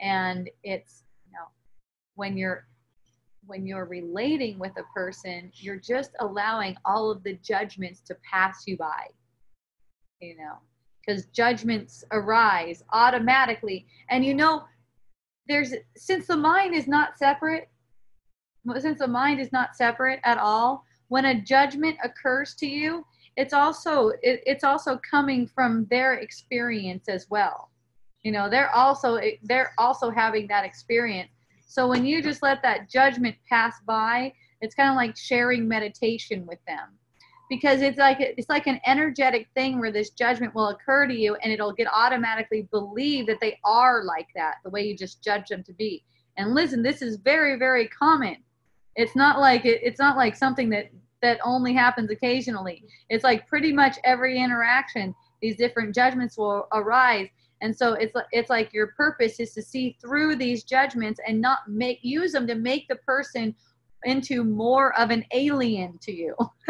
And 0.00 0.50
it's 0.62 1.04
you 1.26 1.32
know, 1.32 1.46
when 2.14 2.36
you're 2.36 2.66
when 3.46 3.66
you're 3.66 3.84
relating 3.84 4.58
with 4.58 4.72
a 4.78 4.84
person, 4.94 5.50
you're 5.54 5.76
just 5.76 6.12
allowing 6.20 6.76
all 6.84 7.10
of 7.10 7.22
the 7.22 7.34
judgments 7.42 8.00
to 8.00 8.16
pass 8.30 8.64
you 8.66 8.76
by. 8.76 9.06
You 10.20 10.36
know, 10.36 10.58
because 11.04 11.26
judgments 11.26 12.04
arise 12.12 12.82
automatically. 12.92 13.86
And 14.08 14.24
you 14.24 14.34
know, 14.34 14.64
there's 15.48 15.74
since 15.96 16.26
the 16.26 16.36
mind 16.36 16.74
is 16.74 16.86
not 16.86 17.18
separate, 17.18 17.68
since 18.78 18.98
the 18.98 19.08
mind 19.08 19.40
is 19.40 19.52
not 19.52 19.76
separate 19.76 20.20
at 20.24 20.38
all, 20.38 20.84
when 21.08 21.26
a 21.26 21.40
judgment 21.40 21.96
occurs 22.02 22.54
to 22.56 22.66
you, 22.66 23.04
it's 23.36 23.52
also 23.52 24.08
it, 24.22 24.42
it's 24.46 24.64
also 24.64 24.98
coming 25.08 25.46
from 25.46 25.86
their 25.90 26.14
experience 26.14 27.08
as 27.08 27.26
well. 27.30 27.70
You 28.22 28.32
know, 28.32 28.48
they're 28.48 28.74
also 28.74 29.20
they're 29.42 29.74
also 29.78 30.10
having 30.10 30.46
that 30.48 30.64
experience 30.64 31.30
so 31.74 31.88
when 31.88 32.06
you 32.06 32.22
just 32.22 32.40
let 32.40 32.62
that 32.62 32.88
judgment 32.88 33.34
pass 33.48 33.80
by, 33.84 34.32
it's 34.60 34.76
kind 34.76 34.90
of 34.90 34.94
like 34.94 35.16
sharing 35.16 35.66
meditation 35.66 36.46
with 36.46 36.60
them. 36.66 36.96
Because 37.48 37.82
it's 37.82 37.98
like 37.98 38.18
it's 38.20 38.48
like 38.48 38.66
an 38.66 38.80
energetic 38.86 39.48
thing 39.54 39.78
where 39.78 39.92
this 39.92 40.10
judgment 40.10 40.54
will 40.54 40.68
occur 40.68 41.06
to 41.06 41.14
you 41.14 41.34
and 41.36 41.52
it'll 41.52 41.72
get 41.72 41.88
automatically 41.92 42.68
believe 42.70 43.26
that 43.26 43.40
they 43.40 43.58
are 43.64 44.04
like 44.04 44.28
that, 44.34 44.56
the 44.64 44.70
way 44.70 44.82
you 44.82 44.96
just 44.96 45.22
judge 45.22 45.48
them 45.48 45.62
to 45.64 45.72
be. 45.74 46.02
And 46.36 46.54
listen, 46.54 46.82
this 46.82 47.02
is 47.02 47.16
very, 47.16 47.58
very 47.58 47.86
common. 47.88 48.36
It's 48.96 49.14
not 49.14 49.40
like 49.40 49.64
it, 49.64 49.80
it's 49.82 50.00
not 50.00 50.16
like 50.16 50.36
something 50.36 50.70
that 50.70 50.90
that 51.22 51.38
only 51.44 51.74
happens 51.74 52.10
occasionally. 52.10 52.84
It's 53.08 53.24
like 53.24 53.46
pretty 53.46 53.72
much 53.72 53.96
every 54.04 54.38
interaction, 54.38 55.14
these 55.40 55.56
different 55.56 55.94
judgments 55.94 56.36
will 56.38 56.66
arise 56.72 57.28
and 57.64 57.74
so 57.74 57.94
it's 57.94 58.14
like 58.14 58.26
it's 58.30 58.50
like 58.50 58.74
your 58.74 58.88
purpose 58.88 59.40
is 59.40 59.54
to 59.54 59.62
see 59.62 59.96
through 59.98 60.36
these 60.36 60.64
judgments 60.64 61.18
and 61.26 61.40
not 61.40 61.60
make 61.66 61.98
use 62.02 62.32
them 62.32 62.46
to 62.46 62.54
make 62.54 62.86
the 62.88 62.96
person 62.96 63.54
into 64.04 64.44
more 64.44 64.98
of 64.98 65.10
an 65.10 65.24
alien 65.32 65.98
to 65.98 66.12
you. 66.12 66.34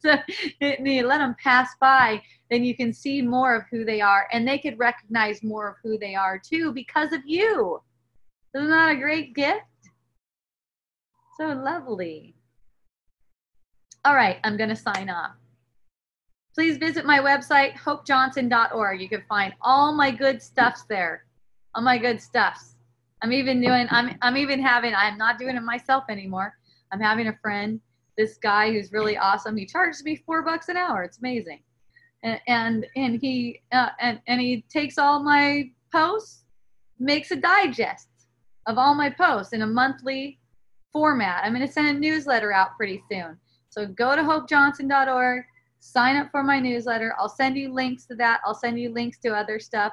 so 0.00 0.16
you 0.58 1.06
let 1.06 1.18
them 1.18 1.36
pass 1.42 1.70
by, 1.80 2.22
then 2.50 2.64
you 2.64 2.74
can 2.76 2.92
see 2.92 3.22
more 3.22 3.54
of 3.54 3.62
who 3.70 3.84
they 3.84 4.00
are, 4.00 4.28
and 4.32 4.46
they 4.46 4.58
could 4.58 4.78
recognize 4.78 5.42
more 5.42 5.68
of 5.68 5.76
who 5.82 5.98
they 5.98 6.14
are 6.14 6.38
too 6.38 6.72
because 6.72 7.12
of 7.12 7.20
you. 7.24 7.80
Isn't 8.54 8.70
that 8.70 8.92
a 8.92 8.96
great 8.96 9.34
gift? 9.34 9.62
So 11.38 11.48
lovely. 11.48 12.34
All 14.04 14.14
right, 14.14 14.38
I'm 14.44 14.56
going 14.56 14.70
to 14.70 14.76
sign 14.76 15.10
off 15.10 15.36
please 16.58 16.76
visit 16.76 17.06
my 17.06 17.20
website, 17.20 17.72
hopejohnson.org. 17.74 19.00
You 19.00 19.08
can 19.08 19.22
find 19.28 19.54
all 19.60 19.94
my 19.94 20.10
good 20.10 20.42
stuffs 20.42 20.82
there. 20.88 21.24
All 21.76 21.82
my 21.84 21.96
good 21.96 22.20
stuffs. 22.20 22.74
I'm 23.22 23.32
even 23.32 23.60
doing, 23.60 23.86
I'm, 23.90 24.16
I'm 24.22 24.36
even 24.36 24.60
having, 24.60 24.94
I'm 24.94 25.18
not 25.18 25.38
doing 25.38 25.56
it 25.56 25.62
myself 25.62 26.04
anymore. 26.08 26.54
I'm 26.92 27.00
having 27.00 27.28
a 27.28 27.36
friend, 27.42 27.80
this 28.16 28.38
guy 28.38 28.72
who's 28.72 28.92
really 28.92 29.16
awesome. 29.16 29.56
He 29.56 29.66
charges 29.66 30.04
me 30.04 30.16
four 30.16 30.42
bucks 30.42 30.68
an 30.68 30.76
hour. 30.76 31.02
It's 31.02 31.18
amazing. 31.18 31.60
And, 32.22 32.40
and, 32.46 32.86
and 32.96 33.20
he, 33.20 33.60
uh, 33.72 33.90
and, 34.00 34.20
and 34.26 34.40
he 34.40 34.64
takes 34.68 34.98
all 34.98 35.22
my 35.22 35.70
posts, 35.92 36.44
makes 36.98 37.30
a 37.30 37.36
digest 37.36 38.08
of 38.66 38.78
all 38.78 38.94
my 38.94 39.10
posts 39.10 39.52
in 39.52 39.62
a 39.62 39.66
monthly 39.66 40.38
format. 40.92 41.44
I'm 41.44 41.54
going 41.54 41.66
to 41.66 41.72
send 41.72 41.88
a 41.88 42.00
newsletter 42.00 42.52
out 42.52 42.76
pretty 42.76 43.02
soon. 43.10 43.38
So 43.70 43.86
go 43.86 44.16
to 44.16 44.22
hopejohnson.org 44.22 45.44
sign 45.80 46.16
up 46.16 46.30
for 46.30 46.42
my 46.42 46.60
newsletter. 46.60 47.14
I'll 47.18 47.28
send 47.28 47.56
you 47.56 47.72
links 47.72 48.06
to 48.06 48.14
that. 48.16 48.40
I'll 48.44 48.54
send 48.54 48.78
you 48.78 48.92
links 48.92 49.18
to 49.18 49.30
other 49.30 49.60
stuff. 49.60 49.92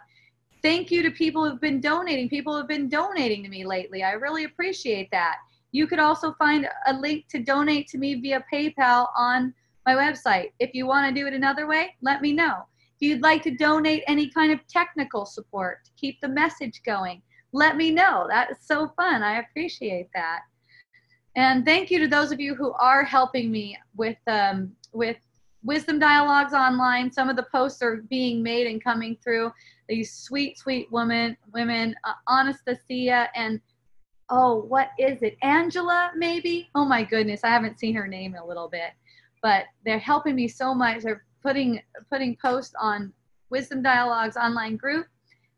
Thank 0.66 0.90
you 0.90 1.04
to 1.04 1.12
people 1.12 1.48
who've 1.48 1.62
been 1.62 1.80
donating. 1.80 2.28
People 2.28 2.58
have 2.58 2.68
been 2.68 2.90
donating 2.90 3.44
to 3.44 3.50
me 3.50 3.64
lately. 3.64 4.02
I 4.02 4.14
really 4.14 4.46
appreciate 4.46 5.12
that. 5.12 5.36
You 5.72 5.86
could 5.86 6.00
also 6.00 6.34
find 6.40 6.68
a 6.88 6.94
link 6.94 7.28
to 7.28 7.38
donate 7.38 7.88
to 7.90 8.00
me 8.00 8.16
via 8.16 8.44
PayPal 8.52 9.10
on 9.16 9.54
my 9.86 9.94
website. 9.94 10.54
If 10.58 10.74
you 10.74 10.88
want 10.88 11.08
to 11.08 11.22
do 11.22 11.28
it 11.28 11.36
another 11.36 11.68
way, 11.68 11.94
let 12.02 12.24
me 12.24 12.34
know. 12.34 12.64
If 13.00 13.08
you'd 13.08 13.22
like 13.22 13.44
to 13.44 13.52
donate 13.52 14.06
any 14.08 14.28
kind 14.32 14.52
of 14.52 14.60
technical 14.68 15.28
support 15.28 15.86
to 15.86 15.92
keep 15.98 16.20
the 16.20 16.30
message 16.30 16.82
going, 16.84 17.22
let 17.54 17.78
me 17.78 17.92
know. 17.92 18.26
That 18.28 18.50
is 18.50 18.58
so 18.60 18.92
fun. 18.98 19.22
I 19.22 19.42
appreciate 19.42 20.08
that. 20.16 20.40
And 21.36 21.64
thank 21.64 21.92
you 21.92 22.00
to 22.00 22.08
those 22.08 22.32
of 22.32 22.40
you 22.40 22.56
who 22.56 22.74
are 22.80 23.04
helping 23.04 23.52
me 23.52 23.78
with 23.96 24.18
um, 24.26 24.72
with 24.94 25.18
wisdom 25.66 26.00
dialogues 26.00 26.54
online. 26.54 27.12
Some 27.12 27.28
of 27.28 27.36
the 27.36 27.48
posts 27.52 27.82
are 27.82 27.98
being 28.10 28.42
made 28.42 28.68
and 28.68 28.84
coming 28.84 29.18
through. 29.22 29.52
These 29.90 30.14
sweet, 30.14 30.58
sweet 30.58 30.88
women, 30.92 31.36
women, 31.54 31.96
uh, 32.04 32.14
Anastasia 32.32 33.28
and 33.36 33.60
oh, 34.30 34.64
what 34.68 34.90
is 34.98 35.22
it? 35.22 35.38
Angela, 35.42 36.12
maybe? 36.16 36.70
Oh 36.74 36.86
my 36.86 37.04
goodness, 37.04 37.44
I 37.44 37.50
haven't 37.50 37.80
seen 37.80 37.96
her 37.96 38.08
name 38.08 38.34
in 38.34 38.42
a 38.42 38.46
little 38.46 38.70
bit. 38.70 38.92
But 39.42 39.66
they're 39.86 40.00
helping 40.00 40.36
me 40.36 40.48
so 40.48 40.74
much. 40.74 41.04
They're 41.04 41.26
putting 41.44 41.82
putting 42.10 42.38
posts 42.38 42.74
on 42.80 43.14
Wisdom 43.50 43.82
Dialogues 43.82 44.38
online 44.38 44.78
group. 44.78 45.08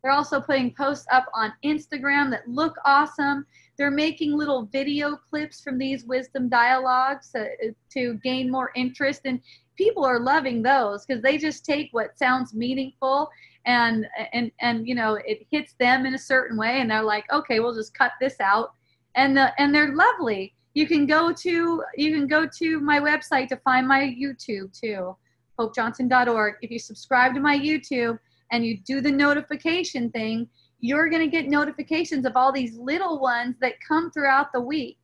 They're 0.04 0.12
also 0.12 0.40
putting 0.42 0.74
posts 0.74 1.06
up 1.12 1.26
on 1.34 1.54
Instagram 1.64 2.30
that 2.32 2.48
look 2.48 2.76
awesome. 2.86 3.46
They're 3.78 3.92
making 3.92 4.36
little 4.36 4.66
video 4.66 5.16
clips 5.16 5.62
from 5.62 5.78
these 5.78 6.06
wisdom 6.06 6.50
dialogues 6.50 7.32
to, 7.32 7.48
to 7.94 8.16
gain 8.24 8.52
more 8.52 8.72
interest. 8.76 9.22
And 9.26 9.40
people 9.78 10.04
are 10.04 10.20
loving 10.20 10.64
those 10.64 11.06
because 11.06 11.22
they 11.22 11.38
just 11.38 11.64
take 11.64 11.90
what 11.92 12.18
sounds 12.18 12.54
meaningful 12.54 13.30
and 13.66 14.08
and 14.34 14.52
and 14.62 14.88
you 14.88 14.96
know 14.96 15.20
it 15.26 15.46
hits 15.52 15.76
them 15.80 16.06
in 16.06 16.16
a 16.16 16.18
certain 16.18 16.58
way 16.58 16.80
and 16.80 16.90
they're 16.90 17.04
like 17.04 17.26
okay 17.32 17.60
we'll 17.60 17.76
just 17.76 17.94
cut 17.94 18.14
this 18.20 18.40
out 18.40 18.72
and 19.16 19.36
the 19.36 19.52
and 19.62 19.76
they're 19.76 19.94
lovely 19.94 20.54
you 20.74 20.88
can 20.88 21.06
go 21.06 21.34
to 21.34 21.84
you 21.96 22.14
can 22.14 22.28
go 22.28 22.48
to 22.48 22.80
my 22.80 23.00
website 23.00 23.48
to 23.50 23.58
find 23.58 23.88
my 23.88 24.16
youtube 24.20 24.72
too 24.72 25.16
hopejohnson.org 25.60 26.56
if 26.62 26.72
you 26.72 26.80
subscribe 26.80 27.34
to 27.34 27.42
my 27.42 27.58
youtube 27.58 28.18
and 28.52 28.66
you 28.66 28.78
do 28.80 29.02
the 29.02 29.12
notification 29.12 30.10
thing 30.12 30.48
you're 30.80 31.10
going 31.10 31.22
to 31.22 31.32
get 31.32 31.48
notifications 31.48 32.26
of 32.26 32.36
all 32.36 32.52
these 32.52 32.78
little 32.78 33.20
ones 33.20 33.56
that 33.62 33.74
come 33.86 34.12
throughout 34.12 34.52
the 34.54 34.62
week 34.62 34.98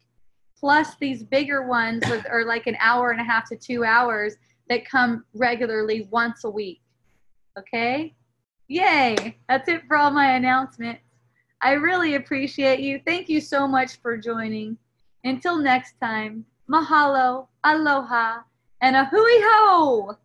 plus 0.57 0.95
these 0.99 1.23
bigger 1.23 1.67
ones 1.67 2.01
that 2.01 2.25
are 2.29 2.45
like 2.45 2.67
an 2.67 2.77
hour 2.79 3.11
and 3.11 3.19
a 3.19 3.23
half 3.23 3.49
to 3.49 3.55
two 3.55 3.83
hours 3.83 4.35
that 4.69 4.85
come 4.85 5.25
regularly 5.33 6.07
once 6.11 6.43
a 6.43 6.49
week 6.49 6.81
okay 7.57 8.13
Yay! 8.73 9.37
That's 9.49 9.67
it 9.67 9.83
for 9.87 9.97
all 9.97 10.09
my 10.09 10.35
announcements. 10.35 11.01
I 11.61 11.73
really 11.73 12.15
appreciate 12.15 12.79
you. 12.79 12.99
Thank 13.05 13.29
you 13.29 13.41
so 13.41 13.67
much 13.67 13.97
for 13.97 14.17
joining. 14.17 14.77
Until 15.23 15.57
next 15.57 15.93
time, 16.01 16.45
mahalo, 16.69 17.47
aloha, 17.63 18.39
and 18.81 18.95
a 18.95 19.05
hui 19.05 19.21
ho! 19.21 20.17